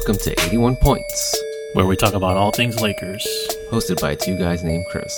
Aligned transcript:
Welcome 0.00 0.16
to 0.16 0.44
81 0.46 0.76
Points, 0.76 1.38
where 1.74 1.84
we 1.84 1.94
talk 1.94 2.14
about 2.14 2.38
all 2.38 2.52
things 2.52 2.80
Lakers. 2.80 3.22
hosted 3.70 4.00
by 4.00 4.14
two 4.14 4.34
guys 4.34 4.64
named 4.64 4.86
Chris. 4.88 5.14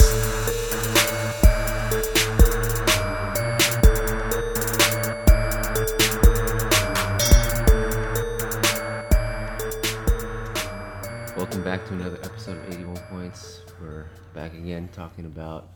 Welcome 11.37 11.63
back 11.63 11.87
to 11.87 11.93
another 11.93 12.19
episode 12.25 12.59
of 12.59 12.75
81 12.75 12.97
Points. 13.09 13.61
We're 13.81 14.07
back 14.35 14.53
again 14.55 14.89
talking 14.93 15.27
about 15.27 15.69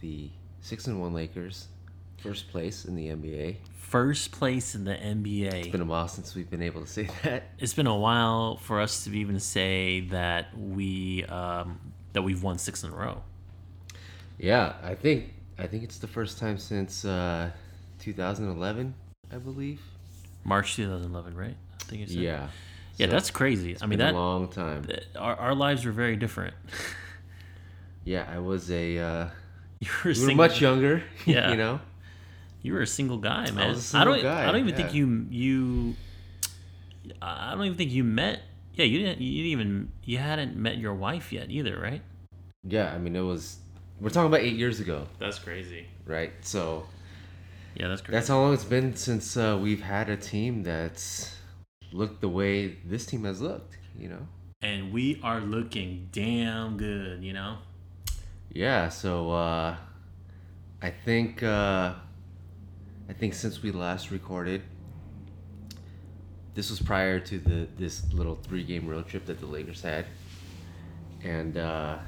the 0.00 0.30
6 0.62 0.88
and 0.88 1.00
1 1.00 1.14
Lakers, 1.14 1.68
first 2.18 2.50
place 2.50 2.84
in 2.84 2.96
the 2.96 3.08
NBA. 3.08 3.56
First 3.74 4.32
place 4.32 4.74
in 4.74 4.84
the 4.84 4.94
NBA. 4.94 5.52
It's 5.54 5.68
been 5.68 5.80
a 5.80 5.84
while 5.84 6.08
since 6.08 6.34
we've 6.34 6.50
been 6.50 6.62
able 6.62 6.80
to 6.80 6.86
say 6.86 7.08
that. 7.22 7.50
It's 7.58 7.74
been 7.74 7.86
a 7.86 7.96
while 7.96 8.56
for 8.56 8.80
us 8.80 9.04
to 9.04 9.12
even 9.16 9.38
say 9.40 10.00
that 10.10 10.56
we 10.58 11.24
um, 11.24 11.78
that 12.12 12.22
we've 12.22 12.42
won 12.42 12.58
six 12.58 12.82
in 12.82 12.90
a 12.90 12.96
row. 12.96 13.22
Yeah, 14.38 14.74
I 14.82 14.94
think 14.94 15.32
I 15.58 15.66
think 15.66 15.82
it's 15.84 15.98
the 15.98 16.08
first 16.08 16.38
time 16.38 16.58
since 16.58 17.04
uh, 17.04 17.50
2011, 18.00 18.94
I 19.32 19.36
believe. 19.36 19.80
March 20.44 20.76
2011, 20.76 21.34
right? 21.36 21.56
I 21.80 21.84
think 21.84 22.02
it's 22.02 22.12
Yeah. 22.12 22.48
yeah. 22.96 23.06
So 23.06 23.12
That's 23.12 23.30
crazy. 23.30 23.76
I 23.80 23.86
mean 23.86 23.98
been 23.98 24.06
that 24.06 24.14
a 24.14 24.18
long 24.18 24.48
time. 24.48 24.86
our, 25.16 25.36
our 25.36 25.54
lives 25.54 25.84
were 25.84 25.92
very 25.92 26.16
different. 26.16 26.54
Yeah, 28.04 28.24
I 28.32 28.38
was 28.38 28.70
a 28.70 28.98
uh, 28.98 29.28
you 29.80 29.88
were 30.04 30.12
we 30.12 30.26
were 30.28 30.34
much 30.36 30.60
younger. 30.60 31.02
Yeah. 31.26 31.50
you 31.50 31.56
know. 31.56 31.80
You 32.62 32.72
were 32.74 32.80
a 32.80 32.86
single 32.86 33.18
guy, 33.18 33.50
man. 33.50 33.68
was 33.68 33.94
a 33.94 33.98
I 33.98 34.04
don't. 34.04 34.22
guy, 34.22 34.42
I 34.48 34.52
don't 34.52 34.60
even 34.60 34.74
think 34.74 34.92
you 34.94 35.26
you. 35.30 35.94
I 37.22 37.52
don't 37.54 37.64
even 37.64 37.76
think 37.78 37.92
you 37.92 38.04
met. 38.04 38.42
Yeah, 38.74 38.84
you 38.84 38.98
didn't. 38.98 39.20
You 39.20 39.42
didn't 39.42 39.52
even. 39.52 39.92
You 40.04 40.18
hadn't 40.18 40.56
met 40.56 40.76
your 40.78 40.94
wife 40.94 41.32
yet 41.32 41.50
either, 41.50 41.78
right? 41.78 42.02
Yeah, 42.64 42.92
I 42.92 42.98
mean 42.98 43.14
it 43.14 43.20
was. 43.20 43.58
We're 44.00 44.10
talking 44.10 44.26
about 44.26 44.40
eight 44.40 44.56
years 44.56 44.80
ago, 44.80 45.06
That's 45.18 45.38
crazy. 45.38 45.86
right? 46.04 46.32
So 46.42 46.86
Yeah, 47.76 47.88
that's 47.88 48.02
crazy. 48.02 48.12
that's 48.16 48.28
how 48.28 48.40
long 48.40 48.52
it's 48.52 48.64
been 48.64 48.94
since 48.94 49.36
uh, 49.38 49.58
we've 49.60 49.80
had 49.80 50.10
a 50.10 50.16
team 50.18 50.62
that's 50.62 51.34
looked 51.92 52.20
the 52.20 52.28
way 52.28 52.76
this 52.84 53.06
team 53.06 53.24
has 53.24 53.40
looked. 53.40 53.78
You 53.98 54.08
know. 54.10 54.26
and 54.60 54.92
we 54.92 55.18
are 55.22 55.40
looking 55.40 56.08
damn 56.12 56.76
good, 56.76 57.22
you 57.24 57.32
know. 57.32 57.58
Yeah, 58.52 58.90
so 58.90 59.30
uh, 59.30 59.76
I 60.82 60.90
think 60.90 61.42
uh, 61.42 61.94
I 63.08 63.12
think 63.12 63.34
since 63.34 63.62
we 63.62 63.70
last 63.70 64.10
recorded, 64.10 64.62
this 66.54 66.70
was 66.70 66.80
prior 66.80 67.20
to 67.20 67.38
the 67.38 67.68
this 67.76 68.12
little 68.12 68.34
three 68.34 68.64
game 68.64 68.88
road 68.88 69.06
trip 69.06 69.26
that 69.26 69.40
the 69.40 69.46
Lakers 69.46 69.82
had, 69.82 70.06
and 71.22 71.56
uh, 71.56 71.98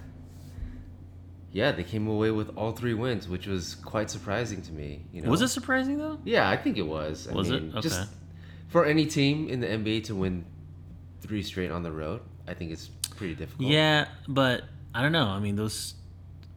yeah, 1.53 1.73
they 1.73 1.85
came 1.85 2.07
away 2.09 2.31
with 2.31 2.57
all 2.57 2.73
three 2.73 2.95
wins, 2.95 3.29
which 3.29 3.47
was 3.47 3.75
quite 3.77 4.11
surprising 4.11 4.63
to 4.63 4.73
me. 4.73 5.05
You 5.13 5.23
know, 5.23 5.31
Was 5.31 5.43
it 5.43 5.49
surprising 5.49 5.99
though? 5.99 6.19
Yeah, 6.25 6.49
I 6.49 6.57
think 6.57 6.77
it 6.79 6.87
was. 6.87 7.29
I 7.29 7.35
Was 7.35 7.51
it? 7.51 7.63
Okay. 7.63 7.81
Just 7.81 8.09
for 8.69 8.85
any 8.85 9.07
team 9.07 9.49
in 9.49 9.61
the 9.61 9.67
NBA 9.67 10.05
to 10.05 10.15
win 10.15 10.45
three 11.21 11.43
straight 11.43 11.71
on 11.71 11.83
the 11.83 11.93
road, 11.93 12.21
I 12.47 12.55
think 12.55 12.71
it's 12.73 12.89
pretty 13.17 13.35
difficult. 13.35 13.69
Yeah, 13.71 14.09
but 14.27 14.65
I 14.95 15.03
don't 15.03 15.13
know. 15.13 15.27
I 15.27 15.39
mean, 15.39 15.57
those 15.57 15.95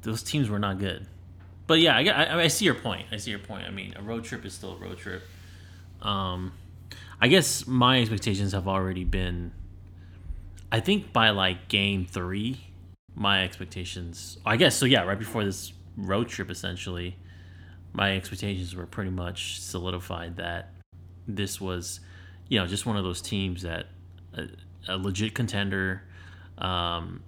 those 0.02 0.24
teams 0.24 0.50
were 0.50 0.60
not 0.60 0.80
good. 0.80 1.08
But 1.72 1.80
yeah, 1.80 1.96
I, 1.96 2.02
I, 2.02 2.42
I 2.42 2.48
see 2.50 2.66
your 2.66 2.76
point. 2.76 3.06
I 3.14 3.16
see 3.16 3.30
your 3.32 3.40
point. 3.40 3.66
I 3.66 3.70
mean, 3.70 3.94
a 3.96 4.02
road 4.02 4.26
trip 4.26 4.44
is 4.44 4.54
still 4.54 4.74
a 4.74 4.76
road 4.76 4.98
trip. 4.98 5.24
Um, 6.02 6.52
I 7.22 7.30
guess 7.30 7.66
my 7.66 8.02
expectations 8.02 8.52
have 8.52 8.68
already 8.68 9.06
been. 9.06 9.54
I 10.70 10.82
think 10.82 11.14
by 11.14 11.30
like 11.30 11.70
game 11.70 12.06
three, 12.06 12.60
my 13.16 13.46
expectations. 13.46 14.38
I 14.46 14.58
guess 14.58 14.76
so. 14.76 14.86
Yeah, 14.86 15.04
right 15.04 15.18
before 15.18 15.46
this 15.46 15.72
road 15.96 16.28
trip, 16.28 16.52
essentially, 16.52 17.16
my 17.94 18.18
expectations 18.18 18.76
were 18.76 18.86
pretty 18.86 19.12
much 19.12 19.62
solidified 19.62 20.36
that 20.36 20.74
this 21.26 21.62
was, 21.62 22.02
you 22.50 22.60
know, 22.60 22.68
just 22.68 22.86
one 22.86 22.98
of 22.98 23.06
those 23.06 23.22
teams 23.22 23.62
that 23.62 23.86
a, 24.34 24.48
a 24.90 24.98
legit 24.98 25.34
contender, 25.34 26.04
um, 26.58 27.24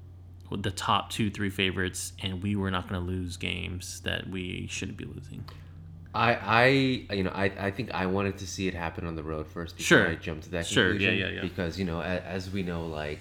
the 0.57 0.71
top 0.71 1.09
two, 1.09 1.29
three 1.31 1.49
favorites, 1.49 2.13
and 2.21 2.41
we 2.43 2.55
were 2.55 2.69
not 2.71 2.87
going 2.87 3.01
to 3.01 3.07
lose 3.07 3.37
games 3.37 4.01
that 4.01 4.29
we 4.29 4.67
shouldn't 4.69 4.97
be 4.97 5.05
losing. 5.05 5.43
I, 6.15 6.33
I, 6.35 7.13
you 7.15 7.23
know, 7.23 7.31
I, 7.33 7.45
I 7.45 7.71
think 7.71 7.91
I 7.91 8.05
wanted 8.05 8.37
to 8.37 8.45
see 8.47 8.67
it 8.67 8.75
happen 8.75 9.07
on 9.07 9.15
the 9.15 9.23
road 9.23 9.47
first 9.47 9.77
before 9.77 9.85
Sure. 9.97 10.07
I 10.09 10.15
jumped 10.15 10.43
to 10.43 10.49
that 10.51 10.67
conclusion. 10.67 10.99
Sure, 11.01 11.11
yeah, 11.11 11.25
yeah, 11.25 11.31
yeah. 11.35 11.41
Because 11.41 11.79
you 11.79 11.85
know, 11.85 12.01
as, 12.01 12.21
as 12.45 12.49
we 12.51 12.61
know, 12.61 12.85
like 12.85 13.19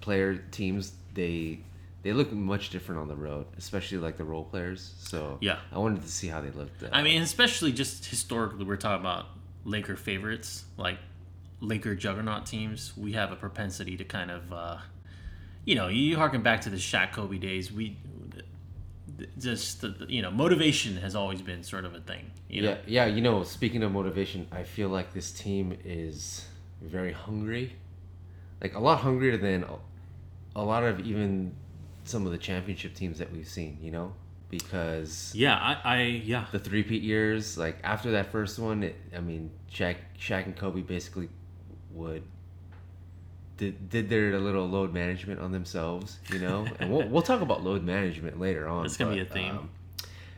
player 0.00 0.36
teams, 0.50 0.92
they 1.14 1.60
they 2.02 2.12
look 2.12 2.30
much 2.32 2.70
different 2.70 3.00
on 3.00 3.08
the 3.08 3.16
road, 3.16 3.46
especially 3.58 3.98
like 3.98 4.16
the 4.16 4.24
role 4.24 4.44
players. 4.44 4.94
So 4.98 5.38
Yeah. 5.40 5.58
I 5.72 5.78
wanted 5.78 6.02
to 6.02 6.08
see 6.08 6.28
how 6.28 6.40
they 6.40 6.50
looked. 6.50 6.82
Uh, 6.82 6.88
I 6.92 7.02
mean, 7.02 7.20
especially 7.22 7.72
just 7.72 8.06
historically, 8.06 8.64
we're 8.64 8.76
talking 8.76 9.00
about 9.00 9.26
Laker 9.64 9.96
favorites, 9.96 10.64
like 10.76 10.98
Laker 11.60 11.96
juggernaut 11.96 12.46
teams. 12.46 12.96
We 12.96 13.12
have 13.14 13.32
a 13.32 13.36
propensity 13.36 13.96
to 13.96 14.04
kind 14.04 14.30
of, 14.30 14.52
uh, 14.52 14.76
you 15.66 15.74
know, 15.74 15.88
you 15.88 16.16
harken 16.16 16.42
back 16.42 16.62
to 16.62 16.70
the 16.70 16.76
Shaq 16.76 17.12
Kobe 17.12 17.36
days. 17.36 17.70
We 17.70 17.98
just, 19.38 19.80
the, 19.82 20.06
you 20.08 20.22
know, 20.22 20.30
motivation 20.30 20.96
has 20.98 21.14
always 21.14 21.42
been 21.42 21.62
sort 21.62 21.84
of 21.84 21.94
a 21.94 22.00
thing. 22.00 22.30
You 22.48 22.62
know? 22.62 22.70
yeah, 22.86 23.04
yeah. 23.04 23.06
You 23.06 23.20
know, 23.20 23.42
speaking 23.42 23.82
of 23.82 23.92
motivation, 23.92 24.46
I 24.52 24.62
feel 24.62 24.88
like 24.88 25.12
this 25.12 25.32
team 25.32 25.76
is 25.84 26.46
very 26.80 27.12
hungry, 27.12 27.74
like 28.62 28.74
a 28.74 28.78
lot 28.78 29.00
hungrier 29.00 29.36
than 29.36 29.64
a, 29.64 30.60
a 30.60 30.62
lot 30.62 30.84
of 30.84 31.00
even 31.00 31.52
some 32.04 32.24
of 32.24 32.32
the 32.32 32.38
championship 32.38 32.94
teams 32.94 33.18
that 33.18 33.32
we've 33.32 33.48
seen. 33.48 33.78
You 33.82 33.90
know, 33.90 34.12
because 34.48 35.32
Yeah, 35.34 35.56
I, 35.56 35.96
I 35.96 36.02
yeah. 36.02 36.44
the 36.52 36.60
three 36.60 36.84
peat 36.84 37.02
years, 37.02 37.58
like 37.58 37.78
after 37.82 38.12
that 38.12 38.30
first 38.30 38.58
one, 38.60 38.84
it, 38.84 38.96
I 39.14 39.20
mean, 39.20 39.50
Shaq, 39.72 39.96
Shaq 40.18 40.44
and 40.44 40.56
Kobe 40.56 40.82
basically 40.82 41.28
would 41.90 42.22
did, 43.56 43.88
did 43.88 44.08
their 44.08 44.38
little 44.38 44.66
load 44.68 44.92
management 44.92 45.40
on 45.40 45.52
themselves, 45.52 46.18
you 46.32 46.38
know, 46.38 46.66
and 46.78 46.90
we'll, 46.92 47.08
we'll 47.08 47.22
talk 47.22 47.40
about 47.40 47.62
load 47.64 47.82
management 47.82 48.38
later 48.40 48.68
on. 48.68 48.86
It's 48.86 48.96
gonna 48.96 49.14
be 49.14 49.20
a 49.20 49.24
theme. 49.24 49.58
um, 49.58 49.70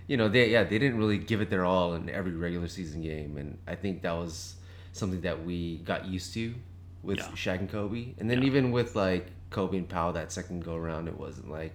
you 0.07 0.17
know, 0.17 0.29
they 0.29 0.51
yeah 0.51 0.65
they 0.65 0.79
didn't 0.79 0.99
really 0.99 1.19
give 1.19 1.41
it 1.41 1.51
their 1.51 1.65
all 1.65 1.95
in 1.95 2.09
every 2.09 2.33
regular 2.33 2.69
season 2.69 3.03
game, 3.03 3.37
and 3.37 3.59
I 3.67 3.75
think 3.75 4.03
that 4.03 4.13
was 4.13 4.55
something 4.93 5.21
that 5.23 5.45
we 5.45 5.79
got 5.79 6.07
used 6.07 6.33
to 6.35 6.55
with 7.03 7.19
Yeah. 7.19 7.27
Shaq 7.29 7.61
and 7.61 7.71
Kobe, 7.71 8.15
and 8.19 8.29
then 8.31 8.41
Yeah. 8.43 8.47
even 8.49 8.71
with 8.73 8.97
like 8.97 9.27
Kobe 9.51 9.77
and 9.79 9.89
Pau 9.89 10.13
that 10.13 10.33
second 10.33 10.65
go 10.65 10.75
around, 10.77 11.09
it 11.09 11.19
wasn't 11.19 11.51
like 11.51 11.75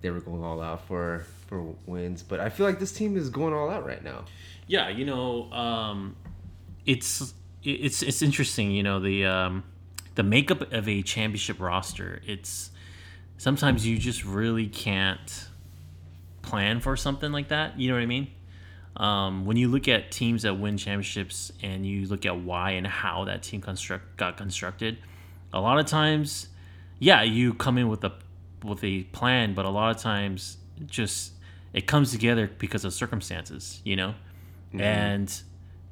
they 0.00 0.10
were 0.10 0.20
going 0.20 0.42
all 0.44 0.60
out 0.62 0.86
for 0.86 1.24
for 1.48 1.74
wins. 1.86 2.22
But 2.22 2.40
I 2.40 2.48
feel 2.50 2.64
like 2.66 2.78
this 2.78 2.92
team 2.92 3.16
is 3.16 3.30
going 3.30 3.52
all 3.54 3.68
out 3.70 3.84
right 3.86 4.02
now. 4.02 4.24
Yeah, 4.66 4.88
you 4.90 5.04
know, 5.04 5.50
um, 5.52 6.16
it's 6.86 7.34
it's 7.62 8.02
it's 8.02 8.22
interesting. 8.22 8.70
You 8.70 8.82
know, 8.82 9.00
the 9.00 9.26
um, 9.26 9.62
the 10.18 10.24
makeup 10.24 10.72
of 10.72 10.88
a 10.88 11.00
championship 11.00 11.60
roster. 11.60 12.20
It's 12.26 12.72
sometimes 13.36 13.86
you 13.86 13.98
just 13.98 14.24
really 14.24 14.66
can't 14.66 15.46
plan 16.42 16.80
for 16.80 16.96
something 16.96 17.30
like 17.30 17.50
that. 17.50 17.78
You 17.78 17.88
know 17.88 17.94
what 17.94 18.02
I 18.02 18.06
mean? 18.06 18.26
Um, 18.96 19.44
when 19.46 19.56
you 19.56 19.68
look 19.68 19.86
at 19.86 20.10
teams 20.10 20.42
that 20.42 20.58
win 20.58 20.76
championships 20.76 21.52
and 21.62 21.86
you 21.86 22.08
look 22.08 22.26
at 22.26 22.36
why 22.36 22.72
and 22.72 22.84
how 22.84 23.26
that 23.26 23.44
team 23.44 23.60
construct 23.60 24.16
got 24.16 24.36
constructed, 24.36 24.98
a 25.52 25.60
lot 25.60 25.78
of 25.78 25.86
times, 25.86 26.48
yeah, 26.98 27.22
you 27.22 27.54
come 27.54 27.78
in 27.78 27.88
with 27.88 28.02
a 28.02 28.12
with 28.64 28.82
a 28.82 29.04
plan, 29.04 29.54
but 29.54 29.66
a 29.66 29.70
lot 29.70 29.94
of 29.94 30.02
times 30.02 30.56
just 30.84 31.30
it 31.72 31.86
comes 31.86 32.10
together 32.10 32.50
because 32.58 32.84
of 32.84 32.92
circumstances, 32.92 33.80
you 33.84 33.94
know. 33.94 34.14
And 34.72 35.42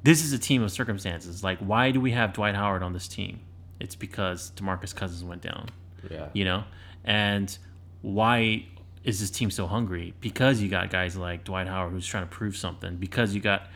this 0.03 0.21
is 0.21 0.33
a 0.33 0.37
team 0.37 0.63
of 0.63 0.71
circumstances. 0.73 1.45
Like, 1.45 1.59
why 1.59 1.91
do 1.91 2.01
we 2.01 2.11
have 2.11 2.33
Dwight 2.33 2.55
Howard 2.55 2.83
on 2.83 2.91
this 2.91 3.07
team? 3.07 3.39
It's 3.79 3.95
because 3.95 4.51
Demarcus 4.55 4.95
Cousins 4.95 5.23
went 5.23 5.41
down 5.41 5.69
Yeah. 6.09 6.27
you 6.33 6.45
know 6.45 6.63
and 7.05 7.57
why 8.01 8.65
is 9.03 9.19
this 9.19 9.29
team 9.29 9.49
so 9.51 9.67
hungry 9.67 10.13
because 10.21 10.61
you 10.61 10.69
got 10.69 10.89
guys 10.89 11.15
like 11.15 11.43
dwight 11.43 11.67
howard 11.67 11.91
who's 11.93 12.05
trying 12.05 12.23
to 12.23 12.29
prove 12.29 12.55
something 12.55 12.95
because 12.97 13.33
you 13.33 13.41
got 13.41 13.67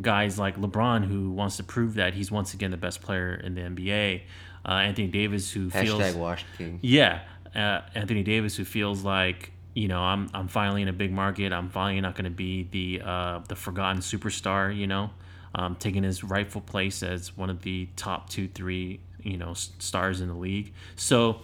guys 0.00 0.38
like 0.38 0.56
lebron 0.56 1.04
who 1.04 1.30
wants 1.30 1.56
to 1.56 1.64
prove 1.64 1.94
that 1.94 2.14
he's 2.14 2.30
once 2.30 2.54
again 2.54 2.70
the 2.70 2.76
best 2.76 3.00
player 3.00 3.34
in 3.34 3.54
the 3.54 3.60
nba 3.62 4.20
uh, 4.66 4.72
anthony 4.72 5.08
davis 5.08 5.50
who 5.52 5.70
feels 5.70 6.00
Hashtag 6.00 6.14
Washed 6.16 6.46
King. 6.58 6.78
yeah, 6.82 7.20
uh, 7.54 7.80
Anthony 7.94 8.22
Davis, 8.24 8.56
who 8.56 8.64
feels 8.64 9.02
like 9.04 9.52
you 9.74 9.86
know 9.88 10.00
I'm 10.00 10.28
I'm 10.34 10.48
finally 10.48 10.82
in 10.82 10.88
a 10.88 10.92
big 10.92 11.12
market. 11.12 11.52
I'm 11.52 11.68
finally 11.70 12.00
not 12.00 12.14
going 12.16 12.24
to 12.24 12.30
be 12.30 12.64
the 12.64 13.00
uh, 13.06 13.40
the 13.48 13.54
forgotten 13.54 14.02
superstar. 14.02 14.76
You 14.76 14.86
know, 14.88 15.10
um, 15.54 15.76
taking 15.76 16.02
his 16.02 16.24
rightful 16.24 16.60
place 16.62 17.02
as 17.04 17.36
one 17.36 17.48
of 17.48 17.62
the 17.62 17.88
top 17.96 18.28
two, 18.28 18.48
three, 18.48 18.98
you 19.26 19.36
know, 19.36 19.54
stars 19.54 20.20
in 20.20 20.28
the 20.28 20.34
league. 20.34 20.72
So, 20.96 21.40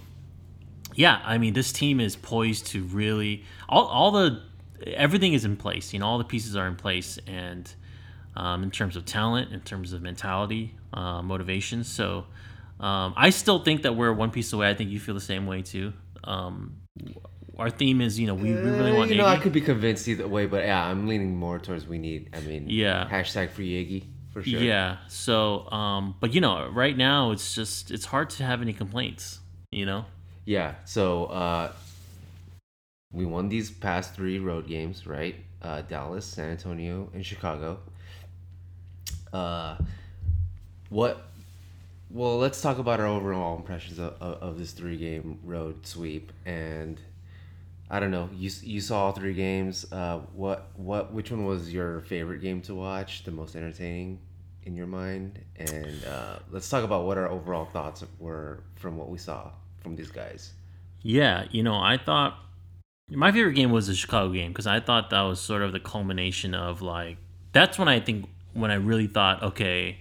yeah, 0.94 1.20
I 1.24 1.38
mean, 1.38 1.52
this 1.54 1.72
team 1.72 2.00
is 2.00 2.16
poised 2.16 2.66
to 2.68 2.84
really 2.84 3.44
all 3.68 3.86
all 3.86 4.10
the 4.12 4.42
everything 4.86 5.32
is 5.32 5.44
in 5.44 5.56
place. 5.56 5.92
You 5.92 5.98
know, 6.00 6.06
all 6.06 6.18
the 6.18 6.24
pieces 6.24 6.56
are 6.56 6.66
in 6.66 6.76
place, 6.76 7.18
and 7.26 7.72
um, 8.36 8.62
in 8.62 8.70
terms 8.70 8.96
of 8.96 9.04
talent, 9.04 9.52
in 9.52 9.60
terms 9.60 9.92
of 9.92 10.02
mentality, 10.02 10.74
uh, 10.92 11.22
motivation. 11.22 11.84
So. 11.84 12.26
Um, 12.80 13.14
I 13.16 13.30
still 13.30 13.60
think 13.62 13.82
that 13.82 13.94
we're 13.94 14.12
one 14.12 14.32
piece 14.32 14.52
away. 14.52 14.68
I 14.68 14.74
think 14.74 14.90
you 14.90 14.98
feel 14.98 15.14
the 15.14 15.20
same 15.20 15.46
way 15.46 15.62
too. 15.62 15.92
Um, 16.24 16.78
our 17.56 17.70
theme 17.70 18.00
is, 18.00 18.18
you 18.18 18.26
know, 18.26 18.34
we, 18.34 18.50
we 18.50 18.60
really 18.60 18.90
Uh, 18.90 18.96
want 18.96 19.10
you 19.10 19.16
know, 19.16 19.26
I 19.26 19.36
could 19.36 19.52
be 19.52 19.60
convinced 19.60 20.08
either 20.08 20.26
way, 20.26 20.46
but 20.46 20.64
yeah, 20.64 20.84
I'm 20.84 21.06
leaning 21.06 21.36
more 21.36 21.60
towards 21.60 21.86
we 21.86 21.98
need. 21.98 22.30
I 22.34 22.40
mean, 22.40 22.68
Yeah. 22.68 23.08
hashtag 23.08 23.50
free 23.50 23.70
Iggy 23.84 24.06
for 24.32 24.42
sure. 24.42 24.60
Yeah. 24.60 24.96
So, 25.08 25.70
um, 25.70 26.14
but 26.20 26.34
you 26.34 26.40
know, 26.40 26.68
right 26.68 26.96
now 26.96 27.30
it's 27.30 27.54
just 27.54 27.90
it's 27.90 28.06
hard 28.06 28.30
to 28.30 28.44
have 28.44 28.62
any 28.62 28.72
complaints. 28.72 29.40
You 29.70 29.86
know. 29.86 30.04
Yeah. 30.44 30.74
So 30.84 31.26
uh, 31.26 31.72
we 33.12 33.24
won 33.24 33.48
these 33.48 33.70
past 33.70 34.14
three 34.14 34.38
road 34.38 34.66
games, 34.66 35.06
right? 35.06 35.36
Uh, 35.60 35.82
Dallas, 35.82 36.26
San 36.26 36.50
Antonio, 36.50 37.08
and 37.14 37.24
Chicago. 37.24 37.78
Uh, 39.32 39.76
what? 40.88 41.28
Well, 42.10 42.38
let's 42.38 42.60
talk 42.60 42.78
about 42.78 43.00
our 43.00 43.06
overall 43.06 43.56
impressions 43.56 43.98
of, 43.98 44.14
of, 44.20 44.42
of 44.42 44.58
this 44.58 44.72
three-game 44.72 45.38
road 45.44 45.86
sweep. 45.86 46.30
And 46.44 47.00
I 47.92 48.00
don't 48.00 48.10
know, 48.10 48.30
you 48.34 48.50
you 48.62 48.80
saw 48.80 49.04
all 49.04 49.12
three 49.12 49.34
games. 49.34 49.84
Uh, 49.92 50.20
what 50.32 50.70
what? 50.76 51.12
Which 51.12 51.30
one 51.30 51.44
was 51.44 51.70
your 51.72 52.00
favorite 52.00 52.40
game 52.40 52.62
to 52.62 52.74
watch? 52.74 53.22
The 53.22 53.30
most 53.30 53.54
entertaining 53.54 54.18
in 54.64 54.74
your 54.74 54.86
mind? 54.86 55.38
And 55.56 56.04
uh, 56.06 56.36
let's 56.50 56.70
talk 56.70 56.84
about 56.84 57.04
what 57.04 57.18
our 57.18 57.28
overall 57.28 57.66
thoughts 57.66 58.02
were 58.18 58.64
from 58.76 58.96
what 58.96 59.10
we 59.10 59.18
saw 59.18 59.50
from 59.82 59.94
these 59.94 60.10
guys. 60.10 60.54
Yeah. 61.02 61.44
You 61.50 61.62
know, 61.62 61.74
I 61.74 61.98
thought 61.98 62.38
my 63.10 63.30
favorite 63.30 63.54
game 63.54 63.70
was 63.70 63.88
the 63.88 63.94
Chicago 63.94 64.32
game 64.32 64.52
because 64.52 64.66
I 64.66 64.80
thought 64.80 65.10
that 65.10 65.20
was 65.22 65.38
sort 65.38 65.60
of 65.60 65.72
the 65.72 65.80
culmination 65.80 66.54
of 66.54 66.80
like 66.80 67.18
that's 67.52 67.78
when 67.78 67.88
I 67.88 68.00
think 68.00 68.26
when 68.54 68.70
I 68.70 68.76
really 68.76 69.06
thought, 69.06 69.42
okay, 69.42 69.98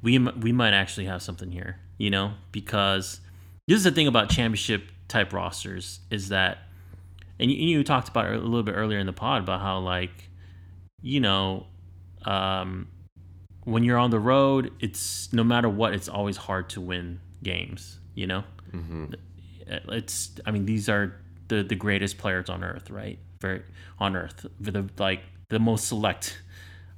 we 0.00 0.18
we 0.18 0.52
might 0.52 0.72
actually 0.72 1.06
have 1.06 1.20
something 1.20 1.50
here. 1.52 1.78
You 1.98 2.08
know, 2.08 2.32
because 2.52 3.20
this 3.68 3.76
is 3.76 3.84
the 3.84 3.90
thing 3.90 4.06
about 4.06 4.30
championship 4.30 4.84
type 5.08 5.34
rosters 5.34 6.00
is 6.10 6.30
that, 6.30 6.58
and 7.40 7.50
you, 7.50 7.56
you 7.56 7.82
talked 7.82 8.08
about 8.08 8.26
it 8.26 8.36
a 8.36 8.38
little 8.38 8.62
bit 8.62 8.72
earlier 8.72 8.98
in 8.98 9.06
the 9.06 9.12
pod 9.12 9.42
about 9.42 9.60
how 9.60 9.78
like, 9.78 10.28
you 11.00 11.20
know, 11.20 11.66
um, 12.24 12.86
when 13.64 13.82
you're 13.82 13.98
on 13.98 14.10
the 14.10 14.20
road, 14.20 14.72
it's 14.80 15.32
no 15.32 15.42
matter 15.42 15.68
what, 15.68 15.94
it's 15.94 16.08
always 16.08 16.36
hard 16.36 16.68
to 16.70 16.80
win 16.80 17.20
games. 17.42 17.98
You 18.14 18.26
know, 18.26 18.44
it's 19.88 20.32
I 20.44 20.50
mean 20.50 20.66
these 20.66 20.88
are 20.88 21.16
the 21.48 21.62
the 21.62 21.74
greatest 21.74 22.18
players 22.18 22.50
on 22.50 22.62
earth, 22.62 22.90
right? 22.90 23.18
Very 23.40 23.62
on 23.98 24.16
earth, 24.16 24.44
the 24.60 24.88
like 24.98 25.22
the 25.48 25.58
most 25.58 25.88
select 25.88 26.38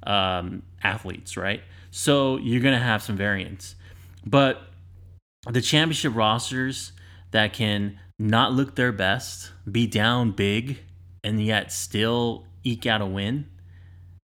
um, 0.05 0.63
athletes, 0.83 1.37
right? 1.37 1.61
So 1.91 2.37
you're 2.37 2.61
gonna 2.61 2.79
have 2.79 3.01
some 3.01 3.15
variance, 3.15 3.75
but 4.25 4.61
the 5.49 5.61
championship 5.61 6.15
rosters 6.15 6.91
that 7.31 7.53
can 7.53 7.99
not 8.23 8.53
look 8.53 8.75
their 8.75 8.93
best, 8.93 9.51
be 9.69 9.85
down 9.85 10.31
big, 10.31 10.79
and 11.25 11.43
yet 11.43 11.73
still 11.73 12.45
eke 12.63 12.85
out 12.85 13.01
a 13.01 13.05
win. 13.05 13.49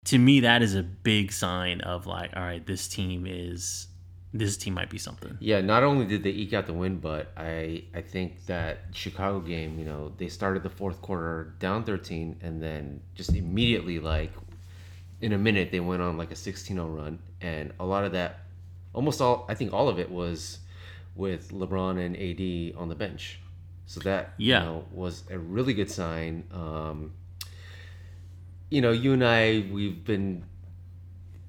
To 0.06 0.18
me, 0.18 0.42
that 0.42 0.62
is 0.62 0.76
a 0.76 0.84
big 0.84 1.32
sign 1.32 1.80
of 1.80 2.06
like, 2.06 2.32
all 2.36 2.44
right, 2.44 2.66
this 2.66 2.90
team 2.90 3.26
is 3.26 3.88
this 4.34 4.58
team 4.58 4.74
might 4.74 4.90
be 4.90 4.98
something. 4.98 5.38
Yeah, 5.40 5.62
not 5.62 5.84
only 5.84 6.06
did 6.06 6.24
they 6.24 6.32
eke 6.32 6.52
out 6.52 6.66
the 6.66 6.74
win, 6.74 6.98
but 6.98 7.32
I 7.38 7.86
I 7.96 8.02
think 8.02 8.46
that 8.48 8.80
Chicago 8.92 9.40
game, 9.40 9.80
you 9.80 9.86
know, 9.86 10.12
they 10.18 10.28
started 10.28 10.62
the 10.62 10.70
fourth 10.70 11.02
quarter 11.02 11.54
down 11.60 11.86
13 11.86 12.40
and 12.42 12.62
then 12.62 13.00
just 13.16 13.34
immediately 13.34 14.00
like 14.00 14.34
in 15.22 15.32
a 15.32 15.38
minute 15.38 15.72
they 15.72 15.80
went 15.80 16.02
on 16.02 16.18
like 16.18 16.32
a 16.32 16.36
16-0 16.36 16.94
run 16.94 17.18
and 17.40 17.72
a 17.80 17.86
lot 17.86 18.04
of 18.04 18.12
that 18.12 18.42
almost 18.94 19.22
all 19.22 19.46
I 19.48 19.56
think 19.56 19.72
all 19.72 19.88
of 19.88 20.00
it 20.00 20.12
was 20.12 20.60
with 21.16 21.52
LeBron 21.52 21.98
and 21.98 22.18
AD 22.18 22.78
on 22.78 22.90
the 22.90 22.96
bench. 22.96 23.40
So 23.86 24.00
that 24.02 24.34
Yeah. 24.38 24.60
you 24.62 24.66
know 24.66 24.86
was 24.92 25.24
a 25.30 25.38
really 25.38 25.74
good 25.74 25.90
sign. 25.92 26.44
Um 26.54 27.14
you 28.70 28.82
know, 28.82 28.92
you 28.92 29.14
and 29.14 29.24
I 29.24 29.66
we've 29.72 30.04
been 30.04 30.44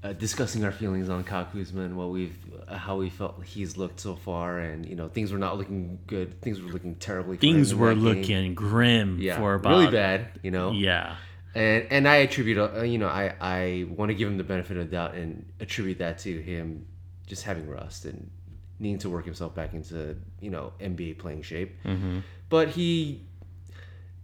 uh, 0.05 0.13
discussing 0.13 0.65
our 0.65 0.71
feelings 0.71 1.09
on 1.09 1.25
Kyle 1.25 1.47
Kuzma 1.47 1.83
and 1.83 1.97
what 1.97 2.11
we've, 2.11 2.37
uh, 2.69 2.77
how 2.77 2.97
we 2.97 3.09
felt 3.11 3.43
he's 3.45 3.77
looked 3.77 3.99
so 3.99 4.15
far, 4.15 4.59
and 4.59 4.87
you 4.87 4.95
know 4.95 5.09
things 5.09 5.33
were 5.33 5.39
not 5.39 5.57
looking 5.59 5.99
good. 6.07 6.41
Things 6.43 6.61
were 6.61 6.71
looking 6.71 6.95
terribly. 6.97 7.39
Things 7.39 7.73
in 7.73 7.79
were 7.79 7.89
that 7.89 7.95
game. 7.95 8.05
looking 8.05 8.55
grim 8.55 9.19
yeah, 9.21 9.37
for 9.39 9.55
about 9.55 9.71
really 9.71 9.91
bad. 9.91 10.29
You 10.43 10.51
know, 10.53 10.71
Yeah, 10.73 11.17
and 11.55 11.87
and 11.91 12.07
I 12.07 12.17
attribute, 12.17 12.59
uh, 12.59 12.83
you 12.83 12.99
know, 12.99 13.09
I 13.09 13.35
I 13.41 13.87
want 13.89 14.11
to 14.11 14.15
give 14.15 14.29
him 14.29 14.37
the 14.37 14.45
benefit 14.45 14.77
of 14.77 14.85
the 14.91 14.93
doubt 14.93 15.15
and 15.15 15.45
attribute 15.59 15.99
that 15.99 16.19
to 16.19 16.41
him 16.41 16.87
just 17.27 17.43
having 17.43 17.67
rust 17.69 18.05
and 18.05 18.31
needing 18.79 18.99
to 18.99 19.11
work 19.11 19.25
himself 19.25 19.55
back 19.55 19.73
into 19.75 20.17
you 20.41 20.51
know 20.51 20.73
NBA 20.81 21.19
playing 21.19 21.43
shape. 21.43 21.77
Mm-hmm. 21.85 22.19
But 22.49 22.69
he 22.71 23.23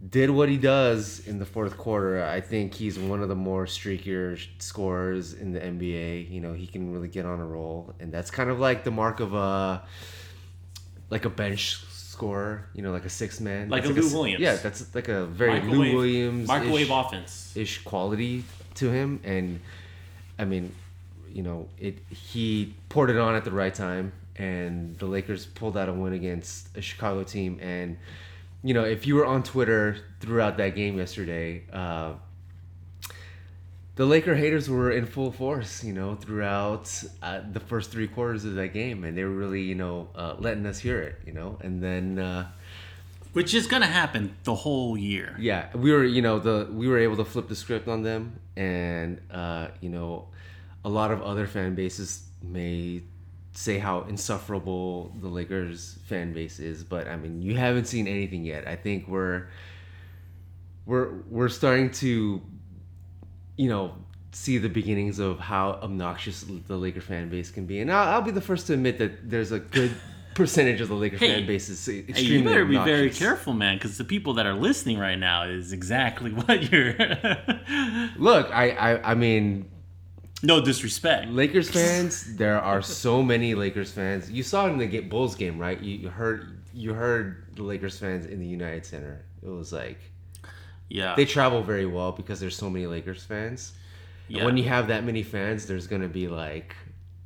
did 0.09 0.29
what 0.29 0.49
he 0.49 0.57
does 0.57 1.25
in 1.27 1.39
the 1.39 1.45
fourth 1.45 1.77
quarter. 1.77 2.23
I 2.23 2.41
think 2.41 2.73
he's 2.73 2.99
one 2.99 3.21
of 3.21 3.29
the 3.29 3.35
more 3.35 3.65
streakier 3.65 4.37
scorers 4.59 5.33
in 5.33 5.53
the 5.53 5.59
NBA. 5.61 6.29
You 6.29 6.41
know, 6.41 6.53
he 6.53 6.67
can 6.67 6.91
really 6.93 7.07
get 7.07 7.25
on 7.25 7.39
a 7.39 7.45
roll, 7.45 7.93
and 7.99 8.11
that's 8.11 8.29
kind 8.31 8.49
of 8.49 8.59
like 8.59 8.83
the 8.83 8.91
mark 8.91 9.19
of 9.19 9.33
a 9.33 9.83
like 11.09 11.25
a 11.25 11.29
bench 11.29 11.77
scorer. 11.89 12.65
You 12.73 12.81
know, 12.81 12.91
like 12.91 13.05
a 13.05 13.09
six 13.09 13.39
man, 13.39 13.69
Like 13.69 13.83
That's 13.83 13.97
a 13.97 14.01
Lou 14.01 14.07
s- 14.07 14.13
Williams. 14.13 14.41
Yeah, 14.41 14.55
that's 14.57 14.93
like 14.93 15.07
a 15.07 15.25
very 15.25 15.53
Microwave- 15.61 15.77
Lou 15.77 15.95
Williams 15.97 16.47
microwave 16.47 16.91
offense. 16.91 17.53
ish 17.55 17.81
quality 17.83 18.43
to 18.75 18.91
him, 18.91 19.19
and 19.23 19.59
I 20.37 20.45
mean, 20.45 20.73
you 21.31 21.43
know, 21.43 21.67
it 21.79 21.99
he 22.09 22.73
poured 22.89 23.09
it 23.09 23.17
on 23.17 23.35
at 23.35 23.45
the 23.45 23.51
right 23.51 23.73
time, 23.73 24.11
and 24.35 24.97
the 24.97 25.05
Lakers 25.05 25.45
pulled 25.45 25.77
out 25.77 25.89
a 25.89 25.93
win 25.93 26.13
against 26.13 26.75
a 26.75 26.81
Chicago 26.81 27.23
team. 27.23 27.59
And 27.61 27.97
you 28.63 28.73
know, 28.73 28.83
if 28.83 29.05
you 29.05 29.15
were 29.15 29.25
on 29.25 29.43
Twitter 29.43 29.97
throughout 30.19 30.57
that 30.57 30.75
game 30.75 30.97
yesterday, 30.97 31.63
uh, 31.71 32.13
the 33.95 34.05
Laker 34.05 34.35
haters 34.35 34.69
were 34.69 34.91
in 34.91 35.05
full 35.05 35.31
force. 35.31 35.83
You 35.83 35.93
know, 35.93 36.15
throughout 36.15 36.91
uh, 37.21 37.41
the 37.51 37.59
first 37.59 37.91
three 37.91 38.07
quarters 38.07 38.45
of 38.45 38.55
that 38.55 38.73
game, 38.73 39.03
and 39.03 39.17
they 39.17 39.23
were 39.23 39.29
really, 39.31 39.61
you 39.61 39.75
know, 39.75 40.07
uh, 40.15 40.35
letting 40.39 40.65
us 40.65 40.79
hear 40.79 41.01
it. 41.01 41.15
You 41.25 41.33
know, 41.33 41.57
and 41.61 41.81
then. 41.81 42.19
Uh, 42.19 42.47
which 43.33 43.55
is 43.55 43.65
gonna 43.65 43.87
happen 43.87 44.35
the 44.43 44.53
whole 44.53 44.95
year. 44.95 45.35
yeah 45.39 45.75
we 45.75 45.91
were 45.91 46.05
you 46.05 46.21
know 46.21 46.37
the 46.37 46.69
we 46.71 46.87
were 46.87 46.99
able 46.99 47.17
to 47.17 47.25
flip 47.25 47.47
the 47.47 47.55
script 47.55 47.87
on 47.87 48.03
them 48.03 48.39
and 48.55 49.19
uh 49.31 49.67
you 49.81 49.89
know 49.89 50.27
a 50.85 50.89
lot 50.89 51.09
of 51.09 51.19
other 51.23 51.47
fan 51.47 51.73
bases 51.73 52.27
may 52.43 53.01
say 53.53 53.77
how 53.77 54.01
insufferable 54.01 55.13
the 55.21 55.27
lakers 55.27 55.99
fan 56.05 56.33
base 56.33 56.59
is 56.59 56.83
but 56.83 57.07
i 57.07 57.15
mean 57.15 57.41
you 57.41 57.55
haven't 57.55 57.85
seen 57.85 58.07
anything 58.07 58.43
yet 58.43 58.67
i 58.67 58.75
think 58.75 59.07
we're 59.07 59.47
we're 60.85 61.21
we're 61.29 61.49
starting 61.49 61.89
to 61.91 62.41
you 63.55 63.69
know 63.69 63.93
see 64.31 64.57
the 64.57 64.69
beginnings 64.69 65.19
of 65.19 65.39
how 65.39 65.71
obnoxious 65.83 66.43
the 66.67 66.75
laker 66.75 67.01
fan 67.01 67.29
base 67.29 67.51
can 67.51 67.65
be 67.67 67.79
and 67.79 67.91
i'll, 67.91 68.15
I'll 68.15 68.21
be 68.21 68.31
the 68.31 68.41
first 68.41 68.65
to 68.67 68.73
admit 68.73 68.97
that 68.97 69.29
there's 69.29 69.51
a 69.51 69.59
good 69.59 69.91
percentage 70.33 70.81
of 70.81 70.87
the 70.87 70.95
laker 70.95 71.17
Hey, 71.17 71.35
fan 71.35 71.45
base 71.45 71.69
is 71.69 71.85
Hey, 71.85 71.99
extremely 71.99 72.37
you 72.37 72.43
better 72.43 72.65
be 72.65 72.75
very 72.77 73.11
careful, 73.11 73.53
man, 73.53 73.77
because 73.77 73.99
the 73.99 74.03
people 74.03 74.33
that 74.33 74.47
are 74.47 74.55
listening 74.55 74.97
right 74.97 75.19
now 75.19 75.43
is 75.43 75.71
exactly 75.71 76.31
what 76.33 76.71
you're. 76.71 76.95
look 78.17 78.49
I, 78.51 78.71
I 78.71 79.11
i 79.11 79.13
mean 79.13 79.69
no 80.43 80.61
disrespect. 80.61 81.29
Lakers 81.29 81.69
fans, 81.77 82.35
there 82.35 82.61
are 82.61 82.81
so 82.81 83.23
many 83.23 83.55
Lakers 83.55 83.91
fans. 83.91 84.29
You 84.29 84.43
saw 84.43 84.67
it 84.67 84.71
in 84.71 84.77
the 84.77 84.99
Bulls 84.99 85.35
game, 85.35 85.57
right? 85.57 85.79
You, 85.79 85.95
you 85.95 86.09
heard 86.09 86.59
you 86.73 86.93
heard 86.93 87.45
the 87.55 87.63
Lakers 87.63 87.97
fans 87.97 88.25
in 88.25 88.39
the 88.39 88.45
United 88.47 88.85
Center. 88.85 89.23
It 89.41 89.49
was 89.49 89.71
like 89.71 89.99
Yeah. 90.89 91.15
they 91.15 91.25
travel 91.25 91.63
very 91.63 91.85
well 91.85 92.11
because 92.11 92.39
there's 92.39 92.55
so 92.55 92.69
many 92.69 92.87
Lakers 92.87 93.23
fans. 93.23 93.73
And 94.27 94.37
yeah. 94.37 94.45
when 94.45 94.57
you 94.57 94.63
have 94.63 94.87
that 94.87 95.03
many 95.03 95.23
fans, 95.23 95.65
there's 95.65 95.87
gonna 95.87 96.07
be 96.07 96.27
like 96.27 96.75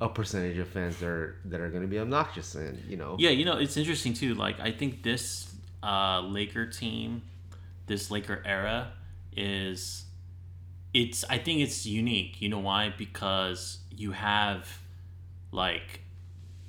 a 0.00 0.08
percentage 0.08 0.58
of 0.58 0.68
fans 0.68 0.98
that 0.98 1.08
are 1.08 1.36
that 1.46 1.60
are 1.60 1.70
gonna 1.70 1.86
be 1.86 1.98
obnoxious, 1.98 2.54
and 2.54 2.78
you 2.88 2.96
know, 2.96 3.16
Yeah, 3.18 3.30
you 3.30 3.44
know, 3.44 3.58
it's 3.58 3.76
interesting 3.76 4.14
too. 4.14 4.34
Like, 4.34 4.60
I 4.60 4.70
think 4.70 5.02
this 5.02 5.52
uh, 5.82 6.20
Laker 6.20 6.66
team, 6.66 7.22
this 7.86 8.10
Laker 8.10 8.42
era, 8.44 8.92
is 9.36 10.04
it's. 10.94 11.24
I 11.28 11.38
think 11.38 11.60
it's 11.60 11.86
unique. 11.86 12.40
You 12.40 12.48
know 12.48 12.58
why? 12.58 12.94
Because 12.96 13.78
you 13.94 14.12
have, 14.12 14.80
like, 15.52 16.00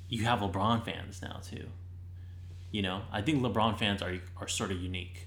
you 0.08 0.24
have 0.24 0.40
LeBron 0.40 0.84
fans 0.84 1.22
now 1.22 1.40
too. 1.42 1.66
You 2.70 2.82
know, 2.82 3.02
I 3.12 3.22
think 3.22 3.42
LeBron 3.42 3.78
fans 3.78 4.02
are 4.02 4.18
are 4.40 4.48
sort 4.48 4.70
of 4.70 4.80
unique. 4.80 5.26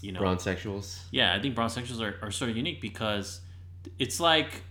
You 0.00 0.12
know, 0.12 0.20
Bron 0.20 0.36
sexuals. 0.36 1.00
yeah, 1.10 1.34
I 1.34 1.40
think 1.40 1.54
LeBron 1.54 1.66
sexuals 1.66 2.00
are, 2.00 2.16
are 2.26 2.30
sort 2.30 2.50
of 2.50 2.56
unique 2.56 2.82
because 2.82 3.40
it's 3.98 4.20
like, 4.20 4.62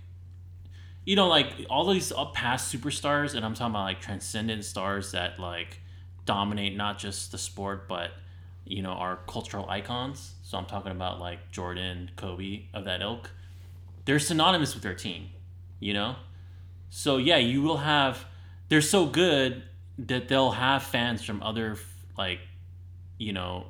you 1.06 1.16
know, 1.16 1.28
like 1.28 1.66
all 1.72 1.92
these 1.92 2.12
up 2.12 2.34
past 2.36 2.74
superstars, 2.74 3.34
and 3.34 3.44
I'm 3.44 3.56
talking 3.56 3.72
about 3.72 3.86
like 3.86 4.00
transcendent 4.00 4.64
stars 4.64 5.12
that 5.14 5.40
like 5.40 5.80
dominate 6.26 6.76
not 6.76 7.00
just 7.00 7.32
the 7.32 7.38
sport, 7.40 7.88
but 7.88 8.12
you 8.66 8.82
know, 8.82 8.92
are 8.92 9.20
cultural 9.28 9.68
icons. 9.70 10.36
So 10.44 10.58
I'm 10.58 10.66
talking 10.66 10.92
about 10.92 11.20
like 11.20 11.52
Jordan, 11.52 12.12
Kobe 12.16 12.66
of 12.74 12.86
that 12.86 13.02
ilk. 13.02 13.32
They're 14.06 14.20
synonymous 14.20 14.74
with 14.74 14.84
their 14.84 14.96
team, 14.96 15.30
you 15.80 15.94
know? 15.94 16.16
So 16.90 17.18
yeah, 17.18 17.38
you 17.38 17.62
will 17.62 17.78
have, 17.78 18.26
they're 18.70 18.82
so 18.82 19.06
good 19.06 19.64
that 19.98 20.28
they'll 20.28 20.52
have 20.52 20.84
fans 20.84 21.24
from 21.24 21.42
other 21.42 21.78
like, 22.18 22.40
you 23.18 23.34
know, 23.34 23.68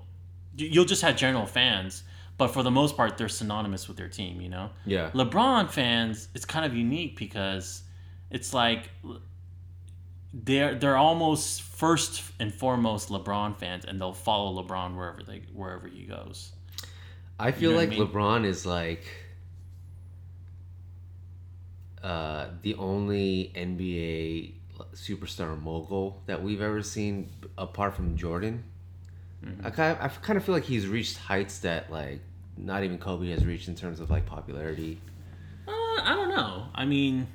you'll 0.55 0.85
just 0.85 1.01
have 1.01 1.15
general 1.15 1.45
fans, 1.45 2.03
but 2.37 2.49
for 2.49 2.63
the 2.63 2.71
most 2.71 2.97
part, 2.97 3.17
they're 3.17 3.29
synonymous 3.29 3.87
with 3.87 3.97
their 3.97 4.09
team. 4.09 4.41
You 4.41 4.49
know, 4.49 4.69
Yeah. 4.85 5.11
LeBron 5.11 5.69
fans, 5.69 6.27
it's 6.33 6.45
kind 6.45 6.65
of 6.65 6.75
unique 6.75 7.17
because 7.17 7.83
it's 8.31 8.53
like 8.53 8.89
they're 10.33 10.75
they're 10.75 10.97
almost 10.97 11.61
first 11.61 12.23
and 12.39 12.53
foremost 12.53 13.09
LeBron 13.09 13.55
fans, 13.55 13.85
and 13.85 14.01
they'll 14.01 14.13
follow 14.13 14.63
LeBron 14.63 14.95
wherever 14.95 15.21
they 15.23 15.43
wherever 15.53 15.87
he 15.87 16.03
goes. 16.03 16.51
I 17.39 17.51
feel 17.51 17.71
know 17.71 17.77
what 17.77 17.81
I 17.81 17.85
like 17.85 17.97
mean? 17.97 18.07
LeBron 18.07 18.45
is 18.45 18.65
like 18.65 19.05
uh, 22.03 22.47
the 22.61 22.75
only 22.75 23.51
NBA 23.55 24.53
superstar 24.93 25.59
mogul 25.59 26.21
that 26.25 26.43
we've 26.43 26.61
ever 26.61 26.83
seen 26.83 27.29
apart 27.57 27.95
from 27.95 28.17
Jordan. 28.17 28.63
Mm-hmm. 29.43 29.65
I 29.65 29.69
kind 29.69 29.97
of, 29.97 30.03
I 30.03 30.07
kind 30.07 30.37
of 30.37 30.43
feel 30.43 30.55
like 30.55 30.63
he's 30.63 30.87
reached 30.87 31.17
heights 31.17 31.59
that 31.59 31.91
like 31.91 32.19
not 32.57 32.83
even 32.83 32.97
Kobe 32.97 33.29
has 33.31 33.45
reached 33.45 33.67
in 33.67 33.75
terms 33.75 33.99
of 33.99 34.09
like 34.09 34.25
popularity. 34.25 34.99
Uh, 35.67 35.71
I 35.71 36.13
don't 36.15 36.29
know. 36.29 36.67
I 36.75 36.85
mean, 36.85 37.27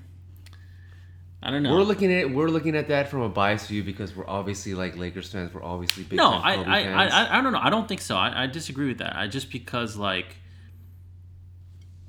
I 1.42 1.50
don't 1.50 1.62
know. 1.62 1.74
We're 1.74 1.82
looking 1.82 2.12
at 2.12 2.30
we're 2.30 2.48
looking 2.48 2.76
at 2.76 2.88
that 2.88 3.08
from 3.08 3.22
a 3.22 3.28
biased 3.28 3.68
view 3.68 3.82
because 3.82 4.14
we're 4.14 4.28
obviously 4.28 4.74
like 4.74 4.96
Lakers 4.96 5.30
fans. 5.30 5.52
We're 5.54 5.62
obviously 5.62 6.04
big 6.04 6.16
no, 6.16 6.30
I. 6.30 6.54
I, 6.54 6.80
I, 7.06 7.38
I 7.38 7.42
don't 7.42 7.52
know. 7.52 7.60
I 7.62 7.70
don't 7.70 7.88
think 7.88 8.00
so. 8.00 8.16
I, 8.16 8.44
I 8.44 8.46
disagree 8.46 8.88
with 8.88 8.98
that. 8.98 9.16
I 9.16 9.28
just 9.28 9.50
because 9.50 9.96
like 9.96 10.36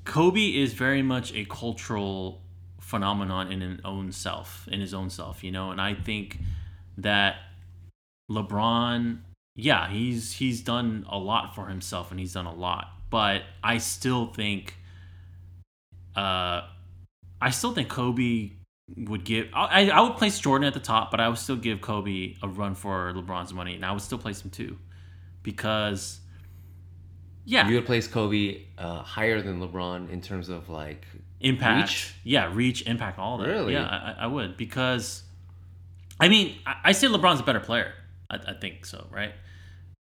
Kobe 0.05 0.47
is 0.47 0.73
very 0.73 1.01
much 1.01 1.33
a 1.33 1.45
cultural 1.45 2.41
phenomenon 2.89 3.51
in 3.51 3.61
his 3.61 3.79
own 3.85 4.11
self, 4.11 4.67
in 4.71 4.81
his 4.81 4.93
own 4.93 5.09
self, 5.09 5.43
you 5.43 5.51
know. 5.51 5.71
And 5.71 5.79
I 5.79 5.93
think 5.93 6.39
that 6.97 7.35
LeBron, 8.31 9.19
yeah, 9.55 9.89
he's 9.89 10.33
he's 10.33 10.61
done 10.61 11.05
a 11.09 11.17
lot 11.17 11.53
for 11.53 11.67
himself, 11.67 12.09
and 12.11 12.19
he's 12.19 12.33
done 12.33 12.47
a 12.47 12.53
lot. 12.53 12.87
But 13.11 13.43
I 13.63 13.77
still 13.77 14.27
think, 14.27 14.75
uh, 16.15 16.61
I 17.41 17.49
still 17.51 17.73
think 17.73 17.89
Kobe 17.89 18.51
would 18.97 19.23
give. 19.23 19.49
I, 19.53 19.89
I 19.89 20.01
would 20.01 20.17
place 20.17 20.39
Jordan 20.39 20.67
at 20.67 20.73
the 20.73 20.79
top, 20.79 21.11
but 21.11 21.19
I 21.19 21.27
would 21.27 21.37
still 21.37 21.55
give 21.55 21.81
Kobe 21.81 22.35
a 22.41 22.47
run 22.47 22.73
for 22.73 23.13
LeBron's 23.13 23.53
money, 23.53 23.75
and 23.75 23.85
I 23.85 23.91
would 23.91 24.01
still 24.01 24.17
place 24.17 24.43
him 24.43 24.49
too, 24.49 24.77
because 25.43 26.21
yeah, 27.45 27.67
You 27.67 27.75
would 27.75 27.87
place 27.87 28.07
Kobe 28.07 28.65
uh, 28.77 29.01
higher 29.01 29.41
than 29.41 29.59
LeBron 29.59 30.11
in 30.11 30.21
terms 30.21 30.49
of 30.49 30.69
like 30.69 31.07
impact, 31.41 31.89
Reach? 31.89 32.13
yeah, 32.23 32.51
reach, 32.53 32.81
impact, 32.87 33.17
all 33.19 33.37
that. 33.37 33.47
Really? 33.47 33.73
Yeah, 33.73 33.85
I, 33.85 34.23
I 34.23 34.27
would 34.27 34.57
because, 34.57 35.23
I 36.19 36.27
mean, 36.27 36.57
I, 36.65 36.75
I 36.85 36.91
say 36.91 37.07
LeBron's 37.07 37.39
a 37.39 37.43
better 37.43 37.59
player. 37.59 37.93
I, 38.29 38.35
I 38.47 38.53
think 38.59 38.85
so, 38.85 39.07
right? 39.11 39.33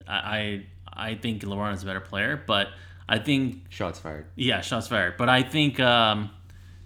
I, 0.08 0.13
I 0.13 0.65
I 1.12 1.15
think 1.15 1.41
LeBron 1.41 1.74
is 1.74 1.84
a 1.84 1.86
better 1.86 2.00
player, 2.00 2.41
but 2.48 2.67
I 3.10 3.20
think 3.20 3.65
shots 3.70 4.00
fired. 4.00 4.27
Yeah, 4.36 4.62
shots 4.62 4.88
fired. 4.88 5.15
But 5.17 5.29
I 5.29 5.41
think 5.44 5.79
um, 5.79 6.29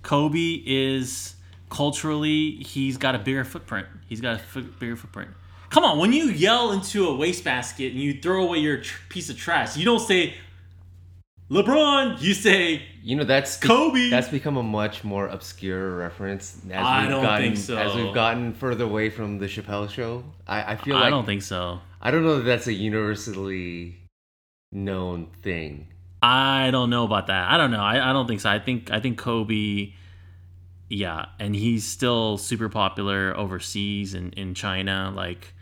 Kobe 0.03 0.61
is 0.65 1.35
culturally 1.69 2.51
he's 2.63 2.97
got 2.97 3.13
a 3.15 3.19
bigger 3.19 3.43
footprint. 3.43 3.87
He's 4.07 4.21
got 4.21 4.39
a 4.39 4.39
f- 4.41 4.79
bigger 4.79 4.95
footprint. 4.95 5.29
Come 5.69 5.83
on, 5.83 5.99
when 5.99 6.11
you 6.13 6.25
yell 6.25 6.71
into 6.71 7.07
a 7.07 7.15
wastebasket 7.15 7.91
and 7.91 8.01
you 8.01 8.19
throw 8.19 8.43
away 8.43 8.57
your 8.57 8.77
tr- 8.81 8.99
piece 9.09 9.29
of 9.29 9.37
trash, 9.37 9.77
you 9.77 9.85
don't 9.85 9.99
say 9.99 10.33
LeBron. 11.49 12.21
You 12.21 12.33
say 12.33 12.83
You 13.01 13.15
know 13.15 13.23
that's 13.23 13.57
Kobe. 13.57 14.09
That's 14.09 14.29
become 14.29 14.57
a 14.57 14.63
much 14.63 15.03
more 15.03 15.27
obscure 15.27 15.95
reference 15.95 16.61
as 16.69 16.85
I 16.85 17.01
we've 17.01 17.09
don't 17.09 17.23
gotten 17.23 17.45
think 17.45 17.57
so. 17.57 17.77
as 17.77 17.95
we've 17.95 18.13
gotten 18.13 18.53
further 18.53 18.83
away 18.83 19.09
from 19.09 19.39
the 19.39 19.47
Chappelle 19.47 19.89
show. 19.89 20.23
I, 20.47 20.73
I 20.73 20.75
feel 20.75 20.95
I 20.95 21.01
like 21.01 21.09
don't 21.09 21.25
think 21.25 21.41
so. 21.41 21.79
I 22.01 22.11
don't 22.11 22.23
know 22.23 22.37
that 22.37 22.43
that's 22.43 22.67
a 22.67 22.73
universally 22.73 23.97
known 24.71 25.27
thing. 25.41 25.87
I 26.21 26.69
don't 26.71 26.89
know 26.89 27.05
about 27.05 27.27
that. 27.27 27.49
I 27.49 27.57
don't 27.57 27.71
know. 27.71 27.81
I, 27.81 28.09
I 28.09 28.13
don't 28.13 28.27
think 28.27 28.41
so. 28.41 28.49
I 28.49 28.59
think 28.59 28.91
I 28.91 28.99
think 28.99 29.17
Kobe, 29.17 29.93
yeah, 30.89 31.25
and 31.39 31.55
he's 31.55 31.85
still 31.85 32.37
super 32.37 32.69
popular 32.69 33.35
overseas 33.35 34.13
and 34.13 34.33
in 34.33 34.53
China. 34.53 35.11
Like, 35.15 35.53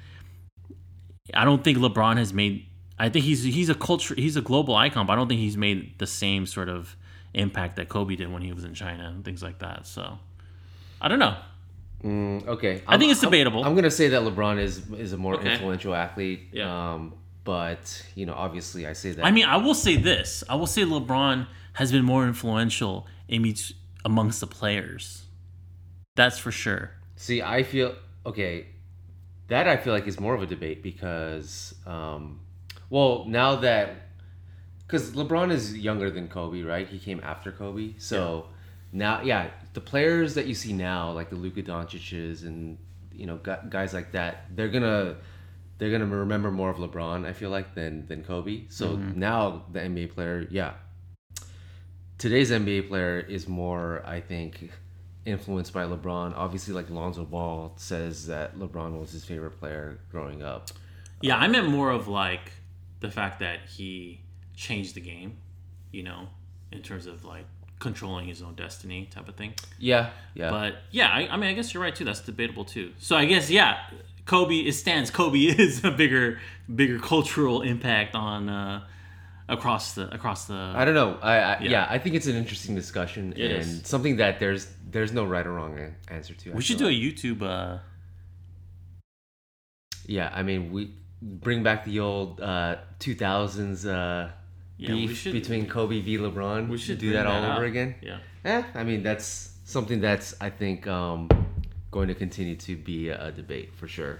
I 1.33 1.45
don't 1.45 1.63
think 1.63 1.77
LeBron 1.77 2.17
has 2.17 2.33
made. 2.33 2.65
I 2.99 3.09
think 3.09 3.25
he's 3.25 3.43
he's 3.43 3.69
a 3.69 3.75
culture. 3.75 4.15
He's 4.15 4.35
a 4.37 4.41
global 4.41 4.75
icon, 4.75 5.05
but 5.05 5.13
I 5.13 5.15
don't 5.15 5.27
think 5.27 5.39
he's 5.39 5.57
made 5.57 5.97
the 5.99 6.07
same 6.07 6.45
sort 6.45 6.69
of 6.69 6.95
impact 7.33 7.75
that 7.75 7.89
Kobe 7.89 8.15
did 8.15 8.31
when 8.31 8.41
he 8.41 8.51
was 8.53 8.63
in 8.63 8.73
China 8.73 9.11
and 9.13 9.23
things 9.23 9.43
like 9.43 9.59
that. 9.59 9.85
So, 9.85 10.17
I 10.99 11.07
don't 11.07 11.19
know. 11.19 11.35
Mm, 12.03 12.47
okay, 12.47 12.81
I 12.87 12.97
think 12.97 13.11
it's 13.11 13.23
I'm- 13.23 13.31
debatable. 13.31 13.63
I'm, 13.63 13.75
gonna 13.75 13.91
say 13.91 14.07
that 14.09 14.21
LeBron 14.21 14.59
is 14.59 14.89
is 14.91 15.13
a 15.13 15.17
more 15.17 15.35
Okay. 15.35 15.53
influential 15.53 15.93
athlete. 15.95 16.49
Yeah. 16.51 16.93
Um, 16.93 17.13
but 17.43 18.05
you 18.15 18.25
know, 18.25 18.33
obviously, 18.33 18.85
I 18.87 18.93
say 18.93 19.11
that. 19.11 19.25
I 19.25 19.31
mean, 19.31 19.45
I 19.45 19.57
will 19.57 19.73
say 19.75 19.95
this. 19.95 20.43
I 20.49 20.55
will 20.55 20.67
say 20.67 20.81
LeBron 20.83 21.47
has 21.73 21.91
been 21.91 22.03
more 22.05 22.25
influential 22.27 23.05
in 23.27 23.45
each, 23.45 23.73
amongst 24.03 24.39
the 24.41 24.47
players. 24.47 25.23
That's 26.15 26.39
for 26.39 26.51
sure. 26.51 26.91
See, 27.15 27.41
I 27.41 27.61
feel 27.63 27.95
okay. 28.25 28.67
That 29.49 29.67
I 29.67 29.77
feel 29.77 29.93
like 29.93 30.07
is 30.07 30.19
more 30.19 30.33
of 30.35 30.41
a 30.41 30.45
debate 30.45 30.83
because, 30.83 31.73
um, 31.85 32.41
well, 32.89 33.25
now 33.27 33.55
that 33.57 33.95
because 34.85 35.11
LeBron 35.11 35.51
is 35.51 35.77
younger 35.77 36.09
than 36.09 36.27
Kobe, 36.27 36.61
right? 36.61 36.87
He 36.87 36.99
came 36.99 37.19
after 37.23 37.51
Kobe, 37.51 37.95
so 37.97 38.47
now, 38.91 39.21
yeah, 39.21 39.49
the 39.73 39.81
players 39.81 40.35
that 40.35 40.47
you 40.47 40.53
see 40.53 40.73
now, 40.73 41.11
like 41.11 41.29
the 41.29 41.35
Luka 41.35 41.61
Doncic's 41.61 42.43
and 42.43 42.77
you 43.11 43.25
know 43.25 43.37
guys 43.37 43.93
like 43.93 44.11
that, 44.13 44.45
they're 44.55 44.69
gonna 44.69 45.17
they're 45.77 45.91
gonna 45.91 46.05
remember 46.05 46.51
more 46.51 46.69
of 46.69 46.77
LeBron. 46.77 47.25
I 47.25 47.33
feel 47.33 47.49
like 47.49 47.75
than 47.75 48.07
than 48.07 48.23
Kobe. 48.23 48.63
So 48.69 48.89
mm-hmm. 48.89 49.19
now 49.19 49.63
the 49.71 49.79
NBA 49.79 50.13
player, 50.13 50.47
yeah, 50.49 50.73
today's 52.17 52.51
NBA 52.51 52.87
player 52.87 53.19
is 53.19 53.47
more, 53.47 54.03
I 54.05 54.21
think, 54.21 54.71
influenced 55.25 55.73
by 55.73 55.83
LeBron. 55.83 56.33
Obviously, 56.35 56.73
like 56.73 56.89
Lonzo 56.89 57.25
Ball 57.25 57.73
says 57.75 58.27
that 58.27 58.57
LeBron 58.57 58.97
was 58.99 59.11
his 59.11 59.25
favorite 59.25 59.59
player 59.59 59.99
growing 60.11 60.41
up. 60.41 60.69
Yeah, 61.21 61.37
I 61.37 61.47
meant 61.47 61.67
more 61.67 61.91
of 61.91 62.07
like 62.07 62.51
the 62.99 63.09
fact 63.11 63.39
that 63.39 63.59
he 63.67 64.21
changed 64.55 64.95
the 64.95 65.01
game, 65.01 65.37
you 65.91 66.03
know, 66.03 66.27
in 66.71 66.81
terms 66.81 67.05
of 67.05 67.23
like 67.25 67.45
controlling 67.79 68.25
his 68.27 68.41
own 68.41 68.55
destiny 68.55 69.07
type 69.11 69.27
of 69.27 69.35
thing. 69.35 69.53
Yeah, 69.79 70.09
yeah. 70.33 70.49
But 70.49 70.75
yeah, 70.91 71.09
I, 71.09 71.27
I 71.31 71.37
mean, 71.37 71.49
I 71.49 71.53
guess 71.53 71.73
you're 71.73 71.83
right 71.83 71.95
too. 71.95 72.05
That's 72.05 72.21
debatable 72.21 72.65
too. 72.65 72.93
So 72.97 73.15
I 73.15 73.25
guess 73.25 73.49
yeah, 73.49 73.77
Kobe 74.25 74.55
it 74.55 74.73
stands. 74.73 75.11
Kobe 75.11 75.37
is 75.45 75.83
a 75.83 75.91
bigger, 75.91 76.39
bigger 76.73 76.99
cultural 76.99 77.61
impact 77.61 78.15
on 78.15 78.49
uh, 78.49 78.83
across 79.47 79.93
the 79.93 80.13
across 80.13 80.45
the. 80.45 80.55
I 80.75 80.85
don't 80.85 80.95
know. 80.95 81.17
I, 81.21 81.33
I 81.37 81.59
yeah. 81.61 81.69
Yeah. 81.69 81.87
I 81.89 81.99
think 81.99 82.15
it's 82.15 82.27
an 82.27 82.35
interesting 82.35 82.73
discussion 82.75 83.33
It 83.37 83.51
and 83.51 83.61
is. 83.61 83.81
something 83.85 84.17
that 84.17 84.39
there's 84.39 84.67
there's 84.89 85.13
no 85.13 85.23
right 85.25 85.45
or 85.45 85.53
wrong 85.53 85.93
answer 86.09 86.33
to. 86.33 86.51
We 86.53 86.61
should 86.63 86.77
do 86.79 86.87
feel 86.89 86.93
a. 86.93 87.39
YouTube. 87.39 87.41
Uh, 87.43 87.79
Yeah, 90.07 90.31
I 90.33 90.41
mean, 90.43 90.71
we 90.71 90.93
bring 91.21 91.63
back 91.63 91.85
the 91.85 91.99
old 91.99 92.39
uh, 92.41 92.77
2000s 92.99 93.85
uh, 93.85 94.31
Yeah, 94.77 94.89
beef 94.89 95.17
should- 95.17 95.33
between 95.33 95.67
Kobe 95.67 96.01
v. 96.01 96.17
LeBron. 96.17 96.69
we 96.69 96.77
should 96.77 96.99
do 96.99 97.11
bring 97.11 97.23
that 97.23 97.27
all 97.27 97.43
over 97.43 97.65
again. 97.65 97.95
Yeah. 98.01 98.19
Eh, 98.45 98.63
I 98.75 98.83
mean, 98.83 99.03
that's 99.03 99.53
something 99.65 99.99
that's 99.99 100.35
I 100.39 100.49
think 100.49 100.87
um, 100.87 101.27
going 101.91 102.07
to 102.07 102.15
continue 102.15 102.55
to 102.55 102.75
be 102.75 103.09
a, 103.09 103.31
debate 103.31 103.73
for 103.75 103.87
sure. 103.87 104.19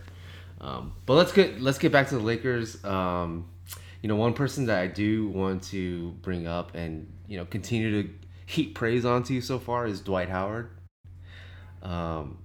Um, 0.59 0.93
but 1.05 1.13
let's 1.13 1.31
get 1.31 1.61
let's 1.61 1.77
get 1.77 1.91
back 1.91 2.07
to 2.09 2.15
the 2.17 2.23
Lakers. 2.23 2.83
Um, 2.83 3.47
you 4.01 4.09
know, 4.09 4.15
one 4.15 4.33
person 4.33 4.65
that 4.65 4.79
I 4.79 4.87
do 4.87 5.29
want 5.29 5.63
to 5.65 6.11
bring 6.21 6.47
up 6.47 6.75
and 6.75 7.11
you 7.27 7.37
know 7.37 7.45
continue 7.45 8.03
to 8.03 8.09
heap 8.47 8.75
praise 8.75 9.05
onto 9.05 9.33
you 9.33 9.41
so 9.41 9.59
far 9.59 9.85
is 9.85 10.01
Dwight 10.01 10.29
Howard. 10.29 10.71
Um, 11.83 12.39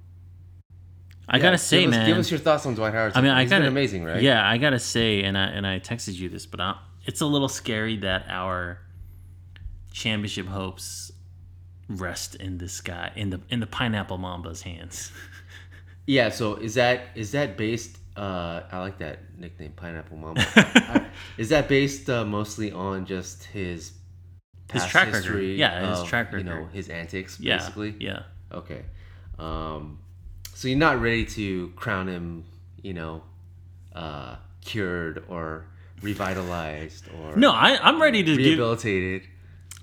I 1.32 1.36
yeah, 1.38 1.42
gotta 1.42 1.58
say, 1.58 1.80
give 1.80 1.88
us, 1.90 1.96
man. 1.96 2.06
give 2.06 2.18
us 2.18 2.30
your 2.30 2.38
thoughts 2.40 2.66
on 2.66 2.74
Dwight 2.74 2.92
Howard. 2.92 3.12
I 3.14 3.20
mean, 3.22 3.30
I 3.30 3.46
been 3.46 3.62
amazing, 3.64 4.04
right? 4.04 4.20
Yeah, 4.22 4.46
I 4.46 4.58
gotta 4.58 4.78
say, 4.78 5.22
and 5.22 5.36
I 5.36 5.44
and 5.46 5.66
I 5.66 5.80
texted 5.80 6.14
you 6.14 6.28
this, 6.28 6.44
but 6.46 6.60
I, 6.60 6.76
it's 7.06 7.20
a 7.22 7.26
little 7.26 7.48
scary 7.48 7.96
that 7.98 8.26
our 8.28 8.78
championship 9.92 10.46
hopes 10.46 11.10
rest 11.88 12.34
in 12.36 12.58
this 12.58 12.80
guy 12.80 13.12
in 13.16 13.30
the 13.30 13.40
in 13.50 13.60
the 13.60 13.66
pineapple 13.66 14.18
mamba's 14.18 14.62
hands. 14.62 15.10
Yeah. 16.04 16.30
So 16.30 16.56
is 16.56 16.74
that 16.74 17.02
is 17.14 17.30
that 17.30 17.56
based? 17.56 17.96
Uh, 18.16 18.62
I 18.72 18.80
like 18.80 18.98
that 18.98 19.20
nickname, 19.38 19.70
Pineapple 19.72 20.16
Mamba. 20.16 20.42
I- 20.56 21.06
is 21.38 21.48
that 21.50 21.68
based 21.68 22.10
uh, 22.10 22.24
mostly 22.26 22.72
on 22.72 23.06
just 23.06 23.44
his 23.44 23.92
His 24.72 24.84
track 24.84 25.06
record. 25.06 25.18
history 25.22 25.54
Yeah, 25.54 25.90
his 25.90 26.00
of, 26.00 26.08
track 26.08 26.32
You 26.32 26.42
know 26.42 26.66
his 26.72 26.88
antics, 26.88 27.38
yeah, 27.38 27.58
basically. 27.58 27.94
yeah. 28.00 28.24
Okay. 28.50 28.82
Um, 29.38 30.00
so 30.54 30.68
you're 30.68 30.78
not 30.78 31.00
ready 31.00 31.24
to 31.26 31.68
crown 31.76 32.08
him, 32.08 32.44
you 32.82 32.92
know, 32.94 33.22
uh, 33.94 34.36
cured 34.64 35.24
or 35.28 35.64
revitalized 36.02 37.04
or 37.20 37.36
No, 37.36 37.50
I, 37.52 37.78
I'm 37.82 38.00
ready 38.00 38.22
to 38.22 38.36
give. 38.36 38.46
rehabilitated. 38.58 39.22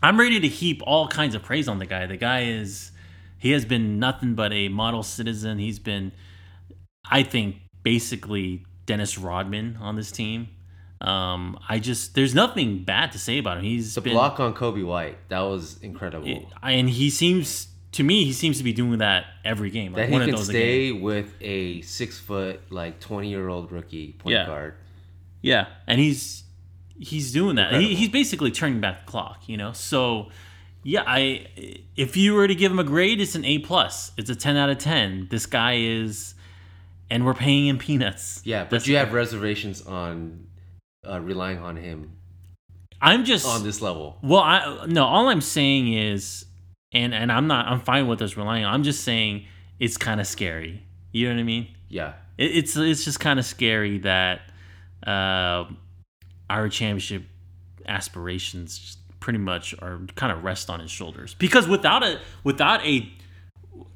I'm 0.02 0.20
ready 0.20 0.40
to 0.40 0.48
heap 0.48 0.82
all 0.86 1.08
kinds 1.08 1.36
of 1.36 1.44
praise 1.44 1.68
on 1.68 1.80
the 1.80 1.86
guy. 1.86 2.06
The 2.06 2.18
guy 2.18 2.44
is, 2.44 2.92
he 3.38 3.52
has 3.52 3.66
been 3.66 4.00
nothing 4.00 4.36
but 4.36 4.54
a 4.54 4.70
model 4.70 5.04
citizen. 5.04 5.60
He's 5.60 5.80
been, 5.80 6.12
I 7.10 7.24
think 7.24 7.58
basically 7.84 8.64
Dennis 8.86 9.18
Rodman 9.18 9.78
on 9.82 9.96
this 9.96 10.12
team. 10.12 10.50
Um, 11.02 11.58
I 11.70 11.80
just 11.80 12.14
there's 12.16 12.36
nothing 12.36 12.84
bad 12.84 13.14
to 13.14 13.20
say 13.20 13.38
about 13.38 13.58
him. 13.60 13.64
He's 13.64 13.96
The 13.96 14.02
been, 14.02 14.14
block 14.14 14.40
on 14.42 14.54
Coby 14.54 14.86
White, 14.86 15.18
that 15.30 15.40
was 15.40 15.78
incredible. 15.82 16.52
and 16.62 16.90
he 16.90 17.10
seems 17.10 17.68
to 17.94 18.04
me 18.04 18.24
he 18.26 18.34
seems 18.34 18.58
to 18.58 18.64
be 18.64 18.74
doing 18.74 19.00
that 19.00 19.26
every 19.44 19.70
game. 19.70 19.94
Like 19.94 20.04
that 20.04 20.10
he 20.10 20.20
can 20.20 20.30
of 20.30 20.36
those 20.38 20.48
stay 20.48 20.92
with 20.92 21.34
a 21.42 21.82
six 21.82 22.20
foot, 22.20 22.62
like 22.70 23.00
twenty 23.00 23.30
year 23.30 23.48
old 23.48 23.72
rookie 23.72 24.14
point 24.14 24.34
Yeah. 24.34 24.46
guard. 24.46 24.76
Yeah, 25.42 25.68
and 25.88 26.00
he's 26.00 26.44
he's 26.98 27.32
doing 27.32 27.56
that. 27.56 27.74
He, 27.74 27.96
he's 27.96 28.10
basically 28.10 28.52
turning 28.52 28.82
back 28.82 29.06
the 29.06 29.12
clock, 29.12 29.48
you 29.48 29.58
know. 29.58 29.72
So 29.72 30.30
yeah, 30.84 31.04
I 31.06 31.48
if 31.96 32.16
you 32.18 32.34
were 32.34 32.48
to 32.48 32.56
give 32.56 32.72
him 32.72 32.80
a 32.80 32.84
grade, 32.84 33.22
it's 33.22 33.36
an 33.36 33.46
A 33.46 33.60
plus. 33.60 34.12
It's 34.18 34.30
a 34.30 34.36
ten 34.36 34.58
out 34.58 34.70
of 34.70 34.78
ten. 34.78 35.28
This 35.32 35.46
guy 35.46 35.78
is, 35.78 36.36
and 37.10 37.26
we're 37.26 37.34
paying 37.34 37.68
him 37.68 37.78
peanuts. 37.78 38.42
Yeah, 38.44 38.64
but 38.64 38.70
That's- 38.72 38.88
you 38.88 38.98
have 38.98 39.14
reservations 39.14 39.82
on 39.86 40.48
uh, 41.08 41.20
relying 41.22 41.60
on 41.60 41.78
him 41.78 42.12
I'm 43.02 43.24
just 43.24 43.46
on 43.46 43.64
this 43.64 43.82
level. 43.82 44.18
Well, 44.22 44.42
I 44.42 44.86
no. 44.88 45.06
All 45.06 45.30
I'm 45.30 45.42
saying 45.42 45.94
is, 45.94 46.46
and 46.92 47.14
and 47.14 47.32
I'm 47.32 47.48
not. 47.48 47.68
I'm 47.68 47.82
fine 47.82 48.08
with 48.08 48.22
us 48.22 48.38
relying. 48.38 48.66
on 48.66 48.74
I'm 48.74 48.84
just 48.84 49.04
saying 49.04 49.46
it's 49.80 49.98
kind 49.98 50.20
of 50.20 50.28
scary. 50.28 50.84
You 51.12 51.28
know 51.30 51.36
what 51.36 51.42
I 51.42 51.44
mean? 51.44 51.68
Yeah, 51.88 52.14
It, 52.38 52.58
it's 52.58 52.78
it's 52.78 53.04
just 53.04 53.20
kind 53.20 53.40
of 53.40 53.46
scary 53.46 54.00
that 54.00 54.42
uh, 55.06 55.66
our 56.50 56.70
championship 56.70 57.24
aspirations 57.88 58.98
pretty 59.20 59.40
much 59.40 59.76
are 59.80 60.02
kind 60.16 60.32
of 60.32 60.44
rest 60.44 60.70
on 60.70 60.80
his 60.80 60.92
shoulders. 60.92 61.34
Because 61.36 61.68
without 61.68 62.04
a 62.04 62.20
without 62.44 62.86
a 62.86 63.12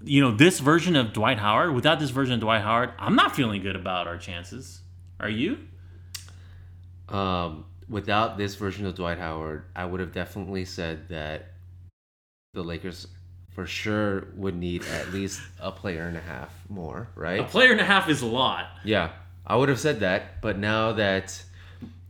you 0.03 0.21
know 0.21 0.31
this 0.31 0.59
version 0.59 0.95
of 0.95 1.13
Dwight 1.13 1.39
Howard, 1.39 1.73
without 1.73 1.99
this 1.99 2.09
version 2.09 2.35
of 2.35 2.39
Dwight 2.39 2.61
Howard, 2.61 2.91
I'm 2.99 3.15
not 3.15 3.35
feeling 3.35 3.61
good 3.61 3.75
about 3.75 4.07
our 4.07 4.17
chances. 4.17 4.81
Are 5.19 5.29
you? 5.29 5.59
Um, 7.09 7.65
without 7.87 8.37
this 8.37 8.55
version 8.55 8.85
of 8.85 8.95
Dwight 8.95 9.19
Howard, 9.19 9.65
I 9.75 9.85
would 9.85 9.99
have 9.99 10.11
definitely 10.11 10.65
said 10.65 11.09
that 11.09 11.52
the 12.53 12.63
Lakers 12.63 13.07
for 13.49 13.65
sure 13.65 14.27
would 14.35 14.55
need 14.55 14.85
at 14.85 15.11
least 15.11 15.41
a 15.59 15.71
player 15.71 16.03
and 16.03 16.15
a 16.15 16.21
half 16.21 16.49
more, 16.69 17.07
right? 17.15 17.39
A 17.39 17.43
player 17.43 17.71
and 17.71 17.81
a 17.81 17.83
half 17.83 18.09
is 18.09 18.21
a 18.21 18.27
lot. 18.27 18.67
Yeah, 18.83 19.09
I 19.45 19.55
would 19.55 19.69
have 19.69 19.79
said 19.79 20.01
that, 20.01 20.39
but 20.41 20.57
now 20.59 20.93
that 20.93 21.43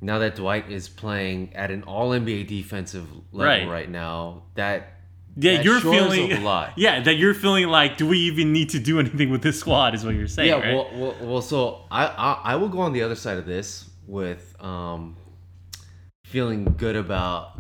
now 0.02 0.20
that 0.20 0.36
Dwight 0.36 0.70
is 0.70 0.90
playing 0.90 1.56
at 1.56 1.72
an 1.72 1.84
All 1.84 2.10
NBA 2.12 2.48
defensive 2.48 3.08
level 3.32 3.46
Right. 3.48 3.68
right, 3.70 3.90
now, 3.90 4.44
that 4.56 4.98
Yeah, 5.38 5.56
That 5.56 5.66
you're 5.66 5.80
feeling 5.80 6.34
a 6.34 6.42
lot. 6.42 6.74
Yeah, 6.78 7.00
that 7.02 7.14
you're 7.16 7.34
feeling 7.34 7.68
like, 7.68 7.96
do 7.98 8.06
we 8.06 8.20
even 8.20 8.52
need 8.52 8.70
to 8.72 8.80
do 8.80 9.00
anything 9.00 9.30
with 9.30 9.42
this 9.44 9.58
squad? 9.62 9.96
Is 9.96 10.04
what 10.06 10.14
you're 10.16 10.28
saying, 10.28 10.50
yeah, 10.50 10.56
right? 10.60 10.74
well, 10.76 10.90
well, 10.94 11.16
well, 11.22 11.42
so 11.42 11.86
I, 11.90 12.06
I 12.08 12.34
I 12.52 12.56
will 12.58 12.68
go 12.70 12.80
on 12.82 12.92
the 12.92 13.02
other 13.02 13.16
side 13.16 13.38
of 13.38 13.46
this 13.46 13.90
with 14.08 14.56
um 14.62 15.16
feeling 16.26 16.66
good 16.78 16.98
about 16.98 17.53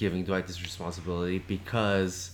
giving 0.00 0.24
Dwight 0.24 0.46
this 0.46 0.62
responsibility 0.62 1.38
because 1.38 2.30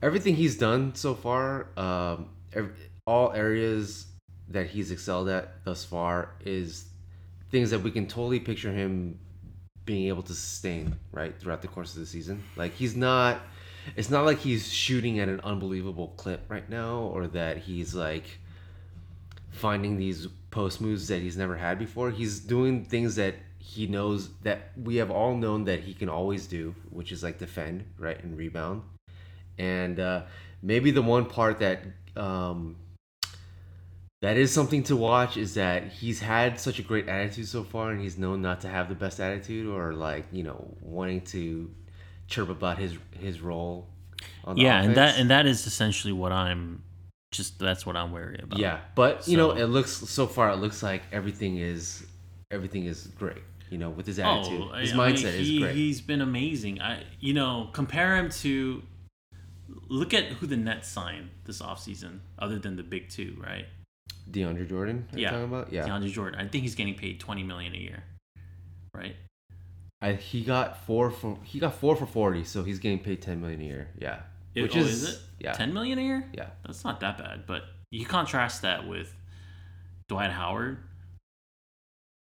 everything 0.00 0.34
he's 0.34 0.56
done 0.56 0.94
so 0.94 1.14
far, 1.14 1.66
um, 1.76 2.30
ev- 2.54 2.74
all 3.06 3.32
areas 3.32 4.06
that 4.48 4.68
he's 4.68 4.90
excelled 4.90 5.28
at 5.28 5.62
thus 5.64 5.84
far 5.84 6.30
is 6.44 6.86
things 7.50 7.70
that 7.70 7.80
we 7.80 7.90
can 7.90 8.06
totally 8.06 8.40
picture 8.40 8.72
him 8.72 9.18
being 9.84 10.08
able 10.08 10.22
to 10.22 10.32
sustain 10.32 10.96
right 11.12 11.38
throughout 11.38 11.60
the 11.60 11.68
course 11.68 11.92
of 11.94 12.00
the 12.00 12.06
season. 12.06 12.42
Like 12.56 12.72
he's 12.74 12.96
not 12.96 13.40
it's 13.94 14.08
not 14.08 14.24
like 14.24 14.38
he's 14.38 14.72
shooting 14.72 15.18
at 15.18 15.28
an 15.28 15.40
unbelievable 15.40 16.14
clip 16.16 16.40
right 16.48 16.68
now 16.70 17.00
or 17.12 17.26
that 17.26 17.58
he's 17.58 17.94
like 17.94 18.38
finding 19.50 19.98
these 19.98 20.28
post 20.50 20.80
moves 20.80 21.08
that 21.08 21.20
he's 21.20 21.36
never 21.36 21.56
had 21.56 21.78
before. 21.78 22.10
He's 22.10 22.40
doing 22.40 22.86
things 22.86 23.16
that 23.16 23.34
he 23.62 23.86
knows 23.86 24.28
that 24.42 24.72
we 24.76 24.96
have 24.96 25.10
all 25.10 25.36
known 25.36 25.64
that 25.64 25.80
he 25.80 25.94
can 25.94 26.08
always 26.08 26.48
do, 26.48 26.74
which 26.90 27.12
is 27.12 27.22
like 27.22 27.38
defend, 27.38 27.84
right, 27.96 28.22
and 28.22 28.36
rebound. 28.36 28.82
And 29.56 30.00
uh, 30.00 30.22
maybe 30.62 30.90
the 30.90 31.00
one 31.00 31.26
part 31.26 31.60
that 31.60 31.84
um, 32.16 32.74
that 34.20 34.36
is 34.36 34.52
something 34.52 34.82
to 34.84 34.96
watch 34.96 35.36
is 35.36 35.54
that 35.54 35.86
he's 35.92 36.18
had 36.18 36.58
such 36.58 36.80
a 36.80 36.82
great 36.82 37.08
attitude 37.08 37.46
so 37.46 37.62
far, 37.62 37.92
and 37.92 38.00
he's 38.00 38.18
known 38.18 38.42
not 38.42 38.62
to 38.62 38.68
have 38.68 38.88
the 38.88 38.96
best 38.96 39.20
attitude 39.20 39.72
or 39.72 39.92
like 39.92 40.26
you 40.32 40.42
know 40.42 40.74
wanting 40.80 41.20
to 41.26 41.70
chirp 42.26 42.48
about 42.48 42.78
his 42.78 42.98
his 43.12 43.40
role. 43.40 43.86
On 44.44 44.56
the 44.56 44.62
yeah, 44.62 44.82
and 44.82 44.96
that 44.96 45.20
and 45.20 45.30
that 45.30 45.46
is 45.46 45.68
essentially 45.68 46.12
what 46.12 46.32
I'm 46.32 46.82
just 47.30 47.60
that's 47.60 47.86
what 47.86 47.96
I'm 47.96 48.10
worried 48.10 48.40
about. 48.40 48.58
Yeah, 48.58 48.80
but 48.96 49.28
you 49.28 49.36
know, 49.36 49.52
it 49.52 49.66
looks 49.66 49.92
so 49.92 50.26
far. 50.26 50.50
It 50.50 50.56
looks 50.56 50.82
like 50.82 51.02
everything 51.12 51.58
is 51.58 52.04
everything 52.52 52.84
is 52.84 53.08
great. 53.18 53.42
You 53.72 53.78
know, 53.78 53.88
with 53.88 54.06
his 54.06 54.20
oh, 54.20 54.22
attitude, 54.24 54.68
Oh, 54.70 54.76
his 54.76 54.92
I- 54.92 54.94
I 55.02 55.06
mean, 55.08 55.16
mindset 55.16 55.32
he, 55.38 55.56
is 55.56 55.62
great. 55.62 55.74
He's 55.74 56.00
been 56.02 56.20
amazing. 56.20 56.82
I 56.82 57.04
you 57.20 57.32
know, 57.32 57.70
compare 57.72 58.16
him 58.18 58.28
to 58.44 58.82
look 59.88 60.12
at 60.12 60.24
who 60.24 60.46
the 60.46 60.58
Nets 60.58 60.88
signed 60.88 61.30
this 61.46 61.62
offseason, 61.62 62.18
other 62.38 62.58
than 62.58 62.76
the 62.76 62.82
big 62.82 63.08
two, 63.08 63.34
right? 63.42 63.64
DeAndre 64.30 64.68
Jordan. 64.68 65.08
Yeah. 65.14 65.30
talking 65.30 65.44
about 65.46 65.72
yeah. 65.72 65.88
DeAndre 65.88 66.10
Jordan. 66.12 66.38
I 66.38 66.46
think 66.48 66.62
he's 66.64 66.74
getting 66.74 66.94
paid 66.94 67.18
twenty 67.18 67.42
million 67.42 67.74
a 67.74 67.78
year. 67.78 68.04
Right? 68.94 69.16
I, 70.02 70.12
he 70.12 70.42
got 70.44 70.84
four 70.84 71.10
for 71.10 71.38
he 71.42 71.58
got 71.58 71.74
four 71.74 71.96
for 71.96 72.04
forty, 72.04 72.44
so 72.44 72.62
he's 72.64 72.78
getting 72.78 72.98
paid 72.98 73.22
ten 73.22 73.40
million 73.40 73.62
a 73.62 73.64
year. 73.64 73.88
Yeah, 73.98 74.20
It- 74.54 74.62
which 74.62 74.76
oh, 74.76 74.80
is, 74.80 75.02
is 75.02 75.14
it? 75.14 75.20
yeah, 75.38 75.52
Ten 75.52 75.72
million 75.72 75.98
a 75.98 76.02
year? 76.02 76.28
yeah. 76.34 76.50
That's 76.66 76.84
not 76.84 77.00
that 77.00 77.16
bad, 77.16 77.46
but 77.46 77.62
you 77.90 78.04
contrast 78.04 78.60
that 78.62 78.86
with 78.86 79.14
Dwight 80.08 80.30
Howard. 80.30 80.76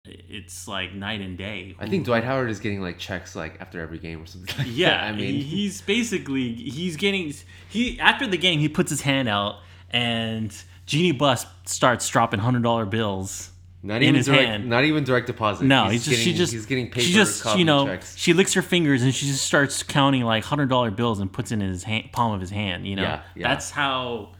It's 0.07 0.67
like 0.67 0.95
night 0.95 1.21
and 1.21 1.37
day. 1.37 1.77
I 1.79 1.87
think 1.87 2.07
Dwight 2.07 2.25
Howard 2.25 2.49
is 2.51 2.59
getting 2.59 2.81
like 2.81 2.99
checks 2.99 3.37
like 3.37 3.61
after 3.61 3.81
every 3.81 3.99
game 3.99 4.23
or 4.23 4.27
something. 4.27 4.55
Like 4.59 4.67
Yeah, 4.71 4.91
that. 4.91 5.05
I 5.05 5.13
mean, 5.13 5.43
he's 5.43 5.83
basically 5.83 6.55
he's 6.55 6.97
getting 6.97 7.35
he 7.69 8.01
after 8.01 8.27
the 8.27 8.39
game 8.39 8.61
he 8.61 8.69
puts 8.69 8.89
his 8.91 9.03
hand 9.03 9.29
out 9.29 9.57
and 9.91 10.55
Jeanie 10.87 11.13
Buss 11.13 11.45
starts 11.67 12.09
dropping 12.09 12.41
hundred 12.41 12.63
dollar 12.63 12.87
bills. 12.87 13.51
not 13.83 13.97
in 13.97 14.05
even 14.05 14.15
his 14.15 14.27
direct, 14.27 14.43
hand. 14.49 14.71
not 14.71 14.85
even 14.85 15.05
direct 15.05 15.27
deposit. 15.27 15.65
No, 15.67 15.85
he's 15.91 15.93
he's 15.93 16.05
just 16.07 16.11
getting, 16.17 16.25
she 16.33 16.39
just 16.39 16.53
he's 16.55 16.67
getting 16.67 16.87
paper 16.87 17.01
she 17.03 17.13
just 17.13 17.59
you 17.59 17.65
know 17.67 17.87
checks. 17.87 18.17
she 18.17 18.33
licks 18.33 18.55
her 18.55 18.63
fingers 18.63 19.03
and 19.03 19.15
she 19.15 19.27
just 19.27 19.45
starts 19.45 19.83
counting 19.83 20.23
like 20.23 20.45
hundred 20.45 20.71
dollar 20.71 20.91
bills 20.91 21.21
and 21.21 21.31
puts 21.31 21.53
it 21.53 21.57
in 21.57 21.69
his 21.69 21.83
hand, 21.85 22.11
palm 22.13 22.33
of 22.33 22.41
his 22.41 22.51
hand. 22.51 22.87
You 22.87 22.97
know, 22.97 23.03
Yeah, 23.03 23.23
yeah. 23.37 23.49
that's 23.49 23.71
how 23.71 24.31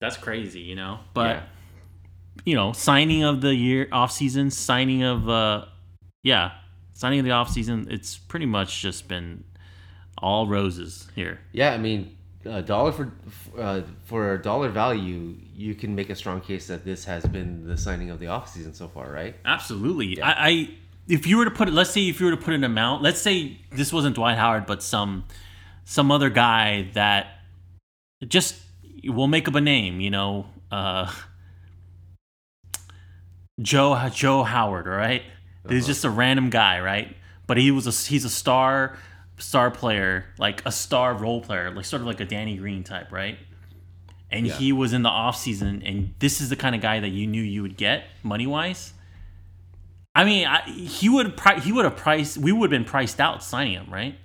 that's 0.00 0.16
crazy. 0.16 0.60
You 0.60 0.76
know, 0.76 1.00
but 1.14 1.28
Yeah. 1.36 1.42
You 2.44 2.54
know, 2.54 2.72
signing 2.72 3.22
of 3.22 3.40
the 3.40 3.54
year 3.54 3.88
off 3.92 4.12
season, 4.12 4.50
signing 4.50 5.02
of 5.02 5.28
uh 5.28 5.66
yeah, 6.22 6.52
signing 6.92 7.18
of 7.18 7.24
the 7.24 7.30
off 7.30 7.50
season, 7.50 7.86
it's 7.90 8.18
pretty 8.18 8.46
much 8.46 8.80
just 8.80 9.08
been 9.08 9.44
all 10.18 10.46
roses 10.46 11.08
here. 11.14 11.40
Yeah, 11.52 11.72
I 11.72 11.78
mean, 11.78 12.16
a 12.44 12.62
dollar 12.62 12.92
for 12.92 13.12
uh, 13.58 13.82
for 14.04 14.34
a 14.34 14.42
dollar 14.42 14.68
value, 14.68 15.36
you 15.54 15.74
can 15.74 15.94
make 15.94 16.10
a 16.10 16.14
strong 16.14 16.40
case 16.40 16.66
that 16.68 16.84
this 16.84 17.04
has 17.04 17.24
been 17.24 17.66
the 17.66 17.76
signing 17.76 18.10
of 18.10 18.18
the 18.18 18.26
offseason 18.26 18.74
so 18.74 18.88
far, 18.88 19.10
right? 19.10 19.36
Absolutely. 19.44 20.20
I, 20.20 20.48
I 20.48 20.70
if 21.08 21.26
you 21.26 21.38
were 21.38 21.44
to 21.44 21.50
put 21.50 21.68
it 21.68 21.74
let's 21.74 21.90
say 21.90 22.08
if 22.08 22.20
you 22.20 22.26
were 22.26 22.32
to 22.32 22.42
put 22.42 22.54
an 22.54 22.64
amount, 22.64 23.02
let's 23.02 23.20
say 23.20 23.58
this 23.72 23.92
wasn't 23.92 24.14
Dwight 24.14 24.38
Howard, 24.38 24.66
but 24.66 24.82
some 24.82 25.24
some 25.84 26.10
other 26.10 26.30
guy 26.30 26.90
that 26.94 27.26
just 28.26 28.56
we'll 29.04 29.26
make 29.26 29.48
up 29.48 29.54
a 29.54 29.60
name, 29.60 30.00
you 30.00 30.10
know, 30.10 30.46
uh 30.70 31.12
Joe 33.60 34.08
Joe 34.12 34.42
Howard, 34.42 34.86
right? 34.86 35.22
He's 35.68 35.84
uh-huh. 35.84 35.86
just 35.86 36.04
a 36.04 36.10
random 36.10 36.50
guy, 36.50 36.80
right? 36.80 37.16
But 37.46 37.56
he 37.56 37.70
was 37.70 37.86
a 37.86 38.08
he's 38.08 38.24
a 38.24 38.30
star 38.30 38.96
star 39.38 39.70
player, 39.70 40.26
like 40.38 40.62
a 40.64 40.72
star 40.72 41.14
role 41.14 41.40
player, 41.40 41.70
like 41.70 41.84
sort 41.84 42.02
of 42.02 42.06
like 42.06 42.20
a 42.20 42.24
Danny 42.24 42.56
Green 42.56 42.84
type, 42.84 43.10
right? 43.12 43.38
And 44.30 44.46
Yeah. 44.46 44.54
he 44.54 44.72
was 44.72 44.92
in 44.92 45.02
the 45.02 45.08
off 45.08 45.36
season, 45.36 45.82
and 45.84 46.14
this 46.20 46.40
is 46.40 46.50
the 46.50 46.56
kind 46.56 46.74
of 46.74 46.80
guy 46.80 47.00
that 47.00 47.08
you 47.08 47.26
knew 47.26 47.42
you 47.42 47.62
would 47.62 47.76
get 47.76 48.04
money 48.22 48.46
wise. 48.46 48.92
I 50.14 50.24
mean, 50.24 50.46
I, 50.46 50.62
he 50.62 51.08
would 51.08 51.36
pri- 51.36 51.60
he 51.60 51.72
would 51.72 51.84
have 51.84 51.96
priced 51.96 52.38
we 52.38 52.52
would 52.52 52.70
have 52.72 52.78
been 52.78 52.88
priced 52.88 53.20
out 53.20 53.42
signing 53.42 53.74
him, 53.74 53.88
right? 53.90 54.16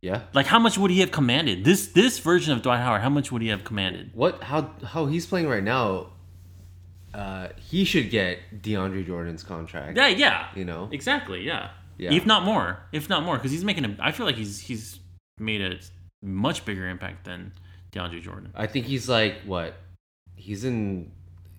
Yeah. 0.00 0.22
Like 0.34 0.46
how 0.46 0.58
much 0.58 0.78
would 0.78 0.90
he 0.90 1.00
have 1.00 1.10
commanded? 1.10 1.64
This 1.64 1.88
this 1.88 2.18
version 2.18 2.52
of 2.52 2.62
Dwight 2.62 2.80
Howard, 2.80 3.02
how 3.02 3.10
much 3.10 3.32
would 3.32 3.42
he 3.42 3.48
have 3.48 3.64
commanded? 3.64 4.10
What? 4.14 4.42
How? 4.44 4.70
How 4.84 5.06
he's 5.06 5.26
playing 5.26 5.48
right 5.48 5.62
now? 5.64 6.08
Uh, 7.14 7.48
he 7.56 7.84
should 7.84 8.10
get 8.10 8.38
DeAndre 8.62 9.06
Jordan's 9.06 9.42
contract. 9.42 9.96
Yeah, 9.96 10.08
yeah, 10.08 10.48
You 10.54 10.64
know. 10.64 10.88
exactly, 10.92 11.42
yeah, 11.42 11.70
Yeah. 11.96 12.12
If 12.12 12.26
not 12.26 12.44
more, 12.44 12.80
if 12.92 13.08
not 13.08 13.22
more, 13.22 13.36
because 13.36 13.52
he's 13.52 13.64
making 13.64 13.84
a. 13.84 13.96
I 14.00 14.12
feel 14.12 14.26
like 14.26 14.36
he's 14.36 14.58
he's 14.60 15.00
made 15.38 15.62
a 15.62 15.78
much 16.22 16.64
bigger 16.64 16.88
impact 16.88 17.24
than 17.24 17.52
DeAndre 17.92 18.20
Jordan. 18.22 18.52
I 18.54 18.66
think 18.66 18.86
he's 18.86 19.08
like 19.08 19.40
what? 19.44 19.76
He's 20.34 20.64
in. 20.64 21.10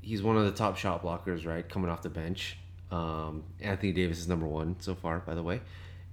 He's 0.02 0.22
one 0.22 0.38
of 0.38 0.46
the 0.46 0.52
top 0.52 0.78
shot 0.78 1.04
blockers, 1.04 1.46
right? 1.46 1.68
Coming 1.68 1.90
off 1.90 2.02
the 2.02 2.10
bench. 2.10 2.58
Um, 2.92 3.44
Anthony 3.60 3.92
Davis 3.92 4.20
is 4.20 4.28
number 4.28 4.46
one 4.48 4.76
so 4.80 4.96
far, 4.96 5.20
by 5.20 5.34
the 5.36 5.44
way, 5.44 5.60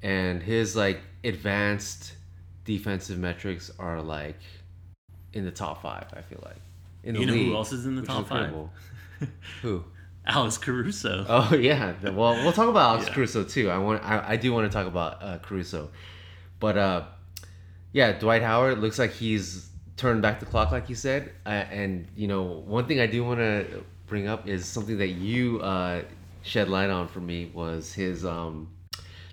and 0.03 0.43
his 0.43 0.75
like 0.75 1.01
advanced 1.23 2.15
defensive 2.65 3.19
metrics 3.19 3.71
are 3.79 4.01
like 4.01 4.41
in 5.35 5.45
the 5.45 5.51
top 5.53 5.83
five. 5.83 6.07
I 6.17 6.23
feel 6.23 6.41
like. 6.45 6.57
In 7.05 7.15
the 7.15 7.21
You 7.21 7.27
know 7.27 7.33
who 7.35 7.55
else 7.55 7.73
is 7.73 7.87
in 7.87 7.97
the 7.97 8.03
top 8.03 8.27
five? 8.29 8.45
incredible. 8.47 8.71
Who? 9.63 9.85
Alex 10.27 10.57
Caruso. 10.59 11.25
Oh 11.29 11.55
yeah. 11.55 11.93
Well, 12.03 12.35
we'll 12.43 12.53
talk 12.53 12.69
about 12.69 12.91
Alex 12.95 13.07
Yeah. 13.09 13.15
Caruso 13.15 13.45
too. 13.45 13.71
I 13.71 13.79
want. 13.79 14.03
I, 14.03 14.31
I 14.31 14.37
do 14.37 14.53
want 14.53 14.71
to 14.71 14.75
talk 14.77 14.87
about 14.87 15.23
uh, 15.23 15.39
Caruso, 15.39 15.91
but 16.61 16.79
uh, 16.79 17.05
yeah, 17.93 18.13
Dwight 18.19 18.43
Howard 18.43 18.79
looks 18.79 18.99
like 18.99 19.13
he's 19.13 19.69
turned 19.97 20.23
back 20.23 20.41
the 20.41 20.47
clock, 20.47 20.73
like 20.73 20.89
you 20.89 20.95
said. 20.95 21.31
Uh, 21.45 21.51
and 21.51 22.09
you 22.17 22.27
know, 22.27 22.43
one 22.43 22.87
thing 22.87 23.01
I 23.01 23.07
do 23.07 23.23
want 23.23 23.39
to 23.41 23.85
bring 24.07 24.27
up 24.27 24.49
is 24.49 24.65
something 24.67 24.97
that 24.99 25.09
you 25.11 25.61
uh, 25.61 26.03
shed 26.43 26.69
light 26.71 26.89
on 26.91 27.07
for 27.09 27.21
me 27.21 27.51
was 27.55 27.93
his. 27.93 28.25
Um, 28.25 28.71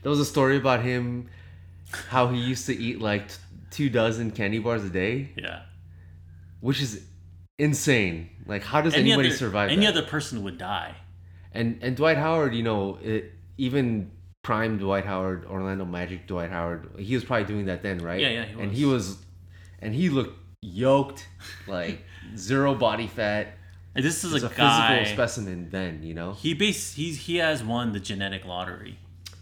there 0.03 0.09
was 0.09 0.19
a 0.19 0.25
story 0.25 0.57
about 0.57 0.81
him, 0.83 1.29
how 2.09 2.27
he 2.27 2.37
used 2.39 2.65
to 2.65 2.75
eat 2.77 2.99
like 2.99 3.29
t- 3.29 3.35
two 3.69 3.89
dozen 3.89 4.29
candy 4.31 4.59
bars 4.59 4.83
a 4.83 4.89
day, 4.89 5.29
Yeah. 5.37 5.61
which 6.59 6.81
is 6.81 7.05
insane. 7.61 8.29
Like, 8.45 8.63
how 8.63 8.81
does 8.81 8.95
Any 8.95 9.11
anybody 9.11 9.29
other, 9.29 9.37
survive? 9.37 9.69
Any 9.69 9.85
that? 9.85 9.95
other 9.95 10.01
person 10.01 10.43
would 10.43 10.57
die. 10.57 10.95
And 11.53 11.79
and 11.81 11.95
Dwight 11.95 12.17
Howard, 12.17 12.55
you 12.55 12.63
know, 12.63 12.97
it, 13.01 13.31
even 13.57 14.11
prime 14.41 14.77
Dwight 14.77 15.05
Howard, 15.05 15.45
Orlando 15.45 15.85
Magic 15.85 16.27
Dwight 16.27 16.49
Howard, 16.49 16.89
he 16.97 17.13
was 17.13 17.23
probably 17.23 17.45
doing 17.45 17.65
that 17.67 17.83
then, 17.83 17.99
right? 17.99 18.19
Yeah, 18.19 18.29
yeah, 18.29 18.45
he 18.45 18.61
And 18.61 18.71
he 18.73 18.85
was, 18.85 19.17
and 19.79 19.93
he 19.93 20.09
looked 20.09 20.37
yoked, 20.61 21.27
like 21.67 22.03
zero 22.35 22.73
body 22.73 23.07
fat. 23.07 23.53
And 23.93 24.03
this 24.03 24.23
is 24.23 24.41
a, 24.41 24.47
a, 24.47 24.49
guy. 24.49 25.03
physical 25.03 25.13
specimen. 25.13 25.69
Then 25.69 26.01
you 26.01 26.13
know, 26.13 26.33
he 26.33 26.53
base 26.53 26.93
he's 26.93 27.17
he 27.19 27.37
has 27.37 27.63
won 27.63 27.91
the 27.91 27.99
genetic 27.99 28.45
lottery. 28.45 28.97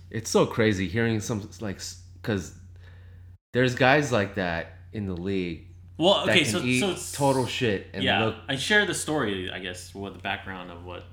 it's 0.10 0.30
so 0.30 0.46
crazy 0.46 0.88
hearing 0.88 1.20
some 1.20 1.48
like 1.62 1.80
because 2.22 2.54
there's 3.54 3.76
guys 3.76 4.12
like 4.12 4.36
that 4.36 4.74
in 4.92 5.06
the 5.06 5.14
league 5.14 5.69
Well, 6.00 6.24
okay, 6.30 6.46
so 6.46 6.60
so 6.60 6.92
it's, 6.92 7.12
total 7.12 7.46
shit 7.46 7.88
and 7.94 8.02
yeah, 8.02 8.24
look 8.26 8.36
I 8.48 8.56
share 8.56 8.86
the 8.86 8.96
story. 8.96 9.52
I 9.52 9.60
guess 9.60 9.94
what 9.94 10.14
the 10.14 10.20
background 10.20 10.72
of 10.72 10.86
what. 10.86 11.04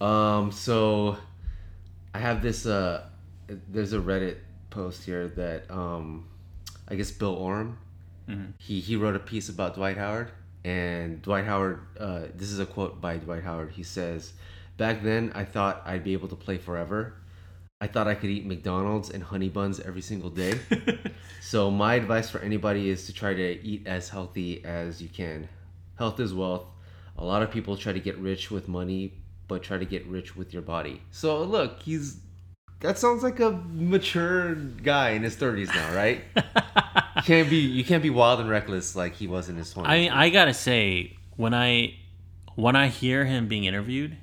Um, 0.00 0.50
so 0.50 1.18
I 2.14 2.18
have 2.18 2.40
this 2.42 2.64
uh 2.64 3.06
there's 3.68 3.92
a 3.92 3.98
Reddit 3.98 4.38
post 4.70 5.04
here 5.04 5.28
that 5.28 5.70
um 5.70 6.26
I 6.88 6.94
guess 6.94 7.10
Bill 7.10 7.34
Oram 7.34 7.78
Mhm. 8.28 8.54
he 8.58 8.80
he 8.80 8.96
wrote 8.96 9.14
a 9.14 9.20
piece 9.20 9.48
about 9.50 9.74
Dwight 9.76 9.98
Howard 9.98 10.30
and 10.64 11.20
Dwight 11.22 11.44
Howard 11.44 11.80
uh 12.00 12.22
this 12.34 12.50
is 12.50 12.58
a 12.58 12.66
quote 12.66 13.00
by 13.00 13.18
Dwight 13.18 13.44
Howard. 13.44 13.72
He 13.72 13.82
says, 13.82 14.32
"Back 14.78 15.02
then 15.02 15.32
I 15.34 15.44
thought 15.44 15.82
I'd 15.84 16.02
be 16.02 16.14
able 16.14 16.28
to 16.28 16.34
play 16.36 16.56
forever. 16.56 17.14
I 17.80 17.86
thought 17.86 18.08
I 18.08 18.14
could 18.14 18.30
eat 18.30 18.46
McDonald's 18.46 19.10
and 19.10 19.22
honey 19.22 19.48
buns 19.48 19.80
every 19.80 20.02
single 20.02 20.30
day. 20.30 20.58
So 21.46 21.70
my 21.70 21.94
advice 21.94 22.28
for 22.28 22.40
anybody 22.40 22.90
is 22.90 23.06
to 23.06 23.12
try 23.12 23.32
to 23.32 23.64
eat 23.64 23.86
as 23.86 24.08
healthy 24.08 24.64
as 24.64 25.00
you 25.00 25.08
can. 25.08 25.48
Health 25.96 26.18
is 26.18 26.34
wealth. 26.34 26.66
A 27.16 27.24
lot 27.24 27.40
of 27.40 27.52
people 27.52 27.76
try 27.76 27.92
to 27.92 28.00
get 28.00 28.18
rich 28.18 28.50
with 28.50 28.66
money, 28.66 29.12
but 29.46 29.62
try 29.62 29.78
to 29.78 29.84
get 29.84 30.04
rich 30.08 30.34
with 30.34 30.52
your 30.52 30.62
body. 30.62 31.02
So 31.12 31.44
look, 31.44 31.82
he's 31.82 32.18
that 32.80 32.98
sounds 32.98 33.22
like 33.22 33.38
a 33.38 33.52
mature 33.70 34.56
guy 34.56 35.10
in 35.10 35.22
his 35.22 35.36
thirties 35.36 35.68
now, 35.68 35.94
right? 35.94 36.22
you 36.34 37.22
can't 37.22 37.48
be 37.48 37.58
you 37.58 37.84
can't 37.84 38.02
be 38.02 38.10
wild 38.10 38.40
and 38.40 38.50
reckless 38.50 38.96
like 38.96 39.14
he 39.14 39.28
was 39.28 39.48
in 39.48 39.54
his 39.54 39.70
twenties. 39.70 39.92
I 39.92 39.98
mean, 39.98 40.10
I 40.10 40.30
gotta 40.30 40.52
say 40.52 41.16
when 41.36 41.54
I 41.54 41.94
when 42.56 42.74
I 42.74 42.88
hear 42.88 43.24
him 43.24 43.46
being 43.46 43.66
interviewed, 43.66 44.16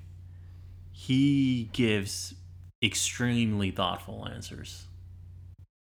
he 0.92 1.70
gives 1.72 2.36
extremely 2.84 3.72
thoughtful 3.72 4.28
answers. 4.32 4.84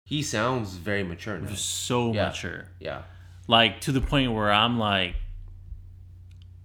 he 0.08 0.22
sounds 0.22 0.76
very 0.76 1.04
mature 1.04 1.38
now. 1.40 1.54
So 1.56 2.14
Yeah. 2.14 2.28
mature, 2.28 2.66
Yeah. 2.80 3.02
like 3.48 3.82
to 3.82 3.92
the 3.92 4.02
point 4.02 4.32
where 4.34 4.52
I'm 4.52 4.78
like, 4.80 5.16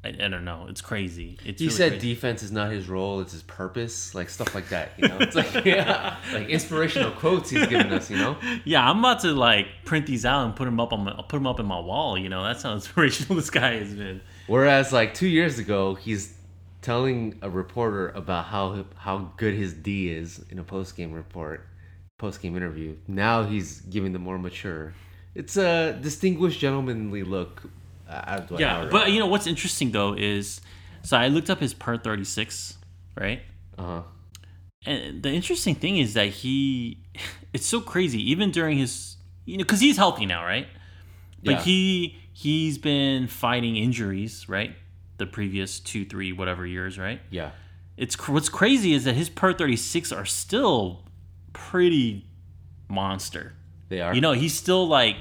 I, 0.03 0.09
I 0.09 0.29
don't 0.29 0.45
know, 0.47 0.67
it's 0.71 0.81
crazy. 0.81 1.39
It's 1.45 1.61
He 1.61 1.67
really 1.67 1.77
said 1.77 1.93
crazy. 1.93 2.15
defense 2.15 2.43
is 2.43 2.51
not 2.53 2.71
his 2.71 2.89
role, 2.89 3.21
it's 3.21 3.33
his 3.33 3.43
purpose, 3.43 4.15
like 4.15 4.31
stuff 4.31 4.55
like 4.55 4.69
that. 4.71 4.93
You 4.99 5.09
know, 5.09 5.19
it's 5.21 5.35
like 5.37 5.53
yeah, 5.65 6.17
like 6.33 6.49
inspirational 6.49 7.11
quotes 7.13 7.51
he's 7.51 7.67
giving 7.67 7.93
us. 7.93 8.11
You 8.11 8.17
know, 8.19 8.37
Yeah, 8.65 8.89
I'm 8.89 8.99
about 9.01 9.21
to 9.21 9.33
like 9.33 9.67
print 9.85 10.07
these 10.07 10.25
out 10.25 10.47
and 10.47 10.57
put 10.57 10.65
them 10.67 10.81
up 10.81 10.93
on 10.95 11.05
my, 11.05 11.13
put 11.13 11.33
them 11.37 11.47
up 11.47 11.61
in 11.61 11.67
my 11.67 11.79
wall. 11.81 12.17
You 12.17 12.29
know, 12.31 12.43
that's 12.45 12.63
how 12.63 12.73
inspirational 12.81 13.37
this 13.37 13.51
guy 13.51 13.79
has 13.79 13.93
been. 13.95 14.21
whereas 14.47 14.91
like 14.93 15.13
two 15.13 15.29
years 15.29 15.59
ago, 15.59 15.95
he's 15.97 16.35
telling 16.83 17.39
a 17.43 17.51
reporter 17.51 18.09
about 18.11 18.47
how 18.47 18.85
how 18.97 19.33
good 19.37 19.55
his 19.55 19.73
D 19.75 20.11
is 20.11 20.45
in 20.51 20.59
a 20.59 20.65
post 20.65 20.97
game 20.97 21.13
report, 21.13 21.67
post 22.19 22.41
game 22.41 22.57
interview. 22.57 22.97
Now 23.07 23.45
he's 23.45 23.81
giving 23.83 24.13
the 24.13 24.19
more 24.19 24.39
mature. 24.39 24.95
It's 25.35 25.57
a 25.57 25.99
distinguished 26.01 26.61
gentlemanly 26.61 27.23
look. 27.23 27.63
uh, 28.09 28.41
Yeah, 28.59 28.89
but 28.91 29.13
you 29.13 29.19
know 29.19 29.27
what's 29.27 29.47
interesting 29.47 29.93
though 29.93 30.15
is, 30.15 30.61
so 31.03 31.17
I 31.17 31.29
looked 31.29 31.51
up 31.51 31.61
his 31.61 31.75
per 31.75 31.97
36, 31.97 32.79
right? 33.17 33.43
uh 33.79 33.83
huh. 33.83 34.03
And 34.87 35.23
the 35.23 35.31
interesting 35.31 35.75
thing 35.75 35.99
is 35.99 36.15
that 36.15 36.29
he, 36.29 36.99
it's 37.53 37.67
so 37.67 37.81
crazy. 37.81 38.19
Even 38.31 38.51
during 38.51 38.79
his, 38.79 39.17
you 39.45 39.57
know, 39.59 39.65
because 39.65 39.81
he's 39.81 39.97
healthy 39.97 40.27
now, 40.27 40.45
right? 40.45 40.67
But 41.45 41.53
Yeah. 41.55 41.63
he 41.63 42.19
he's 42.33 42.79
been 42.79 43.27
fighting 43.29 43.77
injuries, 43.77 44.49
right? 44.49 44.75
The 45.21 45.27
previous 45.27 45.79
two, 45.81 46.07
three, 46.07 46.33
whatever 46.33 46.67
years, 46.67 46.99
right? 46.99 47.21
Yeah. 47.29 47.51
It's 47.99 48.17
what's 48.27 48.49
crazy 48.49 48.95
is 48.95 49.05
that 49.05 49.15
his 49.15 49.29
per 49.29 49.53
36 49.53 50.13
are 50.13 50.25
still 50.25 51.05
pretty 51.53 52.25
monster. 52.89 53.53
They 53.91 54.01
are. 54.01 54.15
You 54.15 54.23
know, 54.23 54.33
he's 54.33 54.55
still 54.55 54.89
like, 54.89 55.17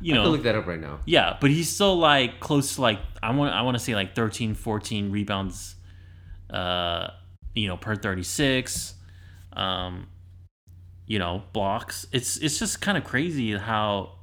you 0.00 0.14
I 0.14 0.16
know, 0.16 0.30
look 0.30 0.42
that 0.42 0.56
up 0.56 0.66
right 0.66 0.80
now. 0.80 0.98
yeah, 1.06 1.36
but 1.40 1.50
he's 1.52 1.68
still 1.68 1.96
like 1.96 2.40
close 2.40 2.74
to 2.74 2.80
like 2.80 2.98
I 3.22 3.30
want 3.30 3.54
I 3.54 3.62
want 3.62 3.76
to 3.76 3.78
say 3.78 3.94
like 3.94 4.16
13, 4.16 4.54
14 4.56 5.12
rebounds, 5.12 5.76
uh, 6.50 7.10
you 7.54 7.68
know, 7.68 7.76
per 7.76 7.94
36, 7.94 8.94
um, 9.52 10.08
you 11.06 11.20
know, 11.20 11.44
blocks. 11.52 12.04
It's 12.10 12.36
it's 12.38 12.58
just 12.58 12.80
kind 12.80 12.98
of 12.98 13.04
crazy 13.04 13.56
how 13.56 14.16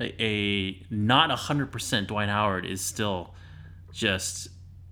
a, 0.00 0.14
a 0.22 0.86
not 0.88 1.30
hundred 1.30 1.70
percent 1.72 2.08
Dwight 2.08 2.30
Howard 2.30 2.64
is 2.64 2.80
still 2.80 3.34
just 3.96 4.48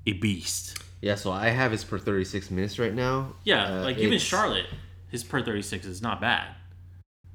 a 0.07 0.15
beast. 0.15 0.79
Yeah. 1.03 1.15
So 1.17 1.31
I 1.31 1.49
have 1.51 1.71
his 1.73 1.85
per 1.85 1.99
thirty 1.99 2.25
six 2.25 2.51
minutes 2.51 2.79
right 2.79 2.95
now. 2.95 3.35
Yeah, 3.45 3.81
Uh, 3.81 3.83
like 3.85 3.99
even 3.99 4.19
Charlotte, 4.19 4.67
his 5.09 5.23
per 5.23 5.43
36 5.43 5.87
is 5.87 6.01
not 6.03 6.21
bad. 6.21 6.55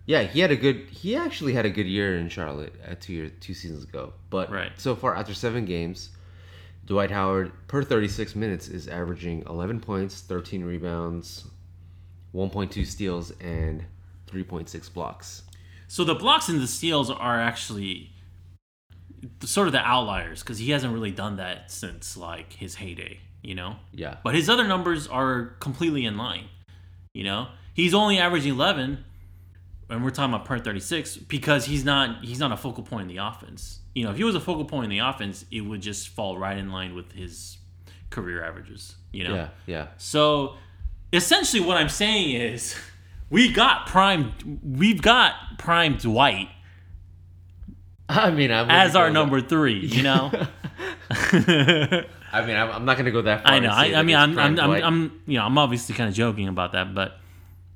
Yeah, 0.06 0.24
he 0.24 0.40
had 0.40 0.50
a 0.50 0.56
good. 0.56 0.90
He 0.90 1.16
actually 1.16 1.54
had 1.54 1.66
a 1.68 1.70
good 1.70 1.86
year 1.86 2.18
in 2.18 2.30
Charlotte 2.30 2.74
uh, 2.90 2.96
two 3.00 3.14
years, 3.14 3.32
two 3.40 3.54
seasons 3.54 3.84
ago. 3.84 4.14
But 4.32 4.50
Right. 4.52 4.72
so 4.78 4.96
far, 4.96 5.16
after 5.16 5.36
seven 5.36 5.66
games, 5.66 6.10
Dwight 6.88 7.12
Howard 7.12 7.52
per 7.68 7.84
thirty 7.84 8.08
six 8.08 8.36
minutes 8.36 8.68
is 8.68 8.88
averaging 8.88 9.44
eleven 9.48 9.80
points, 9.80 10.22
thirteen 10.22 10.64
rebounds, 10.64 11.46
one 12.32 12.50
point 12.50 12.72
two 12.72 12.86
steals, 12.86 13.32
and 13.40 13.86
three 14.26 14.44
point 14.44 14.68
six 14.68 14.90
blocks. 14.90 15.44
So 15.88 16.04
the 16.04 16.16
blocks 16.16 16.50
and 16.50 16.60
the 16.60 16.68
steals 16.68 17.12
are 17.12 17.40
actually 17.40 18.12
sort 19.44 19.68
of 19.68 19.74
the 19.74 19.80
outliers 19.80 20.42
because 20.42 20.58
he 20.58 20.72
hasn't 20.72 20.94
really 20.94 21.12
done 21.12 21.38
that 21.38 21.72
since 21.72 22.16
like 22.18 22.54
his 22.54 22.76
heyday, 22.76 23.20
you 23.42 23.56
know. 23.56 23.76
Yeah, 23.94 24.18
But 24.24 24.36
his 24.36 24.50
other 24.50 24.68
numbers 24.68 25.08
are 25.08 25.56
completely 25.60 26.06
in 26.06 26.18
line, 26.18 26.46
you 27.14 27.24
know. 27.24 27.48
He's 27.74 27.94
only 27.94 28.18
averaging 28.20 28.54
eleven, 28.54 29.04
and 29.90 30.04
we're 30.04 30.10
talking 30.10 30.34
about 30.34 30.46
per 30.46 30.60
thirty 30.60 30.80
six 30.80 31.16
because 31.18 31.66
he's 31.66 31.86
not 31.86 32.24
he's 32.24 32.40
not 32.40 32.52
a 32.52 32.58
focal 32.58 32.84
point 32.84 33.04
in 33.04 33.08
the 33.16 33.24
offense. 33.24 33.80
You 33.96 34.04
know, 34.06 34.12
if 34.12 34.18
he 34.18 34.24
was 34.24 34.36
a 34.36 34.40
focal 34.40 34.66
point 34.66 34.86
in 34.86 34.90
the 34.90 35.00
offense, 35.00 35.46
it 35.52 35.62
would 35.62 35.82
just 35.82 36.10
fall 36.10 36.38
right 36.38 36.58
in 36.58 36.72
line 36.72 36.94
with 36.96 37.12
his 37.14 37.58
career 38.10 38.44
averages. 38.44 38.96
You 39.12 39.28
know. 39.28 39.36
yeah, 39.36 39.50
yeah. 39.66 39.88
So 39.98 40.56
essentially, 41.12 41.64
what 41.64 41.78
I'm 41.78 41.90
saying 41.90 42.40
is, 42.40 42.76
we 43.30 43.52
got 43.52 43.88
prime. 43.88 44.34
We've 44.64 45.02
got 45.02 45.34
prime 45.58 45.98
Dwight 45.98 46.50
I 48.10 48.32
mean, 48.32 48.52
I'm 48.52 48.70
as 48.70 48.96
our 48.96 49.12
number 49.12 49.40
three. 49.40 49.80
You 49.80 50.04
know. 50.04 50.32
I 52.32 52.46
mean, 52.46 52.56
I'm, 52.56 52.72
I'm 52.72 52.86
not 52.86 52.98
gonna 52.98 53.12
go 53.12 53.22
that 53.22 53.44
far. 53.44 53.54
I 53.54 53.60
know. 53.60 53.70
I, 53.70 53.96
I 53.96 54.04
mean, 54.04 54.16
I'm, 54.16 54.38
I'm, 54.38 54.60
I'm, 54.60 54.72
I'm, 54.72 55.22
you 55.26 55.38
know, 55.38 55.46
I'm 55.46 55.58
obviously 55.58 55.96
kind 55.96 56.10
of 56.10 56.16
joking 56.16 56.48
about 56.48 56.74
that, 56.74 56.94
but 56.94 57.18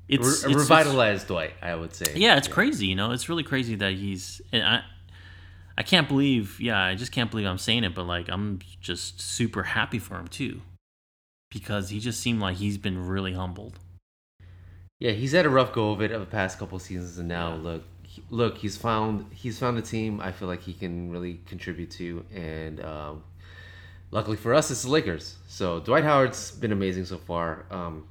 it's, 0.08 0.46
Re- 0.46 0.52
it's 0.52 0.70
revitalized 0.70 1.28
Dwight. 1.28 1.54
I 1.62 1.76
would 1.76 1.96
say. 1.96 2.14
yeah, 2.16 2.38
it's 2.38 2.48
crazy. 2.48 2.88
You 2.88 2.96
know, 2.96 3.12
it's 3.12 3.30
really 3.30 3.44
crazy 3.44 3.76
that 3.76 3.94
he's. 3.94 4.42
And 4.52 4.64
I, 4.64 4.82
I 5.78 5.84
can't 5.84 6.08
believe. 6.08 6.60
Yeah, 6.60 6.80
I 6.80 6.96
just 6.96 7.12
can't 7.12 7.32
believe 7.32 7.48
I'm 7.48 7.58
saying 7.58 7.84
it, 7.84 7.96
but 7.96 8.06
like, 8.06 8.30
I'm 8.30 8.60
just 8.82 9.22
super 9.22 9.64
happy 9.64 10.00
for 10.00 10.16
him 10.16 10.28
too, 10.28 10.62
because 11.52 11.90
he 11.90 12.00
just 12.00 12.20
seemed 12.20 12.42
like 12.42 12.58
he's 12.58 12.78
been 12.78 13.08
really 13.08 13.34
humbled. 13.34 13.80
Yeah, 15.00 15.12
he's 15.12 15.32
had 15.34 15.46
a 15.46 15.50
rough 15.50 15.74
go 15.74 15.92
of 15.92 16.02
it 16.02 16.12
of 16.12 16.22
the 16.22 16.28
past 16.28 16.60
couple 16.60 16.80
seasons, 16.80 17.18
and 17.18 17.28
now 17.28 17.56
look, 17.56 17.84
look, 18.30 18.58
he's 18.58 18.78
found 18.78 19.32
he's 19.34 19.60
found 19.60 19.78
a 19.78 19.82
team. 19.82 20.20
I 20.22 20.32
feel 20.32 20.48
like 20.48 20.62
he 20.62 20.74
can 20.74 21.12
really 21.12 21.40
contribute 21.46 21.92
to, 21.92 22.26
and 22.34 22.84
um, 22.84 23.24
luckily 24.12 24.38
for 24.38 24.54
us, 24.54 24.72
it's 24.72 24.84
the 24.84 24.90
Lakers. 24.90 25.36
So 25.48 25.80
Dwight 25.80 26.04
Howard's 26.04 26.52
been 26.52 26.72
amazing 26.72 27.06
so 27.06 27.18
far. 27.18 27.66
Um, 27.72 28.08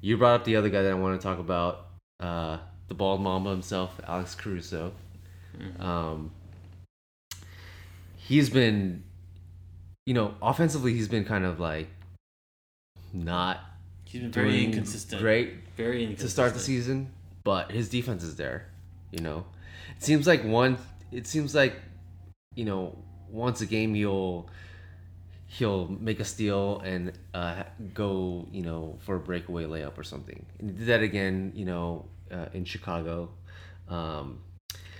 you 0.00 0.16
brought 0.16 0.40
up 0.40 0.44
the 0.44 0.56
other 0.56 0.68
guy 0.68 0.82
that 0.82 0.90
I 0.90 0.94
want 0.94 1.20
to 1.20 1.24
talk 1.24 1.38
about, 1.38 1.86
uh, 2.20 2.58
the 2.88 2.94
bald 2.94 3.20
mamba 3.20 3.50
himself, 3.50 4.00
Alex 4.06 4.34
Caruso. 4.34 4.92
Um, 5.78 6.30
he's 8.16 8.48
been 8.48 9.04
you 10.06 10.14
know, 10.14 10.34
offensively 10.42 10.94
he's 10.94 11.08
been 11.08 11.24
kind 11.24 11.44
of 11.44 11.60
like 11.60 11.88
not 13.12 13.60
He's 14.04 14.20
been 14.20 14.32
very 14.32 14.64
inconsistent. 14.64 15.22
great 15.22 15.54
Very 15.76 16.02
inconsistent. 16.02 16.28
to 16.28 16.32
start 16.32 16.54
the 16.54 16.60
season, 16.60 17.12
but 17.44 17.70
his 17.70 17.88
defense 17.88 18.22
is 18.22 18.36
there. 18.36 18.66
You 19.12 19.20
know, 19.20 19.44
it 19.96 20.02
seems 20.02 20.26
like 20.26 20.42
one. 20.42 20.78
It 21.12 21.26
seems 21.26 21.54
like, 21.54 21.74
you 22.56 22.64
know, 22.64 22.98
once 23.30 23.60
a 23.60 23.66
game 23.66 23.94
he'll 23.94 24.48
he'll 25.46 25.86
make 25.88 26.18
a 26.18 26.24
steal 26.24 26.80
and 26.80 27.12
uh, 27.34 27.62
go, 27.92 28.48
you 28.50 28.62
know, 28.62 28.98
for 29.00 29.16
a 29.16 29.20
breakaway 29.20 29.64
layup 29.64 29.98
or 29.98 30.02
something. 30.02 30.44
And 30.58 30.70
he 30.70 30.76
did 30.76 30.86
that 30.86 31.02
again, 31.02 31.52
you 31.54 31.66
know, 31.66 32.06
uh, 32.30 32.46
in 32.54 32.64
Chicago. 32.64 33.28
Um, 33.88 34.40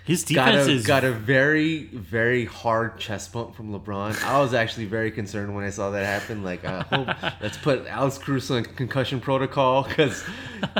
His 0.04 0.24
got 0.24 0.46
defense 0.46 0.68
a, 0.68 0.70
is 0.72 0.86
got 0.86 1.04
a 1.04 1.12
very 1.12 1.84
very 1.84 2.44
hard 2.44 2.98
chest 2.98 3.32
bump 3.32 3.54
from 3.54 3.72
LeBron. 3.72 4.20
I 4.24 4.40
was 4.40 4.52
actually 4.52 4.86
very 4.86 5.10
concerned 5.10 5.54
when 5.54 5.64
I 5.64 5.70
saw 5.70 5.90
that 5.90 6.04
happen. 6.04 6.42
Like, 6.42 6.64
I 6.64 6.82
hope 6.82 7.08
let's 7.40 7.56
put 7.56 7.86
Alex 7.86 8.18
Caruso 8.18 8.56
in 8.56 8.64
concussion 8.64 9.20
protocol 9.20 9.84
because 9.84 10.24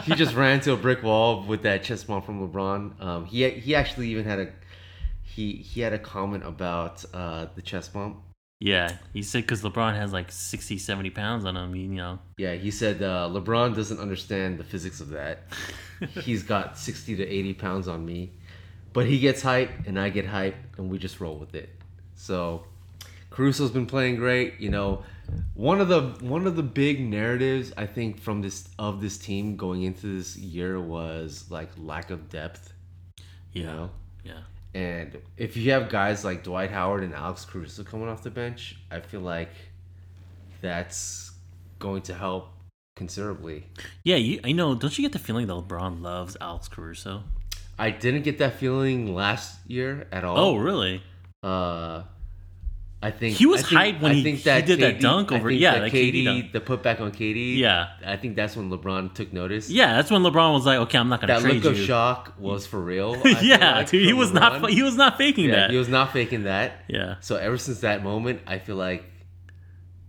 he 0.04 0.14
just 0.14 0.34
ran 0.34 0.60
to 0.62 0.72
a 0.72 0.76
brick 0.76 1.02
wall 1.02 1.44
with 1.44 1.62
that 1.62 1.84
chest 1.84 2.06
bump 2.08 2.26
from 2.26 2.46
LeBron. 2.48 3.00
Um, 3.00 3.24
he 3.26 3.48
he 3.50 3.74
actually 3.74 4.08
even 4.08 4.24
had 4.24 4.40
a 4.40 4.48
he 5.22 5.52
he 5.52 5.80
had 5.80 5.92
a 5.92 5.98
comment 5.98 6.44
about 6.44 7.04
uh, 7.14 7.46
the 7.54 7.62
chest 7.62 7.92
bump. 7.92 8.18
yeah. 8.60 8.98
He 9.12 9.22
said 9.22 9.42
because 9.42 9.62
LeBron 9.62 9.94
has 9.96 10.12
like 10.12 10.30
60, 10.32 10.78
70 10.78 11.10
pounds 11.10 11.44
on 11.44 11.56
him. 11.56 11.74
You 11.74 11.88
know. 11.88 12.18
Yeah, 12.36 12.54
he 12.54 12.70
said 12.70 13.02
uh, 13.02 13.28
LeBron 13.32 13.74
doesn't 13.74 13.98
understand 13.98 14.58
the 14.58 14.64
physics 14.64 15.00
of 15.00 15.10
that. 15.10 15.44
He's 16.22 16.42
got 16.42 16.76
60 16.78 17.16
to 17.16 17.26
80 17.26 17.54
pounds 17.54 17.86
on 17.88 18.04
me, 18.04 18.32
but 18.92 19.06
he 19.06 19.18
gets 19.18 19.42
hype 19.42 19.70
and 19.86 19.98
I 19.98 20.08
get 20.08 20.26
hype 20.26 20.56
and 20.78 20.90
we 20.90 20.98
just 20.98 21.20
roll 21.20 21.38
with 21.38 21.54
it. 21.54 21.68
So 22.14 22.64
Caruso's 23.30 23.70
been 23.70 23.86
playing 23.86 24.16
great. 24.16 24.60
You 24.60 24.70
know, 24.70 25.04
one 25.54 25.80
of 25.80 25.88
the 25.88 26.02
one 26.24 26.46
of 26.46 26.56
the 26.56 26.62
big 26.62 27.00
narratives 27.00 27.72
I 27.76 27.86
think 27.86 28.20
from 28.20 28.42
this 28.42 28.68
of 28.78 29.00
this 29.00 29.16
team 29.18 29.56
going 29.56 29.82
into 29.82 30.18
this 30.18 30.36
year 30.36 30.78
was 30.80 31.46
like 31.50 31.70
lack 31.78 32.10
of 32.10 32.28
depth. 32.28 32.72
Yeah. 33.52 33.60
You 33.60 33.66
know, 33.66 33.90
Yeah. 34.24 34.40
and 34.74 35.18
if 35.36 35.56
you 35.56 35.70
have 35.72 35.88
guys 35.88 36.24
like 36.24 36.42
Dwight 36.42 36.70
Howard 36.70 37.02
and 37.02 37.14
Alex 37.14 37.44
Caruso 37.44 37.82
coming 37.84 38.08
off 38.08 38.22
the 38.22 38.30
bench, 38.30 38.76
I 38.90 39.00
feel 39.00 39.20
like 39.20 39.50
that's 40.60 41.32
going 41.78 42.02
to 42.02 42.14
help 42.14 42.48
considerably. 42.96 43.66
Yeah. 44.04 44.16
You. 44.16 44.40
I 44.44 44.52
know. 44.52 44.74
Don't 44.74 44.96
you 44.98 45.02
get 45.02 45.12
the 45.12 45.18
feeling 45.18 45.46
that 45.46 45.54
LeBron 45.54 46.02
loves 46.02 46.36
Alex 46.40 46.68
Caruso? 46.68 47.24
I 47.78 47.90
didn't 47.90 48.22
get 48.22 48.38
that 48.38 48.54
feeling 48.58 49.14
last 49.14 49.58
year 49.68 50.06
at 50.12 50.24
all. 50.24 50.38
Oh, 50.38 50.56
really? 50.56 51.02
Uh, 51.42 52.02
I 53.04 53.10
think 53.10 53.36
He 53.36 53.46
was 53.46 53.64
I 53.64 53.66
think, 53.66 53.80
hyped 53.96 54.00
when 54.02 54.12
I 54.12 54.14
he- 54.14 54.22
think 54.22 54.36
he 54.38 54.42
that 54.44 54.64
did 54.66 54.78
that 54.78 55.00
dunk 55.00 55.32
over- 55.32 55.50
yeah, 55.50 55.72
that 55.80 55.80
that 55.90 55.92
KD 55.92 56.24
KD, 56.24 56.52
the 56.52 56.60
putback 56.60 57.00
on 57.00 57.10
KD. 57.10 57.56
Yeah. 57.56 57.88
I 58.06 58.16
think 58.16 58.36
that's 58.36 58.54
when 58.56 58.70
LeBron 58.70 59.12
took 59.12 59.32
notice. 59.32 59.68
Yeah. 59.68 59.94
That's 59.94 60.08
when 60.12 60.22
LeBron 60.22 60.52
was 60.52 60.66
like, 60.66 60.78
"Okay, 60.78 60.98
I'm 60.98 61.08
not 61.08 61.20
gonna 61.20 61.40
that 61.40 61.42
look 61.52 61.64
of 61.64 61.76
shock 61.76 62.34
was 62.38 62.64
for 62.64 62.80
real. 62.80 63.20
Yeah, 63.42 63.78
like, 63.78 63.90
dude. 63.90 64.06
He 64.06 64.12
was 64.12 64.32
not. 64.32 64.70
He 64.70 64.82
was 64.84 64.94
not 64.96 65.18
faking 65.18 65.46
Yeah, 65.46 65.56
that. 65.56 65.70
he 65.72 65.76
was 65.78 65.88
not 65.88 66.12
faking 66.12 66.44
that. 66.44 66.84
yeah. 66.86 67.16
So 67.20 67.34
ever 67.36 67.58
since 67.58 67.80
that 67.80 68.04
moment, 68.04 68.40
I 68.46 68.58
feel 68.60 68.76
like 68.76 69.02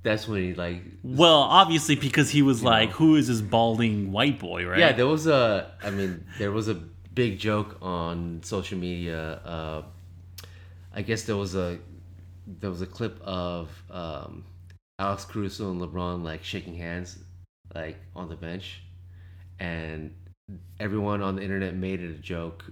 that's 0.04 0.28
when 0.28 0.44
he 0.44 0.54
like 0.54 0.84
Well, 1.02 1.40
obviously 1.40 1.96
because 1.96 2.30
he 2.30 2.44
was 2.44 2.62
like, 2.62 2.90
know. 2.90 2.96
"Who 2.98 3.16
is 3.16 3.28
this 3.28 3.42
balding 3.42 4.12
white 4.12 4.38
boy?" 4.38 4.68
Right? 4.68 4.78
Yeah, 4.78 4.92
there 4.92 5.08
was 5.08 5.26
a. 5.26 5.72
I 5.84 5.90
mean, 5.90 6.26
there 6.38 6.52
was 6.52 6.68
a 6.70 6.80
big 7.14 7.40
joke 7.40 7.78
on 7.82 8.42
social 8.44 8.78
media. 8.78 9.40
Uh, 9.46 9.82
I 10.94 11.02
guess 11.02 11.24
there 11.24 11.38
was 11.38 11.56
a 11.56 11.80
there 12.46 12.70
was 12.70 12.82
a 12.82 12.86
clip 12.86 13.20
of 13.24 13.70
um, 13.90 14.44
Alex 15.00 15.26
Caruso 15.26 15.72
and 15.72 15.82
LeBron 15.82 16.24
like 16.24 16.44
shaking 16.44 16.76
hands, 16.76 17.18
like 17.74 17.98
on 18.16 18.30
the 18.30 18.36
bench, 18.36 18.82
and 19.60 20.14
everyone 20.80 21.22
on 21.22 21.36
the 21.36 21.42
internet 21.42 21.76
made 21.76 22.02
it 22.02 22.12
a 22.12 22.20
joke 22.20 22.66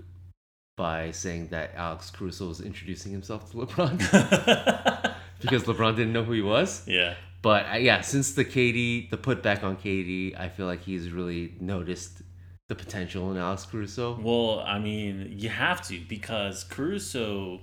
by 0.78 1.12
saying 1.12 1.48
that 1.50 1.72
Alex 1.76 2.10
Caruso 2.10 2.48
was 2.48 2.62
introducing 2.62 3.12
himself 3.12 3.52
to 3.52 3.58
LeBron 3.58 3.98
because 5.42 5.64
LeBron 5.64 5.96
didn't 5.96 6.14
know 6.14 6.24
who 6.24 6.34
he 6.34 6.42
was. 6.42 6.88
yeah. 6.88 7.16
But 7.42 7.66
uh, 7.72 7.78
yeah, 7.78 8.02
since 8.02 8.34
the 8.34 8.46
KD, 8.46 9.10
the 9.10 9.18
putback 9.18 9.64
on 9.64 9.76
KD, 9.76 10.40
I 10.40 10.50
feel 10.50 10.68
like 10.68 10.84
he's 10.84 11.10
really 11.10 11.56
noticed 11.60 12.22
the 12.72 12.76
potential 12.84 13.30
in 13.32 13.38
Alex 13.38 13.66
Caruso. 13.66 14.18
Well, 14.22 14.62
I 14.66 14.80
mean, 14.80 15.28
you 15.36 15.50
have 15.50 15.86
to 15.88 16.00
because 16.08 16.64
Caruso, 16.64 17.60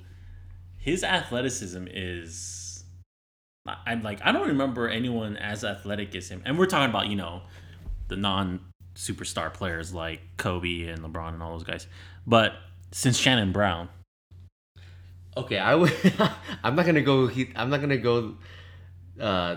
his 0.76 1.02
athleticism 1.02 1.86
is. 1.90 2.84
I- 3.66 3.78
I'm 3.86 4.02
like, 4.02 4.20
I 4.22 4.32
don't 4.32 4.48
remember 4.48 4.86
anyone 4.86 5.38
as 5.38 5.64
athletic 5.64 6.14
as 6.14 6.28
him, 6.28 6.42
and 6.44 6.58
we're 6.58 6.66
talking 6.66 6.90
about 6.90 7.06
you 7.08 7.16
know, 7.16 7.40
the 8.08 8.16
non 8.16 8.60
superstar 8.94 9.52
players 9.52 9.94
like 9.94 10.20
Kobe 10.36 10.82
and 10.88 11.00
LeBron 11.00 11.32
and 11.32 11.42
all 11.42 11.52
those 11.52 11.64
guys, 11.64 11.86
but 12.26 12.52
since 12.92 13.16
Shannon 13.16 13.50
Brown, 13.52 13.88
Okay, 15.36 15.58
I 15.58 15.74
would. 15.74 15.92
I'm 16.64 16.74
not 16.76 16.84
gonna 16.84 17.00
go. 17.00 17.28
He, 17.28 17.50
I'm 17.56 17.70
not 17.70 17.80
gonna 17.80 17.96
go 17.96 18.34
uh, 19.20 19.56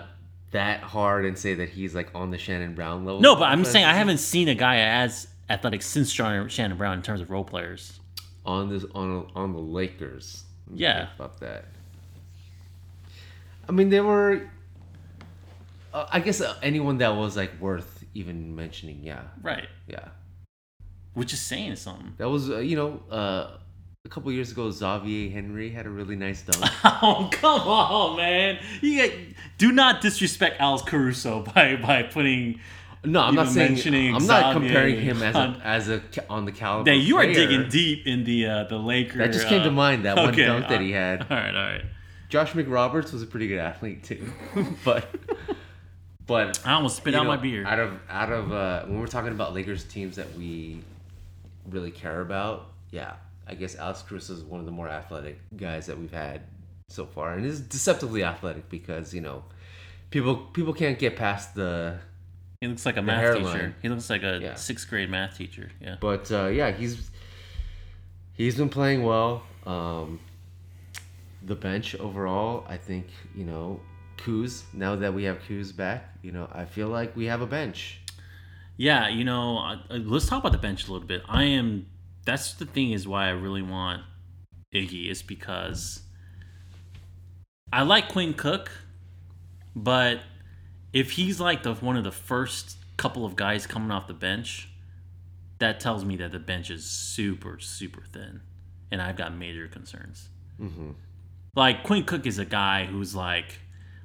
that 0.52 0.80
hard 0.80 1.24
and 1.26 1.36
say 1.36 1.54
that 1.54 1.70
he's 1.70 1.94
like 1.94 2.10
on 2.14 2.30
the 2.30 2.38
Shannon 2.38 2.74
Brown 2.74 3.04
level. 3.04 3.20
no, 3.20 3.34
but 3.34 3.44
I'm 3.44 3.64
saying 3.64 3.84
I 3.84 3.94
haven't 3.94 4.18
seen 4.18 4.48
a 4.48 4.54
guy 4.54 4.76
as 4.76 5.26
athletic 5.52 5.82
since 5.82 6.10
Shannon 6.10 6.48
Shannon 6.48 6.76
Brown 6.76 6.96
in 6.98 7.02
terms 7.02 7.20
of 7.20 7.30
role 7.30 7.44
players. 7.44 8.00
on 8.44 8.68
this 8.68 8.84
on 8.94 9.28
on 9.34 9.52
the 9.52 9.58
Lakers. 9.60 10.44
Yeah. 10.74 11.08
about 11.16 11.38
that. 11.40 11.66
I 13.68 13.72
mean, 13.72 13.90
they 13.90 14.00
were. 14.00 14.48
Uh, 15.94 16.06
I 16.10 16.20
guess 16.20 16.40
uh, 16.40 16.56
anyone 16.62 16.98
that 16.98 17.14
was 17.14 17.36
like 17.36 17.52
worth 17.60 18.04
even 18.14 18.56
mentioning. 18.56 19.00
Yeah, 19.02 19.22
Right. 19.42 19.68
yeah. 19.86 20.08
Which 21.14 21.32
is 21.34 21.40
saying 21.40 21.76
something. 21.76 22.14
That 22.16 22.30
was, 22.30 22.48
uh, 22.50 22.58
you 22.60 22.74
know, 22.76 23.02
uh, 23.10 23.58
a 24.04 24.08
couple 24.08 24.32
years 24.32 24.50
ago, 24.50 24.70
Xavier 24.70 25.30
Henry 25.30 25.68
had 25.70 25.84
a 25.86 25.90
really 25.90 26.16
nice 26.16 26.42
dunk. 26.42 26.64
Oh 26.84 27.28
come 27.32 27.60
on, 27.68 28.16
man! 28.16 28.58
You 28.80 28.94
get, 28.96 29.12
do 29.58 29.70
not 29.72 30.00
disrespect 30.00 30.56
Alex 30.60 30.82
Caruso 30.82 31.42
by 31.54 31.76
by 31.76 32.02
putting. 32.04 32.60
No, 33.04 33.20
I'm 33.20 33.34
not 33.34 33.48
saying. 33.48 34.14
I'm 34.14 34.26
not 34.26 34.52
comparing 34.52 35.00
him 35.00 35.22
as 35.22 35.34
a 35.34 35.38
on- 35.38 35.60
as 35.62 35.88
a 35.88 36.02
on 36.30 36.44
the 36.44 36.52
caliber. 36.52 36.90
That 36.90 36.98
you 36.98 37.16
are 37.16 37.24
player. 37.24 37.34
digging 37.34 37.68
deep 37.68 38.06
in 38.06 38.24
the 38.24 38.46
uh, 38.46 38.64
the 38.64 38.78
Lakers. 38.78 39.18
That 39.18 39.32
just 39.32 39.48
came 39.48 39.62
to 39.62 39.68
uh, 39.68 39.72
mind. 39.72 40.04
That 40.04 40.16
one 40.16 40.28
okay, 40.30 40.46
dunk 40.46 40.68
that 40.68 40.80
he 40.80 40.92
had. 40.92 41.22
All 41.22 41.36
right, 41.36 41.54
all 41.54 41.62
right. 41.62 41.84
Josh 42.28 42.52
McRoberts 42.52 43.12
was 43.12 43.22
a 43.22 43.26
pretty 43.26 43.48
good 43.48 43.58
athlete 43.58 44.04
too, 44.04 44.26
but 44.84 45.06
but 46.26 46.60
I 46.64 46.74
almost 46.74 46.96
spit 46.96 47.14
out 47.14 47.24
know, 47.24 47.28
my 47.28 47.36
beer. 47.36 47.66
Out 47.66 47.78
of 47.78 47.98
out 48.08 48.32
of 48.32 48.52
uh, 48.52 48.84
when 48.84 49.00
we're 49.00 49.06
talking 49.06 49.32
about 49.32 49.52
Lakers 49.52 49.84
teams 49.84 50.16
that 50.16 50.34
we 50.36 50.80
really 51.68 51.90
care 51.90 52.20
about, 52.20 52.70
yeah, 52.90 53.14
I 53.46 53.54
guess 53.54 53.76
Alex 53.76 54.02
Caruso 54.02 54.34
is 54.34 54.42
one 54.42 54.60
of 54.60 54.66
the 54.66 54.72
more 54.72 54.88
athletic 54.88 55.40
guys 55.56 55.86
that 55.86 55.98
we've 55.98 56.12
had 56.12 56.42
so 56.88 57.04
far, 57.04 57.34
and 57.34 57.44
is 57.44 57.60
deceptively 57.60 58.22
athletic 58.22 58.68
because 58.70 59.12
you 59.12 59.20
know 59.20 59.44
people 60.10 60.36
people 60.36 60.72
can't 60.72 60.98
get 60.98 61.16
past 61.16 61.54
the. 61.54 61.98
He 62.62 62.68
looks 62.68 62.86
like 62.86 62.96
a 62.96 63.02
math 63.02 63.18
hairline. 63.18 63.44
teacher. 63.54 63.74
He 63.82 63.88
looks 63.88 64.08
like 64.08 64.22
a 64.22 64.38
Yeah. 64.40 64.54
sixth 64.54 64.88
grade 64.88 65.10
math 65.10 65.36
teacher. 65.36 65.72
Yeah. 65.80 65.96
But 65.98 66.30
uh, 66.30 66.46
yeah, 66.46 66.70
he's 66.70 67.10
he's 68.34 68.54
been 68.56 68.68
playing 68.68 69.02
well. 69.02 69.42
Um, 69.66 70.20
the 71.44 71.56
bench 71.56 71.96
overall, 71.96 72.64
I 72.68 72.76
think 72.76 73.06
you 73.34 73.42
know, 73.44 73.80
Kuz. 74.16 74.62
Now 74.72 74.94
that 74.94 75.12
we 75.12 75.24
have 75.24 75.40
Kuz 75.48 75.74
back, 75.76 76.08
you 76.22 76.30
know, 76.30 76.48
I 76.52 76.64
feel 76.64 76.86
like 76.86 77.16
we 77.16 77.24
have 77.24 77.40
a 77.40 77.46
bench. 77.48 77.98
Yeah, 78.76 79.08
you 79.08 79.24
know, 79.24 79.58
uh, 79.58 79.78
let's 79.98 80.28
talk 80.28 80.38
about 80.38 80.52
the 80.52 80.58
bench 80.58 80.86
a 80.86 80.92
little 80.92 81.06
bit. 81.08 81.22
I 81.28 81.42
am. 81.42 81.86
That's 82.24 82.54
the 82.54 82.64
thing 82.66 82.92
is 82.92 83.08
why 83.08 83.26
I 83.26 83.30
really 83.30 83.62
want 83.62 84.02
Iggy 84.72 85.10
is 85.10 85.20
because 85.20 86.02
I 87.72 87.82
like 87.82 88.08
Quinn 88.08 88.34
Cook, 88.34 88.70
but 89.74 90.20
if 90.92 91.12
he's 91.12 91.40
like 91.40 91.62
the 91.62 91.74
one 91.74 91.96
of 91.96 92.04
the 92.04 92.12
first 92.12 92.76
couple 92.96 93.24
of 93.24 93.36
guys 93.36 93.66
coming 93.66 93.90
off 93.90 94.06
the 94.06 94.14
bench, 94.14 94.68
that 95.58 95.80
tells 95.80 96.04
me 96.04 96.16
that 96.16 96.32
the 96.32 96.38
bench 96.38 96.70
is 96.70 96.84
super 96.84 97.58
super 97.58 98.02
thin, 98.12 98.40
and 98.90 99.00
I've 99.02 99.16
got 99.16 99.34
major 99.36 99.68
concerns. 99.68 100.28
Mm-hmm. 100.60 100.90
Like 101.54 101.82
Quinn 101.84 102.04
Cook 102.04 102.26
is 102.26 102.38
a 102.38 102.44
guy 102.44 102.86
who's 102.86 103.14
like, 103.14 103.58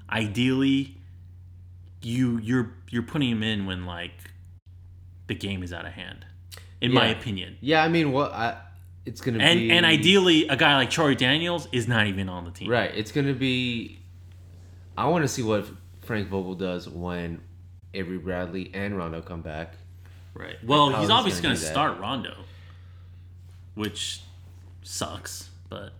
ideally, 0.09 0.97
you 2.01 2.37
you're 2.39 2.73
you're 2.89 3.03
putting 3.03 3.29
him 3.29 3.43
in 3.43 3.65
when 3.65 3.85
like 3.85 4.11
the 5.27 5.35
game 5.35 5.63
is 5.63 5.73
out 5.73 5.85
of 5.85 5.93
hand, 5.93 6.25
in 6.81 6.93
my 6.93 7.07
opinion. 7.07 7.57
Yeah, 7.61 7.83
I 7.83 7.87
mean, 7.89 8.11
what 8.11 8.31
I, 8.31 8.57
it's 9.05 9.21
gonna 9.21 9.39
And 9.39 9.59
be 9.59 9.71
and 9.71 9.85
ideally, 9.85 10.47
a 10.47 10.55
guy 10.55 10.75
like 10.75 10.89
Troy 10.89 11.15
Daniels 11.15 11.67
is 11.71 11.87
not 11.87 12.07
even 12.07 12.29
on 12.29 12.45
the 12.45 12.51
team. 12.51 12.69
right. 12.69 12.91
It's 12.95 13.11
gonna 13.11 13.33
be. 13.33 13.99
I 14.97 15.07
want 15.07 15.23
to 15.23 15.27
see 15.27 15.43
what 15.43 15.67
Frank 16.07 16.29
Vogel 16.29 16.55
does 16.55 16.89
when 16.89 17.41
Avery 17.93 18.17
Bradley 18.17 18.71
and 18.73 18.97
Rondo 18.97 19.21
come 19.21 19.41
back. 19.41 19.75
Right. 20.33 20.55
Well, 20.65 20.89
he's 20.89 20.99
he's 21.01 21.09
obviously 21.09 21.43
going 21.43 21.55
to 21.55 21.61
start 21.61 21.99
Rondo, 21.99 22.35
which 23.75 24.21
sucks. 24.83 25.49
But 25.69 25.93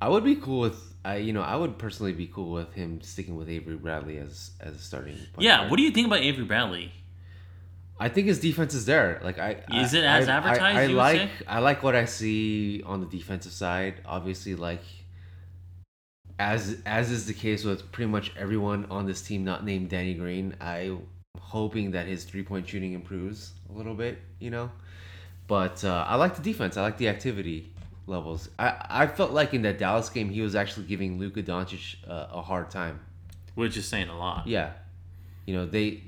I 0.00 0.08
would 0.08 0.24
be 0.24 0.36
cool 0.36 0.60
with 0.60 0.94
I 1.04 1.16
you 1.16 1.32
know 1.32 1.42
I 1.42 1.56
would 1.56 1.78
personally 1.78 2.12
be 2.12 2.26
cool 2.26 2.52
with 2.52 2.72
him 2.74 3.00
sticking 3.02 3.36
with 3.36 3.48
Avery 3.48 3.76
Bradley 3.76 4.18
as 4.18 4.50
as 4.60 4.74
a 4.74 4.78
starting. 4.78 5.14
point 5.16 5.28
Yeah, 5.40 5.68
what 5.70 5.76
do 5.76 5.82
you 5.82 5.90
think 5.90 6.06
about 6.06 6.20
Avery 6.20 6.44
Bradley? 6.44 6.92
I 7.98 8.08
think 8.10 8.26
his 8.26 8.40
defense 8.40 8.74
is 8.74 8.84
there. 8.86 9.20
Like 9.24 9.38
I 9.38 9.62
Is 9.72 9.94
I- 9.94 9.98
it 9.98 10.04
as 10.04 10.28
I- 10.28 10.32
I- 10.32 10.36
advertised, 10.36 10.76
I, 10.76 10.86
would 10.86 10.96
like? 10.96 11.30
I 11.48 11.58
like 11.60 11.82
what 11.82 11.96
I 11.96 12.04
see 12.04 12.82
on 12.84 13.00
the 13.00 13.06
defensive 13.06 13.52
side. 13.52 14.00
Obviously, 14.04 14.54
like 14.54 14.82
as 16.38 16.80
as 16.84 17.10
is 17.10 17.26
the 17.26 17.32
case 17.32 17.64
with 17.64 17.90
pretty 17.92 18.10
much 18.10 18.32
everyone 18.36 18.86
on 18.90 19.06
this 19.06 19.22
team 19.22 19.44
not 19.44 19.64
named 19.64 19.88
Danny 19.88 20.14
Green. 20.14 20.54
I'm 20.60 21.06
hoping 21.38 21.92
that 21.92 22.06
his 22.06 22.24
three 22.24 22.42
point 22.42 22.68
shooting 22.68 22.92
improves 22.92 23.52
a 23.70 23.76
little 23.76 23.94
bit. 23.94 24.18
You 24.38 24.50
know, 24.50 24.70
but 25.46 25.84
uh, 25.84 26.04
I 26.06 26.16
like 26.16 26.36
the 26.36 26.42
defense. 26.42 26.76
I 26.76 26.82
like 26.82 26.98
the 26.98 27.08
activity 27.08 27.72
levels. 28.06 28.48
I 28.58 28.74
I 28.88 29.06
felt 29.06 29.32
like 29.32 29.54
in 29.54 29.62
that 29.62 29.78
Dallas 29.78 30.08
game 30.08 30.28
he 30.28 30.40
was 30.40 30.54
actually 30.54 30.86
giving 30.86 31.18
Luka 31.18 31.42
Doncic 31.42 31.96
uh, 32.08 32.28
a 32.32 32.42
hard 32.42 32.70
time. 32.70 33.00
Which 33.54 33.76
is 33.76 33.86
saying 33.86 34.08
a 34.08 34.18
lot. 34.18 34.46
Yeah, 34.46 34.72
you 35.46 35.54
know 35.54 35.66
they. 35.66 36.02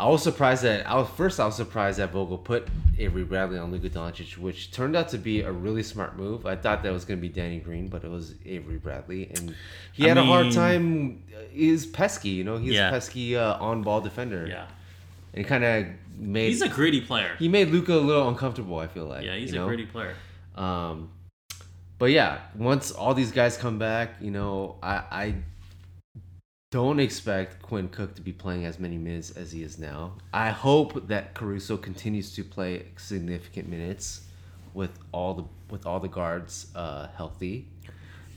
I 0.00 0.08
was 0.08 0.22
surprised 0.22 0.62
that 0.64 0.88
I 0.88 0.94
was 0.96 1.08
first. 1.10 1.38
I 1.38 1.44
was 1.44 1.56
surprised 1.56 1.98
that 1.98 2.10
Vogel 2.12 2.38
put 2.38 2.66
Avery 2.98 3.24
Bradley 3.24 3.58
on 3.58 3.70
Luka 3.70 3.90
Doncic, 3.90 4.38
which 4.38 4.70
turned 4.72 4.96
out 4.96 5.08
to 5.10 5.18
be 5.18 5.42
a 5.42 5.52
really 5.52 5.82
smart 5.82 6.16
move. 6.16 6.46
I 6.46 6.56
thought 6.56 6.82
that 6.84 6.92
was 6.92 7.04
going 7.04 7.18
to 7.18 7.22
be 7.22 7.28
Danny 7.28 7.58
Green, 7.58 7.88
but 7.88 8.02
it 8.04 8.10
was 8.10 8.34
Avery 8.46 8.78
Bradley, 8.78 9.30
and 9.34 9.54
he 9.92 10.04
I 10.06 10.08
had 10.08 10.18
a 10.18 10.24
hard 10.24 10.52
time. 10.52 11.22
He's 11.52 11.84
pesky, 11.86 12.30
you 12.30 12.44
know. 12.44 12.56
He's 12.56 12.72
Yeah. 12.72 12.88
a 12.88 12.92
pesky 12.92 13.36
uh, 13.36 13.58
on-ball 13.58 14.00
defender, 14.00 14.46
Yeah. 14.48 14.66
and 15.34 15.46
kind 15.46 15.64
of 15.64 15.86
made 16.16 16.48
He's 16.48 16.62
a 16.62 16.68
gritty 16.68 17.00
player. 17.02 17.36
he 17.38 17.48
made 17.48 17.68
Luka 17.68 17.94
a 17.94 18.00
little 18.10 18.28
uncomfortable. 18.28 18.78
I 18.78 18.86
feel 18.86 19.04
like 19.06 19.24
Yeah, 19.24 19.34
he's 19.36 19.52
a 19.52 19.56
know? 19.56 19.66
gritty 19.66 19.86
player. 19.86 20.14
Um, 20.56 21.10
but 21.98 22.10
yeah, 22.10 22.38
once 22.56 22.90
all 22.90 23.12
these 23.14 23.32
guys 23.32 23.56
come 23.58 23.78
back, 23.78 24.14
you 24.20 24.30
know, 24.30 24.76
I 24.82 24.94
I 25.22 25.34
don't 26.70 27.00
expect 27.00 27.62
Quinn 27.62 27.88
Cook 27.88 28.14
to 28.14 28.22
be 28.22 28.32
playing 28.32 28.64
as 28.64 28.78
many 28.78 28.96
minutes 28.96 29.32
as 29.32 29.50
he 29.50 29.62
is 29.62 29.78
now. 29.78 30.12
I 30.32 30.50
hope 30.50 31.08
that 31.08 31.34
Caruso 31.34 31.76
continues 31.76 32.32
to 32.36 32.44
play 32.44 32.86
significant 32.96 33.68
minutes 33.68 34.22
with 34.72 34.98
all 35.10 35.34
the 35.34 35.44
with 35.68 35.84
all 35.84 35.98
the 35.98 36.08
guards 36.08 36.68
uh, 36.74 37.08
healthy. 37.16 37.66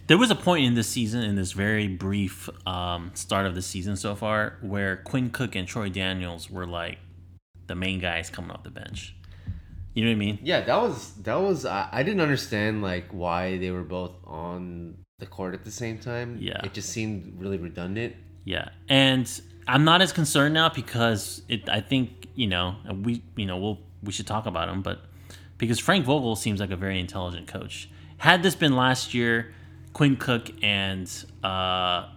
There 0.07 0.17
was 0.17 0.31
a 0.31 0.35
point 0.35 0.65
in 0.65 0.73
this 0.73 0.89
season, 0.89 1.23
in 1.23 1.35
this 1.35 1.53
very 1.53 1.87
brief 1.87 2.49
um, 2.67 3.11
start 3.13 3.45
of 3.45 3.55
the 3.55 3.61
season 3.61 3.95
so 3.95 4.15
far, 4.15 4.57
where 4.61 4.97
Quinn 4.97 5.29
Cook 5.29 5.55
and 5.55 5.67
Troy 5.67 5.89
Daniels 5.89 6.49
were 6.49 6.65
like 6.65 6.97
the 7.67 7.75
main 7.75 7.99
guys 7.99 8.29
coming 8.29 8.51
off 8.51 8.63
the 8.63 8.71
bench. 8.71 9.15
You 9.93 10.03
know 10.03 10.09
what 10.09 10.15
I 10.15 10.19
mean? 10.19 10.39
Yeah, 10.41 10.61
that 10.61 10.81
was 10.81 11.13
that 11.21 11.35
was 11.35 11.65
I, 11.65 11.87
I 11.91 12.01
didn't 12.01 12.21
understand 12.21 12.81
like 12.81 13.09
why 13.11 13.59
they 13.59 13.69
were 13.69 13.83
both 13.83 14.13
on 14.25 14.97
the 15.19 15.25
court 15.27 15.53
at 15.53 15.63
the 15.63 15.71
same 15.71 15.99
time. 15.99 16.37
Yeah. 16.41 16.59
it 16.63 16.73
just 16.73 16.89
seemed 16.89 17.39
really 17.39 17.57
redundant. 17.57 18.15
Yeah, 18.45 18.69
and 18.89 19.29
I'm 19.67 19.83
not 19.83 20.01
as 20.01 20.11
concerned 20.11 20.53
now 20.53 20.69
because 20.69 21.41
it. 21.47 21.69
I 21.69 21.81
think 21.81 22.27
you 22.35 22.47
know 22.47 22.75
we 23.03 23.23
you 23.35 23.45
know 23.45 23.57
we'll 23.57 23.79
we 24.03 24.11
should 24.11 24.27
talk 24.27 24.45
about 24.45 24.69
him, 24.69 24.81
but 24.81 25.01
because 25.57 25.79
Frank 25.79 26.05
Vogel 26.05 26.35
seems 26.35 26.59
like 26.59 26.71
a 26.71 26.75
very 26.75 26.99
intelligent 26.99 27.47
coach. 27.47 27.89
Had 28.17 28.43
this 28.43 28.55
been 28.55 28.75
last 28.75 29.13
year, 29.13 29.53
Quinn 29.93 30.17
Cook 30.17 30.49
and 30.61 31.09
uh, 31.43 32.09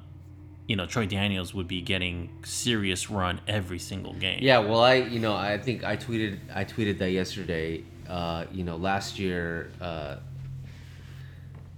you 0.67 0.77
know 0.77 0.87
Troy 0.87 1.07
Daniels 1.07 1.55
would 1.55 1.69
be 1.69 1.81
getting 1.81 2.31
serious 2.45 3.11
run 3.11 3.41
every 3.47 3.79
single 3.79 4.15
game. 4.15 4.41
Yeah, 4.43 4.59
well, 4.59 4.81
I 4.81 4.95
you 4.95 5.21
know 5.21 5.35
I 5.35 5.59
think 5.59 5.85
I 5.85 5.97
tweeted 5.97 6.39
I 6.55 6.65
tweeted 6.65 6.99
that 6.99 7.11
yesterday. 7.11 7.85
Uh, 8.09 8.45
you 8.53 8.63
know, 8.63 8.77
last 8.77 9.19
year 9.19 9.73
uh, 9.81 10.17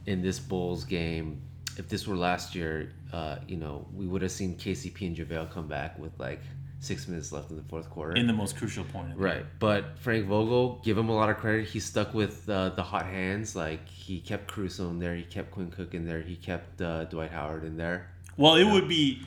in 0.05 0.21
this 0.21 0.39
Bulls 0.39 0.85
game, 0.85 1.41
if 1.79 1.89
this 1.89 2.07
were 2.07 2.17
last 2.17 2.55
year, 2.55 2.93
uh, 3.13 3.37
you 3.47 3.57
know, 3.57 3.87
we 3.95 4.07
would 4.07 4.23
have 4.23 4.31
seen 4.33 4.57
KCP 4.57 5.07
and 5.07 5.17
JaVale 5.17 5.51
come 5.51 5.69
back 5.69 5.99
with 5.99 6.13
like 6.19 6.41
six 6.81 7.09
minutes 7.09 7.33
left 7.33 7.51
in 7.51 7.57
the 7.57 7.63
fourth 7.65 7.91
quarter. 7.91 8.13
in 8.13 8.27
the 8.27 8.33
most 8.33 8.57
crucial 8.57 8.85
point. 8.85 9.17
Right, 9.17 9.45
but 9.59 9.99
Frank 9.99 10.27
Vogel, 10.27 10.81
give 10.85 10.97
him 10.97 11.09
a 11.09 11.15
lot 11.15 11.29
of 11.29 11.37
credit. 11.39 11.67
He 11.67 11.81
stuck 11.81 12.15
with 12.15 12.49
uh, 12.49 12.71
the 12.71 12.83
hot 12.83 13.07
hands. 13.07 13.57
Like 13.57 13.89
he 13.89 14.21
kept 14.21 14.47
Caruso 14.49 14.89
in 14.91 14.99
there, 14.99 15.15
he 15.17 15.25
kept 15.25 15.51
Quinn 15.51 15.71
Cook 15.71 15.95
in 15.95 16.07
there, 16.07 16.21
he 16.21 16.37
kept 16.37 16.81
uh, 16.81 17.05
Dwight 17.05 17.31
Howard 17.33 17.65
in 17.65 17.77
there. 17.77 18.11
Well, 18.37 18.55
it 18.55 18.65
would 18.65 18.89
be 18.89 19.23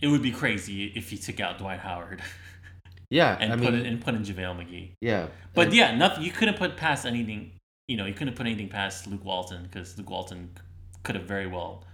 it 0.00 0.08
would 0.08 0.22
be 0.22 0.30
crazy 0.30 0.92
if 0.94 1.10
he 1.10 1.16
took 1.16 1.40
out 1.40 1.58
Dwight 1.58 1.80
Howard 1.80 2.22
Yeah, 3.10 3.36
and 3.40 3.52
I 3.52 3.56
put 3.56 3.72
mean, 3.72 3.74
it 3.74 3.86
and 3.86 4.00
put 4.00 4.14
in 4.14 4.22
JaVale 4.24 4.56
McGee. 4.58 4.90
yeah, 5.00 5.28
But 5.54 5.72
yeah, 5.72 5.94
nothing. 5.96 6.24
You 6.24 6.32
couldn't 6.32 6.56
put 6.56 6.76
past 6.76 7.06
anything. 7.06 7.52
You 7.86 7.96
know, 7.96 8.04
you 8.04 8.14
couldn't 8.14 8.34
put 8.34 8.46
anything 8.46 8.68
past 8.68 9.06
Luke 9.06 9.24
Walton 9.24 9.62
because 9.62 9.96
Luke 9.96 10.10
Walton 10.10 10.50
could 11.04 11.14
have 11.14 11.24
very 11.24 11.46
well, 11.46 11.84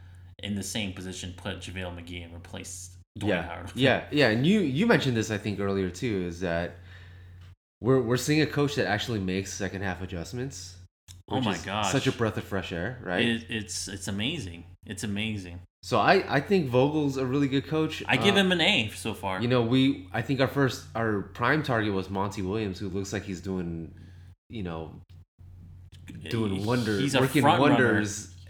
in 0.42 0.54
the 0.54 0.62
same 0.62 0.92
position, 0.92 1.34
put 1.36 1.60
JaVale 1.60 1.96
McGee 1.96 2.24
and 2.24 2.32
replaced 2.34 2.92
Dwight 3.18 3.28
yeah, 3.30 3.42
Howard. 3.42 3.70
yeah, 3.74 4.04
yeah. 4.10 4.28
And 4.28 4.46
you 4.46 4.60
you 4.60 4.86
mentioned 4.86 5.16
this 5.16 5.30
I 5.30 5.38
think 5.38 5.60
earlier 5.60 5.90
too 5.90 6.24
is 6.26 6.40
that 6.40 6.76
we're 7.80 8.00
we're 8.00 8.16
seeing 8.16 8.42
a 8.42 8.46
coach 8.46 8.74
that 8.76 8.86
actually 8.86 9.20
makes 9.20 9.52
second 9.52 9.82
half 9.82 10.02
adjustments. 10.02 10.76
Oh 11.28 11.40
my 11.40 11.56
gosh. 11.58 11.90
such 11.92 12.06
a 12.06 12.12
breath 12.12 12.36
of 12.36 12.44
fresh 12.44 12.72
air, 12.72 12.98
right? 13.02 13.24
It, 13.24 13.46
it's 13.48 13.88
it's 13.88 14.08
amazing. 14.08 14.64
It's 14.86 15.04
amazing. 15.04 15.60
so 15.82 15.98
I 15.98 16.24
I 16.36 16.40
think 16.40 16.68
Vogel's 16.68 17.16
a 17.16 17.24
really 17.24 17.48
good 17.48 17.66
coach. 17.66 18.02
I 18.06 18.16
give 18.16 18.34
Uh, 18.34 18.40
him 18.40 18.52
an 18.52 18.60
A 18.60 18.90
so 18.94 19.14
far. 19.14 19.40
You 19.40 19.48
know, 19.48 19.62
we 19.62 20.08
I 20.12 20.22
think 20.22 20.40
our 20.40 20.48
first 20.48 20.84
our 20.94 21.22
prime 21.22 21.62
target 21.62 21.92
was 21.92 22.10
Monty 22.10 22.42
Williams, 22.42 22.78
who 22.78 22.88
looks 22.88 23.12
like 23.12 23.24
he's 23.24 23.40
doing, 23.40 23.94
you 24.48 24.62
know, 24.62 25.00
doing 26.28 26.64
wonders, 26.64 27.00
He's 27.00 27.16
working 27.18 27.42
front 27.42 27.60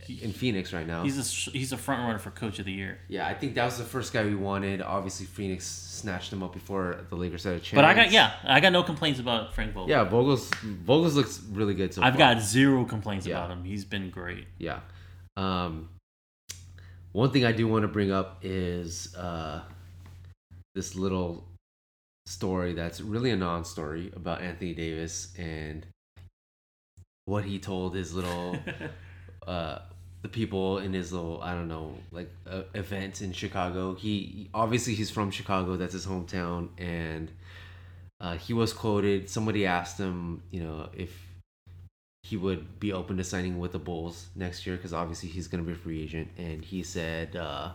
wonders 0.09 0.23
in 0.25 0.33
Phoenix 0.33 0.73
right 0.73 0.87
now. 0.87 1.03
He's 1.05 1.19
a 1.19 1.51
he's 1.51 1.73
a 1.73 1.77
front 1.77 2.03
runner 2.03 2.19
for 2.19 2.31
Coach 2.31 2.59
of 2.59 2.65
the 2.65 2.73
Year. 2.73 2.99
yeah, 3.09 3.27
I 3.27 3.35
think 3.35 3.55
that 3.55 3.65
was 3.65 3.79
the 3.79 3.85
first 3.85 4.12
guy 4.12 4.25
we 4.25 4.35
wanted. 4.35 4.83
Obviously, 4.83 5.27
Phoenix 5.27 5.65
snatched 5.67 6.33
him 6.33 6.43
up 6.43 6.53
before 6.53 6.99
the 7.09 7.15
Lakers 7.17 7.45
had 7.45 7.55
a 7.55 7.61
chance. 7.61 7.77
But 7.77 7.85
I 7.85 7.95
got 7.95 8.11
yeah, 8.11 8.33
I 8.45 8.61
got 8.61 8.73
no 8.73 8.83
complaints 8.83 9.21
about 9.21 9.55
Frank 9.55 9.73
Vogel. 9.75 9.88
yeah. 9.88 10.05
Vogel's 10.05 10.51
Vogel's 10.62 11.15
looks 11.15 11.41
really 11.53 11.75
good 11.75 11.95
so 11.95 12.03
I've 12.03 12.15
far. 12.15 12.35
got 12.35 12.43
zero 12.43 12.85
complaints 12.85 13.27
Yeah. 13.27 13.38
about 13.38 13.51
him. 13.51 13.65
He's 13.65 13.85
been 13.85 14.11
great. 14.11 14.47
Yeah. 14.59 14.81
Um, 15.37 15.88
one 17.12 17.31
thing 17.31 17.45
I 17.45 17.53
do 17.53 17.69
want 17.69 17.83
to 17.83 17.88
bring 17.88 18.11
up 18.11 18.38
is 18.43 19.15
uh, 19.15 19.62
this 20.75 20.95
little 20.97 21.45
story 22.27 22.73
that's 22.73 23.01
really 23.01 23.31
a 23.31 23.37
non-story 23.37 24.11
about 24.17 24.41
Anthony 24.43 24.73
Davis 24.75 25.33
and 25.38 25.85
what 27.27 27.45
he 27.45 27.59
told 27.59 27.95
his 27.95 28.15
little 28.15 28.57
uh, 29.47 29.79
the 30.23 30.29
people 30.29 30.79
in 30.79 30.93
his 30.93 31.13
little 31.13 31.43
I 31.43 31.53
don't 31.53 31.69
know 31.69 31.95
like 32.13 32.31
uh, 32.49 32.63
event 32.75 33.21
in 33.21 33.33
Chicago. 33.33 33.95
He 33.95 34.49
obviously 34.55 34.95
he's 34.95 35.11
from 35.11 35.31
Chicago. 35.31 35.77
That's 35.77 35.93
his 35.93 36.07
hometown, 36.07 36.69
and 36.79 37.31
uh, 38.21 38.37
he 38.37 38.55
was 38.55 38.73
quoted. 38.73 39.29
Somebody 39.29 39.67
asked 39.67 39.99
him, 39.99 40.43
you 40.51 40.63
know, 40.63 40.89
if 40.97 41.13
he 42.23 42.37
would 42.37 42.79
be 42.79 42.93
open 42.93 43.17
to 43.17 43.25
signing 43.25 43.59
with 43.59 43.73
the 43.73 43.81
Bulls 43.81 44.29
next 44.37 44.65
year 44.65 44.77
because 44.77 44.93
obviously 44.93 45.29
he's 45.29 45.49
going 45.49 45.63
to 45.63 45.67
be 45.67 45.75
a 45.75 45.81
free 45.81 46.03
agent, 46.03 46.29
and 46.39 46.65
he 46.65 46.85
said, 46.85 47.35
uh, 47.35 47.73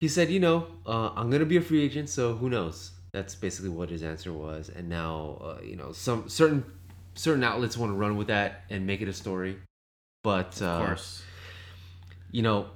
he 0.00 0.08
said, 0.08 0.30
you 0.30 0.40
know, 0.40 0.66
uh, 0.86 1.10
I'm 1.14 1.28
going 1.28 1.40
to 1.40 1.46
be 1.46 1.58
a 1.58 1.60
free 1.60 1.82
agent, 1.82 2.08
so 2.08 2.34
who 2.34 2.48
knows? 2.48 2.92
That's 3.12 3.34
basically 3.34 3.70
what 3.70 3.90
his 3.90 4.02
answer 4.02 4.32
was, 4.32 4.70
and 4.70 4.88
now 4.88 5.38
uh, 5.42 5.62
you 5.62 5.76
know 5.76 5.92
some 5.92 6.28
certain 6.28 6.64
certain 7.14 7.44
outlets 7.44 7.76
want 7.76 7.92
to 7.92 7.96
run 7.96 8.16
with 8.16 8.28
that 8.28 8.62
and 8.70 8.86
make 8.86 9.02
it 9.02 9.08
a 9.08 9.12
story, 9.12 9.58
but 10.22 10.60
uh, 10.62 10.66
Of 10.66 10.86
course. 10.86 11.22
you 12.30 12.42
know, 12.42 12.66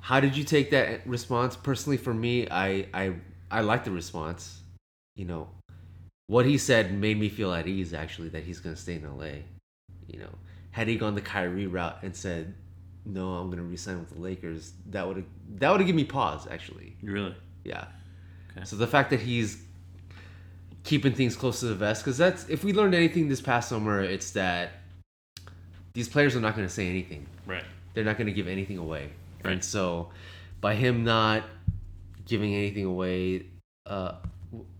how 0.00 0.20
did 0.20 0.36
you 0.36 0.44
take 0.44 0.70
that 0.70 1.06
response? 1.06 1.56
Personally, 1.56 1.96
for 1.96 2.14
me, 2.14 2.48
I 2.50 2.86
I 2.94 3.14
I 3.50 3.60
like 3.62 3.84
the 3.84 3.90
response. 3.90 4.60
You 5.16 5.24
know, 5.26 5.48
what 6.28 6.46
he 6.46 6.58
said 6.58 6.92
made 6.92 7.18
me 7.18 7.28
feel 7.28 7.52
at 7.52 7.66
ease. 7.66 7.92
Actually, 7.94 8.28
that 8.30 8.44
he's 8.44 8.60
gonna 8.60 8.76
stay 8.76 8.94
in 8.94 9.02
LA. 9.04 9.42
You 10.06 10.20
know, 10.20 10.30
had 10.70 10.88
he 10.88 10.96
gone 10.96 11.14
the 11.14 11.20
Kyrie 11.20 11.66
route 11.66 11.98
and 12.02 12.14
said, 12.16 12.54
"No, 13.04 13.34
I'm 13.34 13.50
gonna 13.50 13.62
resign 13.64 13.98
with 14.00 14.10
the 14.10 14.20
Lakers," 14.20 14.72
that 14.90 15.06
would 15.06 15.16
have 15.16 15.26
that 15.56 15.70
would 15.70 15.80
have 15.80 15.86
given 15.86 15.96
me 15.96 16.04
pause. 16.04 16.46
Actually, 16.50 16.96
Really? 17.02 17.34
yeah. 17.64 17.86
Okay. 18.56 18.64
So 18.64 18.76
the 18.76 18.86
fact 18.86 19.10
that 19.10 19.20
he's 19.20 19.62
keeping 20.84 21.12
things 21.12 21.36
close 21.36 21.60
to 21.60 21.66
the 21.66 21.74
vest, 21.74 22.02
because 22.02 22.16
that's 22.16 22.48
if 22.48 22.64
we 22.64 22.72
learned 22.72 22.94
anything 22.94 23.28
this 23.28 23.40
past 23.42 23.68
summer, 23.68 24.00
it's 24.00 24.30
that 24.30 24.70
these 25.98 26.08
players 26.08 26.36
are 26.36 26.40
not 26.40 26.54
going 26.54 26.66
to 26.66 26.72
say 26.72 26.86
anything 26.88 27.26
Right. 27.44 27.64
they're 27.92 28.04
not 28.04 28.16
going 28.18 28.28
to 28.28 28.32
give 28.32 28.46
anything 28.46 28.78
away. 28.78 29.10
Right. 29.42 29.54
And 29.54 29.64
so, 29.64 30.10
by 30.60 30.76
him 30.76 31.02
not 31.02 31.42
giving 32.24 32.54
anything 32.54 32.84
away, 32.84 33.46
uh, 33.84 34.12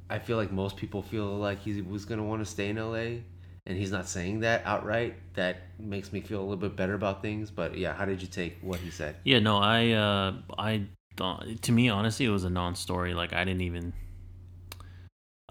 I 0.09 0.21
feel 0.21 0.37
like 0.37 0.53
most 0.53 0.77
people 0.77 1.03
feel 1.03 1.27
like 1.37 1.59
he 1.59 1.83
was 1.83 2.05
going 2.05 2.19
to 2.19 2.25
want 2.25 2.41
to 2.45 2.47
stay 2.47 2.69
in 2.69 2.77
LA, 2.77 3.23
and 3.67 3.77
he's 3.77 3.91
not 3.91 4.09
saying 4.09 4.41
that 4.41 4.63
outright. 4.65 5.15
That 5.35 5.57
makes 5.81 6.13
me 6.13 6.21
feel 6.21 6.39
a 6.39 6.47
little 6.49 6.57
bit 6.57 6.77
better 6.77 6.95
about 6.95 7.21
things. 7.21 7.51
But 7.51 7.77
yeah, 7.77 7.95
how 7.95 8.05
did 8.05 8.23
you 8.23 8.29
take 8.29 8.59
what 8.63 8.79
he 8.79 8.91
said? 8.91 9.17
Yeah, 9.25 9.41
no, 9.41 9.59
I 9.59 9.91
uh 9.91 10.35
I 10.57 10.85
to 11.63 11.73
me 11.73 11.89
honestly 11.89 12.27
it 12.27 12.31
was 12.31 12.45
a 12.45 12.51
non-story. 12.51 13.13
Like 13.15 13.33
I 13.33 13.45
didn't 13.45 13.63
even 13.63 13.93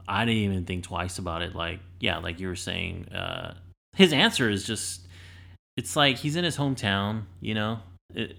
I 0.07 0.23
didn't 0.23 0.41
even 0.43 0.65
think 0.65 0.85
twice 0.85 1.19
about 1.19 1.41
it. 1.41 1.55
Like 1.55 1.79
yeah, 1.99 2.19
like 2.19 2.39
you 2.39 2.47
were 2.47 2.55
saying, 2.55 3.09
uh 3.09 3.55
his 3.95 4.13
answer 4.13 4.49
is 4.49 4.63
just 4.63 5.06
it's 5.77 5.95
like 5.95 6.17
he's 6.17 6.35
in 6.35 6.43
his 6.43 6.57
hometown. 6.57 7.23
You 7.39 7.53
know, 7.53 7.79
it, 8.13 8.35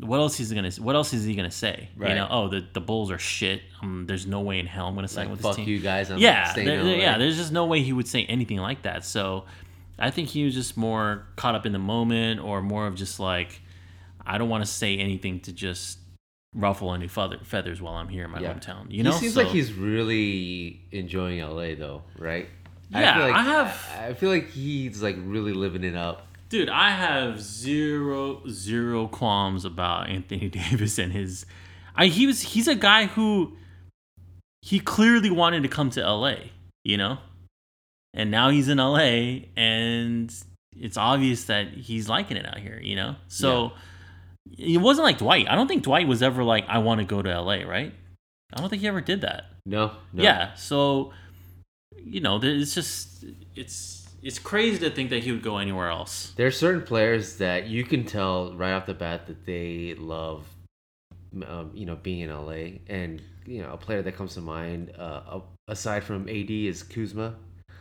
what 0.00 0.18
else 0.18 0.40
is 0.40 0.48
he 0.50 0.54
gonna? 0.56 0.70
What 0.78 0.94
else 0.94 1.12
is 1.12 1.24
he 1.24 1.34
gonna 1.34 1.50
say? 1.50 1.88
Right. 1.96 2.10
You 2.10 2.14
know, 2.14 2.28
oh 2.30 2.48
the 2.48 2.64
the 2.72 2.80
Bulls 2.80 3.10
are 3.10 3.18
shit. 3.18 3.60
Um, 3.82 4.04
there's 4.06 4.26
no 4.26 4.40
way 4.40 4.58
in 4.58 4.66
hell 4.66 4.86
I'm 4.86 4.94
gonna 4.94 5.08
sign 5.08 5.26
Like 5.26 5.32
with 5.32 5.40
fuck 5.42 5.56
this 5.56 5.64
team. 5.64 5.68
you 5.68 5.80
guys. 5.80 6.10
I'm 6.10 6.18
yeah, 6.18 6.52
there- 6.54 6.84
there- 6.84 6.96
yeah. 6.96 7.18
There's 7.18 7.36
just 7.36 7.52
no 7.52 7.66
way 7.66 7.82
he 7.82 7.92
would 7.92 8.08
say 8.08 8.24
anything 8.24 8.58
like 8.58 8.82
that. 8.82 9.04
So, 9.04 9.44
I 9.98 10.10
think 10.10 10.28
he 10.28 10.44
was 10.44 10.54
just 10.54 10.76
more 10.76 11.26
caught 11.36 11.54
up 11.54 11.66
in 11.66 11.72
the 11.72 11.78
moment, 11.78 12.40
or 12.40 12.62
more 12.62 12.86
of 12.86 12.94
just 12.94 13.18
like, 13.20 13.60
I 14.24 14.38
don't 14.38 14.48
want 14.48 14.64
to 14.64 14.70
say 14.70 14.96
anything 14.98 15.40
to 15.40 15.52
just 15.52 15.98
ruffle 16.54 16.94
any 16.94 17.06
feather, 17.08 17.38
feathers 17.42 17.82
while 17.82 17.94
I'm 17.94 18.08
here 18.08 18.24
in 18.24 18.30
my 18.30 18.40
Yeah. 18.40 18.54
hometown. 18.54 18.86
You 18.90 19.02
know, 19.02 19.12
he 19.12 19.18
seems 19.18 19.34
So- 19.34 19.42
like 19.42 19.50
he's 19.52 19.72
really 19.72 20.80
enjoying 20.92 21.40
LA 21.40 21.74
though, 21.74 22.02
right? 22.18 22.48
Yeah, 22.90 23.14
feel 23.14 23.22
like, 23.24 23.34
I 23.34 23.42
have- 23.42 23.88
I 23.98 24.14
feel 24.14 24.30
like 24.30 24.50
he's 24.50 25.02
like 25.02 25.16
really 25.18 25.52
living 25.52 25.84
it 25.84 25.96
up. 25.96 26.26
Dude, 26.48 26.68
I 26.68 26.90
have 26.90 27.40
zero 27.40 28.42
zero 28.48 29.08
qualms 29.08 29.64
about 29.64 30.08
Anthony 30.08 30.48
Davis 30.50 30.98
and 30.98 31.12
his. 31.12 31.46
I 31.94 32.06
he 32.06 32.26
was 32.26 32.40
he's 32.40 32.68
a 32.68 32.74
guy 32.74 33.06
who 33.06 33.56
he 34.62 34.80
clearly 34.80 35.30
wanted 35.30 35.62
to 35.62 35.68
come 35.68 35.90
to 35.90 36.00
LA, 36.00 36.36
you 36.84 36.96
know, 36.96 37.18
and 38.14 38.30
now 38.30 38.50
he's 38.50 38.68
in 38.68 38.78
LA, 38.78 39.40
and 39.56 40.32
it's 40.76 40.96
obvious 40.96 41.44
that 41.44 41.68
he's 41.68 42.08
liking 42.08 42.36
it 42.36 42.46
out 42.46 42.58
here, 42.58 42.80
you 42.82 42.96
know. 42.96 43.16
So 43.28 43.72
it 44.56 44.78
wasn't 44.78 45.04
like 45.04 45.18
Dwight. 45.18 45.48
I 45.48 45.54
don't 45.54 45.68
think 45.68 45.82
Dwight 45.82 46.06
was 46.06 46.22
ever 46.22 46.44
like, 46.44 46.64
I 46.68 46.78
want 46.78 47.00
to 47.00 47.06
go 47.06 47.22
to 47.22 47.40
LA, 47.40 47.62
right? 47.62 47.92
I 48.52 48.60
don't 48.60 48.68
think 48.68 48.82
he 48.82 48.88
ever 48.88 49.00
did 49.00 49.22
that. 49.22 49.46
No, 49.64 49.92
no. 50.12 50.22
Yeah, 50.22 50.54
so 50.54 51.12
you 52.04 52.20
know, 52.20 52.40
it's 52.42 52.74
just 52.74 53.24
it's 53.54 54.05
it's 54.26 54.40
crazy 54.40 54.80
to 54.80 54.90
think 54.90 55.10
that 55.10 55.22
he 55.22 55.30
would 55.30 55.42
go 55.42 55.58
anywhere 55.58 55.88
else. 55.88 56.32
There 56.34 56.48
are 56.48 56.50
certain 56.50 56.82
players 56.82 57.36
that 57.36 57.68
you 57.68 57.84
can 57.84 58.04
tell 58.04 58.52
right 58.54 58.72
off 58.72 58.84
the 58.84 58.94
bat 58.94 59.28
that 59.28 59.46
they 59.46 59.94
love, 59.96 60.44
um, 61.46 61.70
you 61.74 61.86
know, 61.86 61.94
being 61.94 62.20
in 62.20 62.30
LA. 62.30 62.80
And 62.88 63.22
you 63.46 63.62
know, 63.62 63.72
a 63.72 63.76
player 63.76 64.02
that 64.02 64.16
comes 64.16 64.34
to 64.34 64.40
mind, 64.40 64.92
uh, 64.98 65.38
aside 65.68 66.02
from 66.02 66.28
AD, 66.28 66.50
is 66.50 66.82
Kuzma. 66.82 67.36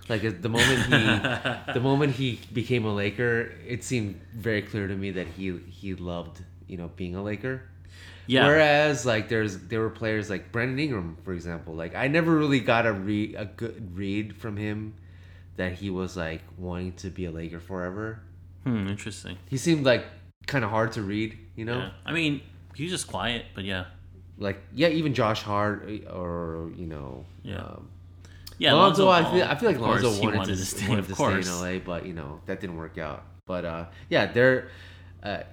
Like 0.08 0.22
the 0.43 0.50
moment 0.50 0.84
he, 0.84 1.74
the 1.74 1.80
moment 1.82 2.14
he 2.14 2.39
became 2.54 2.86
a 2.86 2.93
Laker, 2.93 3.52
it 3.68 3.84
seemed 3.84 4.22
very 4.36 4.62
clear 4.62 4.88
to 4.88 4.96
me 4.96 5.10
that 5.12 5.26
he 5.26 5.58
he 5.68 5.96
loved 5.96 6.43
you 6.68 6.78
know 6.78 6.91
being 6.96 7.16
a 7.16 7.24
Laker. 7.24 7.64
Yeah. 8.28 8.46
Whereas 8.46 9.04
like 9.04 9.30
there's 9.30 9.58
there 9.58 9.80
were 9.80 9.89
players 9.89 10.30
like 10.30 10.52
Brandon 10.52 10.78
Ingram, 10.78 11.18
for 11.24 11.34
example. 11.34 11.74
Like 11.74 11.96
I 11.96 12.08
never 12.08 12.38
really 12.38 12.60
got 12.60 12.86
a 12.86 12.93
read 12.93 13.34
a 13.36 13.46
good 13.46 13.98
read 13.98 14.38
from 14.38 14.58
him 14.58 14.93
that 15.58 15.74
he 15.74 15.89
was 15.89 16.18
like 16.18 16.41
wanting 16.58 16.93
to 16.93 17.10
be 17.10 17.26
a 17.26 17.32
Laker 17.32 17.60
forever. 17.60 18.20
Hmm, 18.64 18.88
interesting. 18.88 19.38
He 19.49 19.58
seemed 19.58 19.86
like 19.86 20.06
kind 20.47 20.64
of 20.66 20.72
hard 20.72 20.91
to 20.93 21.01
read, 21.01 21.38
you 21.56 21.66
know. 21.66 21.78
Yeah. 21.78 21.89
I 22.06 22.12
mean, 22.14 22.41
he's 22.76 22.91
just 22.91 23.08
quiet, 23.08 23.45
but 23.53 23.64
yeah. 23.64 23.86
Like 24.38 24.62
yeah, 24.74 24.89
even 24.89 25.14
Josh 25.14 25.41
Hart 25.41 25.88
or 26.12 26.72
you 26.76 26.88
know. 26.88 27.26
Yeah. 27.43 27.58
Um, 27.58 27.89
Yeah, 28.58 28.74
Lonzo, 28.74 29.10
I 29.10 29.24
feel 29.32 29.43
I 29.43 29.56
feel 29.56 29.70
like 29.72 29.80
Lonzo 29.80 30.10
wanted, 30.22 30.38
wanted 30.38 30.56
to, 30.56 30.60
to 30.60 30.66
stay, 30.66 30.88
wanted 30.89 31.01
of 31.01 31.08
to 31.10 31.14
course. 31.16 31.47
stay 31.47 31.56
in 31.56 31.78
LA, 31.78 31.80
but 31.80 32.06
you 32.06 32.14
know 32.14 32.41
that 32.45 32.60
didn't 32.60 32.78
work 32.78 32.97
out. 32.97 33.24
But 33.45 33.64
uh, 33.66 33.86
yeah, 34.10 34.26
there, 34.32 34.70
uh, 35.24 35.43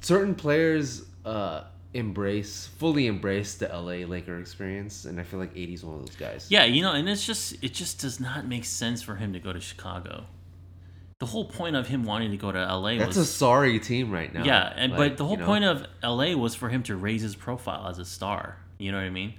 certain 0.00 0.34
players 0.34 1.02
uh, 1.24 1.64
embrace 1.94 2.66
fully 2.66 3.06
embrace 3.06 3.54
the 3.54 3.68
LA 3.68 4.06
Laker 4.06 4.38
experience, 4.38 5.04
and 5.04 5.18
I 5.18 5.22
feel 5.22 5.38
like 5.38 5.52
AD 5.52 5.68
is 5.70 5.84
one 5.84 5.96
of 5.96 6.06
those 6.06 6.16
guys. 6.16 6.46
Yeah, 6.50 6.64
you 6.64 6.82
know, 6.82 6.92
and 6.92 7.08
it's 7.08 7.24
just 7.24 7.56
it 7.62 7.72
just 7.72 8.00
does 8.00 8.20
not 8.20 8.46
make 8.46 8.64
sense 8.64 9.00
for 9.00 9.16
him 9.16 9.32
to 9.32 9.38
go 9.38 9.52
to 9.52 9.60
Chicago. 9.60 10.26
The 11.20 11.26
whole 11.26 11.44
point 11.46 11.76
of 11.76 11.86
him 11.86 12.04
wanting 12.04 12.32
to 12.32 12.36
go 12.36 12.52
to 12.52 12.58
LA 12.58 12.96
that's 12.96 13.08
was 13.08 13.16
a 13.16 13.24
sorry 13.24 13.78
team 13.78 14.10
right 14.10 14.34
now. 14.34 14.44
yeah, 14.44 14.72
and 14.76 14.92
Like, 14.92 14.98
but 14.98 15.16
the 15.16 15.24
whole 15.24 15.34
you 15.34 15.40
know, 15.40 15.46
point 15.46 15.64
of 15.64 15.86
LA 16.02 16.34
was 16.34 16.54
for 16.54 16.68
him 16.68 16.82
to 16.82 16.96
raise 16.96 17.22
his 17.22 17.36
profile 17.36 17.88
as 17.88 17.98
a 17.98 18.04
star. 18.04 18.58
You 18.78 18.90
know 18.92 18.98
what 18.98 19.04
I 19.04 19.10
mean? 19.10 19.34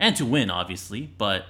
And 0.00 0.16
to 0.16 0.24
win, 0.24 0.50
obviously, 0.50 1.10
but 1.18 1.44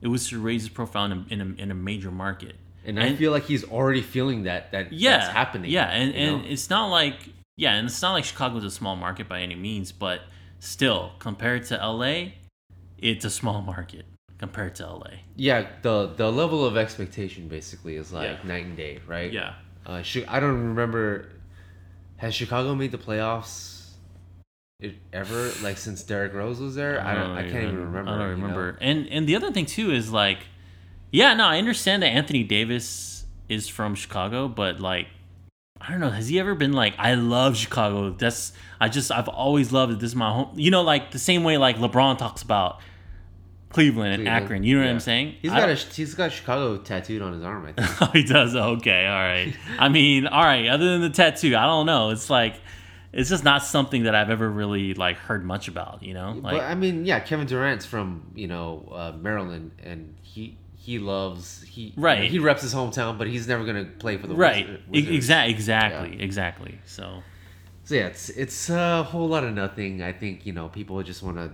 it 0.00 0.08
was 0.08 0.28
to 0.28 0.40
raise 0.40 0.62
his 0.62 0.70
profile 0.70 1.06
in 1.06 1.12
a, 1.12 1.32
in 1.34 1.40
a, 1.40 1.62
in 1.62 1.70
a 1.70 1.74
major 1.74 2.10
market. 2.10 2.54
and 2.84 3.00
I 3.00 3.14
feel 3.16 3.32
like 3.32 3.44
he's 3.44 3.64
already 3.64 4.02
feeling 4.02 4.44
that 4.44 4.70
that 4.72 4.92
yeah, 4.92 5.18
that's 5.18 5.32
happening. 5.32 5.70
Yeah, 5.70 5.90
and, 5.90 6.14
and 6.14 6.42
know? 6.42 6.48
it's 6.48 6.70
not 6.70 6.86
like 6.86 7.16
yeah, 7.56 7.74
and 7.74 7.86
it's 7.86 8.00
not 8.02 8.12
like 8.12 8.24
Chicago 8.24 8.56
Chicago's 8.56 8.72
a 8.72 8.76
small 8.76 8.96
market 8.96 9.28
by 9.28 9.40
any 9.40 9.54
means, 9.54 9.92
but 9.92 10.20
still, 10.58 11.12
compared 11.18 11.64
to 11.66 11.76
LA, 11.76 12.32
it's 12.98 13.24
a 13.24 13.30
small 13.30 13.62
market 13.74 14.04
compared 14.38 14.74
to 14.76 14.86
LA. 14.86 15.10
yeah, 15.36 15.66
the 15.82 16.12
the 16.16 16.30
level 16.30 16.64
of 16.64 16.76
expectation 16.76 17.48
basically 17.48 17.96
is 17.96 18.12
like 18.12 18.38
Yeah. 18.42 18.48
night 18.48 18.64
and 18.66 18.76
day, 18.76 19.00
right? 19.06 19.32
Yeah. 19.32 19.54
Uh, 19.86 20.02
I 20.28 20.40
don't 20.40 20.68
remember. 20.68 21.30
Has 22.18 22.34
Chicago 22.34 22.74
made 22.74 22.92
the 22.92 22.98
playoffs 22.98 23.90
it, 24.80 24.96
ever? 25.12 25.50
Like 25.62 25.78
since 25.78 26.02
Derrick 26.02 26.34
Rose 26.34 26.60
was 26.60 26.74
there? 26.74 27.00
I 27.00 27.14
don't. 27.14 27.30
I 27.30 27.42
can't 27.42 27.64
even 27.64 27.78
remember. 27.78 28.10
I 28.10 28.18
don't 28.18 28.30
you 28.30 28.36
know? 28.36 28.42
remember. 28.42 28.78
And 28.80 29.06
and 29.08 29.26
the 29.28 29.36
other 29.36 29.52
thing 29.52 29.66
too 29.66 29.90
is 29.92 30.10
like, 30.12 30.38
yeah, 31.10 31.34
no, 31.34 31.44
I 31.46 31.58
understand 31.58 32.02
that 32.02 32.08
Anthony 32.08 32.42
Davis 32.42 33.24
is 33.48 33.68
from 33.68 33.94
Chicago, 33.94 34.48
but 34.48 34.80
like, 34.80 35.06
I 35.86 35.92
don't 35.92 36.00
know, 36.00 36.10
has 36.10 36.28
he 36.28 36.40
ever 36.40 36.54
been 36.54 36.72
like, 36.72 36.94
I 36.98 37.14
love 37.14 37.56
Chicago. 37.56 38.10
That's 38.10 38.52
I 38.80 38.88
just 38.88 39.12
I've 39.12 39.28
always 39.28 39.72
loved 39.72 39.92
it. 39.92 39.98
This 40.00 40.10
is 40.10 40.16
my 40.16 40.32
home. 40.32 40.50
You 40.56 40.70
know, 40.70 40.82
like 40.82 41.12
the 41.12 41.18
same 41.18 41.44
way 41.44 41.58
like 41.58 41.76
LeBron 41.76 42.18
talks 42.18 42.42
about 42.42 42.80
Cleveland 43.70 44.14
and 44.14 44.22
Cleveland. 44.22 44.44
Akron. 44.44 44.62
You 44.64 44.78
know 44.78 44.84
what 44.84 44.90
I'm 44.90 45.00
saying? 45.00 45.36
He's 45.42 45.52
I 45.52 45.60
got 45.60 45.68
a 45.68 45.74
he's 45.74 46.14
got 46.14 46.32
Chicago 46.32 46.78
tattooed 46.78 47.22
on 47.22 47.32
his 47.32 47.44
arm. 47.44 47.66
I 47.66 47.72
think. 47.72 47.88
Oh, 48.00 48.10
he 48.12 48.24
does. 48.24 48.56
Okay, 48.56 49.06
all 49.06 49.14
right. 49.14 49.54
I 49.78 49.88
mean, 49.88 50.26
all 50.26 50.42
right. 50.42 50.66
Other 50.66 50.86
than 50.86 51.02
the 51.02 51.10
tattoo, 51.10 51.56
I 51.56 51.66
don't 51.66 51.86
know. 51.86 52.10
It's 52.10 52.30
like, 52.30 52.60
it's 53.12 53.30
just 53.30 53.44
not 53.44 53.62
something 53.62 54.04
that 54.04 54.14
I've 54.14 54.30
ever 54.30 54.48
really 54.48 54.94
like 54.94 55.16
heard 55.18 55.44
much 55.44 55.68
about. 55.68 56.02
You 56.02 56.14
know, 56.14 56.32
like 56.42 56.56
but 56.56 56.62
I 56.62 56.74
mean, 56.74 57.04
yeah, 57.04 57.20
Kevin 57.20 57.46
Durant's 57.46 57.86
from 57.86 58.32
you 58.34 58.48
know 58.48 58.88
uh, 58.92 59.12
Maryland, 59.16 59.70
and 59.82 60.16
he 60.22 60.58
he 60.86 61.00
loves 61.00 61.62
he 61.64 61.92
Right. 61.96 62.30
he 62.30 62.38
reps 62.38 62.62
his 62.62 62.72
hometown, 62.72 63.18
but 63.18 63.26
he's 63.26 63.48
never 63.48 63.64
gonna 63.64 63.86
play 63.98 64.16
for 64.16 64.28
the 64.28 64.36
right, 64.36 64.66
Wizards. 64.88 65.16
exactly, 65.16 65.52
exactly, 65.52 66.22
exactly. 66.22 66.78
So 66.84 67.22
So 67.84 67.94
yeah, 67.96 68.06
it's 68.06 68.28
it's 68.30 68.70
a 68.70 69.02
whole 69.02 69.28
lot 69.28 69.42
of 69.42 69.52
nothing. 69.52 70.00
I 70.02 70.12
think 70.12 70.46
you 70.46 70.52
know 70.52 70.68
people 70.68 71.02
just 71.02 71.22
want 71.24 71.36
to. 71.38 71.50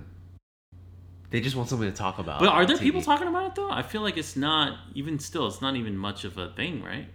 They 1.31 1.41
just 1.41 1.57
want 1.57 1.71
something 1.71 1.91
to 1.91 1.97
talk 1.97 2.19
about. 2.19 2.41
But 2.41 2.51
are 2.51 2.67
there 2.67 2.77
TV. 2.77 2.81
people 2.83 3.01
talking 3.01 3.27
about 3.27 3.47
it 3.47 3.55
though? 3.55 3.71
I 3.71 3.83
feel 3.83 4.03
like 4.03 4.19
it's 4.19 4.37
not 4.37 4.77
even 4.95 5.19
still. 5.19 5.47
It's 5.47 5.63
not 5.63 5.77
even 5.77 5.97
much 5.97 6.25
of 6.25 6.37
a 6.37 6.51
thing, 6.51 6.83
right? 6.83 7.07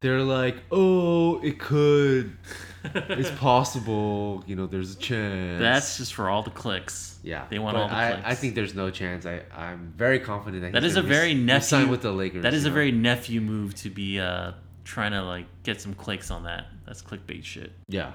They're 0.00 0.24
like, 0.24 0.56
oh, 0.72 1.38
it 1.44 1.60
could, 1.60 2.36
it's 2.84 3.30
possible. 3.38 4.42
You 4.46 4.56
know, 4.56 4.66
there's 4.66 4.94
a 4.94 4.98
chance. 4.98 5.60
That's 5.60 5.96
just 5.98 6.14
for 6.14 6.28
all 6.28 6.42
the 6.42 6.50
clicks. 6.50 7.18
yeah. 7.22 7.46
they 7.48 7.58
want 7.58 7.76
all 7.76 7.88
the 7.88 7.94
I, 7.94 8.10
clicks. 8.12 8.26
I 8.26 8.34
think 8.34 8.54
there's 8.54 8.74
no 8.74 8.90
chance. 8.90 9.26
I 9.26 9.42
I'm 9.56 9.92
very 9.96 10.18
confident 10.20 10.62
that 10.62 10.72
That 10.72 10.82
he's 10.82 10.92
is 10.92 10.96
a 10.98 11.02
very 11.02 11.34
nephew- 11.34 11.66
sign 11.66 11.88
with 11.88 12.02
the 12.02 12.12
Lakers. 12.12 12.42
that 12.42 12.54
is 12.54 12.64
a 12.64 12.68
know? 12.68 12.74
very 12.74 12.92
nephew 12.92 13.40
move 13.40 13.74
to 13.76 13.90
be 13.90 14.18
uh 14.20 14.52
trying 14.84 15.12
to 15.12 15.22
like 15.22 15.46
get 15.62 15.80
some 15.80 15.94
clicks 15.94 16.30
on 16.30 16.44
that. 16.44 16.66
That's 16.86 17.02
clickbait 17.02 17.44
shit. 17.44 17.72
yeah. 17.88 18.12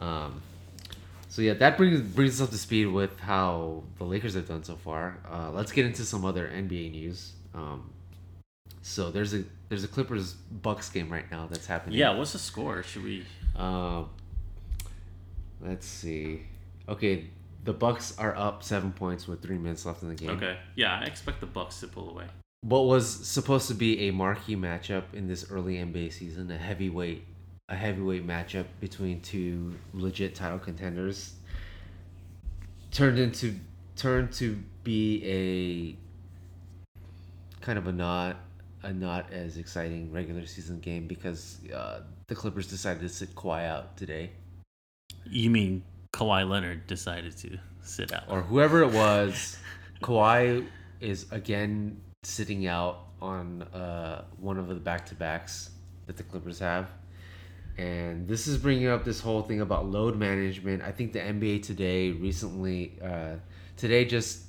Um. 0.00 0.40
So 1.28 1.42
yeah, 1.42 1.54
that 1.54 1.76
brings 1.76 2.00
brings 2.00 2.40
us 2.40 2.46
up 2.46 2.50
to 2.50 2.58
speed 2.58 2.86
with 2.86 3.18
how 3.20 3.84
the 3.98 4.04
Lakers 4.04 4.34
have 4.34 4.48
done 4.48 4.64
so 4.64 4.76
far. 4.76 5.18
Uh, 5.30 5.50
let's 5.52 5.70
get 5.72 5.86
into 5.86 6.02
some 6.04 6.24
other 6.24 6.48
NBA 6.48 6.90
news. 6.90 7.32
Um, 7.54 7.90
so 8.82 9.10
there's 9.10 9.34
a 9.34 9.44
there's 9.68 9.84
a 9.84 9.88
Clippers 9.88 10.32
Bucks 10.32 10.90
game 10.90 11.08
right 11.08 11.30
now 11.30 11.46
that's 11.48 11.66
happening. 11.66 11.98
Yeah. 11.98 12.16
What's 12.16 12.32
the 12.32 12.38
score? 12.38 12.82
Should 12.82 13.04
we? 13.04 13.24
Um, 13.56 14.08
let's 15.60 15.86
see. 15.86 16.42
Okay, 16.88 17.26
the 17.64 17.72
Bucks 17.72 18.16
are 18.18 18.36
up 18.36 18.62
seven 18.62 18.92
points 18.92 19.28
with 19.28 19.42
three 19.42 19.58
minutes 19.58 19.84
left 19.84 20.02
in 20.02 20.08
the 20.08 20.14
game. 20.14 20.30
Okay. 20.30 20.56
Yeah, 20.76 21.00
I 21.00 21.04
expect 21.04 21.40
the 21.40 21.46
Bucks 21.46 21.80
to 21.80 21.88
pull 21.88 22.10
away. 22.10 22.24
What 22.62 22.86
was 22.86 23.08
supposed 23.08 23.68
to 23.68 23.74
be 23.74 24.08
a 24.08 24.10
marquee 24.10 24.56
matchup 24.56 25.14
in 25.14 25.28
this 25.28 25.50
early 25.50 25.76
NBA 25.76 26.12
season, 26.12 26.50
a 26.50 26.58
heavyweight, 26.58 27.24
a 27.68 27.76
heavyweight 27.76 28.26
matchup 28.26 28.66
between 28.80 29.20
two 29.22 29.74
legit 29.94 30.34
title 30.34 30.58
contenders, 30.58 31.34
turned 32.90 33.18
into 33.18 33.54
turned 33.96 34.32
to 34.32 34.62
be 34.84 35.22
a 35.24 35.96
kind 37.64 37.78
of 37.78 37.86
a 37.86 37.92
not 37.92 38.36
a 38.82 38.92
not 38.92 39.32
as 39.32 39.58
exciting 39.58 40.10
regular 40.10 40.46
season 40.46 40.80
game 40.80 41.06
because 41.06 41.58
uh, 41.74 42.00
the 42.30 42.36
Clippers 42.36 42.68
decided 42.68 43.02
to 43.02 43.08
sit 43.08 43.34
Kawhi 43.34 43.66
out 43.66 43.96
today. 43.96 44.30
You 45.26 45.50
mean 45.50 45.82
Kawhi 46.12 46.48
Leonard 46.48 46.86
decided 46.86 47.36
to 47.38 47.58
sit 47.82 48.12
out? 48.12 48.22
or 48.28 48.40
whoever 48.40 48.82
it 48.82 48.92
was, 48.92 49.58
Kawhi 50.00 50.64
is 51.00 51.26
again 51.32 52.00
sitting 52.22 52.68
out 52.68 53.08
on 53.20 53.62
uh, 53.74 54.22
one 54.38 54.58
of 54.58 54.68
the 54.68 54.76
back 54.76 55.06
to 55.06 55.16
backs 55.16 55.70
that 56.06 56.16
the 56.16 56.22
Clippers 56.22 56.60
have. 56.60 56.86
And 57.76 58.28
this 58.28 58.46
is 58.46 58.58
bringing 58.58 58.86
up 58.86 59.04
this 59.04 59.18
whole 59.18 59.42
thing 59.42 59.60
about 59.60 59.86
load 59.86 60.16
management. 60.16 60.82
I 60.82 60.92
think 60.92 61.12
the 61.12 61.18
NBA 61.18 61.64
today 61.64 62.12
recently, 62.12 62.92
uh, 63.02 63.34
today 63.76 64.04
just 64.04 64.44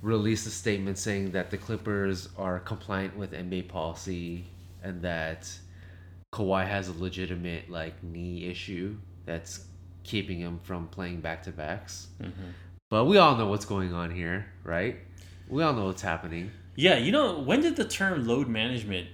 released 0.00 0.46
a 0.46 0.50
statement 0.50 0.98
saying 0.98 1.32
that 1.32 1.50
the 1.50 1.56
Clippers 1.56 2.28
are 2.38 2.60
compliant 2.60 3.16
with 3.16 3.32
NBA 3.32 3.66
policy 3.66 4.44
and 4.84 5.02
that 5.02 5.50
Kawhi 6.34 6.66
has 6.66 6.88
a 6.88 6.92
legitimate 6.92 7.70
like 7.70 8.02
knee 8.02 8.46
issue 8.46 8.96
that's 9.24 9.66
keeping 10.02 10.40
him 10.40 10.58
from 10.64 10.88
playing 10.88 11.20
back 11.20 11.44
to 11.44 11.52
backs. 11.52 12.08
Mm-hmm. 12.20 12.50
But 12.90 13.04
we 13.04 13.18
all 13.18 13.36
know 13.36 13.46
what's 13.46 13.64
going 13.64 13.94
on 13.94 14.10
here, 14.10 14.46
right? 14.64 14.96
We 15.48 15.62
all 15.62 15.72
know 15.72 15.86
what's 15.86 16.02
happening. 16.02 16.50
Yeah, 16.74 16.96
you 16.96 17.12
know, 17.12 17.38
when 17.38 17.60
did 17.60 17.76
the 17.76 17.84
term 17.84 18.26
load 18.26 18.48
management 18.48 19.08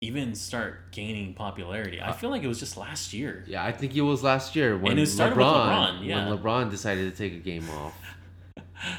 even 0.00 0.36
start 0.36 0.92
gaining 0.92 1.34
popularity? 1.34 2.00
I 2.00 2.10
uh, 2.10 2.12
feel 2.12 2.30
like 2.30 2.44
it 2.44 2.46
was 2.46 2.60
just 2.60 2.76
last 2.76 3.12
year. 3.12 3.44
Yeah, 3.48 3.64
I 3.64 3.72
think 3.72 3.96
it 3.96 4.02
was 4.02 4.22
last 4.22 4.54
year 4.54 4.78
when 4.78 4.96
it 4.96 5.06
started 5.06 5.36
with 5.36 5.44
LeBron, 5.44 6.04
yeah. 6.04 6.28
when 6.28 6.38
LeBron 6.38 6.70
decided 6.70 7.12
to 7.12 7.18
take 7.18 7.32
a 7.32 7.42
game 7.42 7.68
off, 7.78 7.94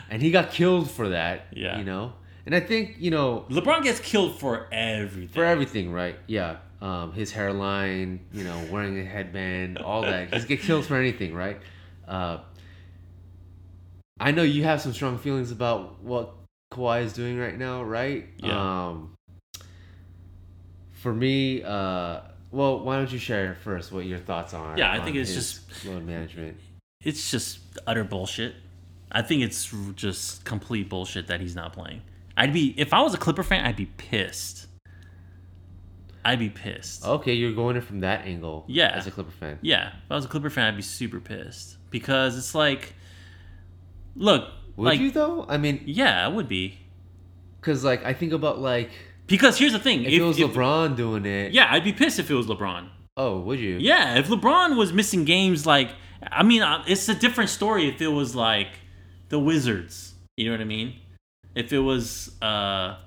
and 0.10 0.22
he 0.22 0.30
got 0.30 0.52
killed 0.52 0.92
for 0.92 1.10
that. 1.10 1.48
Yeah. 1.54 1.78
you 1.78 1.86
know, 1.86 2.14
and 2.46 2.54
I 2.54 2.60
think 2.60 2.98
you 3.00 3.12
know 3.12 3.46
LeBron 3.50 3.84
gets 3.84 4.02
killed 4.02 4.38
for 4.40 4.68
everything. 4.74 5.30
for 5.30 5.46
everything, 5.46 5.94
right? 5.94 6.18
Yeah, 6.28 6.58
um, 6.82 7.12
his 7.14 7.32
hairline, 7.32 8.22
you 8.32 8.44
know, 8.44 8.68
wearing 8.72 9.00
a 9.00 9.04
headband, 9.04 9.78
all 9.78 10.02
that. 10.04 10.34
He's 10.34 10.46
get 10.46 10.62
killed 10.62 10.86
for 10.86 10.96
anything, 10.96 11.34
right? 11.34 11.60
Uh, 12.08 12.40
I 14.20 14.32
know 14.32 14.44
you 14.44 14.64
have 14.64 14.82
some 14.82 14.94
strong 14.94 15.18
feelings 15.18 15.52
about 15.52 16.02
what 16.02 16.34
Kawhi 16.74 17.04
is 17.04 17.14
doing 17.14 17.38
right 17.38 17.58
now, 17.58 17.84
right? 17.84 18.28
Yeah. 18.38 18.88
Um, 18.88 19.16
for 20.92 21.14
me, 21.14 21.64
uh, 21.64 22.22
well, 22.52 22.80
why 22.82 22.98
don't 22.98 23.12
you 23.12 23.20
share 23.20 23.56
first 23.64 23.92
what 23.92 24.06
your 24.06 24.20
thoughts 24.20 24.54
are? 24.54 24.78
Yeah, 24.78 24.92
I 24.92 25.00
think 25.04 25.16
it's 25.16 25.34
just 25.34 25.86
load 25.86 26.06
management. 26.06 26.58
it's 27.04 27.32
just 27.32 27.60
utter 27.88 28.04
bullshit. 28.04 28.56
I 29.12 29.22
think 29.22 29.42
it's 29.44 29.74
just 29.96 30.44
complete 30.46 30.90
bullshit 30.90 31.28
that 31.28 31.40
he's 31.42 31.56
not 31.56 31.74
playing. 31.74 32.02
I'd 32.38 32.54
be 32.54 32.74
if 32.78 32.94
I 32.94 33.02
was 33.02 33.14
a 33.14 33.18
Clipper 33.18 33.44
fan, 33.44 33.66
I'd 33.66 33.76
be 33.76 33.86
pissed. 33.86 34.68
I'd 36.30 36.40
be 36.40 36.50
pissed. 36.50 37.04
Okay, 37.04 37.34
you're 37.34 37.54
going 37.54 37.76
in 37.76 37.82
from 37.82 38.02
that 38.02 38.26
angle. 38.26 38.66
Yeah. 38.68 38.90
as 38.90 39.08
a 39.08 39.12
Clipper 39.12 39.32
fan. 39.32 39.58
Yeah, 39.62 39.88
if 39.88 40.12
I 40.12 40.16
was 40.16 40.26
a 40.26 40.28
Clipper 40.28 40.52
fan, 40.52 40.68
I'd 40.68 40.76
be 40.76 40.84
super 40.84 41.20
pissed 41.20 41.78
because 41.90 42.38
it's 42.38 42.54
like, 42.54 42.94
look, 44.16 44.48
Would 44.76 44.86
like, 44.86 45.00
you 45.00 45.10
though? 45.10 45.46
I 45.50 45.58
mean, 45.58 45.82
yeah, 45.86 46.24
I 46.24 46.28
would 46.28 46.48
be 46.48 46.78
because 47.60 47.84
like 47.84 48.06
I 48.06 48.14
think 48.14 48.32
about 48.32 48.60
like 48.60 48.92
because 49.26 49.58
here's 49.58 49.74
the 49.74 49.80
thing: 49.80 50.04
if, 50.04 50.14
it 50.14 50.22
was 50.22 50.38
LeBron 50.38 50.96
doing 50.96 51.26
it. 51.26 51.52
yeah, 51.52 51.68
I'd 51.72 51.84
be 51.84 51.94
pissed 51.94 52.20
if 52.20 52.30
it 52.30 52.36
was 52.36 52.46
LeBron. 52.46 52.90
Oh, 53.18 53.40
would 53.40 53.60
you? 53.60 53.78
Yeah, 53.80 54.20
if 54.20 54.28
LeBron 54.28 54.78
was 54.78 54.94
missing 54.94 55.26
games, 55.26 55.66
like 55.66 55.90
I 56.32 56.44
mean, 56.44 56.62
uh, 56.62 56.84
it's 56.88 57.10
a 57.10 57.16
different 57.16 57.50
story 57.50 57.90
if 57.90 58.02
it 58.02 58.10
was 58.10 58.36
like 58.36 58.70
the 59.30 59.40
Wizards. 59.40 60.14
You 60.38 60.46
know 60.46 60.52
what 60.52 60.62
I 60.62 60.66
mean? 60.66 60.96
If 61.56 61.74
it 61.74 61.80
was, 61.80 62.40
uh, 62.42 62.98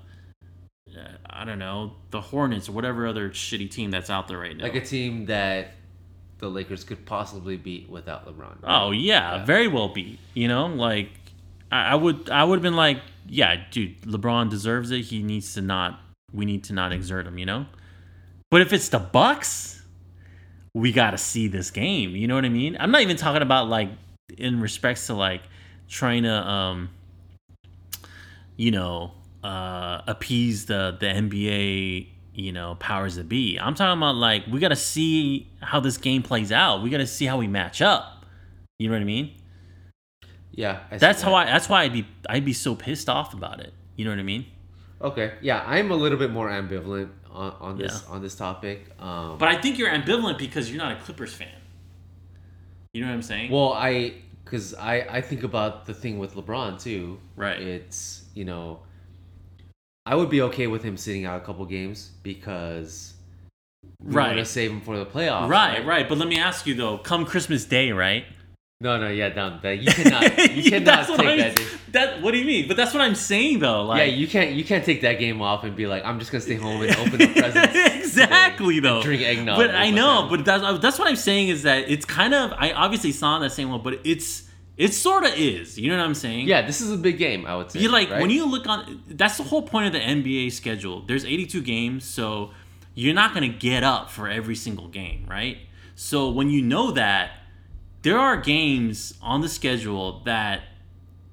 I 1.29 1.45
don't 1.45 1.59
know, 1.59 1.93
the 2.11 2.21
Hornets 2.21 2.69
or 2.69 2.73
whatever 2.73 3.07
other 3.07 3.29
shitty 3.29 3.69
team 3.71 3.91
that's 3.91 4.09
out 4.09 4.27
there 4.27 4.37
right 4.39 4.55
now. 4.55 4.63
Like 4.63 4.75
a 4.75 4.81
team 4.81 5.25
that 5.27 5.71
the 6.39 6.49
Lakers 6.49 6.83
could 6.83 7.05
possibly 7.05 7.57
beat 7.57 7.89
without 7.89 8.25
LeBron. 8.27 8.57
oh 8.63 8.91
yeah, 8.91 9.37
Yeah. 9.37 9.45
very 9.45 9.67
well 9.67 9.89
beat. 9.89 10.19
You 10.33 10.47
know, 10.47 10.67
like 10.67 11.09
I, 11.71 11.91
I 11.91 11.95
would, 11.95 12.29
I 12.29 12.43
would 12.43 12.57
have 12.57 12.63
been 12.63 12.75
like, 12.75 12.99
yeah, 13.27 13.63
dude, 13.71 14.01
LeBron 14.01 14.49
deserves 14.49 14.91
it. 14.91 15.01
He 15.03 15.23
needs 15.23 15.53
to 15.53 15.61
not. 15.61 15.99
We 16.33 16.45
need 16.45 16.63
to 16.65 16.73
not 16.73 16.91
exert 16.91 17.25
him. 17.27 17.37
You 17.37 17.45
know. 17.45 17.65
But 18.51 18.61
if 18.61 18.73
it's 18.73 18.89
the 18.89 18.99
Bucks, 18.99 19.81
we 20.73 20.91
got 20.91 21.11
to 21.11 21.17
see 21.17 21.47
this 21.47 21.71
game. 21.71 22.15
You 22.15 22.27
know 22.27 22.35
what 22.35 22.45
I 22.45 22.49
mean? 22.49 22.75
I'm 22.79 22.91
not 22.91 23.01
even 23.01 23.15
talking 23.17 23.41
about 23.41 23.69
like 23.69 23.89
in 24.37 24.59
respects 24.61 25.07
to 25.07 25.13
like 25.13 25.41
trying 25.87 26.23
to 26.23 26.31
um 26.33 26.89
you 28.57 28.71
know 28.71 29.11
uh 29.43 30.01
appease 30.07 30.65
the 30.65 30.97
the 30.99 31.05
NBA 31.07 32.07
you 32.33 32.51
know 32.51 32.75
powers 32.75 33.15
that 33.15 33.29
be. 33.29 33.57
I'm 33.59 33.75
talking 33.75 33.97
about 33.99 34.15
like 34.15 34.45
we 34.47 34.59
got 34.59 34.69
to 34.69 34.75
see 34.75 35.47
how 35.61 35.79
this 35.79 35.97
game 35.97 36.23
plays 36.23 36.51
out. 36.51 36.81
We 36.81 36.89
got 36.89 36.97
to 36.97 37.07
see 37.07 37.25
how 37.25 37.37
we 37.37 37.47
match 37.47 37.81
up. 37.81 38.25
You 38.79 38.89
know 38.89 38.95
what 38.95 39.01
I 39.01 39.05
mean? 39.05 39.33
Yeah, 40.51 40.81
I 40.91 40.97
That's 40.97 41.21
that. 41.21 41.27
how 41.27 41.33
I 41.35 41.45
that's 41.45 41.67
why 41.69 41.83
I'd 41.83 41.93
be 41.93 42.07
I'd 42.29 42.45
be 42.45 42.53
so 42.53 42.75
pissed 42.75 43.09
off 43.09 43.33
about 43.33 43.59
it. 43.59 43.73
You 43.95 44.05
know 44.05 44.11
what 44.11 44.19
I 44.19 44.23
mean? 44.23 44.45
Okay, 45.01 45.33
yeah, 45.41 45.63
I'm 45.65 45.91
a 45.91 45.95
little 45.95 46.17
bit 46.17 46.31
more 46.31 46.49
ambivalent 46.49 47.09
on, 47.31 47.51
on 47.59 47.77
this 47.77 48.05
on 48.07 48.21
this 48.21 48.35
topic. 48.35 48.89
Um, 48.99 49.37
But 49.37 49.49
I 49.49 49.59
think 49.59 49.77
you're 49.77 49.89
ambivalent 49.89 50.37
because 50.37 50.69
you're 50.71 50.81
not 50.83 50.93
a 50.97 51.01
Clippers 51.01 51.33
fan. 51.33 51.49
You 52.93 53.01
know 53.01 53.07
what 53.07 53.13
I'm 53.15 53.21
saying? 53.23 53.51
well, 53.51 53.73
I 53.73 54.13
because 54.45 54.73
I 54.75 55.01
I 55.01 55.21
think 55.21 55.43
about 55.43 55.85
the 55.85 55.93
thing 55.93 56.19
with 56.19 56.35
LeBron 56.35 56.81
too. 56.81 57.19
Right. 57.35 57.59
It's 57.59 58.25
you 58.35 58.45
know, 58.45 58.79
I 60.05 60.15
would 60.15 60.29
be 60.29 60.41
okay 60.41 60.67
with 60.67 60.83
him 60.83 60.97
sitting 60.97 61.25
out 61.25 61.41
a 61.41 61.45
couple 61.45 61.65
games 61.65 62.11
because 62.23 63.13
we 64.03 64.13
Right. 64.15 64.27
want 64.27 64.39
to 64.39 64.45
save 64.45 64.71
him 64.71 64.81
for 64.81 64.97
the 64.97 65.05
playoffs. 65.05 65.47
right, 65.49 65.85
right. 65.85 66.07
But 66.09 66.17
let 66.17 66.27
me 66.27 66.37
ask 66.37 66.65
you 66.67 66.73
though, 66.75 66.97
come 66.97 67.25
Christmas 67.25 67.63
Day, 67.65 67.91
right? 67.91 68.25
No, 68.81 68.97
no, 68.99 69.07
yeah, 69.07 69.29
down 69.29 69.59
that 69.63 69.79
you 69.79 69.89
cannot 69.91 70.23
you 70.55 70.69
cannot 70.69 71.07
take 71.07 71.17
that. 71.17 71.55
day. 71.55 71.65
That 71.93 72.21
what 72.21 72.31
do 72.31 72.37
you 72.37 72.43
mean? 72.45 72.67
But 72.67 72.75
that's 72.75 72.93
what 72.93 72.99
I'm 73.01 73.15
saying 73.15 73.59
though. 73.59 73.83
Like 73.85 73.99
yeah, 73.99 74.03
you 74.05 74.27
can't 74.27 74.51
you 74.51 74.65
can't 74.65 74.83
take 74.83 75.01
that 75.03 75.19
game 75.19 75.41
off 75.41 75.63
and 75.63 75.73
be 75.73 75.87
like, 75.87 76.03
I'm 76.03 76.19
just 76.19 76.33
gonna 76.33 76.41
stay 76.41 76.55
home 76.55 76.81
and 76.81 76.91
open 76.97 77.17
the 77.17 77.27
presents. 77.33 77.73
exactly 77.97 78.81
though. 78.81 79.01
drink 79.01 79.21
eggnog. 79.21 79.55
But 79.57 79.73
I 79.73 79.89
know, 79.89 80.27
but 80.29 80.43
that's 80.43 80.79
that's 80.81 80.99
what 80.99 81.07
I'm 81.07 81.15
saying 81.15 81.47
is 81.47 81.63
that 81.63 81.89
it's 81.89 82.03
kind 82.03 82.33
of 82.33 82.51
I 82.57 82.73
obviously 82.73 83.13
saw 83.13 83.39
that 83.39 83.51
same 83.53 83.69
one, 83.69 83.81
but 83.81 84.01
it's 84.03 84.43
it 84.77 84.93
sort 84.93 85.23
of 85.23 85.33
is. 85.35 85.77
You 85.77 85.91
know 85.91 85.97
what 85.97 86.05
I'm 86.05 86.15
saying? 86.15 86.47
yeah, 86.47 86.61
this 86.65 86.81
is 86.81 86.91
a 86.91 86.97
big 86.97 87.17
game. 87.17 87.45
I 87.45 87.55
would 87.55 87.71
say. 87.71 87.79
You 87.79 87.89
like 87.89 88.09
right? 88.09 88.21
when 88.21 88.29
you 88.29 88.45
look 88.45 88.67
on 88.67 89.03
that's 89.07 89.37
the 89.37 89.43
whole 89.43 89.61
point 89.61 89.87
of 89.87 89.93
the 89.93 89.99
NBA 89.99 90.51
schedule. 90.51 91.01
There's 91.01 91.25
82 91.25 91.61
games, 91.61 92.05
so 92.05 92.51
you're 92.95 93.13
not 93.13 93.33
going 93.33 93.51
to 93.51 93.57
get 93.57 93.83
up 93.83 94.09
for 94.09 94.29
every 94.29 94.55
single 94.55 94.87
game, 94.87 95.25
right? 95.29 95.57
So 95.95 96.29
when 96.29 96.49
you 96.49 96.61
know 96.61 96.91
that 96.91 97.31
there 98.01 98.17
are 98.19 98.37
games 98.37 99.13
on 99.21 99.41
the 99.41 99.49
schedule 99.49 100.21
that 100.25 100.61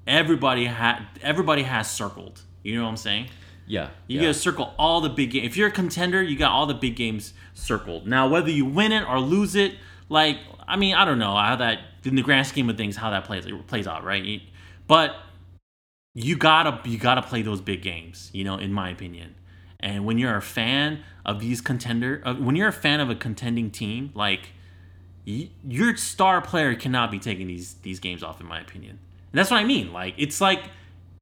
everybody 0.07 0.65
had 0.65 1.05
everybody 1.21 1.63
has 1.63 1.89
circled. 1.89 2.41
You 2.63 2.75
know 2.77 2.83
what 2.83 2.89
I'm 2.89 2.97
saying? 2.97 3.27
yeah, 3.67 3.89
You 4.07 4.17
yeah. 4.17 4.27
gotta 4.27 4.33
circle 4.33 4.73
all 4.77 5.01
the 5.01 5.09
big 5.09 5.31
games. 5.31 5.47
If 5.47 5.57
you're 5.57 5.69
a 5.69 5.71
contender, 5.71 6.21
you 6.21 6.37
got 6.37 6.51
all 6.51 6.65
the 6.65 6.73
big 6.73 6.95
games 6.95 7.33
circled. 7.53 8.05
Now, 8.07 8.27
whether 8.27 8.49
you 8.49 8.65
win 8.65 8.91
it 8.91 9.07
or 9.07 9.19
lose 9.19 9.55
it, 9.55 9.75
like 10.09 10.37
I 10.71 10.77
mean, 10.77 10.95
I 10.95 11.03
don't 11.03 11.19
know 11.19 11.35
how 11.35 11.57
that 11.57 11.79
in 12.05 12.15
the 12.15 12.21
grand 12.21 12.47
scheme 12.47 12.69
of 12.69 12.77
things 12.77 12.95
how 12.95 13.09
that 13.11 13.25
plays 13.25 13.45
plays 13.67 13.87
out, 13.87 14.03
right? 14.03 14.41
But 14.87 15.15
you 16.13 16.37
gotta 16.37 16.79
you 16.89 16.97
gotta 16.97 17.21
play 17.21 17.41
those 17.41 17.61
big 17.61 17.81
games, 17.81 18.29
you 18.33 18.43
know, 18.43 18.55
in 18.57 18.71
my 18.71 18.89
opinion. 18.89 19.35
And 19.79 20.05
when 20.05 20.17
you're 20.17 20.35
a 20.35 20.41
fan 20.41 21.03
of 21.25 21.39
these 21.39 21.59
contender, 21.59 22.21
uh, 22.25 22.35
when 22.35 22.55
you're 22.55 22.69
a 22.69 22.73
fan 22.73 22.99
of 22.99 23.09
a 23.09 23.15
contending 23.15 23.69
team, 23.71 24.11
like 24.13 24.49
y- 25.27 25.49
your 25.67 25.95
star 25.97 26.41
player 26.41 26.75
cannot 26.75 27.11
be 27.11 27.19
taking 27.19 27.47
these 27.47 27.73
these 27.81 27.99
games 27.99 28.23
off, 28.23 28.39
in 28.39 28.47
my 28.47 28.59
opinion. 28.59 28.99
And 29.31 29.39
that's 29.39 29.51
what 29.51 29.57
I 29.57 29.63
mean. 29.65 29.91
Like 29.91 30.15
it's 30.17 30.39
like 30.39 30.63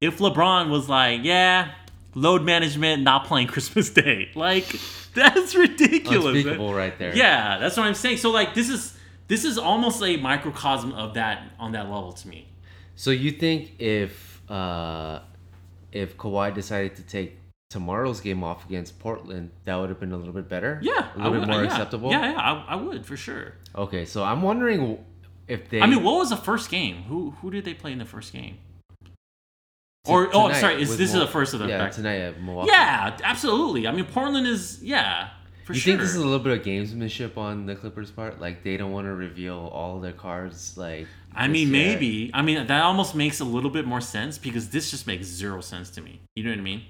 if 0.00 0.18
LeBron 0.18 0.70
was 0.70 0.88
like, 0.88 1.20
yeah, 1.24 1.72
load 2.14 2.42
management, 2.42 3.02
not 3.02 3.24
playing 3.26 3.48
Christmas 3.48 3.90
Day, 3.90 4.30
like 4.34 4.66
that's 5.14 5.54
ridiculous. 5.54 6.24
man. 6.24 6.36
unspeakable 6.36 6.74
right 6.74 6.98
there. 6.98 7.16
Yeah, 7.16 7.58
that's 7.58 7.76
what 7.76 7.86
I'm 7.86 7.94
saying. 7.94 8.18
So 8.18 8.30
like 8.30 8.54
this 8.54 8.68
is 8.68 8.96
this 9.30 9.44
is 9.44 9.56
almost 9.56 10.02
a 10.02 10.16
microcosm 10.16 10.92
of 10.92 11.14
that 11.14 11.52
on 11.60 11.70
that 11.72 11.84
level 11.84 12.12
to 12.12 12.26
me. 12.26 12.48
So 12.96 13.12
you 13.12 13.30
think 13.30 13.80
if 13.80 14.42
uh, 14.50 15.20
if 15.92 16.16
Kawhi 16.16 16.52
decided 16.52 16.96
to 16.96 17.02
take 17.02 17.38
tomorrow's 17.70 18.20
game 18.20 18.42
off 18.42 18.66
against 18.66 18.98
Portland, 18.98 19.52
that 19.64 19.76
would 19.76 19.88
have 19.88 20.00
been 20.00 20.10
a 20.10 20.16
little 20.16 20.32
bit 20.32 20.48
better? 20.48 20.80
Yeah, 20.82 21.10
a 21.14 21.18
little 21.18 21.38
bit 21.38 21.48
more 21.48 21.62
yeah. 21.62 21.70
acceptable. 21.70 22.10
Yeah, 22.10 22.32
yeah, 22.32 22.38
I, 22.38 22.72
I 22.72 22.74
would 22.74 23.06
for 23.06 23.16
sure. 23.16 23.54
Okay, 23.76 24.04
so 24.04 24.24
I'm 24.24 24.42
wondering 24.42 24.98
if 25.46 25.70
they. 25.70 25.80
I 25.80 25.86
mean, 25.86 26.02
what 26.02 26.16
was 26.16 26.30
the 26.30 26.36
first 26.36 26.68
game? 26.68 27.04
Who 27.04 27.30
who 27.40 27.52
did 27.52 27.64
they 27.64 27.74
play 27.74 27.92
in 27.92 27.98
the 27.98 28.04
first 28.04 28.32
game? 28.32 28.58
Or 30.08 30.28
oh, 30.34 30.52
sorry, 30.54 30.82
is 30.82 30.96
this 30.98 31.14
is 31.14 31.20
the 31.20 31.28
first 31.28 31.54
of 31.54 31.60
them? 31.60 31.68
Yeah, 31.68 31.78
back- 31.78 31.92
tonight 31.92 32.16
at 32.16 32.42
Milwaukee. 32.42 32.70
Yeah, 32.72 33.16
absolutely. 33.22 33.86
I 33.86 33.92
mean, 33.92 34.06
Portland 34.06 34.48
is 34.48 34.82
yeah 34.82 35.28
for 35.70 35.74
you 35.74 35.80
sure. 35.80 35.92
think 35.92 36.00
this 36.00 36.10
is 36.10 36.16
a 36.16 36.24
little 36.24 36.38
bit 36.40 36.58
of 36.58 36.64
gamesmanship 36.64 37.36
on 37.36 37.66
the 37.66 37.76
Clippers' 37.76 38.10
part? 38.10 38.40
Like 38.40 38.64
they 38.64 38.76
don't 38.76 38.92
want 38.92 39.06
to 39.06 39.14
reveal 39.14 39.70
all 39.72 40.00
their 40.00 40.12
cards. 40.12 40.76
Like 40.76 41.06
I 41.34 41.48
mean, 41.48 41.68
yet? 41.68 41.72
maybe. 41.72 42.30
I 42.34 42.42
mean, 42.42 42.66
that 42.66 42.82
almost 42.82 43.14
makes 43.14 43.40
a 43.40 43.44
little 43.44 43.70
bit 43.70 43.86
more 43.86 44.00
sense 44.00 44.36
because 44.38 44.70
this 44.70 44.90
just 44.90 45.06
makes 45.06 45.26
zero 45.26 45.60
sense 45.60 45.90
to 45.90 46.00
me. 46.00 46.20
You 46.34 46.44
know 46.44 46.50
what 46.50 46.58
I 46.58 46.62
mean? 46.62 46.82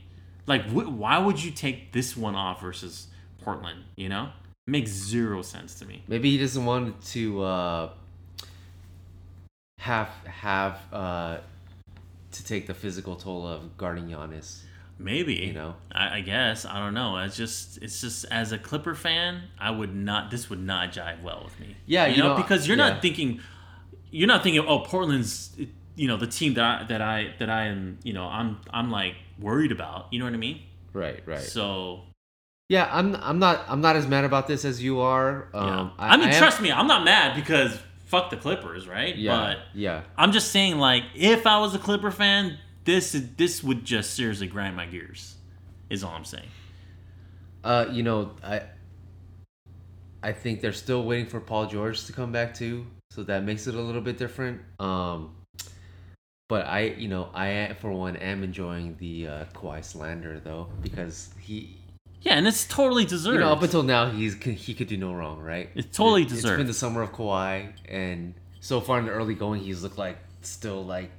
Like, 0.46 0.64
wh- 0.68 0.90
why 0.98 1.18
would 1.18 1.42
you 1.42 1.50
take 1.50 1.92
this 1.92 2.16
one 2.16 2.34
off 2.34 2.60
versus 2.62 3.08
Portland? 3.42 3.84
You 3.96 4.08
know, 4.08 4.30
it 4.66 4.70
makes 4.70 4.90
zero 4.90 5.42
sense 5.42 5.78
to 5.80 5.84
me. 5.84 6.02
Maybe 6.08 6.30
he 6.30 6.38
doesn't 6.38 6.64
want 6.64 7.02
to 7.06 7.42
uh, 7.42 7.90
have 9.78 10.08
have 10.24 10.80
uh, 10.92 11.38
to 12.32 12.44
take 12.44 12.66
the 12.66 12.74
physical 12.74 13.16
toll 13.16 13.46
of 13.46 13.76
guarding 13.76 14.08
Giannis. 14.08 14.60
Maybe 15.00 15.34
You 15.34 15.52
know? 15.54 15.74
I, 15.90 16.18
I 16.18 16.20
guess 16.20 16.64
I 16.66 16.78
don't 16.78 16.94
know. 16.94 17.16
It's 17.18 17.36
just, 17.36 17.78
it's 17.82 18.00
just 18.00 18.26
as 18.30 18.52
a 18.52 18.58
Clipper 18.58 18.94
fan, 18.94 19.42
I 19.58 19.70
would 19.70 19.94
not. 19.94 20.30
This 20.30 20.50
would 20.50 20.60
not 20.60 20.92
jive 20.92 21.22
well 21.22 21.42
with 21.44 21.58
me. 21.58 21.76
Yeah, 21.86 22.06
you, 22.06 22.16
you 22.16 22.22
know, 22.22 22.36
know, 22.36 22.42
because 22.42 22.68
you're 22.68 22.76
yeah. 22.76 22.90
not 22.90 23.02
thinking, 23.02 23.40
you're 24.10 24.28
not 24.28 24.42
thinking, 24.42 24.62
oh, 24.66 24.80
Portland's, 24.80 25.56
you 25.96 26.06
know, 26.06 26.16
the 26.16 26.26
team 26.26 26.54
that 26.54 26.64
I, 26.64 26.84
that 26.84 27.00
I 27.00 27.34
that 27.38 27.48
I 27.50 27.66
am, 27.66 27.98
you 28.02 28.12
know, 28.12 28.24
I'm 28.24 28.58
I'm 28.70 28.90
like 28.90 29.14
worried 29.38 29.72
about. 29.72 30.08
You 30.12 30.18
know 30.18 30.26
what 30.26 30.34
I 30.34 30.38
mean? 30.38 30.60
Right, 30.92 31.22
right. 31.26 31.40
So, 31.40 32.02
Yeah, 32.68 32.88
I'm 32.90 33.16
I'm 33.16 33.38
not 33.38 33.64
I'm 33.68 33.80
not 33.80 33.96
as 33.96 34.06
mad 34.06 34.24
about 34.24 34.46
this 34.48 34.64
as 34.64 34.82
you 34.82 35.00
are. 35.00 35.48
Um, 35.54 35.66
Yeah. 35.66 35.90
I, 35.98 36.16
mean, 36.16 36.28
am- 36.28 36.34
trust 36.38 36.60
me, 36.60 36.70
I'm 36.70 36.86
not 36.86 37.04
mad 37.04 37.36
because 37.36 37.78
fuck 38.06 38.30
the 38.30 38.36
Clippers, 38.36 38.88
right? 38.88 39.14
Yeah, 39.16 39.36
But 39.36 39.58
yeah. 39.72 40.02
I'm 40.18 40.32
just 40.32 40.50
saying, 40.50 40.78
like, 40.78 41.04
if 41.14 41.46
I 41.46 41.60
was 41.60 41.74
a 41.74 41.78
Clipper 41.78 42.10
fan, 42.10 42.58
this 42.84 43.12
this 43.36 43.62
would 43.62 43.84
just 43.84 44.14
seriously 44.14 44.46
grind 44.46 44.76
my 44.76 44.86
gears. 44.86 45.36
Is 45.88 46.04
all 46.04 46.12
I'm 46.14 46.24
saying. 46.24 46.48
Uh, 47.64 47.86
you 47.90 48.02
know, 48.02 48.32
I 48.42 48.62
I 50.22 50.32
think 50.32 50.60
they're 50.60 50.72
still 50.72 51.02
waiting 51.04 51.26
for 51.26 51.40
Paul 51.40 51.66
George 51.66 52.04
to 52.06 52.12
come 52.12 52.30
back 52.32 52.54
too, 52.54 52.86
so 53.10 53.22
that 53.24 53.44
makes 53.44 53.66
it 53.66 53.74
a 53.74 53.80
little 53.80 54.00
bit 54.02 54.18
different. 54.18 54.60
Um, 54.78 55.34
but 56.48 56.66
I, 56.66 56.80
you 56.98 57.08
know, 57.08 57.30
I 57.34 57.74
for 57.80 57.90
one 57.92 58.16
am 58.16 58.42
enjoying 58.42 58.96
the 58.98 59.26
uh, 59.28 59.44
Kawhi 59.54 59.84
slander 59.84 60.40
though 60.40 60.68
because 60.82 61.30
he, 61.40 61.76
Yeah, 62.22 62.34
and 62.34 62.46
it's 62.46 62.66
totally 62.66 63.04
deserved. 63.04 63.34
you 63.34 63.40
know, 63.40 63.52
up 63.52 63.62
until 63.62 63.82
now 63.82 64.10
he's 64.10 64.34
he 64.42 64.74
could 64.74 64.88
do 64.88 64.96
no 64.96 65.14
wrong, 65.14 65.38
right? 65.40 65.70
It's 65.74 65.96
totally 65.96 66.24
deserved. 66.24 66.32
It- 66.32 66.34
It's 66.34 66.42
deserved. 66.42 66.58
been 66.58 66.66
the 66.66 66.74
summer 66.74 67.02
of 67.02 67.12
Kawhi, 67.12 67.72
and 67.88 68.34
so 68.60 68.80
far 68.80 68.98
in 68.98 69.06
the 69.06 69.12
early 69.12 69.34
going, 69.34 69.60
he's 69.62 69.82
looked 69.82 69.98
like 69.98 70.18
still 70.42 70.84
like. 70.84 71.10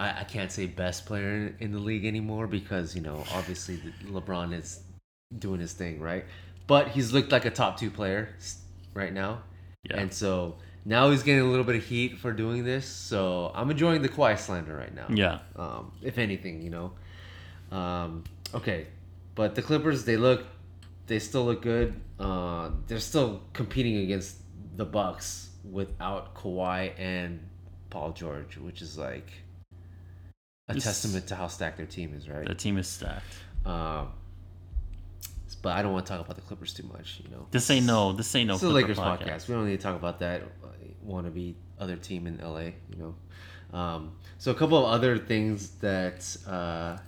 I, 0.00 0.20
I 0.20 0.24
can't 0.24 0.50
say 0.50 0.66
best 0.66 1.04
player 1.04 1.28
in, 1.28 1.56
in 1.60 1.72
the 1.72 1.78
league 1.78 2.06
anymore 2.06 2.46
because 2.46 2.96
you 2.96 3.02
know 3.02 3.22
obviously 3.32 3.78
LeBron 4.04 4.58
is 4.58 4.80
doing 5.38 5.60
his 5.60 5.74
thing 5.74 6.00
right, 6.00 6.24
but 6.66 6.88
he's 6.88 7.12
looked 7.12 7.30
like 7.30 7.44
a 7.44 7.50
top 7.50 7.78
two 7.78 7.90
player 7.90 8.30
right 8.94 9.12
now, 9.12 9.42
yeah. 9.84 9.98
and 9.98 10.12
so 10.12 10.56
now 10.86 11.10
he's 11.10 11.22
getting 11.22 11.42
a 11.42 11.44
little 11.44 11.64
bit 11.64 11.76
of 11.76 11.84
heat 11.84 12.18
for 12.18 12.32
doing 12.32 12.64
this. 12.64 12.86
So 12.86 13.52
I'm 13.54 13.70
enjoying 13.70 14.00
the 14.00 14.08
Kawhi 14.08 14.38
slander 14.38 14.74
right 14.74 14.94
now 14.94 15.06
yeah. 15.10 15.40
um, 15.54 15.92
if 16.02 16.16
anything, 16.18 16.62
you 16.62 16.70
know. 16.70 16.92
Um, 17.76 18.24
okay, 18.54 18.86
but 19.34 19.54
the 19.54 19.62
Clippers, 19.62 20.04
they 20.04 20.16
look, 20.16 20.46
they 21.06 21.18
still 21.18 21.44
look 21.44 21.60
good. 21.60 21.94
Uh, 22.18 22.70
they're 22.86 23.00
still 23.00 23.42
competing 23.52 23.98
against 23.98 24.38
the 24.76 24.84
Bucks 24.86 25.50
without 25.70 26.34
Kawhi 26.34 26.98
and 26.98 27.46
Paul 27.90 28.12
George, 28.12 28.56
which 28.56 28.80
is 28.80 28.96
like 28.96 29.30
a 30.70 30.74
This- 30.74 30.84
testament 30.84 31.26
to 31.28 31.36
how 31.36 31.48
stacked 31.48 31.76
their 31.76 31.86
team 31.86 32.14
is, 32.14 32.28
right? 32.28 32.46
The 32.46 32.54
team 32.54 32.78
is 32.78 32.88
stacked. 32.88 33.24
Um, 33.64 34.08
but 35.62 35.76
I 35.76 35.82
don't 35.82 35.92
want 35.92 36.06
to 36.06 36.12
talk 36.12 36.24
about 36.24 36.36
the 36.36 36.42
Clippers 36.42 36.72
too 36.72 36.84
much, 36.84 37.20
you 37.22 37.30
know. 37.30 37.46
This 37.50 37.70
ain't 37.70 37.86
no. 37.86 38.12
This 38.12 38.34
ain't 38.34 38.48
no. 38.48 38.54
It's 38.54 38.62
the 38.62 38.70
Clipper 38.70 38.88
Lakers 38.88 38.98
podcast. 38.98 39.48
We 39.48 39.54
don't 39.54 39.66
need 39.66 39.76
to 39.76 39.82
talk 39.82 39.96
about 39.96 40.20
that 40.20 40.42
wannabe 41.06 41.54
other 41.78 41.96
team 41.96 42.26
in 42.26 42.38
LA, 42.38 42.72
you 42.90 42.96
know. 42.98 43.14
Um, 43.76 44.12
so 44.38 44.50
a 44.50 44.54
couple 44.54 44.78
of 44.78 44.84
other 44.92 45.18
things 45.18 45.70
that 45.80 46.36
uh, 46.46 46.98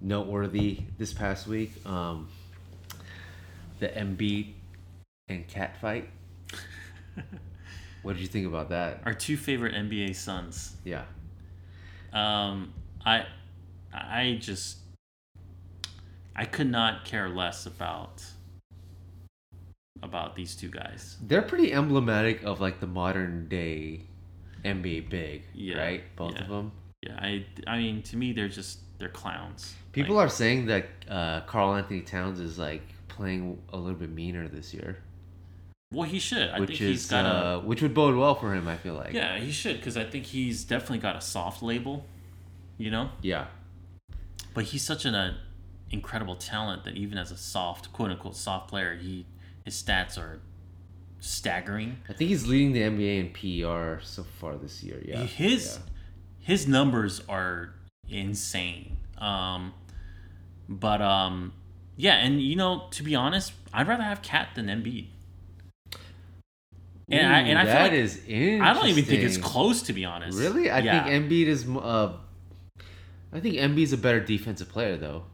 noteworthy 0.00 0.80
this 0.98 1.12
past 1.12 1.46
week: 1.46 1.72
um, 1.86 2.28
the 3.78 3.88
Embiid 3.88 4.54
and 5.28 5.46
Cat 5.46 5.80
fight. 5.80 6.08
what 8.02 8.14
did 8.14 8.22
you 8.22 8.28
think 8.28 8.46
about 8.46 8.70
that? 8.70 9.00
Our 9.04 9.14
two 9.14 9.36
favorite 9.36 9.74
NBA 9.74 10.14
sons. 10.14 10.76
Yeah, 10.84 11.04
Um, 12.12 12.72
I, 13.04 13.26
I 13.92 14.38
just, 14.40 14.78
I 16.34 16.44
could 16.44 16.70
not 16.70 17.04
care 17.04 17.28
less 17.28 17.66
about, 17.66 18.22
about 20.02 20.36
these 20.36 20.54
two 20.54 20.68
guys. 20.68 21.16
they're 21.22 21.42
pretty 21.42 21.72
emblematic 21.72 22.42
of 22.44 22.60
like 22.60 22.80
the 22.80 22.86
modern 22.86 23.48
day 23.48 24.02
NBA 24.64 25.08
big, 25.10 25.42
Yeah, 25.54 25.78
right? 25.78 26.04
Both 26.16 26.34
yeah. 26.34 26.42
of 26.42 26.48
them. 26.48 26.72
Yeah, 27.02 27.16
I, 27.20 27.46
I 27.66 27.78
mean, 27.78 28.02
to 28.02 28.16
me, 28.16 28.32
they're 28.32 28.48
just 28.48 28.80
they're 28.98 29.08
clowns. 29.08 29.74
People 29.92 30.16
Like, 30.16 30.26
are 30.26 30.30
saying 30.30 30.66
that 30.66 30.86
uh, 31.08 31.40
Karl 31.42 31.74
Anthony 31.74 32.00
Towns 32.00 32.40
is 32.40 32.58
like 32.58 32.82
playing 33.08 33.58
a 33.72 33.76
little 33.76 33.98
bit 33.98 34.10
meaner 34.10 34.48
this 34.48 34.74
year, 34.74 34.98
well, 35.92 36.08
he 36.08 36.18
should. 36.18 36.50
I 36.50 36.60
which 36.60 36.70
think 36.70 36.80
is 36.82 36.88
he's 36.88 37.10
got 37.10 37.24
a. 37.24 37.28
uh, 37.28 37.60
which 37.60 37.82
would 37.82 37.94
bode 37.94 38.16
well 38.16 38.34
for 38.34 38.54
him. 38.54 38.68
I 38.68 38.76
feel 38.76 38.94
like. 38.94 39.12
Yeah, 39.12 39.38
he 39.38 39.50
should 39.50 39.76
because 39.76 39.96
I 39.96 40.04
think 40.04 40.26
he's 40.26 40.64
definitely 40.64 40.98
got 40.98 41.16
a 41.16 41.20
soft 41.20 41.62
label, 41.62 42.06
you 42.76 42.90
know. 42.90 43.10
Yeah. 43.22 43.46
But 44.54 44.64
he's 44.64 44.82
such 44.84 45.04
an 45.04 45.14
uh, 45.14 45.34
incredible 45.90 46.36
talent 46.36 46.84
that 46.84 46.94
even 46.96 47.16
as 47.16 47.30
a 47.30 47.36
soft, 47.36 47.92
quote 47.92 48.10
unquote, 48.10 48.36
soft 48.36 48.68
player, 48.68 48.96
he 48.96 49.26
his 49.64 49.80
stats 49.82 50.18
are 50.18 50.40
staggering. 51.20 51.98
I 52.08 52.12
think 52.12 52.28
he's 52.30 52.46
leading 52.46 52.72
the 52.72 52.80
NBA 52.80 53.20
in 53.20 53.62
PER 53.64 54.00
so 54.02 54.24
far 54.24 54.56
this 54.56 54.82
year. 54.82 55.00
Yeah. 55.04 55.22
his 55.24 55.78
his 56.38 56.68
numbers 56.68 57.22
are 57.28 57.74
insane. 58.08 58.96
Um, 59.18 59.74
but 60.68 61.00
um, 61.00 61.52
yeah, 61.96 62.14
and 62.16 62.40
you 62.42 62.56
know, 62.56 62.84
to 62.92 63.02
be 63.02 63.14
honest, 63.14 63.52
I'd 63.72 63.88
rather 63.88 64.02
have 64.02 64.22
Cat 64.22 64.50
than 64.54 64.66
Embiid. 64.66 65.08
And 67.10 67.32
I- 67.32 67.40
and 67.40 67.58
I 67.58 67.64
feel 67.64 67.74
like- 67.74 67.92
is 67.92 68.16
interesting. 68.26 68.60
I 68.62 68.74
don't 68.74 68.86
even 68.88 69.04
think 69.04 69.22
it's 69.22 69.38
close, 69.38 69.82
to 69.82 69.92
be 69.92 70.04
honest. 70.04 70.36
Really, 70.38 70.70
I 70.70 70.80
Yeah. 70.80 71.04
think 71.04 71.30
Embiid 71.30 71.46
is. 71.46 71.66
Uh, 71.68 72.12
I 73.32 73.40
think 73.40 73.56
Embiid's 73.56 73.92
a 73.92 73.98
better 73.98 74.20
defensive 74.20 74.68
player 74.68 74.96
though, 74.96 75.24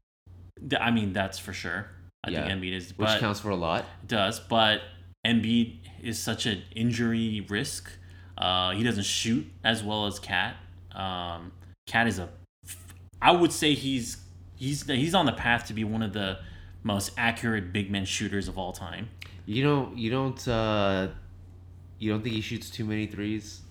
I 0.81 0.91
mean, 0.91 1.13
that's 1.13 1.39
for 1.39 1.53
sure. 1.53 1.91
I 2.25 2.31
Yeah, 2.31 2.47
think 2.47 2.61
Embiid 2.63 2.73
is, 2.73 2.97
which 2.97 3.09
counts 3.21 3.41
for 3.41 3.51
a 3.51 3.57
lot. 3.57 3.85
Does, 4.07 4.41
but 4.41 4.83
Embiid 5.27 5.79
is 6.03 6.19
such 6.23 6.47
an 6.47 6.63
injury 6.75 7.45
risk. 7.49 7.91
Uh, 8.39 8.73
he 8.73 8.83
doesn't 8.83 9.05
shoot 9.07 9.47
as 9.63 9.83
well 9.85 10.07
as 10.07 10.19
Cat. 10.19 10.57
Um, 10.93 11.53
Cat 11.87 12.07
is 12.07 12.19
a, 12.19 12.29
I 13.21 13.33
would 13.33 13.53
say 13.53 13.75
he's 13.75 14.19
he's 14.57 14.87
he's 14.87 15.15
on 15.15 15.27
the 15.27 15.33
path 15.33 15.67
to 15.67 15.75
be 15.75 15.85
one 15.85 16.03
of 16.03 16.13
the 16.13 16.39
most 16.83 17.13
accurate 17.17 17.73
big 17.73 17.91
men 17.91 18.05
shooters 18.05 18.49
of 18.49 18.59
all 18.59 18.73
time. 18.73 19.09
You 19.47 19.63
don't. 19.63 19.97
You 19.99 20.11
don't. 20.11 20.49
Uh, 20.49 21.09
you 22.05 22.13
don't 22.13 22.23
think 22.23 22.35
he 22.35 22.43
shoots 22.43 22.69
too 22.69 22.85
many 22.85 23.07
threes? 23.07 23.63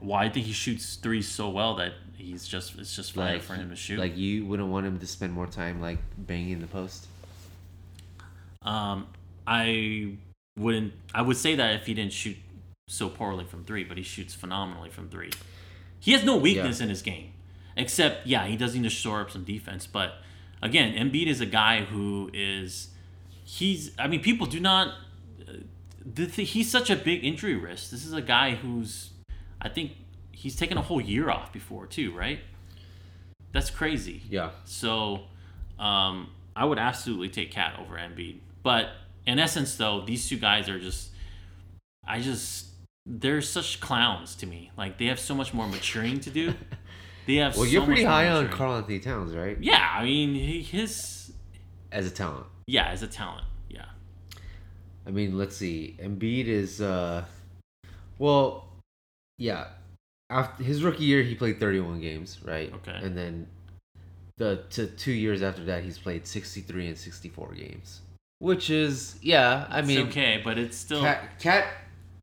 Why 0.00 0.24
I 0.24 0.28
think 0.28 0.46
he 0.46 0.52
shoots 0.52 0.96
threes 0.96 1.28
so 1.28 1.48
well 1.48 1.76
that 1.76 1.92
he's 2.16 2.46
just 2.46 2.76
it's 2.76 2.94
just 2.94 3.12
fine 3.12 3.34
Like 3.34 3.42
for 3.42 3.54
him 3.54 3.70
to 3.70 3.76
shoot. 3.76 3.98
Like 3.98 4.16
you 4.16 4.44
wouldn't 4.46 4.68
want 4.68 4.84
him 4.86 4.98
to 4.98 5.06
spend 5.06 5.32
more 5.32 5.46
time 5.46 5.80
like 5.80 5.98
banging 6.16 6.60
the 6.60 6.66
post. 6.66 7.06
Um, 8.62 9.06
I 9.46 10.14
wouldn't. 10.58 10.92
I 11.14 11.22
would 11.22 11.36
say 11.36 11.54
that 11.54 11.76
if 11.76 11.86
he 11.86 11.94
didn't 11.94 12.12
shoot 12.12 12.36
so 12.88 13.08
poorly 13.08 13.44
from 13.44 13.64
three, 13.64 13.84
but 13.84 13.96
he 13.96 14.02
shoots 14.02 14.34
phenomenally 14.34 14.90
from 14.90 15.08
three. 15.08 15.30
He 16.00 16.12
has 16.12 16.24
no 16.24 16.36
weakness 16.36 16.80
in 16.80 16.88
his 16.88 17.02
game, 17.02 17.32
except 17.76 18.26
yeah, 18.26 18.46
he 18.46 18.56
does 18.56 18.74
need 18.74 18.82
to 18.82 18.90
shore 18.90 19.20
up 19.20 19.30
some 19.30 19.44
defense. 19.44 19.86
But 19.86 20.14
again, 20.60 20.94
Embiid 20.94 21.26
is 21.28 21.40
a 21.40 21.46
guy 21.46 21.82
who 21.82 22.30
is 22.34 22.88
he's. 23.44 23.92
I 23.98 24.08
mean, 24.08 24.20
people 24.20 24.46
do 24.46 24.58
not. 24.60 24.94
The 26.04 26.26
th- 26.26 26.50
he's 26.50 26.70
such 26.70 26.90
a 26.90 26.96
big 26.96 27.24
injury 27.24 27.54
risk. 27.56 27.90
This 27.90 28.04
is 28.04 28.12
a 28.12 28.22
guy 28.22 28.54
who's. 28.54 29.10
I 29.60 29.68
think 29.68 29.92
he's 30.32 30.56
taken 30.56 30.78
a 30.78 30.82
whole 30.82 31.00
year 31.00 31.30
off 31.30 31.52
before 31.52 31.86
too, 31.86 32.16
right? 32.16 32.40
That's 33.52 33.70
crazy. 33.70 34.22
Yeah. 34.28 34.50
So, 34.64 35.22
um, 35.78 36.30
I 36.54 36.64
would 36.64 36.78
absolutely 36.78 37.28
take 37.30 37.50
Cat 37.50 37.78
over 37.80 37.96
Embiid. 37.96 38.38
But 38.62 38.90
in 39.26 39.38
essence, 39.38 39.76
though, 39.76 40.02
these 40.04 40.28
two 40.28 40.36
guys 40.38 40.68
are 40.68 40.78
just, 40.78 41.10
I 42.06 42.20
just, 42.20 42.66
they're 43.06 43.40
such 43.40 43.80
clowns 43.80 44.34
to 44.36 44.46
me. 44.46 44.70
Like 44.76 44.98
they 44.98 45.06
have 45.06 45.18
so 45.18 45.34
much 45.34 45.52
more 45.54 45.66
maturing 45.68 46.20
to 46.20 46.30
do. 46.30 46.54
They 47.26 47.34
have. 47.34 47.56
Well, 47.56 47.66
so 47.66 47.70
you're 47.70 47.84
pretty 47.84 48.04
high 48.04 48.30
on. 48.30 48.48
Karl 48.48 48.76
Anthony 48.76 49.00
Towns, 49.00 49.34
right? 49.34 49.58
Yeah, 49.60 49.86
I 49.94 50.02
mean, 50.04 50.34
his, 50.64 51.30
As 51.92 52.06
a 52.06 52.10
talent. 52.10 52.46
yeah, 52.66 52.86
as 52.88 53.02
a 53.02 53.06
talent. 53.06 53.44
I 55.08 55.10
mean, 55.10 55.38
let's 55.38 55.56
see. 55.56 55.96
Embiid 56.00 56.46
is 56.46 56.82
uh 56.82 57.24
well, 58.18 58.68
yeah. 59.38 59.68
After 60.30 60.62
his 60.62 60.84
rookie 60.84 61.04
year 61.04 61.22
he 61.22 61.34
played 61.34 61.58
31 61.58 62.00
games, 62.02 62.38
right? 62.44 62.72
Okay. 62.74 62.98
And 63.02 63.16
then 63.16 63.46
the 64.36 64.64
to 64.70 64.86
2 64.86 65.10
years 65.10 65.42
after 65.42 65.64
that 65.64 65.82
he's 65.82 65.98
played 65.98 66.26
63 66.26 66.88
and 66.88 66.98
64 66.98 67.54
games. 67.54 68.02
Which 68.38 68.68
is 68.68 69.16
yeah, 69.22 69.66
I 69.70 69.78
It's 69.78 69.88
mean 69.88 70.08
okay, 70.08 70.42
but 70.44 70.58
it's 70.58 70.76
still. 70.76 71.00
Cat 71.00 71.40
Cat 71.40 71.66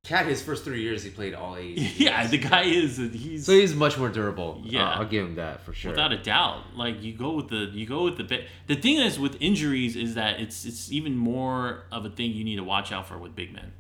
Cat 0.06 0.28
his 0.28 0.42
first 0.42 0.64
3 0.64 0.82
years 0.82 1.04
he 1.04 1.10
played 1.10 1.34
all 1.34 1.56
80. 1.56 1.82
yeah, 1.98 2.28
the 2.28 2.38
guy 2.38 2.64
is 2.64 2.98
he's 2.98 3.46
So 3.46 3.54
he's 3.54 3.74
much 3.74 3.98
more 3.98 4.10
durable. 4.10 4.62
Yeah. 4.64 4.88
Uh, 4.88 5.00
I'll 5.00 5.06
give 5.06 5.26
him 5.26 5.36
that 5.36 5.62
for 5.62 5.74
sure. 5.74 5.92
Without 5.92 6.12
a 6.12 6.18
doubt, 6.18 6.76
like 6.76 7.02
you 7.02 7.14
go 7.14 7.34
with 7.34 7.50
the 7.50 7.70
you 7.74 7.86
go 7.86 8.04
with 8.04 8.18
the 8.18 8.24
bit. 8.24 8.48
The 8.68 8.76
thing 8.76 8.98
is 8.98 9.20
with 9.20 9.36
injuries 9.42 9.96
is 9.96 10.16
that 10.16 10.40
it's 10.40 10.66
it's 10.66 10.92
even 10.92 11.16
more 11.18 11.84
of 11.92 12.06
a 12.06 12.10
thing 12.10 12.32
you 12.32 12.44
need 12.44 12.58
to 12.58 12.64
watch 12.64 12.92
out 12.92 13.08
for 13.08 13.18
with 13.18 13.36
big 13.36 13.52
men. 13.54 13.72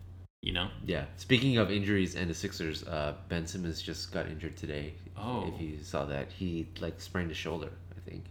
You 0.41 0.53
know, 0.53 0.67
yeah. 0.85 1.05
Speaking 1.17 1.57
of 1.57 1.71
injuries 1.71 2.15
and 2.15 2.29
the 2.29 2.35
Sixers, 2.35 2.83
uh, 2.83 3.15
Ben 3.29 3.47
Simmons 3.47 3.81
just 3.81 4.11
got 4.11 4.27
injured 4.27 4.55
today. 4.55 4.93
Oh. 5.17 5.51
If 5.53 5.59
you 5.59 5.79
saw 5.81 6.05
that, 6.05 6.31
he 6.31 6.67
like 6.79 7.01
sprained 7.01 7.29
his 7.29 7.37
shoulder. 7.37 7.71
I 7.97 8.09
think 8.09 8.25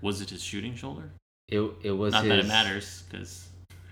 was 0.00 0.20
it 0.20 0.30
his 0.30 0.42
shooting 0.42 0.74
shoulder? 0.74 1.10
it 1.48 1.60
it 1.82 1.92
was 1.92 2.12
Not 2.12 2.24
his. 2.24 2.30
that 2.30 2.38
it 2.40 2.46
matters, 2.46 3.04
because 3.08 3.45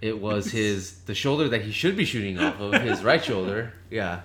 It 0.04 0.20
was 0.20 0.50
his 0.52 1.00
the 1.04 1.14
shoulder 1.14 1.48
that 1.48 1.62
he 1.62 1.72
should 1.72 1.96
be 1.96 2.04
shooting 2.04 2.38
off 2.38 2.60
of 2.60 2.74
his 2.82 3.02
right 3.02 3.24
shoulder. 3.24 3.72
Yeah, 3.90 4.20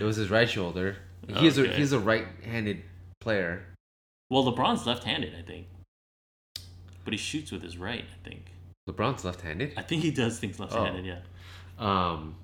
it 0.00 0.02
was 0.02 0.16
his 0.16 0.30
right 0.30 0.48
shoulder. 0.48 0.96
He's 1.28 1.58
a 1.58 1.66
he's 1.66 1.92
a 1.92 2.00
right-handed 2.00 2.80
player. 3.20 3.62
well, 4.30 4.42
LeBron's 4.42 4.86
left-handed, 4.86 5.34
I 5.38 5.42
think, 5.42 5.66
but 7.04 7.12
he 7.12 7.18
shoots 7.18 7.52
with 7.52 7.62
his 7.62 7.76
right. 7.76 8.02
I 8.02 8.26
think. 8.26 8.46
LeBron's 8.88 9.22
left-handed. 9.22 9.74
I 9.76 9.82
think 9.82 10.02
he 10.02 10.10
does 10.10 10.38
things 10.38 10.58
left-handed. 10.58 11.04
Oh. 11.04 11.18
Yeah. 11.78 12.10
Um, 12.10 12.36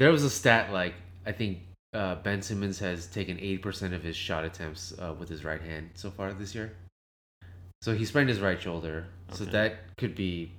there 0.00 0.10
was 0.10 0.24
a 0.24 0.30
stat 0.30 0.72
like 0.72 0.94
I 1.24 1.30
think 1.30 1.60
uh, 1.94 2.16
Ben 2.16 2.42
Simmons 2.42 2.80
has 2.80 3.06
taken 3.06 3.38
eighty 3.38 3.58
percent 3.58 3.94
of 3.94 4.02
his 4.02 4.16
shot 4.16 4.44
attempts 4.44 4.92
uh, 4.98 5.14
with 5.16 5.28
his 5.28 5.44
right 5.44 5.62
hand 5.62 5.90
so 5.94 6.10
far 6.10 6.32
this 6.32 6.52
year. 6.52 6.72
So 7.80 7.94
he 7.94 8.04
sprained 8.04 8.28
his 8.28 8.40
right 8.40 8.60
shoulder, 8.60 9.06
so 9.32 9.44
that 9.44 9.96
could 9.96 10.16
be 10.16 10.50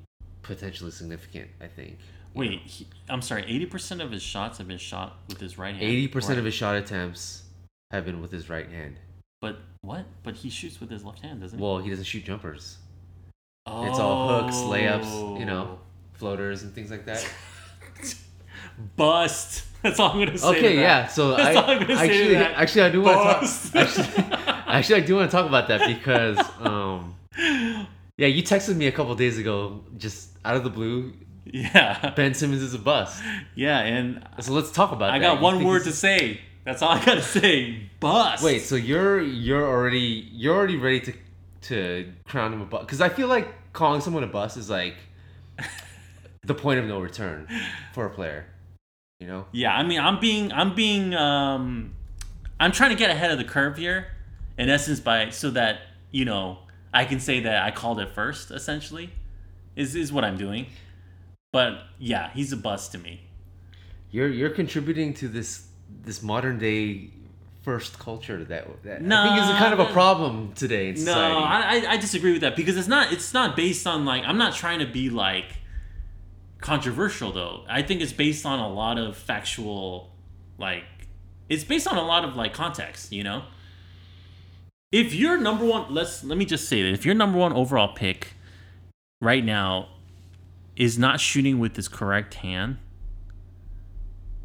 potentially 0.43 0.91
significant. 0.91 1.49
I 1.59 1.67
think. 1.67 1.97
Wait, 2.33 2.61
he, 2.61 2.87
I'm 3.09 3.21
sorry. 3.21 3.43
Eighty 3.43 3.65
percent 3.65 4.01
of 4.01 4.11
his 4.11 4.21
shots 4.21 4.57
have 4.57 4.67
been 4.67 4.77
shot 4.77 5.17
with 5.27 5.39
his 5.39 5.57
right 5.57 5.75
hand. 5.75 5.85
eighty 5.85 6.07
percent 6.07 6.39
of 6.39 6.45
his 6.45 6.53
shot 6.53 6.75
attempts 6.75 7.43
have 7.91 8.05
been 8.05 8.21
with 8.21 8.31
his 8.31 8.49
right 8.49 8.69
hand. 8.69 8.97
But 9.41 9.59
what? 9.81 10.05
But 10.23 10.35
he 10.35 10.49
shoots 10.49 10.79
with 10.79 10.89
his 10.89 11.03
left 11.03 11.19
hand, 11.19 11.41
doesn't 11.41 11.57
he? 11.57 11.63
Well, 11.63 11.79
he 11.79 11.89
doesn't 11.89 12.05
shoot 12.05 12.23
jumpers, 12.23 12.77
oh. 13.65 13.85
it's 13.85 13.99
all 13.99 14.41
hooks, 14.41 14.57
layups, 14.57 15.39
you 15.39 15.45
know. 15.45 15.79
floaters, 16.13 16.63
and 16.63 16.73
things 16.73 16.91
like 16.91 17.05
that. 17.05 17.27
Bust. 18.95 19.65
That's 19.81 19.99
all 19.99 20.11
I'm 20.11 20.19
gonna 20.19 20.37
say. 20.37 20.47
Okay, 20.47 20.75
to 20.75 20.81
yeah. 20.81 21.07
So 21.07 21.33
I 21.33 21.53
That's 21.53 21.57
all 21.57 21.69
I'm 21.69 21.79
gonna 21.79 21.97
say 21.97 22.07
to 22.29 22.35
actually, 22.35 22.55
actually, 22.55 22.81
I 22.81 22.89
do 22.89 23.01
want 23.01 23.17
to 23.17 23.71
talk. 23.71 23.75
Actually, 23.75 24.23
actually, 24.67 24.95
I 24.95 25.05
do 25.05 25.15
want 25.15 25.31
to 25.31 25.35
talk 25.35 25.47
about 25.47 25.67
that 25.69 25.87
because, 25.87 26.39
um, 26.59 27.15
yeah, 28.17 28.27
you 28.27 28.43
texted 28.43 28.75
me 28.75 28.87
a 28.87 28.91
couple 28.91 29.13
days 29.15 29.37
ago, 29.39 29.83
just 29.97 30.30
out 30.45 30.55
of 30.55 30.63
the 30.63 30.69
blue. 30.69 31.13
Yeah. 31.45 32.11
Ben 32.15 32.33
Simmons 32.33 32.61
is 32.61 32.73
a 32.73 32.79
bust. 32.79 33.21
Yeah, 33.55 33.79
and 33.79 34.25
So 34.39 34.53
let's 34.53 34.71
talk 34.71 34.91
about 34.91 35.11
I 35.11 35.19
that. 35.19 35.25
got 35.25 35.41
one 35.41 35.63
word 35.63 35.83
to 35.85 35.91
say. 35.91 36.39
That's 36.63 36.81
all 36.81 36.89
I 36.91 37.03
gotta 37.03 37.23
say. 37.23 37.89
Bust. 37.99 38.43
Wait, 38.43 38.61
so 38.61 38.75
you're 38.75 39.19
you're 39.19 39.65
already 39.67 40.27
you're 40.31 40.55
already 40.55 40.77
ready 40.77 40.99
to 41.01 41.13
to 41.61 42.11
crown 42.25 42.53
him 42.53 42.61
a 42.61 42.65
bust? 42.65 42.85
Because 42.85 43.01
I 43.01 43.09
feel 43.09 43.27
like 43.27 43.47
calling 43.73 44.01
someone 44.01 44.23
a 44.23 44.27
bust 44.27 44.57
is 44.57 44.69
like 44.69 44.95
the 46.43 46.53
point 46.53 46.79
of 46.79 46.85
no 46.85 46.99
return 46.99 47.47
for 47.93 48.05
a 48.05 48.09
player. 48.09 48.45
You 49.19 49.27
know? 49.27 49.45
Yeah, 49.51 49.75
I 49.75 49.83
mean, 49.83 49.99
I'm 49.99 50.19
being, 50.19 50.51
I'm 50.51 50.73
being, 50.73 51.13
um, 51.13 51.93
I'm 52.59 52.71
trying 52.71 52.89
to 52.89 52.95
get 52.95 53.11
ahead 53.11 53.29
of 53.29 53.37
the 53.37 53.43
curve 53.43 53.77
here, 53.77 54.07
in 54.57 54.67
essence, 54.67 54.99
by 54.99 55.29
so 55.29 55.51
that 55.51 55.81
you 56.11 56.25
know 56.25 56.57
I 56.93 57.05
can 57.05 57.19
say 57.19 57.41
that 57.41 57.63
I 57.63 57.69
called 57.71 57.99
it 57.99 58.09
first. 58.09 58.49
Essentially, 58.49 59.11
is 59.75 59.95
is 59.95 60.11
what 60.11 60.23
I'm 60.23 60.37
doing. 60.37 60.67
But 61.51 61.83
yeah, 61.99 62.31
he's 62.33 62.51
a 62.53 62.57
bust 62.57 62.91
to 62.93 62.97
me. 62.97 63.21
You're 64.11 64.29
you're 64.29 64.49
contributing 64.49 65.13
to 65.15 65.27
this 65.27 65.67
this 66.03 66.21
modern 66.21 66.57
day 66.57 67.09
first 67.63 67.99
culture 67.99 68.43
that, 68.43 68.83
that 68.83 69.01
I 69.03 69.27
think 69.27 69.43
is 69.43 69.49
a 69.49 69.57
kind 69.57 69.73
of 69.73 69.79
a 69.79 69.85
problem 69.93 70.51
today 70.53 70.89
in 70.89 70.95
No, 70.95 70.99
society. 70.99 71.35
I, 71.35 71.61
I 71.61 71.91
I 71.93 71.97
disagree 71.97 72.31
with 72.31 72.41
that 72.41 72.55
because 72.55 72.75
it's 72.77 72.87
not 72.87 73.13
it's 73.13 73.33
not 73.33 73.55
based 73.55 73.85
on 73.85 74.05
like 74.05 74.23
I'm 74.25 74.37
not 74.37 74.55
trying 74.55 74.79
to 74.79 74.87
be 74.87 75.09
like 75.09 75.45
controversial 76.59 77.31
though. 77.31 77.63
I 77.69 77.81
think 77.81 78.01
it's 78.01 78.13
based 78.13 78.45
on 78.45 78.59
a 78.59 78.69
lot 78.69 78.97
of 78.97 79.15
factual 79.15 80.11
like 80.57 80.83
it's 81.49 81.63
based 81.63 81.87
on 81.87 81.97
a 81.97 82.03
lot 82.03 82.23
of 82.23 82.35
like 82.35 82.53
context, 82.53 83.11
you 83.11 83.23
know? 83.23 83.43
If 84.91 85.13
your 85.13 85.37
number 85.37 85.65
one 85.65 85.93
let's 85.93 86.23
let 86.23 86.37
me 86.37 86.45
just 86.45 86.67
say 86.67 86.81
that 86.81 86.93
if 86.93 87.05
your 87.05 87.15
number 87.15 87.37
one 87.37 87.53
overall 87.53 87.93
pick 87.93 88.33
right 89.21 89.45
now 89.45 89.87
is 90.75 90.99
not 90.99 91.21
shooting 91.21 91.59
with 91.59 91.75
his 91.77 91.87
correct 91.87 92.33
hand 92.35 92.77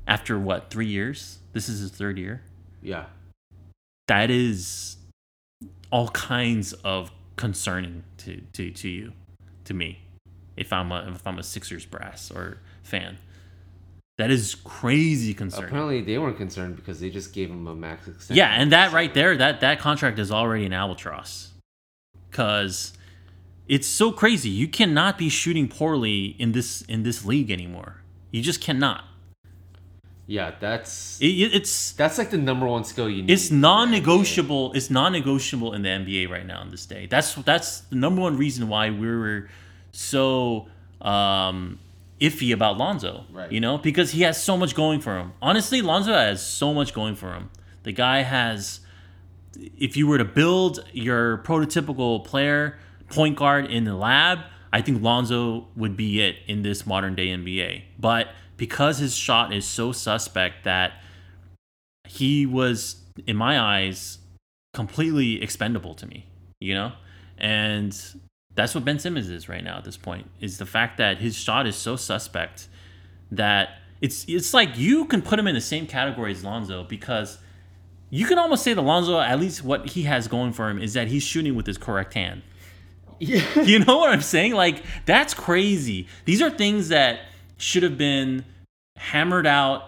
after 0.06 0.38
what, 0.38 0.70
3 0.70 0.86
years? 0.86 1.38
This 1.52 1.68
is 1.68 1.80
his 1.80 1.90
third 1.90 2.18
year 2.18 2.42
yeah. 2.82 3.06
that 4.08 4.30
is 4.30 4.96
all 5.90 6.08
kinds 6.08 6.72
of 6.72 7.10
concerning 7.36 8.04
to, 8.18 8.40
to, 8.52 8.70
to 8.70 8.88
you, 8.88 9.12
to 9.64 9.74
me, 9.74 10.00
if 10.56 10.72
I'm 10.72 10.92
a 10.92 11.12
if 11.14 11.26
I'm 11.26 11.38
a 11.38 11.42
Sixers 11.42 11.84
brass 11.84 12.30
or 12.30 12.58
fan. 12.82 13.18
That 14.18 14.30
is 14.30 14.54
crazy 14.54 15.34
concerning. 15.34 15.68
Apparently 15.68 16.00
they 16.00 16.16
weren't 16.16 16.38
concerned 16.38 16.76
because 16.76 17.00
they 17.00 17.10
just 17.10 17.34
gave 17.34 17.50
him 17.50 17.66
a 17.66 17.74
max 17.74 18.08
extension. 18.08 18.36
yeah, 18.36 18.50
and 18.50 18.72
that 18.72 18.92
right 18.92 19.12
there, 19.12 19.36
that 19.36 19.60
that 19.60 19.78
contract 19.78 20.18
is 20.18 20.30
already 20.30 20.64
an 20.64 20.72
albatross, 20.72 21.52
because 22.30 22.95
it's 23.68 23.86
so 23.86 24.12
crazy. 24.12 24.48
You 24.50 24.68
cannot 24.68 25.18
be 25.18 25.28
shooting 25.28 25.68
poorly 25.68 26.36
in 26.38 26.52
this 26.52 26.82
in 26.82 27.02
this 27.02 27.24
league 27.24 27.50
anymore. 27.50 28.02
You 28.30 28.42
just 28.42 28.60
cannot. 28.60 29.04
Yeah, 30.28 30.52
that's 30.58 31.20
It, 31.20 31.26
it- 31.28 31.54
it's 31.54 31.92
that's 31.92 32.18
like 32.18 32.30
the 32.30 32.38
number 32.38 32.66
one 32.66 32.82
skill 32.84 33.08
you 33.08 33.22
need. 33.22 33.30
it's 33.30 33.50
non-negotiable 33.52 34.72
it's 34.72 34.90
non-negotiable 34.90 35.72
in 35.72 35.82
the 35.82 35.88
nba 35.88 36.28
right 36.28 36.44
now 36.44 36.60
in 36.62 36.70
this 36.70 36.84
day 36.84 37.06
that's 37.06 37.34
that's 37.36 37.80
the 37.90 37.94
number 37.96 38.20
one 38.20 38.36
reason 38.36 38.66
why 38.68 38.90
we 38.90 39.06
were 39.06 39.48
so 39.92 40.66
um 41.00 41.78
iffy 42.20 42.52
about 42.52 42.76
lonzo 42.76 43.24
Right. 43.32 43.52
you 43.52 43.60
know 43.60 43.78
because 43.78 44.10
he 44.10 44.22
has 44.22 44.42
so 44.42 44.56
much 44.56 44.74
going 44.74 44.98
for 45.00 45.16
him 45.16 45.32
honestly 45.40 45.80
lonzo 45.80 46.12
has 46.12 46.44
so 46.44 46.74
much 46.74 46.92
going 46.92 47.14
for 47.14 47.32
him 47.32 47.50
the 47.84 47.92
guy 47.92 48.22
has 48.22 48.80
if 49.78 49.96
you 49.96 50.08
were 50.08 50.18
to 50.18 50.24
build 50.24 50.84
your 50.92 51.38
prototypical 51.38 52.24
player 52.24 52.76
point 53.08 53.36
guard 53.36 53.66
in 53.66 53.84
the 53.84 53.94
lab 53.94 54.40
i 54.72 54.80
think 54.80 55.02
lonzo 55.02 55.66
would 55.76 55.96
be 55.96 56.20
it 56.20 56.36
in 56.46 56.62
this 56.62 56.86
modern 56.86 57.14
day 57.14 57.28
nba 57.28 57.82
but 57.98 58.28
because 58.56 58.98
his 58.98 59.14
shot 59.14 59.52
is 59.52 59.66
so 59.66 59.92
suspect 59.92 60.64
that 60.64 60.92
he 62.08 62.46
was 62.46 62.96
in 63.26 63.36
my 63.36 63.58
eyes 63.58 64.18
completely 64.72 65.42
expendable 65.42 65.94
to 65.94 66.06
me 66.06 66.26
you 66.60 66.74
know? 66.74 66.92
And 67.38 67.96
that's 68.54 68.74
what 68.74 68.84
ben 68.84 68.98
simmons 68.98 69.28
is 69.28 69.48
right 69.48 69.62
now 69.62 69.78
at 69.78 69.84
this 69.84 69.98
point 69.98 70.30
is 70.40 70.56
the 70.56 70.64
fact 70.64 70.96
that 70.96 71.18
his 71.18 71.36
shot 71.36 71.66
is 71.66 71.76
so 71.76 71.94
suspect 71.94 72.68
that 73.30 73.78
it's 74.00 74.24
it's 74.28 74.54
like 74.54 74.78
you 74.78 75.04
can 75.04 75.20
put 75.20 75.38
him 75.38 75.46
in 75.46 75.54
the 75.54 75.60
same 75.60 75.86
category 75.86 76.32
as 76.32 76.42
lonzo 76.42 76.82
because 76.84 77.38
you 78.08 78.24
can 78.24 78.38
almost 78.38 78.64
say 78.64 78.72
that 78.72 78.80
lonzo 78.80 79.20
at 79.20 79.38
least 79.38 79.62
what 79.62 79.90
he 79.90 80.04
has 80.04 80.26
going 80.26 80.54
for 80.54 80.70
him 80.70 80.80
is 80.80 80.94
that 80.94 81.08
he's 81.08 81.22
shooting 81.22 81.54
with 81.54 81.66
his 81.66 81.76
correct 81.76 82.14
hand 82.14 82.40
yeah. 83.18 83.60
you 83.62 83.78
know 83.80 83.98
what 83.98 84.10
I'm 84.10 84.20
saying? 84.22 84.52
Like 84.52 84.82
that's 85.04 85.34
crazy. 85.34 86.06
These 86.24 86.42
are 86.42 86.50
things 86.50 86.88
that 86.88 87.20
should 87.56 87.82
have 87.82 87.96
been 87.98 88.44
hammered 88.96 89.46
out 89.46 89.84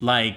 like 0.00 0.36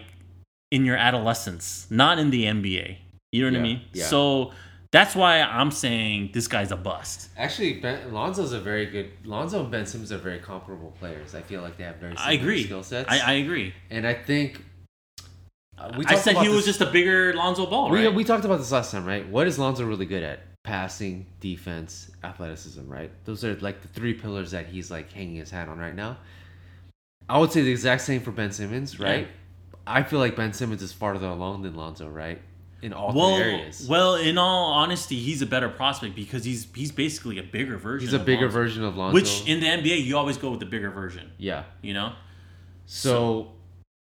in 0.72 0.86
your 0.86 0.98
adolescence, 0.98 1.88
not 1.90 2.20
in 2.20 2.30
the 2.30 2.46
NBA. 2.46 2.98
You 3.32 3.46
know 3.46 3.52
what 3.52 3.60
I 3.60 3.64
mean? 3.64 3.82
yeah. 3.94 4.06
So 4.06 4.52
that's 4.92 5.16
why 5.16 5.42
I'm 5.42 5.70
saying 5.72 6.32
this 6.34 6.48
guy's 6.48 6.72
a 6.72 6.76
bust. 6.78 7.30
Actually, 7.38 7.74
ben, 7.80 8.12
Lonzo's 8.12 8.54
a 8.54 8.60
very 8.60 8.88
good. 8.88 9.12
Lonzo 9.24 9.62
and 9.62 9.72
Ben 9.72 9.86
Simmons 9.86 10.12
are 10.12 10.18
very 10.18 10.40
comparable 10.40 10.92
players. 11.00 11.36
I 11.36 11.42
feel 11.42 11.62
like 11.62 11.78
they 11.78 11.84
have 11.84 11.98
very 11.98 12.16
similar 12.16 12.30
I 12.30 12.34
agree. 12.34 12.64
skill 12.64 12.84
sets. 12.84 13.10
I, 13.12 13.20
I 13.20 13.34
agree. 13.34 13.74
and 13.92 14.08
I 14.08 14.14
think 14.16 14.64
uh, 15.78 15.92
we 15.98 16.06
I 16.06 16.16
said 16.16 16.38
he 16.38 16.50
was 16.50 16.66
just 16.66 16.82
a 16.82 16.88
bigger 16.88 17.34
Lonzo 17.34 17.66
Ball, 17.66 17.90
We, 17.90 18.06
right? 18.06 18.14
we 18.14 18.24
talked 18.24 18.46
about 18.46 18.58
this 18.58 18.72
last 18.72 18.92
time, 18.92 19.06
right? 19.06 19.28
What 19.28 19.48
is 19.48 19.60
Lonzo 19.60 19.86
really 19.86 20.06
good 20.06 20.24
at? 20.24 20.40
Passing, 20.70 21.26
defense, 21.39 22.11
athleticism, 22.24 22.88
right? 22.88 23.09
Those 23.26 23.43
are 23.43 23.55
like 23.55 23.82
the 23.82 23.88
three 23.88 24.13
pillars 24.13 24.51
that 24.51 24.67
he's 24.67 24.91
like 24.91 25.11
hanging 25.11 25.38
his 25.38 25.49
hat 25.49 25.67
on 25.67 25.80
right 25.80 25.95
now. 25.95 26.17
I 27.28 27.39
would 27.39 27.51
say 27.51 27.61
the 27.63 27.72
exact 27.72 28.03
same 28.03 28.22
for 28.22 28.30
Ben 28.30 28.51
Simmons, 28.51 28.99
right? 28.99 29.28
I 29.88 30.03
feel 30.03 30.20
like 30.20 30.36
Ben 30.36 30.53
Simmons 30.53 30.84
is 30.84 30.93
farther 30.93 31.26
along 31.26 31.63
than 31.63 31.74
Lonzo, 31.74 32.07
right? 32.07 32.39
In 32.84 32.93
all 32.93 33.13
well, 33.13 33.36
three 33.38 33.45
areas. 33.45 33.88
well, 33.89 34.13
in 34.13 34.38
all 34.38 34.72
honesty, 34.74 35.17
he's 35.17 35.41
a 35.41 35.47
better 35.47 35.70
prospect 35.70 36.15
because 36.15 36.45
he's 36.45 36.67
he's 36.76 36.91
basically 36.91 37.39
a 37.39 37.43
bigger 37.43 37.78
version. 37.78 38.07
he's 38.07 38.13
a 38.13 38.20
bigger 38.24 38.43
Lonzo. 38.43 38.59
version 38.59 38.84
of 38.84 38.95
Lonzo. 38.95 39.15
Which 39.15 39.47
in 39.47 39.59
the 39.61 39.65
NBA, 39.65 40.05
you 40.05 40.17
always 40.17 40.38
go 40.38 40.51
with 40.51 40.59
the 40.59 40.67
bigger 40.67 40.91
version. 40.91 41.32
yeah. 41.39 41.63
You 41.82 41.95
know? 41.95 42.13
So, 42.86 43.53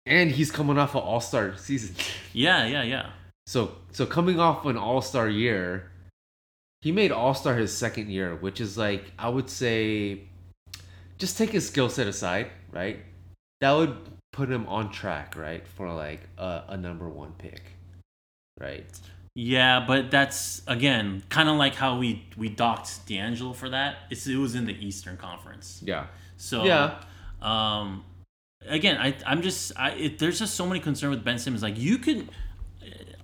and 0.05 0.29
he's 0.29 0.51
coming 0.51 0.77
off 0.77 0.93
an 0.93 1.01
All 1.01 1.21
Star 1.21 1.55
season. 1.55 1.95
Yeah, 2.33 2.65
yeah, 2.67 2.83
yeah. 2.83 3.09
So 3.47 3.71
so 3.91 4.05
coming 4.05 4.39
off 4.39 4.65
an 4.65 4.77
All 4.77 5.01
Star 5.01 5.27
year, 5.29 5.89
he 6.81 6.91
made 6.91 7.11
All 7.11 7.33
Star 7.33 7.55
his 7.55 7.75
second 7.75 8.09
year, 8.09 8.35
which 8.35 8.61
is 8.61 8.77
like 8.77 9.11
I 9.17 9.29
would 9.29 9.49
say, 9.49 10.21
just 11.17 11.37
take 11.37 11.51
his 11.51 11.67
skill 11.67 11.89
set 11.89 12.07
aside, 12.07 12.51
right? 12.71 12.99
That 13.61 13.73
would 13.73 13.97
put 14.31 14.49
him 14.49 14.67
on 14.67 14.91
track, 14.91 15.35
right, 15.35 15.67
for 15.67 15.93
like 15.93 16.21
a, 16.37 16.63
a 16.69 16.77
number 16.77 17.09
one 17.09 17.33
pick, 17.37 17.61
right? 18.59 18.85
Yeah, 19.35 19.83
but 19.85 20.11
that's 20.11 20.61
again 20.67 21.23
kind 21.29 21.49
of 21.49 21.55
like 21.55 21.75
how 21.75 21.97
we 21.97 22.25
we 22.37 22.49
docked 22.49 23.05
D'Angelo 23.07 23.53
for 23.53 23.69
that. 23.69 23.97
It's 24.09 24.27
it 24.27 24.35
was 24.35 24.55
in 24.55 24.65
the 24.65 24.73
Eastern 24.73 25.17
Conference, 25.17 25.81
Yeah, 25.85 26.07
so 26.37 26.63
Yeah. 26.65 27.01
Um, 27.41 28.03
again, 28.67 28.97
I 28.97 29.15
I'm 29.25 29.41
just 29.41 29.71
I 29.77 29.91
it, 29.91 30.19
there's 30.19 30.39
just 30.39 30.55
so 30.55 30.65
many 30.65 30.79
concern 30.79 31.09
with 31.09 31.23
Ben 31.23 31.37
Simmons. 31.37 31.63
Like 31.63 31.77
you 31.77 31.97
could, 31.97 32.29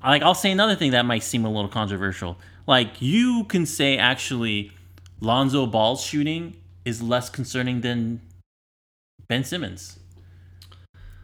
like 0.03 0.21
I'll 0.21 0.35
say 0.35 0.51
another 0.51 0.75
thing 0.75 0.91
that 0.91 1.05
might 1.05 1.23
seem 1.23 1.43
a 1.45 1.49
little 1.49 1.69
controversial. 1.69 2.37
Like 2.67 3.01
you 3.01 3.43
can 3.45 3.65
say 3.65 3.97
actually, 3.97 4.71
Lonzo 5.19 5.65
Ball's 5.65 6.01
shooting 6.03 6.55
is 6.83 7.01
less 7.01 7.29
concerning 7.29 7.81
than 7.81 8.21
Ben 9.27 9.43
Simmons. 9.43 9.99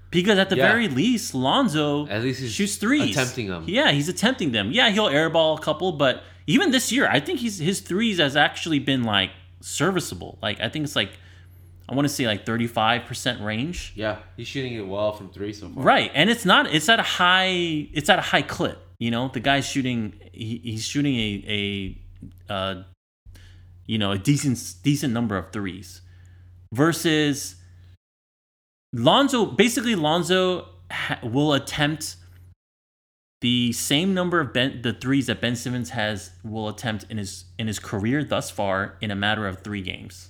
Because 0.10 0.38
at 0.38 0.50
the 0.50 0.58
Yeah. 0.58 0.68
very 0.72 0.88
least, 0.89 1.34
Lonzo 1.34 2.06
At 2.08 2.22
least 2.22 2.42
he's 2.42 2.52
shoots 2.52 2.76
threes, 2.76 3.12
attempting 3.12 3.48
them. 3.48 3.64
Yeah, 3.68 3.92
he's 3.92 4.10
attempting 4.10 4.52
them. 4.52 4.72
Yeah, 4.72 4.89
he'll 4.89 5.08
airball 5.08 5.58
a 5.58 5.62
couple, 5.62 5.94
but 5.94 6.24
even 6.48 6.72
this 6.72 6.92
year, 6.92 7.08
I 7.08 7.20
think 7.22 7.39
he's 7.39 7.60
his 7.60 7.80
threes 7.80 8.18
has 8.18 8.36
actually 8.36 8.80
been 8.80 9.04
like 9.04 9.32
serviceable. 9.62 10.38
Like 10.42 10.60
I 10.60 10.68
think 10.70 10.84
it's 10.84 10.96
like 10.98 11.12
I 11.88 11.96
want 11.96 12.08
to 12.08 12.14
say 12.14 12.26
like 12.28 12.46
35% 12.46 13.42
range. 13.44 13.94
Yeah, 13.96 14.18
he's 14.36 14.48
shooting 14.48 14.74
it 14.74 14.86
well 14.88 15.14
from 15.14 15.30
three 15.30 15.54
so 15.54 15.70
far. 15.70 15.84
Right. 15.84 16.12
And 16.14 16.30
it's 16.30 16.46
not 16.46 16.68
it's 16.74 16.89
at 16.89 17.00
a 17.00 17.04
high 17.04 17.88
it's 17.94 18.10
at 18.10 18.20
a 18.20 18.24
high 18.24 18.42
clip, 18.42 18.80
you 19.02 19.10
know? 19.10 19.28
The 19.28 19.39
guy's 19.41 19.66
shooting 19.66 20.14
he, 20.32 20.62
he's 20.64 20.86
shooting 20.86 21.16
a 21.16 21.43
a 22.49 22.54
uh 22.54 22.84
you 23.88 23.97
know, 23.97 24.12
a 24.12 24.18
decent 24.18 24.76
decent 24.84 25.12
number 25.12 25.36
of 25.38 25.52
threes 25.52 26.02
versus 26.72 27.56
Lonzo 28.93 29.45
basically 29.45 29.95
Lonzo 29.95 30.68
ha- 30.89 31.20
will 31.24 31.54
attempt 31.54 32.16
the 33.41 33.72
same 33.74 34.14
number 34.14 34.39
of 34.39 34.54
ben, 34.54 34.84
the 34.84 34.93
threes 34.93 35.26
that 35.26 35.41
Ben 35.41 35.56
Simmons 35.56 35.89
has 35.89 36.30
will 36.43 36.70
attempt 36.70 37.06
in 37.10 37.18
his 37.18 37.45
in 37.58 37.66
his 37.66 37.80
career 37.80 38.24
thus 38.24 38.52
far 38.52 38.97
in 39.02 39.10
a 39.10 39.16
matter 39.16 39.47
of 39.47 39.64
3 39.64 39.82
games. 39.82 40.30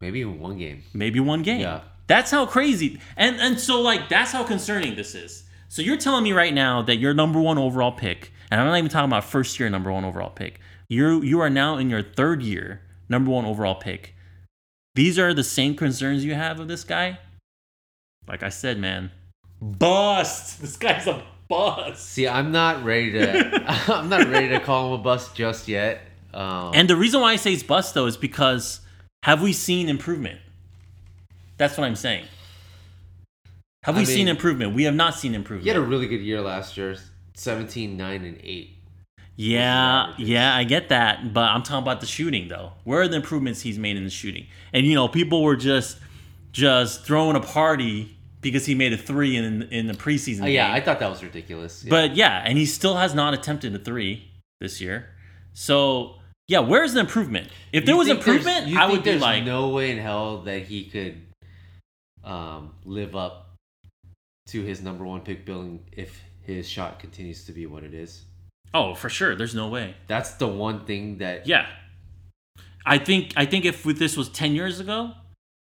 Maybe 0.00 0.24
one 0.24 0.56
game. 0.56 0.82
Maybe 0.94 1.20
one 1.20 1.42
game. 1.42 1.60
Yeah. 1.60 1.82
That's 2.06 2.30
how 2.30 2.46
crazy. 2.46 3.00
And 3.18 3.36
and 3.36 3.60
so 3.60 3.82
like 3.82 4.08
that's 4.08 4.32
how 4.32 4.44
concerning 4.44 4.96
this 4.96 5.14
is. 5.14 5.44
So 5.70 5.82
you're 5.82 5.96
telling 5.96 6.24
me 6.24 6.32
right 6.32 6.52
now 6.52 6.82
that 6.82 6.96
your 6.96 7.14
number 7.14 7.40
1 7.40 7.56
overall 7.56 7.92
pick, 7.92 8.32
and 8.50 8.60
I'm 8.60 8.66
not 8.66 8.76
even 8.76 8.90
talking 8.90 9.08
about 9.08 9.22
first 9.22 9.60
year 9.60 9.70
number 9.70 9.92
1 9.92 10.04
overall 10.04 10.30
pick. 10.30 10.58
You 10.88 11.22
you 11.22 11.38
are 11.40 11.48
now 11.48 11.76
in 11.76 11.88
your 11.88 12.02
third 12.02 12.42
year 12.42 12.80
number 13.08 13.30
1 13.30 13.44
overall 13.44 13.76
pick. 13.76 14.16
These 14.96 15.16
are 15.16 15.32
the 15.32 15.44
same 15.44 15.76
concerns 15.76 16.24
you 16.24 16.34
have 16.34 16.58
of 16.58 16.66
this 16.66 16.82
guy? 16.82 17.20
Like 18.26 18.42
I 18.42 18.48
said, 18.48 18.78
man, 18.78 19.12
bust. 19.62 20.60
This 20.60 20.76
guy's 20.76 21.06
a 21.06 21.22
bust. 21.48 22.04
See, 22.04 22.26
I'm 22.26 22.50
not 22.50 22.82
ready 22.82 23.12
to. 23.12 23.62
I'm 23.94 24.08
not 24.08 24.26
ready 24.26 24.48
to 24.48 24.58
call 24.58 24.88
him 24.88 25.00
a 25.00 25.02
bust 25.04 25.36
just 25.36 25.68
yet. 25.68 26.00
Um, 26.34 26.72
And 26.74 26.90
the 26.90 26.96
reason 26.96 27.20
why 27.20 27.34
I 27.34 27.36
say 27.36 27.52
it's 27.52 27.62
bust 27.62 27.94
though 27.94 28.06
is 28.06 28.16
because 28.16 28.80
have 29.22 29.40
we 29.40 29.52
seen 29.52 29.88
improvement? 29.88 30.40
That's 31.58 31.78
what 31.78 31.84
I'm 31.84 31.94
saying. 31.94 32.24
Have 33.84 33.96
we 33.96 34.02
I 34.02 34.04
seen 34.04 34.28
improvement? 34.28 34.74
We 34.74 34.84
have 34.84 34.94
not 34.94 35.14
seen 35.14 35.34
improvement. 35.34 35.64
he 35.64 35.68
had 35.68 35.78
a 35.78 35.80
really 35.80 36.06
good 36.06 36.20
year 36.20 36.40
last 36.40 36.76
year 36.76 36.96
17, 37.34 37.96
9, 37.96 38.24
and 38.24 38.38
8. 38.42 38.76
yeah, 39.36 40.12
yeah, 40.18 40.54
I 40.54 40.64
get 40.64 40.90
that, 40.90 41.32
but 41.32 41.44
I'm 41.48 41.62
talking 41.62 41.82
about 41.82 42.00
the 42.00 42.06
shooting 42.06 42.48
though. 42.48 42.72
Where 42.84 43.00
are 43.00 43.08
the 43.08 43.16
improvements 43.16 43.62
he's 43.62 43.78
made 43.78 43.96
in 43.96 44.04
the 44.04 44.10
shooting? 44.10 44.46
And 44.72 44.86
you 44.86 44.94
know, 44.94 45.08
people 45.08 45.42
were 45.42 45.56
just 45.56 45.98
just 46.52 47.04
throwing 47.06 47.36
a 47.36 47.40
party 47.40 48.16
because 48.42 48.66
he 48.66 48.74
made 48.74 48.92
a 48.92 48.98
three 48.98 49.36
in 49.36 49.62
in 49.64 49.86
the 49.86 49.94
preseason. 49.94 50.42
Oh, 50.42 50.46
yeah, 50.46 50.66
game. 50.66 50.76
I 50.76 50.80
thought 50.80 50.98
that 50.98 51.08
was 51.08 51.22
ridiculous. 51.22 51.84
Yeah. 51.84 51.90
But 51.90 52.16
yeah, 52.16 52.42
and 52.44 52.58
he 52.58 52.66
still 52.66 52.96
has 52.96 53.14
not 53.14 53.32
attempted 53.32 53.74
a 53.74 53.78
three 53.78 54.28
this 54.60 54.80
year. 54.80 55.08
So 55.54 56.16
yeah, 56.48 56.58
where's 56.58 56.92
the 56.92 57.00
improvement? 57.00 57.48
If 57.72 57.86
there 57.86 57.94
You 57.94 57.98
was 57.98 58.08
improvement, 58.08 58.76
I 58.76 58.90
would 58.90 59.04
be 59.04 59.10
there's 59.10 59.22
like, 59.22 59.44
no 59.44 59.68
way 59.70 59.90
in 59.90 59.98
hell 59.98 60.42
that 60.42 60.62
he 60.64 60.84
could 60.84 61.22
um, 62.24 62.72
live 62.84 63.14
up 63.16 63.49
to 64.48 64.62
his 64.62 64.82
number 64.82 65.04
one 65.04 65.20
pick 65.20 65.44
billing 65.44 65.84
if 65.92 66.22
his 66.42 66.68
shot 66.68 66.98
continues 66.98 67.44
to 67.44 67.52
be 67.52 67.66
what 67.66 67.84
it 67.84 67.94
is. 67.94 68.24
oh, 68.74 68.94
for 68.94 69.08
sure, 69.08 69.34
there's 69.36 69.54
no 69.54 69.68
way. 69.68 69.94
That's 70.06 70.32
the 70.34 70.48
one 70.48 70.84
thing 70.84 71.18
that 71.18 71.46
Yeah, 71.46 71.66
I 72.86 72.98
think 72.98 73.32
I 73.36 73.46
think 73.46 73.64
if 73.64 73.82
this 73.84 74.16
was 74.16 74.28
ten 74.28 74.54
years 74.54 74.80
ago, 74.80 75.12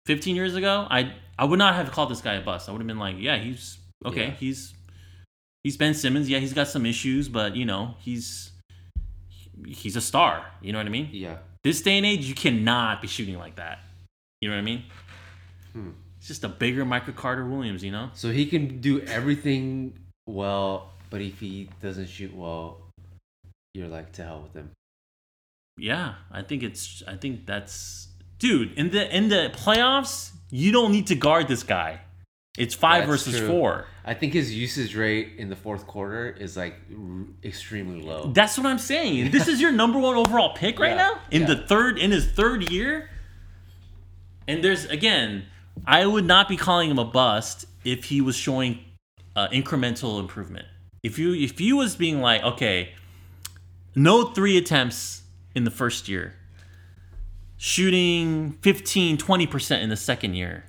fifteen 0.05 0.35
years 0.35 0.55
ago, 0.55 0.87
I 0.89 1.13
I 1.39 1.45
would 1.45 1.59
not 1.59 1.75
have 1.75 1.91
called 1.91 2.09
this 2.09 2.21
guy 2.21 2.33
a 2.35 2.41
bust. 2.41 2.67
I 2.67 2.71
would 2.71 2.79
have 2.81 2.87
been 2.87 2.99
like, 2.99 3.15
yeah, 3.19 3.37
he's 3.37 3.77
okay. 4.05 4.27
Yeah. 4.27 4.31
He's 4.31 4.73
he's 5.63 5.77
Ben 5.77 5.93
Simmons. 5.93 6.29
Yeah, 6.29 6.39
he's 6.39 6.53
got 6.53 6.67
some 6.67 6.85
issues, 6.85 7.29
but 7.29 7.55
you 7.55 7.65
know, 7.65 7.95
he's 7.99 8.51
he's 9.67 9.95
a 9.95 10.01
star. 10.01 10.45
You 10.61 10.71
know 10.73 10.79
what 10.79 10.87
I 10.87 10.89
mean? 10.89 11.09
yeah. 11.11 11.37
This 11.63 11.81
day 11.81 11.97
and 11.97 12.05
age, 12.05 12.25
you 12.25 12.35
cannot 12.35 13.01
be 13.01 13.07
shooting 13.07 13.37
like 13.37 13.55
that. 13.57 13.79
You 14.39 14.49
know 14.49 14.55
what 14.55 14.61
I 14.61 14.63
mean? 14.63 14.83
Hmm. 15.73 15.89
Just 16.27 16.43
a 16.43 16.49
bigger 16.49 16.83
Michael 16.83 17.13
Carter 17.13 17.45
Williams, 17.45 17.83
you 17.83 17.91
know? 17.91 18.09
So 18.13 18.31
he 18.31 18.45
can 18.45 18.81
do 18.81 18.99
everything 19.01 19.97
well, 20.27 20.91
but 21.09 21.21
if 21.21 21.39
he 21.39 21.69
doesn't 21.81 22.09
shoot 22.09 22.35
well, 22.35 22.81
you're 23.73 23.87
like 23.87 24.11
to 24.13 24.23
hell 24.25 24.41
with 24.41 24.53
him. 24.53 24.71
Yeah, 25.77 26.15
I 26.31 26.41
think 26.41 26.63
it's. 26.63 27.01
I 27.07 27.15
think 27.15 27.45
that's, 27.45 28.07
dude. 28.39 28.73
In 28.73 28.89
the 28.89 29.15
in 29.15 29.29
the 29.29 29.51
playoffs, 29.55 30.31
you 30.49 30.71
don't 30.71 30.91
need 30.91 31.07
to 31.07 31.15
guard 31.15 31.47
this 31.47 31.63
guy. 31.63 32.01
It's 32.57 32.73
five 32.73 33.01
That's 33.07 33.23
versus 33.23 33.37
true. 33.37 33.47
four. 33.47 33.85
I 34.03 34.15
think 34.15 34.33
his 34.33 34.51
usage 34.53 34.95
rate 34.95 35.33
in 35.37 35.47
the 35.49 35.55
fourth 35.55 35.85
quarter 35.85 36.29
is 36.31 36.57
like 36.57 36.73
r- 36.91 37.25
extremely 37.43 38.01
low. 38.01 38.31
That's 38.33 38.57
what 38.57 38.65
I'm 38.65 38.79
saying. 38.79 39.29
This 39.29 39.47
is 39.47 39.61
your 39.61 39.71
number 39.71 39.99
one 39.99 40.15
overall 40.15 40.55
pick 40.55 40.79
right 40.79 40.89
Yeah, 40.91 40.95
now 40.95 41.19
in 41.29 41.41
yeah. 41.41 41.47
the 41.49 41.57
third 41.67 41.99
in 41.99 42.11
his 42.11 42.25
third 42.25 42.71
year. 42.71 43.11
And 44.47 44.63
there's 44.63 44.85
again, 44.85 45.45
I 45.85 46.05
would 46.05 46.25
not 46.25 46.49
be 46.49 46.57
calling 46.57 46.89
him 46.89 46.99
a 46.99 47.05
bust 47.05 47.65
if 47.85 48.05
he 48.05 48.21
was 48.21 48.35
showing 48.35 48.79
uh, 49.35 49.47
incremental 49.49 50.19
improvement. 50.19 50.65
If 51.03 51.17
you 51.19 51.33
if 51.33 51.61
you 51.61 51.77
was 51.77 51.95
being 51.95 52.21
like, 52.21 52.43
okay, 52.43 52.93
no 53.95 54.25
three 54.25 54.57
attempts 54.57 55.21
in 55.55 55.63
the 55.63 55.71
first 55.71 56.07
year, 56.09 56.33
shooting 57.57 58.57
15, 58.61 59.17
20% 59.17 59.81
in 59.81 59.89
the 59.89 59.95
second 59.97 60.33
year. 60.35 60.65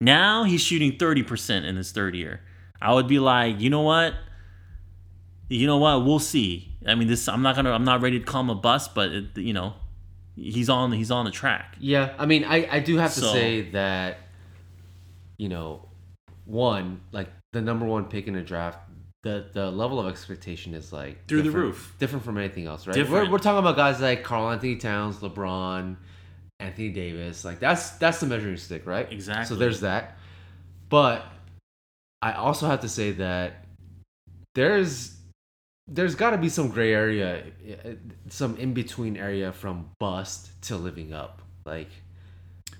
Now 0.00 0.44
he's 0.44 0.60
shooting 0.60 0.92
30% 0.98 1.64
in 1.64 1.76
his 1.76 1.92
third 1.92 2.14
year. 2.16 2.40
I 2.80 2.92
would 2.92 3.06
be 3.06 3.18
like, 3.20 3.60
you 3.60 3.70
know 3.70 3.82
what? 3.82 4.14
You 5.48 5.66
know 5.66 5.76
what? 5.78 6.04
We'll 6.04 6.18
see. 6.18 6.72
I 6.86 6.94
mean, 6.96 7.06
this 7.08 7.28
I'm 7.28 7.42
not 7.42 7.54
gonna 7.54 7.70
I'm 7.70 7.84
not 7.84 8.00
ready 8.00 8.18
to 8.18 8.24
call 8.24 8.40
him 8.40 8.50
a 8.50 8.54
bust, 8.56 8.94
but 8.94 9.10
it, 9.12 9.36
you 9.36 9.52
know, 9.52 9.74
he's 10.34 10.68
on 10.68 10.90
he's 10.92 11.10
on 11.10 11.24
the 11.24 11.30
track. 11.30 11.76
Yeah, 11.78 12.14
I 12.18 12.26
mean, 12.26 12.44
I, 12.44 12.66
I 12.70 12.80
do 12.80 12.96
have 12.96 13.14
to 13.14 13.20
So- 13.20 13.32
say 13.32 13.70
that, 13.70 14.18
you 15.42 15.48
know, 15.48 15.88
one 16.44 17.00
like 17.10 17.28
the 17.52 17.60
number 17.60 17.84
one 17.84 18.04
pick 18.04 18.28
in 18.28 18.36
a 18.36 18.44
draft, 18.44 18.78
the 19.24 19.46
the 19.52 19.72
level 19.72 19.98
of 19.98 20.06
expectation 20.06 20.72
is 20.72 20.92
like 20.92 21.26
Through 21.26 21.42
the 21.42 21.50
roof. 21.50 21.96
different 21.98 22.24
from 22.24 22.38
anything 22.38 22.66
else, 22.66 22.86
right? 22.86 22.94
Different. 22.94 23.26
We're, 23.26 23.32
we're 23.32 23.38
talking 23.38 23.58
about 23.58 23.74
guys 23.74 24.00
like 24.00 24.22
Karl 24.22 24.52
Anthony 24.52 24.76
Towns, 24.76 25.16
LeBron, 25.16 25.96
Anthony 26.60 26.90
Davis, 26.90 27.44
like 27.44 27.58
that's 27.58 27.90
that's 27.98 28.20
the 28.20 28.26
measuring 28.26 28.56
stick, 28.56 28.86
right? 28.86 29.10
Exactly. 29.12 29.46
So 29.46 29.56
there's 29.56 29.80
that, 29.80 30.16
but 30.88 31.24
I 32.22 32.34
also 32.34 32.68
have 32.68 32.82
to 32.82 32.88
say 32.88 33.10
that 33.10 33.64
there's 34.54 35.16
there's 35.88 36.14
got 36.14 36.30
to 36.30 36.38
be 36.38 36.48
some 36.48 36.68
gray 36.68 36.94
area, 36.94 37.42
eh, 37.66 37.94
some 38.28 38.56
in 38.58 38.74
between 38.74 39.16
area 39.16 39.52
from 39.52 39.90
bust 39.98 40.62
to 40.68 40.76
living 40.76 41.12
up, 41.12 41.42
like. 41.66 41.90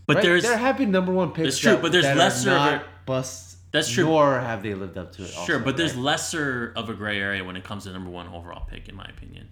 But 0.07 0.17
Right? 0.17 0.23
there's 0.23 0.43
there 0.43 0.57
have 0.59 0.79
been 0.79 0.91
number 0.91 1.13
one 1.13 1.33
picks. 1.33 1.47
That's 1.47 1.59
true, 1.59 1.73
that- 1.73 1.83
but 1.83 1.93
there's 1.93 2.05
lesser 2.05 2.51
of 2.51 2.57
not 2.57 2.73
a- 2.75 2.85
busts. 3.07 3.57
That's 3.73 3.91
true. 3.91 4.05
Nor 4.05 4.39
have 4.41 4.63
they 4.63 4.75
lived 4.75 4.99
up 4.99 5.13
to 5.13 5.23
it. 5.25 5.29
sure, 5.29 5.41
also, 5.57 5.65
but 5.65 5.77
there's 5.79 5.97
lesser 5.97 6.73
of 6.77 6.91
a 6.91 6.95
gray 6.95 7.19
area 7.19 7.43
when 7.43 7.57
it 7.57 7.65
comes 7.65 7.85
to 7.85 7.93
number 7.93 8.11
one 8.11 8.29
overall 8.29 8.67
pick, 8.67 8.89
in 8.89 8.95
my 8.95 9.05
opinion. 9.07 9.49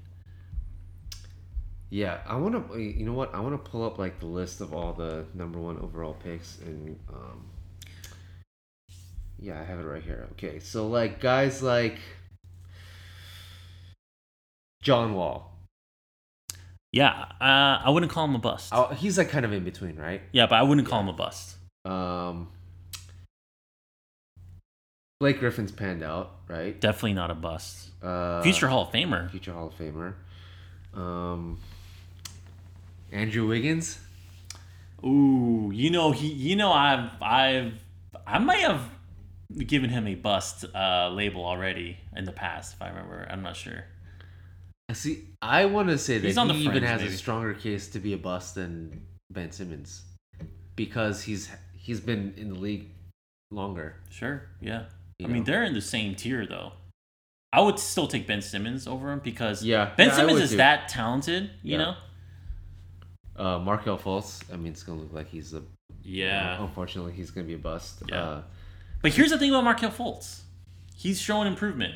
yeah. 1.88 2.20
I 2.26 2.36
want 2.36 2.70
to. 2.72 2.78
You 2.78 3.05
know 3.07 3.14
what? 3.14 3.34
I 3.34 3.40
want 3.40 3.53
to 3.64 3.70
pull 3.70 3.84
up 3.84 3.98
like 3.98 4.20
the 4.20 4.26
list 4.26 4.61
of 4.61 4.74
all 4.74 4.92
the 4.92 5.24
number 5.34 5.59
one 5.59 5.78
overall 5.78 6.14
picks 6.14 6.59
and. 6.61 6.98
um 7.12 7.46
Yeah, 9.38 9.59
I 9.59 9.64
have 9.64 9.78
it 9.80 9.84
right 9.84 10.03
here. 10.03 10.28
Okay, 10.32 10.59
so 10.61 10.86
like 10.86 11.18
guys 11.20 11.62
like 11.62 11.98
John 14.82 15.14
Wall. 15.14 15.57
Yeah, 16.93 17.26
uh, 17.41 17.82
I 17.84 17.91
wouldn't 17.91 18.11
call 18.11 18.24
him 18.24 18.34
a 18.34 18.38
bust. 18.38 18.70
Oh, 18.72 18.86
he's 18.88 19.16
like 19.16 19.28
kind 19.28 19.45
of 19.45 19.53
in 19.53 19.62
between, 19.64 19.97
right? 19.97 20.22
yeah, 20.32 20.47
but 20.47 20.57
I 20.57 20.62
wouldn't 20.62 20.88
call 20.88 21.01
him 21.01 21.09
a 21.09 21.12
bust. 21.12 21.57
Um. 21.84 22.49
Blake 25.20 25.38
Griffin's 25.38 25.70
panned 25.70 26.03
out, 26.03 26.36
right? 26.49 26.80
Definitely 26.80 27.12
not 27.12 27.30
a 27.30 27.34
bust. 27.34 27.91
Uh, 28.03 28.43
Future 28.43 28.68
Hall 28.68 28.84
of 28.86 28.88
Famer. 28.93 29.30
future 29.30 29.53
Hall 29.53 29.66
of 29.68 29.74
Famer. 29.74 30.14
Um, 30.95 31.59
Andrew 33.12 33.47
Wiggins. 33.47 33.99
Ooh, 35.05 35.70
you 35.74 35.91
know 35.91 36.11
he, 36.12 36.28
you 36.28 36.57
know 36.57 36.72
I've, 36.72 37.11
I've, 37.22 37.74
I 38.26 38.38
might 38.38 38.61
have 38.61 38.80
given 39.59 39.91
him 39.91 40.07
a 40.07 40.14
bust 40.14 40.64
uh, 40.74 41.11
label 41.12 41.45
already 41.45 41.99
in 42.16 42.24
the 42.24 42.32
past, 42.32 42.74
if 42.76 42.82
I 42.82 42.88
remember. 42.88 43.26
I'm 43.30 43.43
not 43.43 43.57
sure. 43.57 43.84
See, 44.93 45.24
I 45.43 45.64
want 45.66 45.88
to 45.88 45.99
say 45.99 46.18
that 46.18 46.26
He's 46.26 46.38
on 46.38 46.49
the 46.49 46.55
he 46.55 46.61
even 46.61 46.72
fringe, 46.72 46.86
has 46.86 47.01
maybe. 47.03 47.14
a 47.14 47.16
stronger 47.16 47.55
case 47.55 47.88
to 47.88 47.99
be 48.01 48.12
a 48.12 48.18
bust 48.18 48.55
than 48.57 49.01
Ben 49.30 49.51
Simmons 49.53 50.03
because 50.76 51.22
he's 51.22 51.51
he's 51.74 52.01
been 52.01 52.34
in 52.36 52.49
the 52.55 52.59
league 52.59 52.88
longer. 53.51 53.97
Sure, 54.11 54.43
yeah. 54.61 54.84
You 55.18 55.26
I 55.26 55.30
mean, 55.30 55.45
they're 55.45 55.64
in 55.64 55.74
the 55.74 55.80
same 55.82 56.14
tier 56.14 56.47
though. 56.47 56.72
I 57.53 57.61
would 57.61 57.78
still 57.78 58.07
take 58.07 58.26
Ben 58.26 58.43
Simmons 58.43 58.86
over 58.86 59.11
him 59.12 59.20
because 59.22 59.62
Yeah, 59.64 59.93
Ben 59.97 60.09
yeah, 60.09 60.14
Simmons 60.16 60.41
is 60.41 60.51
too. 60.51 60.57
that 60.59 60.88
talented, 60.88 61.51
you 61.62 61.72
Yeah. 61.72 61.78
know. 61.78 61.95
Uh, 63.36 63.59
Markelle 63.59 63.99
Fultz. 63.99 64.43
I 64.53 64.57
mean, 64.57 64.72
it's 64.72 64.82
gonna 64.82 65.01
look 65.01 65.12
like 65.12 65.28
he's 65.28 65.53
a. 65.55 65.62
Yeah. 66.03 66.62
Unfortunately, 66.62 67.12
he's 67.12 67.30
gonna 67.30 67.47
be 67.47 67.55
a 67.55 67.59
bust. 67.59 68.03
Yeah. 68.09 68.22
Uh, 68.22 68.43
But 69.03 69.12
here's 69.14 69.30
the 69.30 69.38
thing 69.38 69.51
about 69.51 69.64
Markelle 69.64 69.91
Fultz. 69.91 70.43
He's 70.95 71.20
showing 71.20 71.47
improvement. 71.47 71.95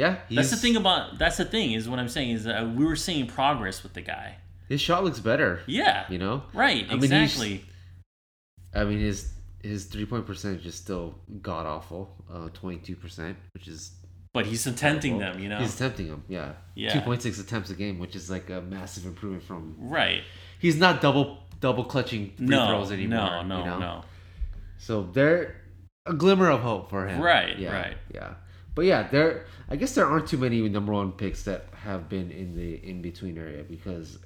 Yeah. 0.00 0.16
That's 0.30 0.50
the 0.50 0.56
thing 0.64 0.76
about 0.76 1.18
that's 1.18 1.36
the 1.36 1.44
thing 1.44 1.72
is 1.72 1.88
what 1.88 1.98
I'm 1.98 2.08
saying 2.08 2.30
is 2.30 2.44
that 2.44 2.62
we 2.78 2.84
were 2.84 2.96
seeing 3.06 3.26
progress 3.26 3.82
with 3.84 3.94
the 3.94 4.00
guy. 4.14 4.36
his 4.68 4.80
shot 4.80 5.04
looks 5.04 5.20
better. 5.20 5.60
Yeah. 5.66 6.06
You 6.08 6.18
know. 6.24 6.42
Right. 6.54 6.84
I 6.88 6.94
mean, 6.94 7.04
Exactly. 7.04 7.64
I 8.74 8.84
mean 8.84 9.00
his 9.00 9.32
his 9.62 9.84
three 9.92 10.06
point 10.06 10.24
percentage 10.26 10.64
is 10.66 10.74
still 10.74 11.06
god 11.42 11.66
awful, 11.66 12.02
uh, 12.32 12.48
twenty 12.60 12.78
two 12.78 12.96
percent, 12.96 13.36
which 13.54 13.68
is 13.68 13.92
but 14.32 14.46
he's 14.46 14.64
attempting 14.66 15.18
them. 15.18 15.40
You 15.40 15.48
know. 15.48 15.58
he's 15.58 15.74
attempting 15.74 16.08
them. 16.08 16.22
Yeah, 16.28 16.52
Yeah. 16.76 16.92
two 16.92 17.00
point 17.00 17.20
six 17.22 17.38
attempts 17.40 17.68
a 17.70 17.74
game, 17.74 17.98
which 17.98 18.14
is 18.16 18.30
like 18.30 18.48
a 18.50 18.60
massive 18.62 19.04
improvement 19.06 19.42
from. 19.42 19.74
Right. 19.78 20.22
He's 20.60 20.76
not 20.76 21.00
double 21.00 21.38
double 21.60 21.84
clutching 21.84 22.32
free 22.36 22.46
No. 22.46 22.66
throws 22.68 22.90
anymore. 22.92 23.18
No. 23.18 23.42
No. 23.42 23.58
you 23.58 23.64
know? 23.66 23.78
No. 23.78 24.04
So 24.78 25.02
they're 25.02 25.56
a 26.06 26.14
glimmer 26.14 26.48
of 26.48 26.60
hope 26.60 26.88
for 26.88 27.06
him. 27.06 27.20
Right, 27.20 27.58
Yeah, 27.58 27.72
right. 27.72 27.96
Yeah. 28.14 28.34
But 28.74 28.84
yeah, 28.84 29.08
there. 29.08 29.46
I 29.68 29.76
guess 29.76 29.94
there 29.94 30.06
aren't 30.06 30.26
too 30.26 30.38
many 30.38 30.68
number 30.68 30.92
one 30.92 31.12
picks 31.12 31.44
that 31.44 31.66
have 31.72 32.08
been 32.08 32.30
in 32.30 32.54
the 32.56 32.74
in 32.88 33.02
between 33.02 33.38
area 33.38 33.62
because, 33.62 34.18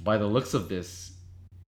by 0.00 0.18
the 0.18 0.26
looks 0.26 0.54
of 0.54 0.68
this, 0.68 1.12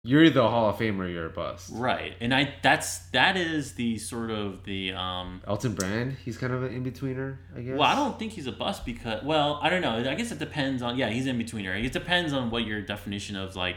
you're 0.02 0.24
either 0.24 0.40
a 0.40 0.48
Hall 0.48 0.70
of 0.70 0.76
Famer 0.76 1.00
or 1.00 1.08
you're 1.08 1.26
a 1.26 1.30
bust. 1.30 1.70
Right. 1.74 2.14
And 2.20 2.34
I 2.34 2.54
that's 2.62 2.98
that 3.10 3.36
is 3.36 3.74
the 3.74 3.98
sort 3.98 4.30
of 4.30 4.64
the 4.64 4.92
um 4.92 5.42
Elton 5.46 5.74
Brand, 5.74 6.16
he's 6.24 6.38
kind 6.38 6.52
of 6.52 6.62
an 6.62 6.72
in 6.72 6.84
betweener, 6.84 7.36
I 7.54 7.60
guess. 7.60 7.78
Well, 7.78 7.88
I 7.88 7.94
don't 7.94 8.18
think 8.18 8.32
he's 8.32 8.46
a 8.46 8.52
bust 8.52 8.86
because 8.86 9.22
well, 9.24 9.58
I 9.62 9.68
don't 9.68 9.82
know. 9.82 9.96
I 9.98 10.14
guess 10.14 10.32
it 10.32 10.38
depends 10.38 10.82
on 10.82 10.96
yeah, 10.96 11.10
he's 11.10 11.26
in 11.26 11.38
betweener. 11.38 11.82
It 11.82 11.92
depends 11.92 12.32
on 12.32 12.50
what 12.50 12.64
your 12.64 12.80
definition 12.80 13.36
of 13.36 13.56
like 13.56 13.76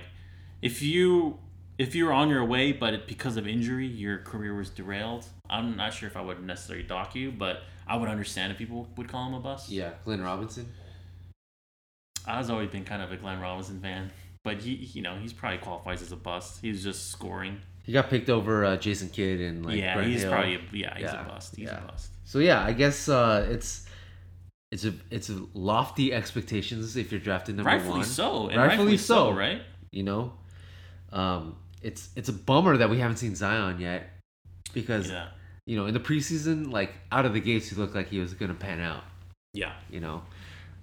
if 0.62 0.82
you 0.82 1.40
if 1.78 1.96
you're 1.96 2.14
on 2.14 2.30
your 2.30 2.46
way 2.46 2.72
but 2.72 2.94
it, 2.94 3.08
because 3.08 3.38
of 3.38 3.48
injury 3.48 3.88
your 3.88 4.20
career 4.20 4.56
was 4.56 4.70
derailed. 4.70 5.26
I'm 5.50 5.76
not 5.76 5.94
sure 5.94 6.08
if 6.08 6.16
I 6.18 6.22
would 6.22 6.44
necessarily 6.44 6.86
dock 6.86 7.16
you, 7.16 7.32
but 7.32 7.62
I 7.88 7.98
would 7.98 8.10
understand 8.10 8.52
if 8.52 8.58
people 8.58 8.88
would 8.98 9.08
call 9.08 9.28
him 9.28 9.34
a 9.34 9.40
bust. 9.40 9.70
Yeah, 9.70 9.92
Glenn 10.06 10.22
Robinson. 10.22 10.72
I've 12.26 12.50
always 12.50 12.70
been 12.70 12.86
kind 12.86 13.02
of 13.02 13.12
a 13.12 13.18
Glenn 13.18 13.40
Robinson 13.40 13.80
fan, 13.82 14.12
but 14.44 14.62
he 14.62 14.74
you 14.76 15.02
know, 15.02 15.16
he's 15.18 15.34
probably 15.34 15.58
qualifies 15.60 16.02
as 16.02 16.12
a 16.12 16.16
bust. 16.16 16.60
He's 16.62 16.84
just 16.84 17.12
scoring. 17.12 17.60
He 17.84 17.92
got 17.92 18.10
picked 18.10 18.30
over 18.30 18.64
uh, 18.64 18.78
Jason 18.78 19.10
Kidd 19.10 19.42
and 19.42 19.66
like 19.66 19.78
yeah, 19.78 19.96
Brett 19.96 20.08
he's 20.08 20.22
Hill. 20.22 20.32
probably 20.32 20.56
a, 20.56 20.60
yeah, 20.72 20.94
he's 20.96 21.04
Yeah, 21.04 21.26
a 21.26 21.30
bust. 21.30 21.56
He's 21.56 21.66
yeah. 21.66 21.84
a 21.84 21.88
bust. 21.88 22.12
So 22.24 22.40
yeah, 22.40 22.64
I 22.64 22.72
guess 22.72 23.10
uh, 23.10 23.46
it's 23.50 23.86
it's 24.72 24.86
a 24.86 24.94
it's 25.12 25.30
a 25.30 25.42
lofty 25.54 26.14
expectations 26.14 26.96
if 26.96 27.12
you're 27.12 27.20
drafted 27.20 27.58
number 27.58 27.70
Rightfully 27.70 28.00
one. 28.00 28.06
so. 28.06 28.48
Rightfully 28.48 28.58
rightfully, 28.58 28.98
so, 28.98 29.16
so. 29.16 29.32
right? 29.34 29.62
You 29.92 30.04
know, 30.04 30.34
um, 31.12 31.58
it's 31.84 32.10
it's 32.16 32.30
a 32.30 32.34
bummer 32.34 32.78
that 32.78 32.90
we 32.90 32.98
haven't 33.00 33.18
seen 33.18 33.36
Zion 33.36 33.80
yet 33.80 34.10
because 34.74 35.10
Yeah. 35.10 35.28
you 35.66 35.76
know 35.78 35.86
in 35.86 35.94
the 35.94 36.00
preseason, 36.00 36.72
like 36.72 36.94
out 37.12 37.26
of 37.26 37.34
the 37.34 37.40
gates, 37.42 37.70
he 37.70 37.76
looked 37.76 37.96
like 37.96 38.10
he 38.10 38.20
was 38.20 38.34
gonna 38.34 38.54
pan 38.54 38.80
out. 38.80 39.04
Yeah. 39.54 39.74
You 39.92 40.00
know, 40.00 40.24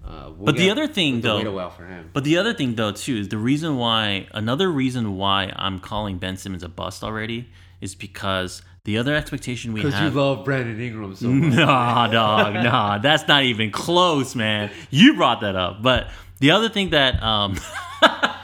uh, 0.07 0.31
we'll 0.37 0.47
But 0.47 0.57
the 0.57 0.71
other 0.71 0.87
thing, 0.87 1.21
though- 1.23 1.39
wait 1.39 1.47
a 1.47 1.51
while 1.53 1.71
for 1.71 1.85
him. 1.87 2.11
But 2.13 2.25
the 2.25 2.39
other 2.39 2.55
thing, 2.55 2.75
though, 2.77 2.93
too, 2.93 3.17
is 3.17 3.29
the 3.29 3.39
reason 3.39 3.77
why 3.77 4.29
another 4.33 4.71
reason 4.71 5.17
why 5.17 5.53
I'm 5.57 5.81
calling 5.81 6.19
Ben 6.19 6.37
Simmons 6.37 6.63
a 6.63 6.69
bust 6.69 7.03
already 7.03 7.49
is 7.81 7.95
because 7.95 8.63
the 8.85 8.97
other 8.97 9.15
expectation 9.15 9.73
we 9.73 9.81
have. 9.83 9.91
Because 9.91 10.03
you 10.03 10.11
love 10.21 10.45
Brandon 10.45 10.81
Ingram 10.81 11.15
so 11.17 11.29
much. 11.31 11.55
Nah, 11.55 12.07
dog, 12.09 12.55
nah, 12.55 12.99
that's 12.99 13.27
not 13.27 13.43
even 13.43 13.71
close, 13.71 14.35
man. 14.37 14.71
You 14.91 15.15
brought 15.17 15.41
that 15.41 15.57
up, 15.57 15.83
but 15.83 16.09
the 16.39 16.53
other 16.53 16.69
thing 16.69 16.91
that 16.91 17.21
um, 17.23 17.57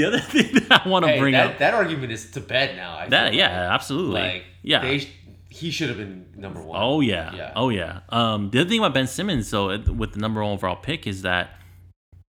the 0.00 0.06
other 0.08 0.20
thing 0.32 0.52
that 0.54 0.84
I 0.84 0.88
want 0.88 1.04
to 1.04 1.10
Hey, 1.12 1.18
bring 1.18 1.32
that, 1.32 1.46
up 1.52 1.58
that 1.58 1.74
argument 1.74 2.12
is 2.12 2.30
to 2.32 2.40
bed 2.40 2.76
now. 2.76 2.96
I 2.96 3.08
that 3.08 3.34
yeah, 3.34 3.48
like. 3.66 3.74
absolutely, 3.74 4.20
Like, 4.20 4.44
yeah. 4.62 4.80
they 4.82 5.08
he 5.52 5.70
should 5.72 5.88
have 5.88 5.98
been 5.98 6.26
number 6.36 6.62
one. 6.62 6.80
Oh 6.80 7.00
yeah. 7.00 7.34
Yeah. 7.34 7.52
Oh 7.56 7.70
yeah. 7.70 8.00
Um, 8.08 8.50
the 8.50 8.60
other 8.60 8.68
thing 8.70 8.78
about 8.78 8.94
Ben 8.94 9.06
Simmons 9.06 9.50
though, 9.50 9.76
with 9.78 10.12
the 10.12 10.20
number 10.20 10.42
one 10.42 10.52
overall 10.52 10.76
pick, 10.76 11.06
is 11.06 11.22
that 11.22 11.50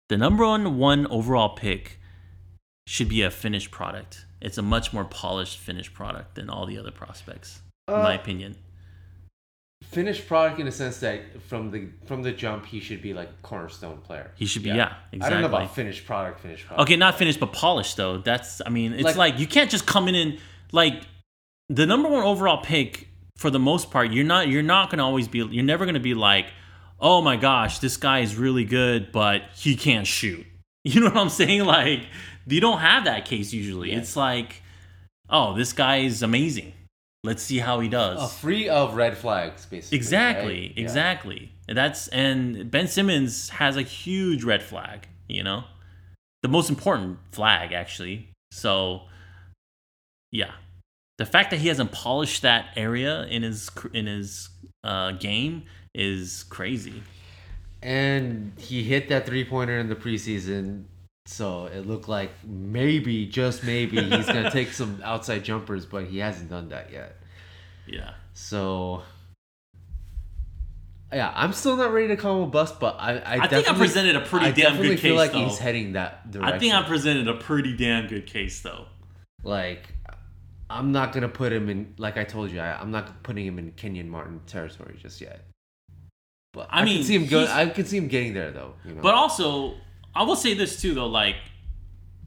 the 0.09 0.17
number 0.17 0.43
one 0.45 0.77
one 0.77 1.05
overall 1.07 1.49
pick 1.55 1.99
should 2.87 3.07
be 3.09 3.21
a 3.21 3.29
finished 3.31 3.69
product. 3.71 4.25
It's 4.41 4.57
a 4.57 4.63
much 4.63 4.91
more 4.91 5.05
polished 5.05 5.59
finished 5.59 5.93
product 5.93 6.33
than 6.35 6.49
all 6.49 6.65
the 6.65 6.77
other 6.79 6.89
prospects, 6.91 7.61
in 7.87 7.93
my 7.93 8.13
Uh, 8.13 8.19
opinion. 8.19 8.55
Finished 9.91 10.27
product 10.27 10.59
in 10.59 10.67
a 10.67 10.71
sense 10.71 10.99
that 10.99 11.41
from 11.43 11.69
the 11.71 11.87
from 12.05 12.23
the 12.23 12.31
jump 12.31 12.65
he 12.65 12.79
should 12.79 13.01
be 13.01 13.13
like 13.13 13.29
a 13.29 13.41
cornerstone 13.47 13.97
player. 13.97 14.31
He 14.35 14.45
should 14.45 14.63
be- 14.63 14.69
yeah, 14.69 14.93
I 15.13 15.17
don't 15.17 15.19
know 15.19 15.25
exactly. 15.27 15.45
about 15.45 15.75
finished 15.75 16.05
product, 16.05 16.39
finished 16.39 16.65
product. 16.65 16.81
Okay, 16.89 16.95
not 16.95 17.17
finished 17.17 17.39
but 17.39 17.51
polished 17.53 17.97
though. 17.97 18.17
That's 18.17 18.61
I 18.65 18.69
mean, 18.69 18.93
it's 18.93 19.03
Like- 19.03 19.15
like, 19.17 19.39
you 19.39 19.47
can't 19.47 19.69
just 19.69 19.85
come 19.85 20.07
in 20.07 20.15
and 20.15 20.39
like 20.71 21.03
the 21.69 21.85
number 21.85 22.09
one 22.09 22.23
overall 22.23 22.61
pick 22.63 23.07
for 23.37 23.49
the 23.49 23.59
most 23.59 23.91
part. 23.91 24.11
You're 24.11 24.25
not 24.25 24.47
you're 24.47 24.63
not 24.63 24.89
gonna 24.89 25.05
always 25.05 25.27
be 25.27 25.39
you're 25.39 25.63
never 25.63 25.85
gonna 25.85 25.99
be 25.99 26.13
like, 26.13 26.47
oh 26.99 27.21
my 27.21 27.35
gosh, 27.35 27.79
this 27.79 27.97
guy 27.97 28.19
is 28.19 28.35
really 28.35 28.63
good, 28.65 29.11
but 29.11 29.41
he 29.55 29.75
can't 29.75 30.07
shoot. 30.07 30.45
You 30.83 30.99
know 31.01 31.07
what 31.07 31.17
I'm 31.17 31.29
saying? 31.29 31.65
Like 31.65 32.07
you 32.47 32.59
don't 32.59 32.79
have 32.79 33.05
that 33.05 33.25
case 33.25 33.53
usually. 33.53 33.91
Yeah. 33.91 33.99
It's 33.99 34.15
like, 34.15 34.63
oh, 35.29 35.53
this 35.55 35.73
guy 35.73 35.97
is 35.97 36.23
amazing. 36.23 36.73
Let's 37.23 37.43
see 37.43 37.59
how 37.59 37.79
he 37.79 37.87
does. 37.87 38.19
Uh, 38.19 38.27
free 38.27 38.67
of 38.67 38.95
red 38.95 39.15
flags, 39.15 39.65
basically. 39.65 39.97
Exactly, 39.97 40.61
right? 40.67 40.73
Exactly. 40.77 41.51
And 41.67 41.77
That's 41.77 42.07
and 42.09 42.71
Ben 42.71 42.87
Simmons 42.87 43.49
has 43.49 43.77
a 43.77 43.83
huge 43.83 44.43
red 44.43 44.63
flag, 44.63 45.07
you 45.27 45.43
know? 45.43 45.65
The 46.41 46.49
most 46.49 46.69
important 46.69 47.19
flag 47.31 47.71
actually. 47.71 48.29
So 48.51 49.03
yeah. 50.31 50.51
The 51.17 51.25
fact 51.27 51.51
that 51.51 51.59
he 51.59 51.67
hasn't 51.67 51.91
polished 51.91 52.41
that 52.41 52.69
area 52.75 53.23
in 53.25 53.43
his 53.43 53.69
in 53.93 54.07
his 54.07 54.49
uh, 54.83 55.11
game 55.11 55.63
is 55.93 56.43
crazy. 56.49 57.03
And 57.83 58.53
he 58.57 58.83
hit 58.83 59.09
that 59.09 59.27
three 59.27 59.45
pointer 59.45 59.77
in 59.77 59.89
the 59.89 59.95
preseason, 59.95 60.85
so 61.31 61.67
it 61.67 61.87
looked 61.87 62.09
like 62.09 62.31
maybe, 62.45 63.25
just 63.25 63.63
maybe, 63.63 64.01
he's 64.01 64.25
gonna 64.25 64.51
take 64.59 64.73
some 64.73 65.01
outside 65.03 65.45
jumpers, 65.45 65.85
but 65.85 66.05
he 66.05 66.17
hasn't 66.17 66.49
done 66.49 66.69
that 66.69 66.91
yet. 66.91 67.15
Yeah. 67.87 68.11
So 68.33 69.03
yeah, 71.13 71.31
I'm 71.33 71.53
still 71.53 71.77
not 71.77 71.93
ready 71.93 72.09
to 72.09 72.17
call 72.17 72.37
him 72.37 72.43
a 72.43 72.47
bust, 72.47 72.79
but 72.79 72.97
I 72.99 73.17
I, 73.19 73.33
I 73.43 73.47
think 73.47 73.69
I 73.69 73.73
presented 73.73 74.17
a 74.17 74.21
pretty 74.21 74.47
I 74.47 74.51
damn 74.51 74.75
good 74.75 74.99
feel 74.99 75.13
case 75.13 75.17
like 75.17 75.31
though. 75.31 75.45
he's 75.45 75.57
heading 75.57 75.93
that 75.93 76.31
direction. 76.31 76.53
I 76.53 76.59
think 76.59 76.73
I 76.73 76.83
presented 76.83 77.27
a 77.29 77.35
pretty 77.35 77.77
damn 77.77 78.07
good 78.07 78.25
case 78.25 78.61
though. 78.61 78.85
like 79.43 79.93
I'm 80.69 80.91
not 80.91 81.13
gonna 81.13 81.29
put 81.29 81.53
him 81.53 81.69
in 81.69 81.93
like 81.97 82.17
I 82.17 82.25
told 82.25 82.51
you 82.51 82.59
I, 82.59 82.79
I'm 82.79 82.91
not 82.91 83.23
putting 83.23 83.45
him 83.45 83.57
in 83.57 83.71
Kenyon 83.71 84.09
Martin 84.09 84.41
territory 84.47 84.97
just 85.01 85.21
yet. 85.21 85.45
But 86.53 86.67
I 86.69 86.81
I, 86.81 86.85
mean, 86.85 86.97
can 86.97 87.05
see 87.05 87.15
him 87.15 87.25
go. 87.27 87.45
I 87.49 87.67
can 87.69 87.85
see 87.85 87.97
him 87.97 88.09
getting 88.09 88.33
there 88.33 88.51
though. 88.51 88.73
You 88.83 88.95
know, 88.95 89.01
But 89.01 89.15
also, 89.15 89.75
I 90.15 90.23
will 90.23 90.35
say 90.35 90.53
this 90.53 90.81
too, 90.81 90.93
though. 90.93 91.07
Like, 91.07 91.37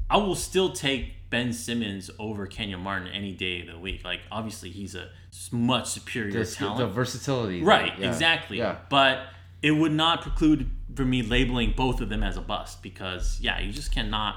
I 0.09 0.17
will 0.19 0.35
still 0.35 0.73
take 0.73 1.31
Ben 1.31 1.53
Simmons 1.53 2.11
over 2.19 2.47
Kenyon 2.47 2.81
Martin 2.81 3.09
any 3.09 3.33
day 3.33 3.61
of 3.61 3.67
the 3.67 3.79
week. 3.79 4.05
Like, 4.05 4.21
obviously, 4.31 4.71
he's 4.71 4.95
a 4.95 5.11
much 5.51 5.89
superior 5.89 6.33
the, 6.45 6.75
the 6.79 6.87
versatility, 6.87 7.63
right, 7.63 7.99
yeah, 7.99 8.09
exactly. 8.09 8.59
Yeah, 8.59 8.77
But 8.89 9.27
it 9.63 9.73
would 9.73 9.93
not 9.93 10.23
preclude 10.23 10.71
for 10.95 11.05
me 11.05 11.23
labeling 11.23 11.75
both 11.77 12.01
of 12.01 12.09
them 12.09 12.23
as 12.23 12.37
a 12.37 12.41
bust 12.41 12.83
because, 12.83 13.41
yeah, 13.41 13.59
you 13.61 13.73
just 13.73 13.93
cannot 13.93 14.37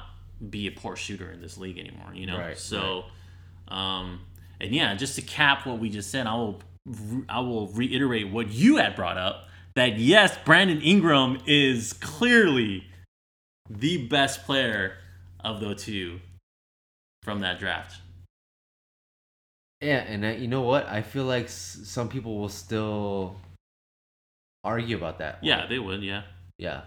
be 0.49 0.67
a 0.67 0.71
poor 0.71 0.95
shooter 0.95 1.31
in 1.31 1.41
this 1.41 1.57
league 1.57 1.77
anymore. 1.77 2.13
You 2.13 2.25
know. 2.25 2.37
Right, 2.37 2.57
so, 2.57 3.05
um, 3.67 4.21
and 4.59 4.71
yeah, 4.71 4.95
just 4.95 5.15
to 5.15 5.21
cap 5.21 5.67
what 5.67 5.77
we 5.77 5.89
just 5.89 6.09
said, 6.09 6.25
I 6.25 6.33
will, 6.33 6.61
I 7.29 7.41
will 7.41 7.67
reiterate 7.67 8.31
what 8.31 8.49
you 8.51 8.77
had 8.77 8.95
brought 8.95 9.17
up. 9.17 9.49
That 9.75 9.99
yes, 9.99 10.35
Brandon 10.43 10.81
Ingram 10.81 11.37
is 11.45 11.93
clearly 11.93 12.86
the 13.69 14.07
best 14.07 14.43
player 14.45 14.97
of 15.43 15.59
the 15.59 15.75
two 15.75 16.19
from 17.23 17.41
that 17.41 17.59
draft. 17.59 18.01
yeah. 19.81 19.97
And 19.99 20.23
uh, 20.25 20.29
you 20.29 20.47
know 20.47 20.61
what? 20.61 20.87
I 20.87 21.01
feel 21.01 21.25
like 21.25 21.45
s- 21.45 21.79
some 21.83 22.09
people 22.09 22.37
will 22.37 22.49
still 22.49 23.35
argue 24.63 24.97
about 24.97 25.19
that. 25.19 25.39
Yeah, 25.41 25.65
they 25.67 25.79
would. 25.79 26.01
Yeah. 26.03 26.23
yeah. 26.57 26.81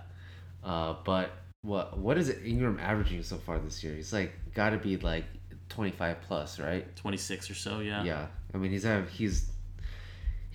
Uh, 0.64 0.94
but 1.04 1.30
what 1.62 1.98
what 1.98 2.18
is 2.18 2.28
it 2.28 2.38
Ingram 2.44 2.78
averaging 2.80 3.22
so 3.22 3.36
far 3.36 3.58
this 3.58 3.82
year? 3.84 3.94
He's 3.94 4.12
like 4.12 4.32
got 4.54 4.70
to 4.70 4.78
be 4.78 4.96
like 4.96 5.24
25 5.68 6.16
plus, 6.26 6.58
right? 6.58 6.94
26 6.96 7.50
or 7.50 7.54
so, 7.54 7.80
yeah. 7.80 8.02
Yeah. 8.04 8.26
I 8.52 8.58
mean, 8.58 8.72
he's 8.72 8.84
have 8.84 9.08
he's 9.08 9.49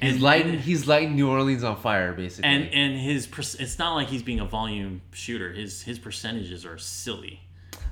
he's 0.01 0.13
And- 0.13 0.21
lighting 0.21 0.53
and- 0.53 0.61
he's 0.61 0.87
lighting 0.87 1.15
New 1.15 1.29
Orleans 1.29 1.63
on 1.63 1.75
fire 1.77 2.13
basically. 2.13 2.49
And 2.49 2.65
and 2.73 2.99
his 2.99 3.27
it's 3.59 3.79
not 3.79 3.95
like 3.95 4.07
he's 4.09 4.23
being 4.23 4.39
a 4.39 4.45
volume 4.45 5.01
shooter. 5.13 5.51
His 5.53 5.83
his 5.83 5.99
percentages 5.99 6.65
are 6.65 6.77
silly. 6.77 7.41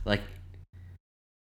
like 0.05 0.21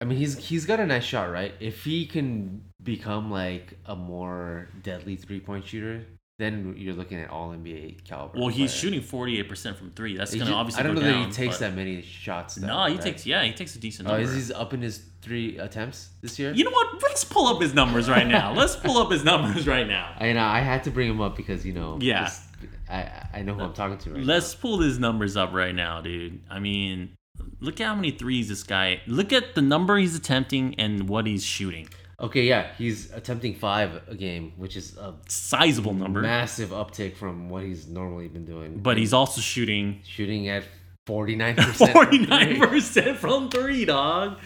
I 0.00 0.04
mean, 0.04 0.18
he's 0.18 0.36
he's 0.36 0.66
got 0.66 0.78
a 0.78 0.86
nice 0.86 1.04
shot, 1.04 1.30
right? 1.30 1.54
If 1.58 1.84
he 1.84 2.04
can 2.06 2.62
become 2.82 3.30
like 3.30 3.78
a 3.86 3.96
more 3.96 4.68
deadly 4.82 5.16
three 5.16 5.40
point 5.40 5.66
shooter, 5.66 6.04
then 6.38 6.74
you're 6.76 6.94
looking 6.94 7.18
at 7.18 7.30
all 7.30 7.50
NBA 7.50 8.04
caliber. 8.04 8.38
Well, 8.38 8.48
he's 8.48 8.70
player. 8.70 9.00
shooting 9.00 9.00
48% 9.00 9.76
from 9.76 9.90
3. 9.92 10.16
That's 10.18 10.34
going 10.34 10.46
to 10.46 10.52
obviously 10.52 10.80
I 10.80 10.86
don't 10.86 10.94
know 10.94 11.00
down. 11.00 11.22
that 11.22 11.26
he 11.28 11.32
takes 11.32 11.58
that 11.58 11.74
many 11.74 12.02
shots. 12.02 12.58
No, 12.58 12.84
he 12.86 12.92
right? 12.94 13.00
takes 13.00 13.24
yeah, 13.24 13.42
he 13.42 13.52
takes 13.52 13.74
a 13.74 13.78
decent 13.78 14.08
Oh, 14.08 14.12
number. 14.12 14.24
is 14.28 14.34
he's 14.34 14.50
up 14.50 14.74
in 14.74 14.82
his 14.82 15.02
three 15.22 15.56
attempts 15.58 16.10
this 16.20 16.38
year? 16.38 16.52
You 16.52 16.64
know 16.64 16.70
what? 16.70 17.02
Let's 17.02 17.24
pull 17.24 17.46
up 17.46 17.62
his 17.62 17.72
numbers 17.72 18.08
right 18.10 18.26
now. 18.26 18.52
Let's 18.52 18.76
pull 18.76 18.98
up 18.98 19.10
his 19.10 19.24
numbers 19.24 19.66
right 19.66 19.86
now. 19.88 20.14
I 20.20 20.32
know 20.34 20.42
I 20.44 20.60
had 20.60 20.84
to 20.84 20.90
bring 20.90 21.08
him 21.08 21.20
up 21.22 21.36
because 21.36 21.64
you 21.64 21.72
know. 21.72 21.98
Yeah. 22.00 22.24
this- 22.24 22.42
I 22.88 23.10
I 23.34 23.42
know 23.42 23.54
who 23.54 23.62
I'm 23.62 23.72
talking 23.72 23.98
to 23.98 24.12
right 24.12 24.22
Let's 24.24 24.54
pull 24.54 24.78
his 24.80 24.98
numbers 24.98 25.36
up 25.36 25.52
right 25.52 25.74
now, 25.74 26.00
dude. 26.02 26.40
I 26.48 26.60
mean, 26.60 27.14
look 27.60 27.80
at 27.80 27.86
how 27.86 27.94
many 27.96 28.10
threes 28.12 28.48
this 28.48 28.62
guy. 28.62 29.00
Look 29.06 29.32
at 29.32 29.54
the 29.56 29.62
number 29.62 29.96
he's 29.96 30.14
attempting 30.14 30.74
and 30.78 31.08
what 31.08 31.26
he's 31.26 31.42
shooting. 31.44 31.88
Okay, 32.18 32.44
yeah, 32.44 32.72
he's 32.78 33.12
attempting 33.12 33.54
five 33.54 34.00
a 34.08 34.14
game, 34.14 34.52
which 34.56 34.74
is 34.76 34.96
a 34.96 35.14
Sizable 35.28 35.92
number. 35.92 36.22
massive 36.22 36.70
uptick 36.70 37.14
from 37.16 37.50
what 37.50 37.62
he's 37.64 37.86
normally 37.86 38.28
been 38.28 38.46
doing. 38.46 38.78
But 38.78 38.96
he's 38.96 39.12
also 39.12 39.40
shooting 39.42 40.00
shooting 40.04 40.48
at 40.48 40.64
forty 41.06 41.36
nine 41.36 41.56
percent. 41.56 41.92
forty 41.92 42.18
nine 42.26 42.58
percent 42.58 43.18
from 43.18 43.50
three, 43.50 43.84
dog. 43.84 44.38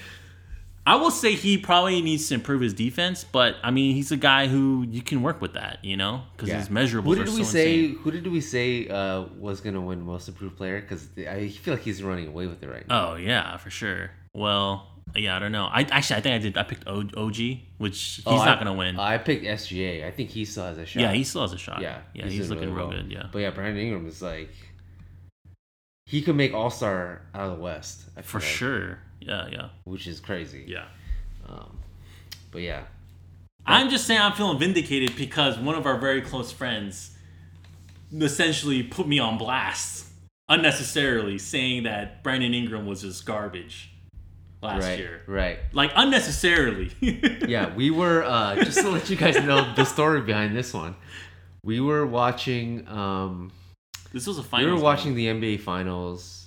I 0.86 0.96
will 0.96 1.10
say 1.12 1.34
he 1.34 1.58
probably 1.58 2.00
needs 2.00 2.26
to 2.28 2.34
improve 2.34 2.62
his 2.62 2.74
defense, 2.74 3.22
but 3.22 3.54
I 3.62 3.70
mean 3.70 3.94
he's 3.94 4.10
a 4.10 4.16
guy 4.16 4.48
who 4.48 4.84
you 4.90 5.02
can 5.02 5.22
work 5.22 5.40
with 5.40 5.52
that, 5.52 5.78
you 5.84 5.96
know, 5.96 6.22
because 6.32 6.50
his 6.50 6.68
measurables 6.70 7.04
Who 7.04 7.12
are 7.12 7.24
did 7.24 7.28
so 7.28 7.36
we 7.36 7.44
say? 7.44 7.74
insane. 7.84 7.98
Who 7.98 8.10
did 8.10 8.26
we 8.26 8.40
say 8.40 8.88
uh, 8.88 9.26
was 9.38 9.60
gonna 9.60 9.80
win 9.80 10.00
most 10.02 10.26
improved 10.26 10.56
player? 10.56 10.80
Because 10.80 11.06
I 11.18 11.48
feel 11.50 11.74
like 11.74 11.84
he's 11.84 12.02
running 12.02 12.26
away 12.26 12.48
with 12.48 12.62
it 12.64 12.68
right 12.68 12.88
now. 12.88 13.12
Oh 13.12 13.16
yeah, 13.16 13.56
for 13.58 13.70
sure. 13.70 14.10
Well, 14.34 14.88
yeah, 15.16 15.36
I 15.36 15.38
don't 15.38 15.52
know. 15.52 15.64
I 15.64 15.82
actually 15.90 16.16
I 16.16 16.20
think 16.20 16.34
I 16.34 16.38
did. 16.38 16.56
I 16.58 16.62
picked 16.62 16.86
OG, 16.86 17.36
which 17.78 17.96
he's 18.16 18.22
Oh, 18.26 18.36
not 18.36 18.48
I- 18.48 18.58
gonna 18.58 18.74
win. 18.74 18.98
I 18.98 19.18
picked 19.18 19.44
SGA. 19.44 20.06
I 20.06 20.11
think 20.11 20.30
he 20.30 20.44
still 20.44 20.64
has 20.64 20.78
a 20.78 20.86
shot. 20.86 21.00
yeah, 21.02 21.12
he 21.12 21.24
still 21.24 21.42
has 21.42 21.52
a 21.52 21.58
shot. 21.58 21.80
yeah, 21.80 21.98
yeah, 22.14 22.24
he's, 22.26 22.48
doing 22.48 22.50
looking 22.50 22.74
really 22.74 22.76
real 22.76 22.88
well. 22.88 23.02
good. 23.02 23.12
Yeah, 23.12 23.26
But 23.32 23.38
yeah, 23.40 23.50
Brandon 23.50 23.82
Ingram 23.82 24.06
is 24.06 24.20
like 24.22 24.50
he 26.06 26.22
could 26.22 26.36
make 26.36 26.52
All 26.54 26.70
Star 26.70 27.22
out 27.34 27.50
of 27.50 27.56
the 27.56 27.62
West. 27.62 28.04
For 28.22 28.38
like, 28.38 28.46
sure. 28.46 28.98
Yeah, 29.20 29.48
yeah, 29.50 29.68
which 29.84 30.06
is 30.06 30.18
crazy. 30.20 30.64
yeah. 30.66 30.86
Um, 31.48 31.78
but 32.50 32.62
yeah, 32.62 32.84
I'm 33.66 33.90
just 33.90 34.06
saying 34.06 34.20
I'm 34.20 34.32
feeling 34.32 34.58
vindicated 34.58 35.14
because 35.16 35.58
one 35.58 35.74
of 35.74 35.86
our 35.86 35.98
very 35.98 36.22
close 36.22 36.50
friends 36.52 37.16
essentially 38.12 38.82
put 38.82 39.06
me 39.06 39.18
on 39.18 39.38
blast 39.38 40.06
unnecessarily, 40.48 41.38
saying 41.38 41.84
that 41.84 42.22
Brandon 42.24 42.52
Ingram 42.54 42.86
was 42.86 43.02
just 43.02 43.24
garbage 43.24 43.89
last 44.62 44.84
right, 44.84 44.98
year. 44.98 45.22
right. 45.26 45.58
Like 45.72 45.92
unnecessarily. 45.96 46.90
Yeah, 47.48 47.74
we 47.74 47.90
were 47.90 48.22
uh, 48.22 48.56
just 48.56 48.78
to 48.80 48.88
let 48.90 49.11
you 49.11 49.16
guys 49.16 49.34
know 49.42 49.74
the 49.74 49.84
story 49.84 50.20
behind 50.20 50.56
this 50.56 50.72
one. 50.72 50.94
We 51.64 51.80
were 51.80 52.06
watching. 52.06 52.86
Um, 52.88 53.50
This 54.12 54.26
was 54.26 54.38
a 54.38 54.42
final. 54.42 54.66
we 54.66 54.72
were 54.72 54.80
watching 54.80 55.14
the 55.14 55.26
NBA 55.26 55.61
finals, 55.61 56.46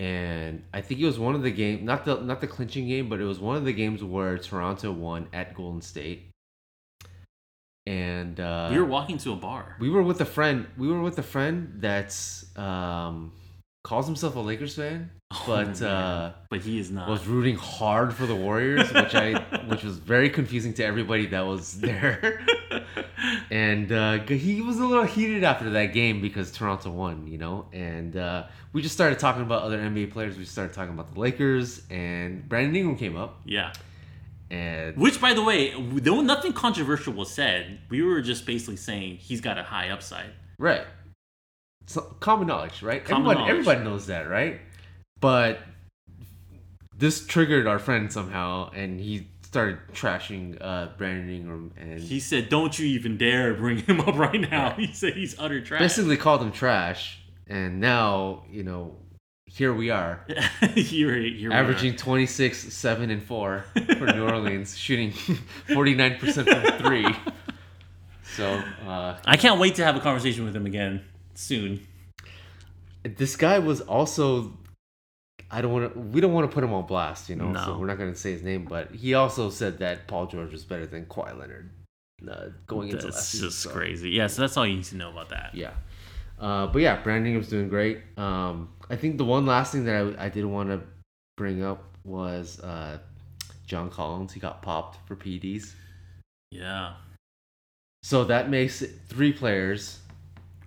and 0.00 0.62
I 0.72 0.80
think 0.80 1.00
it 1.00 1.06
was 1.06 1.18
one 1.18 1.34
of 1.34 1.42
the 1.42 1.50
game, 1.50 1.84
not 1.84 2.04
the 2.04 2.20
not 2.20 2.40
the 2.40 2.46
clinching 2.46 2.88
game, 2.88 3.08
but 3.10 3.20
it 3.20 3.24
was 3.24 3.38
one 3.40 3.56
of 3.56 3.64
the 3.64 3.72
games 3.72 4.02
where 4.02 4.38
Toronto 4.38 4.90
won 4.92 5.28
at 5.32 5.54
Golden 5.54 5.82
State. 5.82 6.30
And 7.86 8.40
uh, 8.40 8.68
We 8.72 8.78
were 8.78 8.86
walking 8.86 9.18
to 9.18 9.32
a 9.32 9.36
bar. 9.36 9.76
we 9.78 9.90
were 9.90 10.02
with 10.02 10.20
a 10.20 10.24
friend. 10.24 10.66
We 10.78 10.88
were 10.88 11.02
with 11.02 11.18
a 11.18 11.22
friend 11.22 11.74
that's 11.80 12.46
um, 12.56 13.32
calls 13.84 14.06
himself 14.06 14.34
a 14.34 14.40
Lakers 14.40 14.74
fan, 14.74 15.10
but 15.46 15.80
Oh, 15.80 15.86
uh, 15.86 16.32
But 16.50 16.62
he 16.62 16.80
is 16.80 16.90
not. 16.90 17.08
was 17.08 17.26
rooting 17.26 17.56
hard 17.56 18.12
for 18.14 18.26
the 18.26 18.34
Warriors, 18.34 18.92
which 18.92 19.14
I 19.14 19.34
which 19.68 19.84
was 19.84 19.98
very 19.98 20.30
confusing 20.30 20.74
to 20.74 20.84
everybody 20.84 21.26
that 21.26 21.42
was 21.46 21.78
there. 21.80 22.44
and 23.50 23.92
uh, 23.92 24.18
he 24.24 24.60
was 24.60 24.78
a 24.78 24.84
little 24.86 25.04
heated 25.04 25.44
after 25.44 25.70
that 25.70 25.92
game 25.92 26.20
because 26.20 26.50
Toronto 26.50 26.90
won, 26.90 27.26
you 27.26 27.38
know. 27.38 27.66
And 27.72 28.16
uh, 28.16 28.46
we 28.72 28.82
just 28.82 28.94
started 28.94 29.18
talking 29.18 29.42
about 29.42 29.62
other 29.62 29.78
NBA 29.78 30.10
players. 30.12 30.36
We 30.36 30.44
started 30.44 30.74
talking 30.74 30.94
about 30.94 31.12
the 31.14 31.20
Lakers, 31.20 31.82
and 31.90 32.48
Brandon 32.48 32.74
Ingram 32.74 32.96
came 32.96 33.16
up, 33.16 33.40
yeah. 33.44 33.72
and 34.50 34.96
Which, 34.96 35.20
by 35.20 35.34
the 35.34 35.42
way, 35.44 35.74
was 35.74 36.02
nothing 36.22 36.52
controversial 36.52 37.12
was 37.12 37.30
said. 37.30 37.80
We 37.90 38.02
were 38.02 38.20
just 38.22 38.46
basically 38.46 38.76
saying 38.76 39.18
he's 39.18 39.40
got 39.40 39.58
a 39.58 39.62
high 39.62 39.90
upside. 39.90 40.30
right, 40.58 40.86
so, 41.86 42.00
common 42.20 42.46
knowledge, 42.46 42.82
right? 42.82 43.04
Common 43.04 43.22
everybody, 43.22 43.38
knowledge. 43.38 43.50
everybody 43.68 43.84
knows 43.84 44.06
that, 44.06 44.28
right? 44.28 44.60
But 45.20 45.60
this 46.96 47.26
triggered 47.26 47.66
our 47.66 47.78
friend 47.78 48.12
somehow, 48.12 48.70
and 48.70 49.00
he 49.00 49.28
started 49.42 49.78
trashing 49.92 50.56
uh, 50.60 50.88
Brandon 50.96 51.28
Ingram, 51.34 51.72
and 51.76 52.00
He 52.00 52.20
said, 52.20 52.48
"Don't 52.48 52.78
you 52.78 52.86
even 52.86 53.16
dare 53.16 53.54
bring 53.54 53.78
him 53.78 54.00
up 54.00 54.16
right 54.16 54.40
now." 54.40 54.70
Right. 54.70 54.78
He 54.88 54.92
said 54.92 55.14
he's 55.14 55.38
utter 55.38 55.60
trash. 55.60 55.80
basically 55.80 56.16
called 56.16 56.42
him 56.42 56.52
trash. 56.52 57.20
And 57.46 57.78
now, 57.78 58.44
you 58.50 58.62
know, 58.62 58.96
here 59.44 59.74
we 59.74 59.90
are, 59.90 60.24
here, 60.26 60.70
here 60.74 61.14
we 61.14 61.46
are. 61.46 61.52
averaging 61.52 61.94
26, 61.94 62.72
7, 62.72 63.10
and 63.10 63.22
4 63.22 63.64
for 63.98 64.06
New 64.06 64.24
Orleans, 64.26 64.78
shooting 64.78 65.12
49% 65.12 66.78
from 66.78 66.78
three. 66.86 67.06
So, 68.34 68.62
uh, 68.86 69.18
I 69.26 69.36
can't 69.36 69.60
wait 69.60 69.74
to 69.74 69.84
have 69.84 69.94
a 69.94 70.00
conversation 70.00 70.44
with 70.44 70.56
him 70.56 70.64
again 70.64 71.04
soon. 71.34 71.86
this 73.02 73.36
guy 73.36 73.58
was 73.58 73.80
also. 73.80 74.52
I 75.50 75.60
don't 75.60 75.72
want 75.72 75.92
to. 75.94 76.00
We 76.00 76.20
don't 76.20 76.32
want 76.32 76.50
to 76.50 76.54
put 76.54 76.64
him 76.64 76.72
on 76.72 76.86
blast, 76.86 77.28
you 77.28 77.36
know. 77.36 77.52
So 77.64 77.78
we're 77.78 77.86
not 77.86 77.98
going 77.98 78.12
to 78.12 78.18
say 78.18 78.32
his 78.32 78.42
name, 78.42 78.64
but 78.64 78.92
he 78.92 79.14
also 79.14 79.50
said 79.50 79.78
that 79.78 80.06
Paul 80.08 80.26
George 80.26 80.52
was 80.52 80.64
better 80.64 80.86
than 80.86 81.06
Kawhi 81.06 81.38
Leonard 81.38 81.70
uh, 82.28 82.46
going 82.66 82.88
into 82.88 83.04
last 83.04 83.14
That's 83.14 83.26
season. 83.28 83.48
just 83.48 83.60
so- 83.60 83.70
crazy. 83.70 84.10
Yeah, 84.10 84.26
so 84.26 84.42
that's 84.42 84.56
all 84.56 84.66
you 84.66 84.76
need 84.76 84.84
to 84.84 84.96
know 84.96 85.10
about 85.10 85.28
that. 85.30 85.50
Yeah. 85.54 85.72
Uh, 86.40 86.66
but 86.66 86.82
yeah, 86.82 87.00
Brandon 87.02 87.26
Ingram's 87.28 87.48
doing 87.48 87.68
great. 87.68 88.00
Um, 88.16 88.70
I 88.90 88.96
think 88.96 89.18
the 89.18 89.24
one 89.24 89.46
last 89.46 89.72
thing 89.72 89.84
that 89.84 90.16
I, 90.18 90.26
I 90.26 90.28
did 90.28 90.44
want 90.44 90.70
to 90.70 90.80
bring 91.36 91.62
up 91.62 91.84
was 92.04 92.58
uh, 92.60 92.98
John 93.66 93.90
Collins. 93.90 94.32
He 94.32 94.40
got 94.40 94.60
popped 94.60 95.06
for 95.06 95.14
PEDs. 95.14 95.72
Yeah. 96.50 96.94
So 98.02 98.24
that 98.24 98.50
makes 98.50 98.82
it 98.82 98.90
three 99.08 99.32
players. 99.32 100.00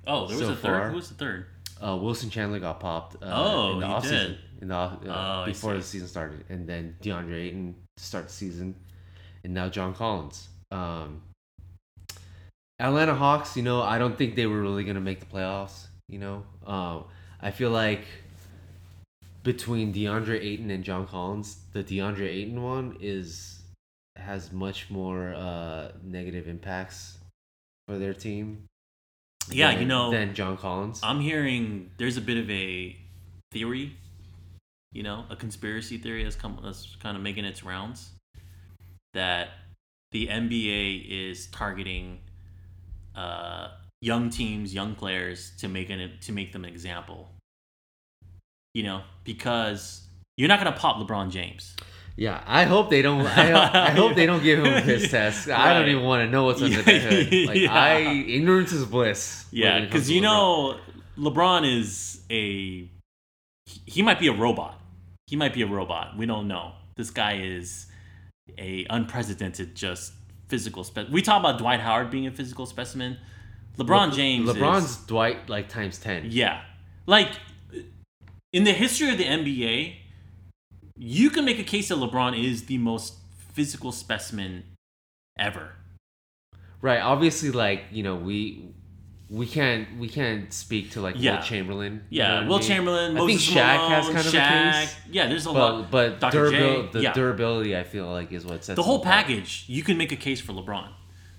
Oh, 0.08 0.28
there 0.28 0.38
was 0.38 0.48
So 0.48 0.54
a 0.54 0.56
third. 0.56 0.62
far. 0.82 0.90
Who 0.90 0.96
was 0.96 1.10
the 1.10 1.16
third? 1.16 1.46
Uh, 1.84 1.96
Wilson 2.02 2.30
Chandler 2.30 2.60
got 2.60 2.80
popped. 2.80 3.16
Uh, 3.22 3.28
Oh, 3.32 3.74
in 3.74 3.80
the 3.82 3.88
he 3.88 3.94
offseason. 3.94 4.10
did. 4.28 4.38
In 4.62 4.68
the 4.70 4.74
off- 4.74 5.06
uh, 5.06 5.42
Oh, 5.44 5.46
before 5.46 5.76
the 5.76 5.84
season 5.84 6.08
started, 6.08 6.44
and 6.50 6.68
then 6.68 6.96
DeAndre 7.02 7.36
Ayton 7.36 7.76
to 7.98 8.04
start 8.04 8.26
the 8.28 8.34
season, 8.34 8.74
and 9.44 9.54
now 9.54 9.70
John 9.70 9.94
Collins. 9.94 10.48
Um, 10.72 11.22
Atlanta 12.80 13.16
Hawks, 13.16 13.56
you 13.58 13.64
know, 13.64 13.82
I 13.82 13.98
don't 13.98 14.18
think 14.18 14.36
they 14.36 14.46
were 14.48 14.62
really 14.62 14.84
gonna 14.84 15.02
make 15.02 15.20
the 15.20 15.26
playoffs. 15.28 15.88
You 16.08 16.20
know, 16.20 16.44
um, 16.66 17.06
I 17.42 17.52
feel 17.52 17.70
like 17.72 18.06
between 19.44 19.94
DeAndre 19.94 20.40
Ayton 20.42 20.70
and 20.72 20.84
John 20.84 21.06
Collins, 21.08 21.58
the 21.74 21.84
DeAndre 21.84 22.28
Ayton 22.28 22.62
one 22.64 22.98
is 23.00 23.62
has 24.16 24.52
much 24.52 24.90
more 24.90 25.34
uh, 25.36 25.92
negative 26.04 26.48
impacts 26.48 27.18
for 27.88 27.98
their 28.00 28.14
team. 28.16 28.64
Yeah, 29.50 29.72
than- 29.72 29.82
you 29.82 29.88
know, 29.88 30.12
than 30.12 30.34
John 30.34 30.58
Collins. 30.58 31.00
I'm 31.04 31.20
hearing 31.20 31.92
there's 31.98 32.18
a 32.18 32.22
bit 32.22 32.38
of 32.38 32.50
a 32.50 32.96
theory, 33.52 33.96
you 34.92 35.04
know, 35.04 35.26
a 35.30 35.36
conspiracy 35.36 35.98
theory 35.98 36.24
that's 36.24 36.36
come 36.36 36.60
that's 36.64 36.96
kind 36.98 37.16
of 37.16 37.24
making 37.24 37.46
its 37.46 37.64
rounds 37.64 38.12
that 39.14 39.50
the 40.12 40.28
NBA 40.28 41.30
is 41.30 41.48
targeting 41.48 42.20
uh, 43.16 43.70
young 44.02 44.30
teams, 44.30 44.74
young 44.74 44.96
players 44.96 45.52
to 45.60 45.68
make 45.68 45.90
an 45.90 46.12
to 46.22 46.32
make 46.32 46.52
them 46.54 46.64
an 46.66 46.72
example. 46.72 47.32
You 48.74 48.84
know, 48.84 49.02
because 49.24 50.08
you're 50.38 50.50
not 50.50 50.60
gonna 50.60 50.78
pop 50.78 50.98
LeBron 50.98 51.32
James. 51.32 51.76
Yeah, 52.18 52.42
I 52.48 52.64
hope 52.64 52.90
they 52.90 53.04
don't. 53.04 53.22
I, 53.28 53.88
I 53.88 53.92
hope 53.92 54.16
they 54.16 54.26
don't 54.26 54.42
give 54.42 54.60
him 54.60 54.66
a 54.66 54.82
his 54.94 55.10
test. 55.10 55.48
I 55.50 55.74
don't 55.78 55.88
even 55.88 56.04
want 56.04 56.26
to 56.26 56.32
know 56.32 56.46
what's 56.46 56.62
under 56.62 56.82
the 56.82 57.00
hood. 57.00 57.48
Like 57.48 57.58
Yeah. 57.58 57.74
I, 57.74 57.98
ignorance 58.28 58.72
is 58.74 58.84
bliss. 58.86 59.46
Yeah, 59.52 59.80
because 59.82 60.10
you 60.10 60.20
LeBron. 60.22 60.24
know, 60.24 60.80
LeBron 61.20 61.80
is 61.80 62.22
a 62.32 62.90
he- 63.66 63.82
he 63.86 64.02
might 64.02 64.20
be 64.20 64.28
a 64.28 64.34
robot. 64.34 64.82
He 65.28 65.36
might 65.36 65.54
be 65.54 65.62
a 65.62 65.68
robot. 65.68 66.18
We 66.18 66.26
don't 66.26 66.48
know. 66.48 66.72
This 66.96 67.12
guy 67.12 67.38
is 67.38 67.86
a 68.58 68.88
unprecedented 68.90 69.76
just 69.76 70.14
physical 70.48 70.84
spec. 70.84 71.08
We 71.12 71.22
talk 71.22 71.40
about 71.40 71.60
Dwight 71.60 71.82
Howard 71.82 72.10
being 72.10 72.26
a 72.26 72.32
physical 72.32 72.66
specimen. 72.66 73.18
LeBron 73.78 74.10
Le- 74.10 74.16
James. 74.16 74.50
LeBron's 74.50 74.86
is- 74.86 74.98
Dwight 75.06 75.50
like 75.50 75.70
times 75.70 76.00
ten. 76.00 76.26
yeah, 76.30 76.62
like 77.06 77.30
in 78.54 78.64
the 78.64 78.74
history 78.74 79.12
of 79.12 79.20
the 79.20 79.26
NBA, 79.26 79.98
you 80.98 81.30
can 81.30 81.46
make 81.46 81.60
a 81.60 81.64
case 81.64 81.90
that 81.90 81.98
LeBron 81.98 82.42
is 82.42 82.66
the 82.66 82.78
most 82.78 83.16
physical 83.54 83.92
specimen 83.92 84.64
ever. 85.38 85.72
Right. 86.82 87.00
Obviously, 87.00 87.52
like 87.52 87.84
you 87.92 88.04
know, 88.04 88.16
we 88.16 88.70
we 89.30 89.46
can't 89.46 89.98
we 90.00 90.08
can't 90.08 90.54
speak 90.54 90.92
to 90.92 91.02
like 91.02 91.16
Yeah. 91.18 91.34
Wilt 91.34 91.46
Chamberlain. 91.46 91.94
you 92.10 92.20
Yeah, 92.20 92.28
know 92.28 92.34
what 92.36 92.44
I 92.44 92.48
Wilt 92.48 92.62
mean? 92.62 92.70
Chamberlain, 92.70 93.18
I 93.18 93.26
think 93.26 93.40
Shaq 93.42 93.76
Malone, 93.78 93.92
has 93.92 94.06
kind 94.06 94.18
of 94.20 94.34
a 94.34 94.38
Shaq. 94.38 94.72
case. 94.82 94.96
Yeah, 95.12 95.28
there's 95.28 95.46
a 95.46 95.52
lot. 95.52 95.92
But 95.92 96.20
but 96.20 96.20
Dr. 96.20 96.52
Durabil- 96.52 96.92
the 96.92 97.02
yeah. 97.02 97.14
durability, 97.14 97.76
I 97.76 97.84
feel 97.84 98.08
like, 98.08 98.32
is 98.32 98.46
what 98.46 98.64
sets 98.64 98.76
the 98.76 98.84
whole 98.84 99.00
package, 99.04 99.66
you 99.68 99.84
can 99.84 99.98
make 99.98 100.12
a 100.12 100.16
case 100.16 100.40
for 100.40 100.54
LeBron. 100.54 100.88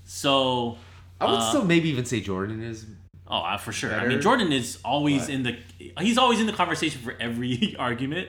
So, 0.05 0.77
I 1.21 1.27
would 1.27 1.35
uh, 1.39 1.49
still 1.51 1.65
maybe 1.65 1.89
even 1.91 2.05
say 2.05 2.21
Jordan 2.21 2.63
is. 2.63 2.87
oh, 3.27 3.39
uh, 3.39 3.57
for 3.59 3.73
sure. 3.73 3.95
I 3.95 4.07
mean, 4.07 4.21
Jordan 4.21 4.53
is 4.53 4.79
always 4.85 5.27
but- 5.27 5.35
in 5.35 5.43
the 5.45 5.57
he's 6.01 6.19
always 6.19 6.41
in 6.41 6.47
the 6.47 6.53
conversation 6.53 7.01
for 7.01 7.15
every 7.21 7.77
argument. 7.79 8.29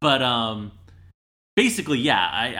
But 0.00 0.22
um, 0.22 0.72
basically, 1.56 1.98
yeah, 1.98 2.18
I 2.32 2.54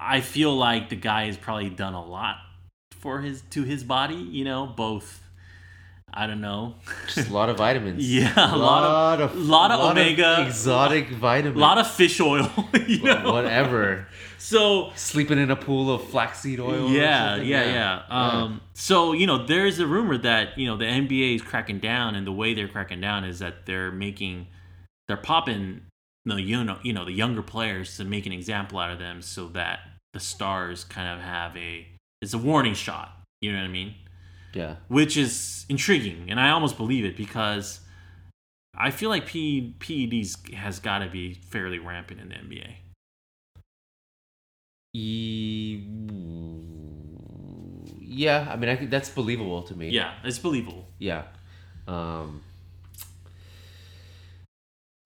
I 0.00 0.16
I 0.16 0.20
feel 0.20 0.54
like 0.56 0.88
the 0.90 0.96
guy 0.96 1.26
has 1.26 1.36
probably 1.36 1.70
done 1.70 1.94
a 1.94 2.04
lot 2.04 2.36
for 2.92 3.20
his 3.20 3.42
to 3.50 3.62
his 3.62 3.84
body. 3.84 4.16
You 4.16 4.44
know, 4.44 4.66
both. 4.66 5.22
I 6.18 6.26
don't 6.26 6.40
know. 6.40 6.76
Just 7.12 7.28
a 7.28 7.32
lot 7.32 7.50
of 7.50 7.58
vitamins. 7.58 8.02
Yeah, 8.10 8.32
a 8.36 8.56
lot 8.56 9.20
of- 9.20 9.36
lot 9.36 9.70
of 9.70 9.80
omega- 9.90 10.44
exotic 10.46 11.10
vitamins. 11.10 11.56
A 11.56 11.60
lot 11.60 11.76
of 11.78 11.86
fish 11.90 12.20
oil. 12.20 12.50
You 12.86 13.02
know? 13.02 13.32
whatever. 13.32 14.06
So 14.38 14.92
Sleeping 14.94 15.38
in 15.38 15.50
a 15.50 15.56
pool 15.56 15.92
of 15.94 16.04
flaxseed 16.08 16.60
oil. 16.60 16.86
or 16.86 16.90
yeah, 16.90 17.36
yeah, 17.36 17.64
yeah. 17.64 18.02
Um, 18.08 18.60
so 18.74 19.12
you 19.12 19.26
know, 19.26 19.44
there's 19.44 19.78
a 19.78 19.86
rumor 19.86 20.16
that 20.18 20.56
you 20.56 20.66
know 20.66 20.76
the 20.78 20.84
NBA 20.86 21.34
is 21.36 21.42
cracking 21.42 21.80
down, 21.80 22.14
and 22.14 22.26
the 22.26 22.32
way 22.32 22.54
they're 22.54 22.68
cracking 22.68 23.00
down 23.00 23.24
is 23.24 23.40
that 23.40 23.66
they're 23.66 23.90
making, 23.90 24.46
they're 25.08 25.16
popping 25.18 25.82
the 26.26 26.42
you 26.42 26.62
know 26.64 26.78
you 26.82 26.92
know 26.92 27.04
the 27.04 27.12
younger 27.12 27.42
players 27.42 27.96
to 27.96 28.04
make 28.04 28.26
an 28.26 28.32
example 28.32 28.78
out 28.78 28.90
of 28.90 28.98
them, 28.98 29.22
so 29.22 29.48
that 29.48 29.80
the 30.12 30.20
stars 30.20 30.84
kind 30.84 31.08
of 31.18 31.24
have 31.24 31.56
a 31.56 31.86
it's 32.20 32.34
a 32.34 32.38
warning 32.38 32.74
shot. 32.74 33.22
You 33.40 33.52
know 33.52 33.58
what 33.58 33.64
I 33.64 33.68
mean? 33.68 33.94
yeah. 34.54 34.76
Which 34.88 35.16
is 35.16 35.66
intriguing, 35.68 36.30
and 36.30 36.40
I 36.40 36.50
almost 36.50 36.76
believe 36.76 37.04
it 37.04 37.16
because 37.16 37.80
I 38.74 38.90
feel 38.90 39.10
like 39.10 39.26
P- 39.26 39.74
PEDs 39.78 40.52
has 40.54 40.78
got 40.78 40.98
to 40.98 41.08
be 41.08 41.34
fairly 41.34 41.78
rampant 41.78 42.20
in 42.20 42.28
the 42.28 42.34
NBA. 42.34 42.74
Yeah, 48.00 48.48
I 48.50 48.56
mean, 48.56 48.70
I 48.70 48.76
think 48.76 48.90
that's 48.90 49.10
believable 49.10 49.62
to 49.64 49.76
me. 49.76 49.90
Yeah, 49.90 50.14
it's 50.24 50.38
believable. 50.38 50.86
Yeah. 50.98 51.24
Um, 51.86 52.42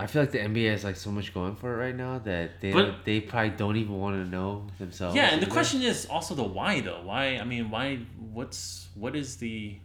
I 0.01 0.07
feel 0.07 0.23
like 0.23 0.31
the 0.33 0.39
NBA 0.39 0.71
has 0.71 0.83
like 0.83 0.97
so 0.97 1.11
much 1.11 1.35
going 1.35 1.55
for 1.57 1.75
it 1.75 1.77
right 1.77 1.95
now 1.95 2.19
that 2.21 2.61
they 2.61 2.73
But- 2.73 3.05
they 3.05 3.21
probably 3.21 3.51
don't 3.51 3.77
even 3.77 3.99
want 3.99 4.17
to 4.17 4.29
know 4.29 4.67
themselves. 4.79 5.15
Yeah, 5.15 5.33
and 5.33 5.43
the 5.43 5.47
question 5.47 5.83
is 5.83 6.07
also 6.07 6.35
the 6.35 6.43
why 6.43 6.81
though. 6.81 7.03
Why? 7.03 7.37
I 7.37 7.45
mean, 7.45 7.71
why? 7.71 7.97
What's 8.19 8.89
what 8.95 9.15
is 9.15 9.37
the? 9.37 9.79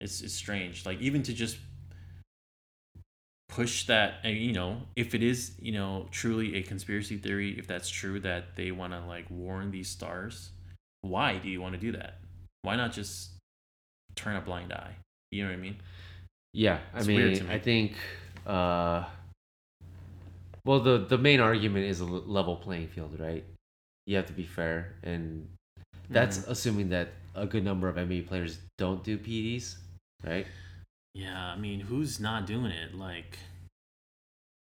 It's 0.00 0.20
it's 0.22 0.34
strange. 0.34 0.86
Like 0.86 1.00
even 1.00 1.22
to 1.24 1.32
just 1.32 1.58
push 3.48 3.86
that, 3.86 4.24
you 4.24 4.52
know, 4.52 4.82
if 4.96 5.14
it 5.14 5.22
is 5.22 5.52
you 5.60 5.72
know 5.72 6.06
truly 6.10 6.56
a 6.56 6.62
conspiracy 6.62 7.16
theory, 7.16 7.58
if 7.58 7.66
that's 7.66 7.88
true 7.88 8.20
that 8.20 8.54
they 8.56 8.70
want 8.70 8.92
to 8.92 9.00
like 9.06 9.28
warn 9.30 9.70
these 9.70 9.88
stars, 9.88 10.50
why 11.02 11.38
do 11.38 11.48
you 11.48 11.60
want 11.60 11.74
to 11.74 11.80
do 11.80 11.92
that? 11.92 12.18
Why 12.62 12.76
not 12.76 12.92
just 12.92 13.30
turn 14.14 14.36
a 14.36 14.40
blind 14.40 14.72
eye? 14.72 14.94
You 15.32 15.42
know 15.44 15.50
what 15.50 15.56
I 15.58 15.60
mean? 15.60 15.76
Yeah, 16.52 16.78
I 16.94 16.98
It's 16.98 17.06
mean, 17.08 17.18
me. 17.32 17.40
I 17.50 17.58
think. 17.58 17.94
Uh, 18.46 19.04
well, 20.66 20.80
the 20.80 20.98
the 20.98 21.16
main 21.18 21.40
argument 21.40 21.86
is 21.86 22.00
a 22.00 22.04
level 22.04 22.56
playing 22.56 22.88
field, 22.88 23.18
right? 23.18 23.44
You 24.06 24.16
have 24.16 24.26
to 24.26 24.32
be 24.34 24.44
fair, 24.44 24.92
and 25.02 25.48
that's 26.10 26.38
Mm-hmm. 26.38 26.50
assuming 26.52 26.88
that 26.90 27.08
a 27.34 27.46
good 27.46 27.64
number 27.64 27.88
of 27.88 27.96
NBA 27.96 28.26
players 28.28 28.58
don't 28.78 29.02
do 29.02 29.18
PEDs, 29.18 29.76
right? 30.24 30.46
Yeah, 31.14 31.38
I 31.54 31.56
mean, 31.56 31.80
who's 31.80 32.20
not 32.20 32.46
doing 32.46 32.66
it? 32.72 32.94
Like 32.94 33.38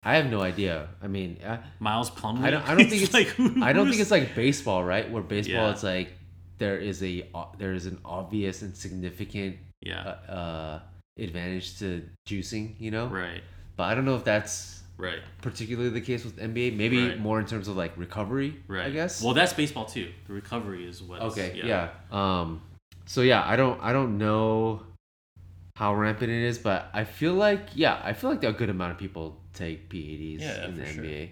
I 0.02 0.14
have 0.16 0.30
no 0.30 0.40
idea. 0.40 0.88
I 1.02 1.08
mean, 1.08 1.38
I, 1.44 1.58
Miles 1.80 2.10
Plumlee. 2.10 2.44
I 2.44 2.50
don't. 2.50 2.62
I 2.68 2.74
don't 2.76 2.88
think 2.88 3.02
it's 3.02 3.12
like. 3.14 3.34
I 3.62 3.72
don't 3.72 3.88
think 3.88 4.00
it's 4.00 4.10
like 4.10 4.34
baseball, 4.34 4.84
right? 4.84 5.10
Where 5.10 5.22
baseball, 5.22 5.66
Yeah. 5.66 5.70
it's 5.72 5.82
like 5.82 6.12
there 6.58 6.78
is 6.78 7.02
a 7.02 7.26
o- 7.34 7.52
there 7.58 7.72
is 7.74 7.86
an 7.86 7.98
obvious 8.04 8.62
and 8.62 8.76
significant 8.76 9.56
Yeah. 9.82 10.14
uh, 10.28 10.32
uh, 10.32 10.80
advantage 11.18 11.78
to 11.80 12.02
juicing, 12.28 12.74
you 12.78 12.90
know. 12.90 13.06
right. 13.08 13.42
But 13.76 13.84
I 13.84 13.94
don't 13.94 14.04
know 14.06 14.16
if 14.16 14.24
that's 14.24 14.75
Right. 14.98 15.18
particularly 15.42 15.90
the 15.90 16.00
case 16.00 16.24
with 16.24 16.38
NBA. 16.38 16.70
Maybe 16.76 17.08
Right. 17.08 17.18
more 17.18 17.38
in 17.38 17.46
terms 17.46 17.68
of 17.68 17.76
like 17.76 17.96
recovery, 17.98 18.56
Right. 18.66 18.86
I 18.86 18.90
guess. 18.90 19.22
Well, 19.22 19.34
that's 19.34 19.52
baseball 19.52 19.84
too. 19.84 20.10
The 20.26 20.32
recovery 20.32 20.88
is 20.88 21.02
what. 21.02 21.20
okay, 21.20 21.60
yeah. 21.62 21.90
Um, 22.10 22.62
so 23.04 23.20
yeah, 23.22 23.42
I 23.46 23.56
don't 23.56 23.78
I 23.82 23.92
don't 23.92 24.16
know 24.18 24.82
how 25.76 25.94
rampant 25.94 26.30
it 26.32 26.42
is, 26.44 26.58
but 26.58 26.88
I 26.94 27.04
feel 27.04 27.34
like 27.34 27.68
yeah, 27.74 28.00
I 28.02 28.14
feel 28.14 28.30
like 28.30 28.42
a 28.44 28.52
good 28.52 28.70
amount 28.70 28.92
of 28.92 28.98
people 28.98 29.38
take 29.52 29.88
PEDs 29.90 30.40
Yeah, 30.40 30.64
in 30.66 30.74
the 30.76 30.84
for 30.86 30.92
sure. 30.94 31.04
NBA. 31.04 31.28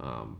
Um, 0.00 0.38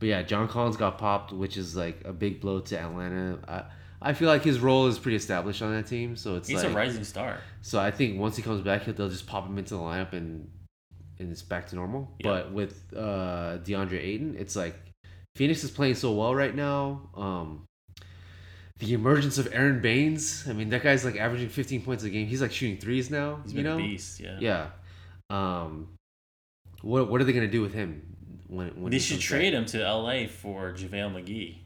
but 0.00 0.08
yeah, 0.08 0.22
John 0.22 0.48
Collins 0.48 0.76
got 0.76 0.98
popped, 0.98 1.32
which 1.32 1.56
is 1.56 1.76
like 1.76 2.02
a 2.04 2.12
big 2.12 2.40
blow 2.40 2.58
to 2.60 2.78
Atlanta. 2.78 3.38
I, 3.46 3.64
I 4.10 4.12
feel 4.14 4.28
like 4.28 4.42
his 4.42 4.58
role 4.58 4.86
is 4.88 4.98
pretty 4.98 5.16
established 5.16 5.62
on 5.62 5.72
that 5.74 5.86
team, 5.86 6.16
so 6.16 6.36
it's 6.36 6.48
He's 6.48 6.62
like 6.64 6.72
a 6.72 6.74
rising 6.74 7.04
star. 7.04 7.38
so 7.60 7.78
I 7.78 7.90
think 7.90 8.18
once 8.18 8.34
he 8.36 8.42
comes 8.42 8.62
back, 8.62 8.82
he'll 8.82 8.94
they'll 8.94 9.08
just 9.10 9.26
pop 9.26 9.46
him 9.46 9.58
into 9.58 9.74
the 9.74 9.80
lineup 9.80 10.12
and 10.14 10.50
and 11.20 11.30
it's 11.30 11.42
back 11.42 11.68
to 11.68 11.76
normal. 11.76 12.10
Yeah. 12.18 12.28
But 12.28 12.52
with 12.52 12.82
uh, 12.96 13.58
DeAndre 13.62 14.02
Ayton, 14.02 14.36
it's 14.38 14.56
like 14.56 14.74
Phoenix 15.36 15.62
is 15.62 15.70
playing 15.70 15.94
so 15.94 16.12
well 16.12 16.34
right 16.34 16.54
now. 16.54 17.10
Um, 17.16 17.66
the 18.78 18.94
emergence 18.94 19.36
of 19.38 19.48
Aron 19.52 19.80
Baynes. 19.80 20.46
I 20.48 20.54
mean, 20.54 20.70
that 20.70 20.82
guy's 20.82 21.04
like 21.04 21.16
averaging 21.16 21.50
15 21.50 21.82
points 21.82 22.02
a 22.04 22.10
game. 22.10 22.26
He's 22.26 22.40
like 22.42 22.52
shooting 22.52 22.78
threes 22.78 23.10
now. 23.10 23.40
He's 23.44 23.52
you 23.52 23.62
been 23.62 23.64
know? 23.66 23.78
a 23.78 23.82
beast. 23.82 24.20
Yeah. 24.20 24.38
Yeah. 24.40 24.66
Um, 25.28 25.88
what 26.82 27.10
what 27.10 27.20
are 27.20 27.24
they 27.24 27.32
gonna 27.32 27.46
do 27.46 27.60
with 27.60 27.74
him 27.74 28.16
when 28.48 28.68
when 28.80 28.90
They 28.90 28.98
should 28.98 29.20
trade 29.20 29.52
back? 29.52 29.60
him 29.60 29.64
to 29.66 29.78
LA 29.80 30.26
for 30.26 30.72
JaVale 30.72 31.12
McGee. 31.14 31.58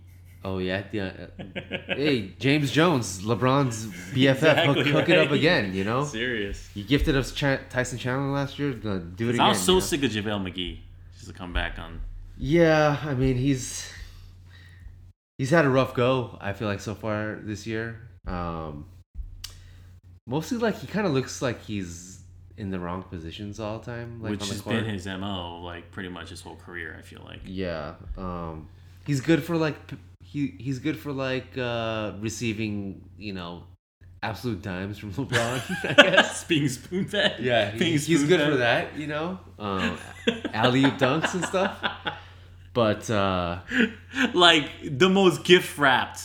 Oh 0.45 0.59
yeah, 0.59 0.83
yeah. 0.93 1.13
uh, 1.39 1.43
hey, 1.95 2.35
James 2.39 2.71
Jones, 2.71 3.23
LeBron's 3.23 3.87
BFF, 4.13 4.33
Exactly, 4.35 4.75
hook, 4.85 4.87
hook 4.93 5.09
it 5.09 5.19
up 5.19 5.31
again. 5.31 5.75
You 5.75 5.85
know, 5.85 6.05
Serious. 6.05 6.69
you 6.75 6.85
gifted 6.85 7.17
us 7.17 7.33
Ch- 7.33 7.61
Tyson 7.71 7.97
Chandler 7.99 8.31
last 8.31 8.59
year. 8.59 8.73
Do 8.73 8.91
it 8.97 9.21
again. 9.21 9.41
I 9.41 9.49
was 9.49 9.59
so 9.61 9.73
you 9.73 9.77
know? 9.77 9.81
sick 9.81 10.05
of 10.05 10.11
JaVale 10.11 10.53
McGee. 10.53 10.79
Just 11.15 11.29
to 11.29 11.33
come 11.33 11.53
back 11.55 11.79
on. 11.79 12.01
Yeah, 12.37 12.99
I 13.03 13.15
mean 13.15 13.37
he's 13.37 13.91
he's 15.39 15.51
had 15.51 15.65
a 15.65 15.71
rough 15.71 15.95
go. 15.95 16.37
I 16.41 16.53
feel 16.53 16.69
like 16.69 16.81
so 16.81 16.95
far 16.95 17.39
this 17.43 17.67
year. 17.67 18.01
Um, 18.27 18.87
mostly 20.27 20.59
like 20.59 20.79
he 20.79 20.87
kind 20.87 21.07
of 21.07 21.13
looks 21.15 21.41
like 21.41 21.63
he's 21.63 22.21
in 22.57 22.71
the 22.71 22.79
wrong 22.79 23.03
positions 23.03 23.59
all 23.61 23.79
the 23.79 23.85
time, 23.87 24.23
like 24.23 24.31
which 24.33 24.43
on 24.43 24.49
the 24.49 24.55
has 24.55 24.61
court. 24.63 24.77
been 24.77 24.85
his 24.85 25.07
mo 25.07 25.61
like 25.63 25.91
pretty 25.91 26.09
much 26.09 26.29
his 26.31 26.41
whole 26.43 26.57
career. 26.57 26.95
I 26.99 27.03
feel 27.03 27.23
like. 27.25 27.41
Yeah. 27.47 27.95
Um, 28.19 28.69
he's 29.07 29.21
good 29.21 29.43
for 29.43 29.57
like 29.57 29.87
p- 29.87 29.97
he 30.35 30.55
he's 30.59 30.81
good 30.81 30.99
for 30.99 31.13
like 31.13 31.57
uh 31.57 32.13
receiving 32.21 33.09
you 33.17 33.33
know 33.33 33.63
absolute 34.23 34.61
dimes 34.63 34.99
from 34.99 35.13
LeBron. 35.19 35.61
I 35.91 35.93
guess. 36.03 36.43
Being 36.53 36.69
spoon 36.69 37.05
fed. 37.07 37.37
Yeah, 37.41 37.71
he- 37.71 37.93
he's 37.97 38.25
good 38.25 38.41
for 38.41 38.57
that. 38.57 38.97
You 38.97 39.07
know, 39.07 39.39
um, 39.59 39.97
alley 40.53 40.85
oop 40.85 40.95
dunks 41.05 41.35
and 41.35 41.45
stuff. 41.45 41.79
But 42.73 43.09
uh, 43.09 43.61
like 44.35 44.69
the 44.83 45.09
most 45.09 45.45
gift 45.45 45.79
wrapped 45.79 46.23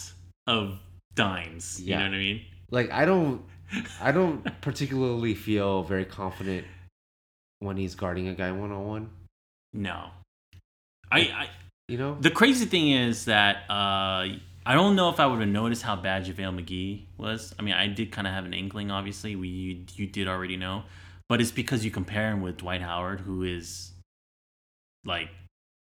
of 0.48 0.80
dimes. 1.14 1.80
You 1.80 1.96
know 1.98 2.04
what 2.06 2.14
I 2.14 2.18
mean? 2.18 2.42
like 2.72 2.92
I 2.92 3.06
don't 3.06 3.44
I 4.02 4.12
don't 4.12 4.44
particularly 4.62 5.36
feel 5.36 5.84
very 5.84 6.06
confident 6.06 6.66
when 7.60 7.78
he's 7.78 7.94
guarding 7.96 8.28
a 8.30 8.34
guy 8.34 8.52
one 8.52 8.72
on 8.72 8.88
one. 8.88 9.10
No. 9.74 10.10
I, 11.12 11.20
I 11.20 11.48
You 11.90 11.98
know? 11.98 12.18
the 12.20 12.30
crazy 12.32 12.66
thing 12.66 12.92
is 12.92 13.26
that 13.26 13.58
uh, 13.70 14.24
I 14.66 14.74
don't 14.74 14.96
know 14.96 15.10
if 15.10 15.20
I 15.20 15.26
would 15.26 15.40
have 15.40 15.50
noticed 15.50 15.82
how 15.82 15.96
bad 15.96 16.26
JaVale 16.26 16.64
McGee 16.64 17.06
was. 17.18 17.54
I 17.58 17.64
mean, 17.64 17.74
I 17.74 17.88
did 17.88 18.12
kind 18.12 18.28
of 18.28 18.34
have 18.34 18.46
an 18.46 18.54
inkling. 18.54 18.92
Obviously, 18.92 19.36
we 19.36 19.48
you, 19.48 19.84
you 19.96 20.06
did 20.08 20.28
already 20.28 20.56
know, 20.58 20.84
but 21.28 21.42
it's 21.42 21.52
because 21.52 21.84
you 21.84 21.92
compare 21.92 22.32
him 22.32 22.42
with 22.42 22.58
Dwight 22.58 22.82
Howard, 22.82 23.22
who 23.22 23.44
is 23.44 23.92
like 25.06 25.30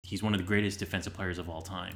he's 0.02 0.22
one 0.22 0.34
of 0.34 0.40
the 0.40 0.46
greatest 0.46 0.78
defensive 0.78 1.12
players 1.14 1.38
of 1.38 1.48
all 1.48 1.62
time. 1.62 1.94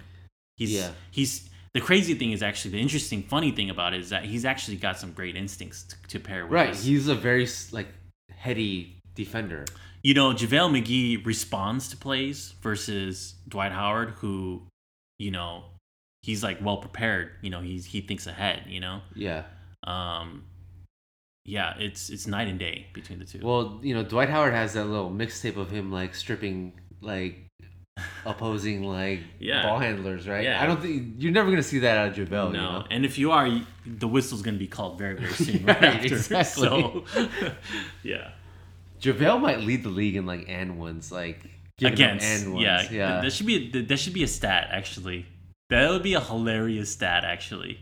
He's 0.56 0.72
Yeah. 0.72 0.90
he's 1.10 1.48
the 1.74 1.80
crazy 1.80 2.14
thing 2.14 2.32
is 2.32 2.42
actually 2.42 2.72
the 2.72 2.80
interesting 2.80 3.22
funny 3.22 3.50
thing 3.50 3.68
about 3.70 3.92
it 3.94 4.00
is 4.00 4.10
that 4.10 4.24
he's 4.24 4.44
actually 4.44 4.76
got 4.78 4.98
some 4.98 5.12
great 5.12 5.36
instincts 5.36 5.82
to, 5.84 5.96
to 6.08 6.20
pair 6.20 6.44
with. 6.44 6.52
right. 6.52 6.68
his- 6.70 6.84
He's 6.84 7.08
a 7.08 7.14
very 7.14 7.46
like 7.72 7.88
heady 8.34 8.96
defender. 9.14 9.64
You 10.06 10.14
know, 10.14 10.28
JaVale 10.32 10.70
McGee 10.70 11.26
responds 11.26 11.88
to 11.88 11.96
plays 11.96 12.54
versus 12.62 13.34
Dwight 13.48 13.72
Howard, 13.72 14.10
who, 14.20 14.62
you 15.18 15.30
know, 15.32 15.64
he's 16.22 16.42
like 16.44 16.58
well 16.66 16.76
prepared. 16.76 17.30
You 17.42 17.50
know, 17.50 17.60
he's 17.60 17.84
he 17.86 18.00
thinks 18.02 18.26
ahead. 18.28 18.58
You 18.68 18.80
know, 18.80 19.00
Yeah. 19.16 19.42
um, 19.84 20.44
yeah, 21.44 21.74
it's 21.78 22.08
it's 22.10 22.26
night 22.28 22.46
and 22.46 22.58
day 22.58 22.86
between 22.92 23.18
the 23.18 23.24
two. 23.24 23.40
Well, 23.42 23.80
you 23.82 23.94
know, 23.94 24.04
Dwight 24.04 24.28
Howard 24.30 24.52
has 24.54 24.74
that 24.74 24.84
little 24.84 25.10
mixtape 25.10 25.56
of 25.56 25.70
him 25.70 25.90
like 25.90 26.14
stripping 26.14 26.74
like 27.00 27.34
opposing 28.26 28.84
like 28.84 29.20
Yeah. 29.40 29.62
ball 29.64 29.78
handlers, 29.80 30.28
right? 30.28 30.44
Yeah. 30.44 30.62
I 30.62 30.66
don't 30.66 30.80
think 30.80 31.14
you're 31.18 31.32
never 31.32 31.50
gonna 31.50 31.62
see 31.64 31.80
that 31.80 31.98
out 31.98 32.08
of 32.10 32.14
JaVale. 32.28 32.30
no, 32.30 32.46
You 32.46 32.52
know? 32.52 32.84
and 32.92 33.04
if 33.04 33.18
you 33.18 33.32
are, 33.32 33.48
the 33.84 34.06
whistle's 34.08 34.42
going 34.42 34.54
to 34.54 34.58
be 34.58 34.68
called 34.68 34.98
very 34.98 35.16
very 35.18 35.32
soon. 35.32 35.64
Right, 35.66 35.80
right 35.82 35.94
after. 35.96 36.14
exactly. 36.14 36.62
So, 36.62 37.04
yeah, 38.04 38.30
JaVale 39.06 39.40
might 39.40 39.60
lead 39.60 39.82
the 39.82 39.88
league 39.90 40.16
in 40.16 40.26
like 40.26 40.46
and 40.48 40.78
ones, 40.78 41.12
like 41.12 41.38
against 41.82 42.26
and 42.26 42.54
ones. 42.54 42.64
yeah, 42.64 42.88
yeah. 42.90 43.20
That 43.20 43.32
should 43.32 43.46
be 43.46 43.70
a, 43.74 43.82
that 43.82 43.98
should 43.98 44.14
be 44.14 44.22
a 44.22 44.28
stat 44.28 44.68
actually. 44.70 45.26
That 45.70 45.90
would 45.90 46.02
be 46.02 46.14
a 46.14 46.20
hilarious 46.20 46.92
stat 46.92 47.24
actually. 47.24 47.80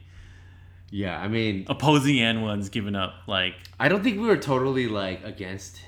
yeah. 0.91 1.21
I 1.21 1.29
mean, 1.29 1.67
Opposing 1.69 2.19
and 2.21 2.43
ones 2.43 2.69
giving 2.69 2.95
up 2.95 3.15
like 3.27 3.55
I 3.79 3.89
don't 3.89 4.03
think 4.03 4.21
we 4.21 4.27
were 4.27 4.37
totally 4.37 4.89
like 4.89 5.25
against 5.25 5.81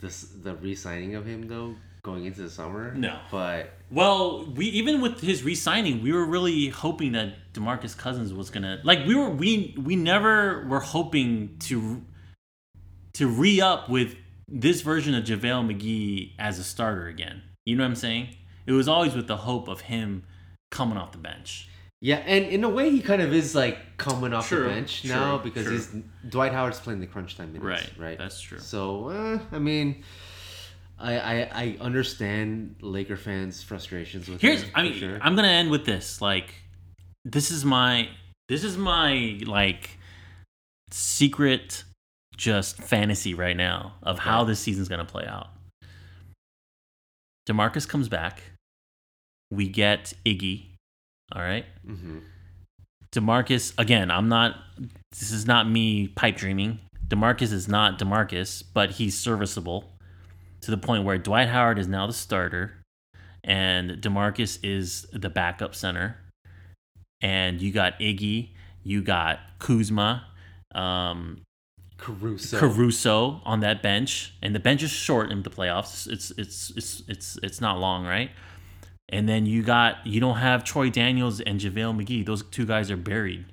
this 0.00 0.22
the 0.22 0.54
re-signing 0.54 1.14
of 1.14 1.26
him 1.26 1.46
though 1.46 1.74
going 2.02 2.24
into 2.24 2.40
the 2.42 2.50
summer. 2.50 2.94
No. 2.94 3.18
but 3.30 3.72
Well, 3.90 4.46
we 4.46 4.66
even 4.66 5.02
with 5.02 5.20
his 5.20 5.42
re-signing, 5.42 6.02
we 6.02 6.12
were 6.12 6.24
really 6.24 6.68
hoping 6.68 7.12
that 7.12 7.52
DeMarcus 7.52 7.96
Cousins 7.96 8.32
was 8.32 8.48
gonna 8.50 8.80
like 8.84 9.06
we 9.06 9.14
were 9.14 9.28
we 9.30 9.74
we 9.78 9.96
never 9.96 10.66
were 10.66 10.80
hoping 10.80 11.56
to 11.60 12.02
to 13.14 13.26
re 13.28 13.60
up 13.60 13.88
with 13.88 14.16
this 14.48 14.80
version 14.82 15.14
of 15.14 15.24
JaVale 15.24 15.72
McGee 15.74 16.32
as 16.38 16.58
a 16.58 16.64
starter 16.64 17.06
again. 17.06 17.42
You 17.66 17.76
know 17.76 17.84
what 17.84 17.90
I'm 17.90 17.94
saying? 17.96 18.28
It 18.66 18.72
was 18.72 18.88
always 18.88 19.14
with 19.14 19.26
the 19.26 19.36
hope 19.38 19.68
of 19.68 19.82
him 19.82 20.24
coming 20.70 20.96
off 20.98 21.12
the 21.12 21.18
bench. 21.18 21.68
Yeah, 22.02 22.16
and 22.16 22.46
in 22.46 22.64
a 22.64 22.68
way, 22.68 22.90
he 22.90 23.02
kind 23.02 23.20
of 23.20 23.32
is 23.34 23.54
like 23.54 23.98
coming 23.98 24.32
off 24.32 24.48
True, 24.48 24.62
the 24.64 24.68
bench 24.70 25.04
now 25.04 25.36
because 25.38 25.64
true. 25.64 25.72
he's 25.74 25.94
Dwight 26.28 26.52
Howard's 26.52 26.80
playing 26.80 27.00
the 27.00 27.06
crunch 27.06 27.36
time 27.36 27.52
minutes. 27.52 27.64
Right, 27.64 27.92
Right. 27.98 28.18
that's 28.18 28.40
true. 28.40 28.58
So 28.58 29.08
uh, 29.10 29.38
I 29.52 29.58
mean, 29.58 30.02
I, 30.98 31.18
I 31.20 31.50
I 31.52 31.76
understand 31.80 32.76
Laker 32.80 33.16
fans' 33.18 33.62
frustrations 33.62 34.28
with 34.28 34.40
Here's 34.40 34.62
him, 34.62 34.70
I 34.74 34.82
mean 34.84 34.94
sure. 34.94 35.18
I'm 35.20 35.36
gonna 35.36 35.48
end 35.48 35.70
with 35.70 35.84
this. 35.84 36.22
Like 36.22 36.54
this 37.26 37.50
is 37.50 37.66
my 37.66 38.08
this 38.48 38.64
is 38.64 38.78
my 38.78 39.38
like 39.44 39.98
secret 40.90 41.84
just 42.40 42.78
fantasy 42.78 43.34
right 43.34 43.56
now 43.56 43.92
of 44.02 44.18
how 44.18 44.44
this 44.44 44.58
season's 44.58 44.88
gonna 44.88 45.04
play 45.04 45.26
out. 45.26 45.48
Demarcus 47.46 47.86
comes 47.86 48.08
back. 48.08 48.42
We 49.50 49.68
get 49.68 50.14
Iggy. 50.24 50.66
All 51.32 51.42
right. 51.42 51.66
hmm 51.86 52.20
Demarcus 53.12 53.74
again, 53.76 54.10
I'm 54.10 54.28
not 54.28 54.56
this 55.10 55.32
is 55.32 55.46
not 55.46 55.68
me 55.68 56.08
pipe 56.08 56.36
dreaming. 56.36 56.78
Demarcus 57.08 57.52
is 57.52 57.68
not 57.68 57.98
Demarcus, 57.98 58.62
but 58.72 58.92
he's 58.92 59.18
serviceable 59.18 59.92
to 60.62 60.70
the 60.70 60.78
point 60.78 61.04
where 61.04 61.18
Dwight 61.18 61.48
Howard 61.48 61.78
is 61.78 61.88
now 61.88 62.06
the 62.06 62.12
starter 62.12 62.80
and 63.44 63.90
Demarcus 64.00 64.58
is 64.62 65.06
the 65.12 65.28
backup 65.28 65.74
center. 65.74 66.16
And 67.20 67.60
you 67.60 67.72
got 67.72 67.98
Iggy, 67.98 68.50
you 68.82 69.02
got 69.02 69.40
Kuzma, 69.58 70.24
um, 70.74 71.42
Caruso. 72.00 72.58
Caruso 72.58 73.40
on 73.44 73.60
that 73.60 73.82
bench, 73.82 74.32
and 74.40 74.54
the 74.54 74.58
bench 74.58 74.82
is 74.82 74.90
short 74.90 75.30
in 75.30 75.42
the 75.42 75.50
playoffs. 75.50 76.10
It's 76.10 76.30
it's 76.32 76.70
it's 76.70 77.02
it's 77.06 77.38
it's 77.42 77.60
not 77.60 77.78
long, 77.78 78.06
right? 78.06 78.30
And 79.10 79.28
then 79.28 79.44
you 79.44 79.62
got 79.62 80.06
you 80.06 80.18
don't 80.18 80.38
have 80.38 80.64
Troy 80.64 80.88
Daniels 80.88 81.40
and 81.40 81.60
JaVale 81.60 82.02
McGee. 82.02 82.24
Those 82.24 82.42
two 82.44 82.64
guys 82.64 82.90
are 82.90 82.96
buried, 82.96 83.44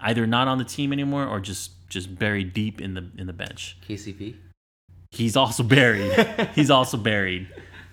either 0.00 0.26
not 0.26 0.48
on 0.48 0.58
the 0.58 0.64
team 0.64 0.92
anymore 0.92 1.26
or 1.26 1.38
just 1.38 1.88
just 1.90 2.18
buried 2.18 2.54
deep 2.54 2.80
in 2.80 2.94
the 2.94 3.10
in 3.18 3.26
the 3.26 3.32
bench. 3.34 3.76
KCP. 3.86 4.36
He's 5.10 5.36
also 5.36 5.62
buried. 5.62 6.12
he's 6.54 6.70
also 6.70 6.96
buried. 6.96 7.46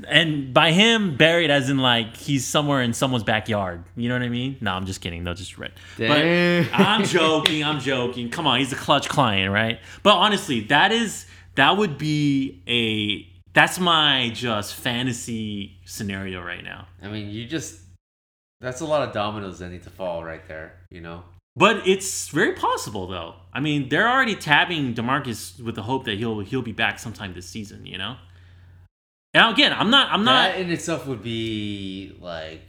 And 0.08 0.54
by 0.54 0.72
him, 0.72 1.18
buried 1.18 1.52
as 1.52 1.70
in 1.70 1.80
like 1.80 2.16
he's 2.16 2.46
somewhere 2.46 2.82
in 2.82 2.94
someone's 2.94 3.24
backyard. 3.24 3.84
You 3.96 4.10
know 4.10 4.16
what 4.16 4.22
I 4.22 4.30
mean? 4.30 4.58
No, 4.62 4.72
I'm 4.72 4.86
just 4.86 5.02
kidding. 5.02 5.24
No, 5.24 5.34
just. 5.34 5.56
Damn. 5.98 6.64
But 6.64 6.80
I'm 6.80 7.04
joking. 7.04 7.64
I'm 7.64 7.80
joking. 7.80 8.30
Come 8.30 8.48
on, 8.48 8.60
he's 8.60 8.72
a 8.72 8.78
Klutch 8.78 9.10
client, 9.10 9.54
right? 9.54 9.80
But 10.04 10.16
honestly, 10.16 10.62
that 10.62 10.92
is 10.92 11.26
that 11.56 11.78
would 11.78 11.98
be 11.98 12.62
a 12.68 13.28
that's 13.54 13.80
my 13.80 14.32
just 14.34 14.76
fantasy 14.76 15.78
scenario 15.86 16.42
right 16.42 16.64
now. 16.64 16.88
I 17.02 17.10
mean, 17.10 17.30
you 17.30 17.46
just 17.46 17.82
that's 18.62 18.82
a 18.82 18.86
lot 18.86 19.08
of 19.08 19.14
dominoes 19.14 19.60
that 19.60 19.70
need 19.70 19.84
to 19.84 19.90
fall 19.90 20.24
right 20.24 20.46
there. 20.48 20.74
You 20.90 21.02
know. 21.02 21.24
But 21.56 21.86
it's 21.86 22.30
very 22.30 22.54
possible 22.54 23.08
though. 23.08 23.36
I 23.52 23.60
mean, 23.60 23.90
they're 23.90 24.08
already 24.08 24.36
tabbing 24.36 24.94
Demarcus 24.94 25.62
with 25.62 25.76
the 25.76 25.84
hope 25.84 26.06
that 26.06 26.18
he'll 26.18 26.40
he'll 26.40 26.62
be 26.62 26.72
back 26.72 27.00
sometime 27.00 27.34
this 27.34 27.48
season. 27.48 27.86
You 27.86 27.98
know. 27.98 28.16
Now 29.34 29.52
again, 29.54 29.74
I'm 29.74 29.90
not. 29.92 30.12
I'm 30.12 30.24
not. 30.24 30.52
that 30.54 30.60
in 30.62 30.72
itself 30.72 31.06
would 31.08 31.24
be 31.24 32.16
like. 32.20 32.62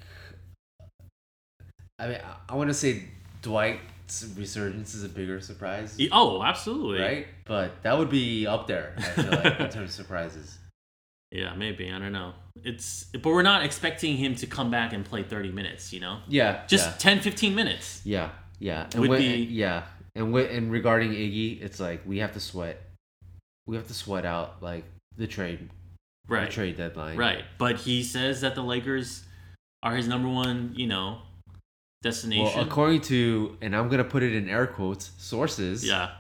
I 1.99 2.07
mean, 2.09 2.19
I, 2.25 2.53
I 2.53 2.57
want 2.57 2.69
to 2.71 2.75
say 2.75 3.05
Dwight's 3.43 4.27
resurgence 4.37 4.95
is 4.95 5.05
a 5.05 5.09
bigger 5.09 5.41
surprise, 5.41 5.99
Oh, 6.13 6.43
absolutely. 6.43 7.01
right? 7.01 7.27
But 7.45 7.83
that 7.83 7.99
would 7.99 8.09
be 8.11 8.47
up 8.47 8.67
there. 8.67 8.95
I 8.97 9.03
feel 9.03 9.31
like 9.31 9.61
in 9.61 9.69
terms 9.71 9.77
of 9.77 9.93
surprises. 9.93 10.59
Yeah, 11.31 11.55
maybe. 11.55 11.91
I 11.93 11.99
don't 11.99 12.13
know. 12.13 12.33
It's 12.65 13.05
but 13.05 13.27
we're 13.27 13.43
not 13.43 13.65
expecting 13.65 14.17
him 14.17 14.35
to 14.37 14.47
come 14.47 14.71
back 14.71 14.93
and 14.93 15.05
play 15.05 15.23
30 15.23 15.53
minutes, 15.53 15.93
you 15.93 16.01
know? 16.01 16.21
Yeah, 16.29 16.63
Just 16.67 16.99
10 17.01 17.21
15 17.21 17.55
minutes. 17.55 18.01
yeah, 18.05 18.31
yeah, 18.59 18.87
and 18.93 19.01
would 19.03 19.11
when- 19.11 19.21
be- 19.21 19.45
yeah, 19.45 19.85
and 20.17 20.33
with, 20.33 20.51
and 20.51 20.73
regarding 20.73 21.11
Iggy, 21.13 21.63
it's 21.63 21.79
like 21.79 22.01
we 22.05 22.19
have 22.19 22.33
to 22.33 22.41
sweat, 22.41 22.81
we 23.67 23.77
have 23.77 23.87
to 23.87 23.95
sweat 23.95 24.25
out 24.27 24.63
like 24.63 24.85
the 25.17 25.27
trade, 25.29 25.69
Right. 26.31 26.47
the 26.47 26.53
trade 26.53 26.77
deadline, 26.77 27.17
Right. 27.17 27.45
But 27.59 27.77
he 27.77 28.03
says 28.03 28.41
that 28.43 28.55
the 28.55 28.63
Lakers 28.63 29.25
are 29.83 29.97
his 29.97 30.07
number 30.09 30.29
one, 30.29 30.73
you 30.77 30.87
know, 30.87 31.23
destination. 32.03 32.45
Well, 32.57 32.65
according 32.65 33.01
to, 33.03 33.57
and 33.61 33.75
I'm 33.75 33.89
gonna 33.89 34.05
put 34.05 34.23
it 34.23 34.35
in 34.35 34.49
air 34.49 34.67
quotes, 34.67 35.11
sources. 35.19 35.85
yeah. 35.87 36.13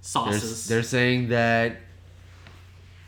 Sauces. 0.00 0.68
they're 0.68 0.84
saying 0.84 1.30
that 1.30 1.78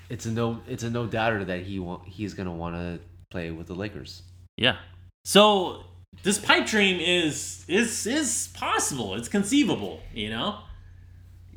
it's 0.09 0.27
a 0.27 0.31
no 0.33 0.61
it's 0.66 0.83
a 0.83 0.91
no 0.91 1.07
doubter 1.07 1.45
that 1.45 1.61
he 1.62 1.79
want 1.79 2.09
he's 2.09 2.35
gonna 2.35 2.53
want 2.53 2.75
to 2.75 2.99
play 3.31 3.51
with 3.53 3.66
the 3.69 3.75
Lakers. 3.75 4.23
yeah. 4.57 4.77
So 5.25 5.85
this 6.23 6.39
pipe 6.39 6.66
dream 6.66 6.99
is 6.99 7.65
is 7.69 8.07
is 8.07 8.49
possible. 8.55 9.15
It's 9.15 9.29
conceivable, 9.29 10.01
you 10.15 10.31
know? 10.31 10.59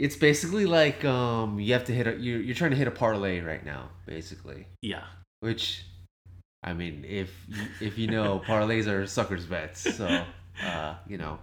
It's 0.06 0.16
basically 0.16 0.66
like 0.66 1.06
um 1.06 1.60
you 1.60 1.74
have 1.74 1.86
to 1.86 1.94
hit 1.94 2.08
a 2.08 2.14
you're, 2.26 2.42
you're 2.42 2.56
trying 2.56 2.72
to 2.72 2.78
hit 2.78 2.88
a 2.88 2.92
parlay 3.04 3.40
right 3.42 3.64
now, 3.64 3.90
basically. 4.06 4.66
Yeah. 4.82 5.04
Which, 5.42 5.84
I 6.64 6.74
mean, 6.74 7.06
if 7.08 7.30
you- 7.48 7.68
if 7.88 7.98
you 8.00 8.08
know 8.08 8.42
parlays 8.46 8.88
are 8.88 9.06
suckers 9.06 9.46
bets, 9.46 9.82
so 9.98 10.08
uh 10.66 10.96
you 11.08 11.18
know. 11.18 11.40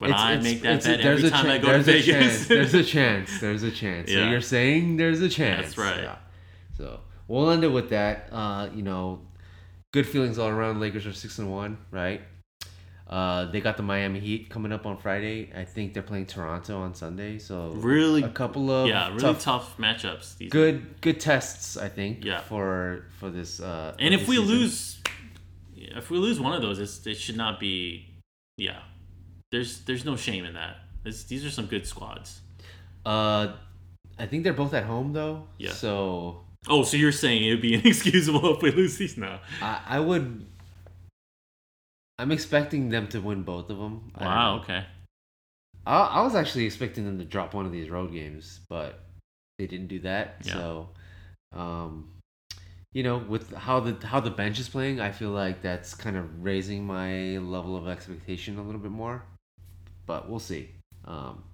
But 0.00 0.10
It's- 0.10 0.20
I 0.24 0.32
it's- 0.32 0.44
make 0.44 0.62
that 0.62 0.68
it's- 0.78 0.86
bet 0.86 1.02
there's 1.02 1.24
every 1.24 1.28
a 1.28 1.30
time 1.30 1.50
I 1.50 1.58
go 1.58 1.72
to 1.76 1.82
Vegas. 1.82 2.06
chance, 2.06 2.48
there's 2.48 2.74
a 2.74 2.82
chance. 2.84 3.38
There's 3.40 3.62
a 3.62 3.70
chance. 3.70 4.10
So 4.10 4.16
Yeah. 4.18 4.30
you're 4.30 4.40
saying 4.40 4.96
there's 4.96 5.20
a 5.20 5.28
chance. 5.28 5.74
That's 5.74 5.78
right. 5.78 6.02
Yeah. 6.02 6.16
So 6.78 7.00
we'll 7.28 7.50
end 7.50 7.62
it 7.64 7.68
with 7.78 7.90
that. 7.90 8.28
Uh, 8.32 8.70
you 8.74 8.82
know, 8.82 9.20
good 9.92 10.06
feelings 10.06 10.38
all 10.38 10.48
around. 10.48 10.80
Lakers 10.80 11.06
are 11.06 11.12
six 11.12 11.38
and 11.38 11.50
one, 11.50 11.76
right? 11.90 12.22
Uh, 13.10 13.46
they 13.50 13.60
got 13.60 13.76
the 13.76 13.82
Miami 13.82 14.20
Heat 14.20 14.48
coming 14.50 14.70
up 14.72 14.86
on 14.86 14.96
Friday. 14.96 15.50
I 15.52 15.64
think 15.64 15.94
they're 15.94 16.02
playing 16.04 16.26
Toronto 16.26 16.78
on 16.80 16.94
Sunday. 16.94 17.38
So 17.38 17.70
Really- 17.72 18.22
a 18.22 18.28
couple 18.28 18.70
of 18.70 18.86
yeah, 18.88 19.08
really 19.08 19.20
tough, 19.20 19.42
tough, 19.42 19.76
matchups. 19.78 20.36
These 20.38 20.52
good 20.52 21.00
good 21.00 21.18
tests. 21.18 21.76
I 21.76 21.88
think. 21.88 22.24
Yeah. 22.24 22.40
For 22.40 23.06
for 23.18 23.28
this. 23.28 23.58
Uh, 23.60 23.96
And 23.98 24.14
if 24.14 24.28
we 24.28 24.36
season. 24.36 24.48
lose, 24.54 25.02
if 25.76 26.08
we 26.10 26.18
lose 26.18 26.38
one 26.38 26.52
of 26.52 26.62
those, 26.62 26.78
it's, 26.78 27.04
it 27.06 27.16
should 27.16 27.36
not 27.36 27.58
be. 27.58 28.06
Yeah, 28.56 28.78
there's 29.50 29.80
there's 29.86 30.04
no 30.04 30.14
shame 30.16 30.44
in 30.44 30.54
that. 30.54 30.76
This, 31.02 31.24
these 31.24 31.44
are 31.44 31.50
some 31.50 31.66
good 31.66 31.86
squads. 31.86 32.40
uh, 33.06 33.54
I 34.18 34.26
think 34.26 34.44
they're 34.44 34.52
both 34.52 34.74
at 34.74 34.84
home 34.84 35.12
though. 35.14 35.48
Yeah. 35.58 35.72
So 35.72 36.44
Oh, 36.68 36.82
so 36.84 36.96
you're 36.98 37.10
saying 37.10 37.42
it 37.42 37.50
would 37.52 37.62
be 37.62 37.74
inexcusable 37.80 38.54
if 38.56 38.62
we 38.62 38.70
lose 38.70 38.98
these 38.98 39.16
now? 39.16 39.40
I, 39.62 39.80
I 39.96 39.98
would. 40.00 40.46
I'm 42.20 42.30
expecting 42.32 42.90
them 42.90 43.08
to 43.08 43.20
win 43.20 43.42
both 43.42 43.70
of 43.70 43.78
them. 43.78 44.12
I 44.14 44.24
Wow. 44.24 44.56
know. 44.56 44.62
Okay. 44.62 44.84
I, 45.86 45.98
I 46.00 46.20
was 46.22 46.34
actually 46.34 46.66
expecting 46.66 47.04
them 47.04 47.18
to 47.18 47.24
drop 47.24 47.54
one 47.54 47.66
of 47.66 47.72
these 47.72 47.88
road 47.90 48.12
games, 48.12 48.60
but 48.68 49.00
they 49.58 49.66
didn't 49.66 49.88
do 49.88 50.00
that. 50.00 50.36
Yeah. 50.44 50.52
So, 50.52 50.88
um, 51.52 52.12
you 52.92 53.02
know, 53.02 53.18
with 53.18 53.54
how 53.54 53.80
the 53.80 54.06
how 54.06 54.20
the 54.20 54.30
bench 54.30 54.58
is 54.58 54.68
playing, 54.68 55.00
I 55.00 55.12
feel 55.12 55.30
like 55.30 55.62
that's 55.62 55.94
kind 55.94 56.16
of 56.16 56.44
raising 56.44 56.84
my 56.86 57.38
level 57.38 57.76
of 57.76 57.88
expectation 57.88 58.58
a 58.58 58.62
little 58.62 58.80
bit 58.80 58.90
more. 58.90 59.22
But 60.06 60.28
we'll 60.28 60.40
see. 60.40 60.70
Um, 61.06 61.44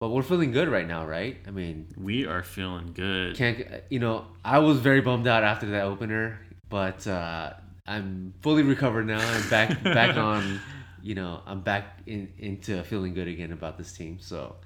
but 0.00 0.08
we're 0.10 0.22
feeling 0.24 0.50
good 0.50 0.68
right 0.68 0.86
now, 0.86 1.06
right? 1.06 1.36
I 1.46 1.52
mean, 1.52 1.86
We 1.96 2.26
are 2.26 2.42
feeling 2.42 2.90
good. 2.92 3.36
can't 3.36 3.64
you 3.90 4.00
know? 4.00 4.26
I 4.44 4.58
was 4.58 4.78
very 4.78 5.00
bummed 5.00 5.28
out 5.28 5.44
after 5.44 5.66
that 5.70 5.84
opener, 5.84 6.40
but 6.68 7.06
uh, 7.06 7.52
I'm 7.86 8.34
fully 8.40 8.62
recovered 8.62 9.06
now. 9.06 9.18
I'm 9.18 9.48
back 9.48 9.82
back 9.82 10.16
on. 10.30 10.60
You 11.02 11.14
know, 11.16 11.40
I'm 11.46 11.60
back 11.60 11.98
in 12.06 12.32
into 12.38 12.82
feeling 12.84 13.14
good 13.14 13.28
again 13.28 13.52
about 13.52 13.76
this 13.76 13.92
team. 13.92 14.18
So, 14.20 14.56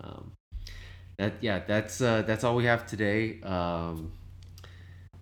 um, 0.00 0.32
that 1.18 1.34
yeah, 1.40 1.60
that's 1.60 2.00
uh, 2.00 2.22
that's 2.22 2.42
all 2.42 2.56
we 2.56 2.64
have 2.64 2.86
today. 2.86 3.40
Um, 3.42 4.12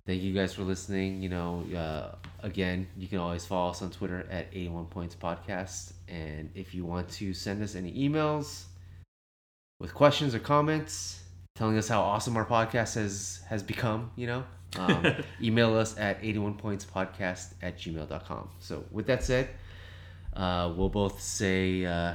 thank 0.07 0.21
you 0.21 0.33
guys 0.33 0.53
for 0.53 0.63
listening. 0.63 1.21
You 1.21 1.29
know, 1.29 1.63
uh, 1.75 2.15
again, 2.41 2.87
you 2.97 3.07
can 3.07 3.19
always 3.19 3.45
follow 3.45 3.69
us 3.69 3.81
on 3.81 3.91
Twitter 3.91 4.25
at 4.31 4.47
81 4.51 4.85
Points 4.85 5.15
Podcast, 5.15 5.93
and 6.07 6.49
if 6.55 6.73
you 6.73 6.85
want 6.85 7.09
to 7.09 7.33
send 7.33 7.61
us 7.61 7.75
any 7.75 7.93
emails 7.93 8.63
with 9.79 9.93
questions 9.93 10.33
or 10.33 10.39
comments 10.39 11.19
telling 11.55 11.77
us 11.77 11.87
how 11.87 12.01
awesome 12.01 12.35
our 12.35 12.45
podcast 12.45 12.95
has 12.95 13.41
has 13.47 13.61
become 13.61 14.09
you 14.15 14.25
know 14.25 14.43
um, 14.77 15.15
email 15.41 15.75
us 15.75 15.97
at 15.97 16.21
81pointspodcast 16.21 17.53
at 17.61 17.77
gmail.com 17.77 18.49
so 18.59 18.83
with 18.91 19.07
that 19.07 19.23
said 19.23 19.49
uh, 20.35 20.71
we'll 20.75 20.89
both 20.89 21.21
say 21.21 21.85
uh, 21.85 22.13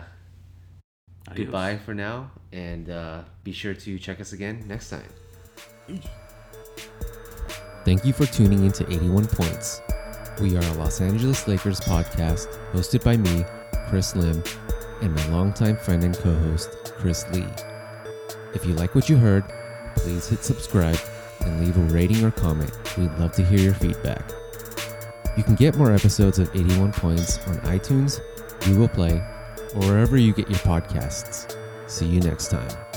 goodbye 1.34 1.76
for 1.76 1.94
now 1.94 2.30
and 2.52 2.90
uh, 2.90 3.22
be 3.44 3.52
sure 3.52 3.74
to 3.74 3.98
check 3.98 4.20
us 4.20 4.32
again 4.32 4.64
next 4.66 4.90
time 4.90 5.08
Thank 7.88 8.04
you 8.04 8.12
for 8.12 8.26
tuning 8.26 8.66
into 8.66 8.84
81 8.86 9.28
Points. 9.28 9.80
We 10.42 10.56
are 10.56 10.62
a 10.62 10.72
Los 10.74 11.00
Angeles 11.00 11.48
Lakers 11.48 11.80
podcast 11.80 12.46
hosted 12.72 13.02
by 13.02 13.16
me, 13.16 13.46
Chris 13.88 14.14
Lim, 14.14 14.42
and 15.00 15.14
my 15.14 15.26
longtime 15.28 15.78
friend 15.78 16.04
and 16.04 16.14
co 16.14 16.34
host, 16.34 16.92
Chris 16.98 17.26
Lee. 17.32 17.46
If 18.52 18.66
you 18.66 18.74
like 18.74 18.94
what 18.94 19.08
you 19.08 19.16
heard, 19.16 19.44
please 19.96 20.28
hit 20.28 20.44
subscribe 20.44 20.98
and 21.40 21.60
leave 21.64 21.76
a 21.76 21.94
rating 21.94 22.24
or 22.24 22.30
comment. 22.30 22.72
We'd 22.96 23.12
love 23.18 23.32
to 23.32 23.44
hear 23.44 23.58
your 23.58 23.74
feedback. 23.74 24.30
You 25.36 25.42
can 25.44 25.54
get 25.54 25.76
more 25.76 25.92
episodes 25.92 26.38
of 26.38 26.54
81 26.54 26.92
Points 26.92 27.38
on 27.46 27.58
iTunes, 27.60 28.20
Google 28.60 28.88
Play, 28.88 29.22
or 29.74 29.80
wherever 29.86 30.16
you 30.16 30.32
get 30.32 30.48
your 30.48 30.58
podcasts. 30.58 31.56
See 31.86 32.06
you 32.06 32.20
next 32.20 32.48
time. 32.48 32.87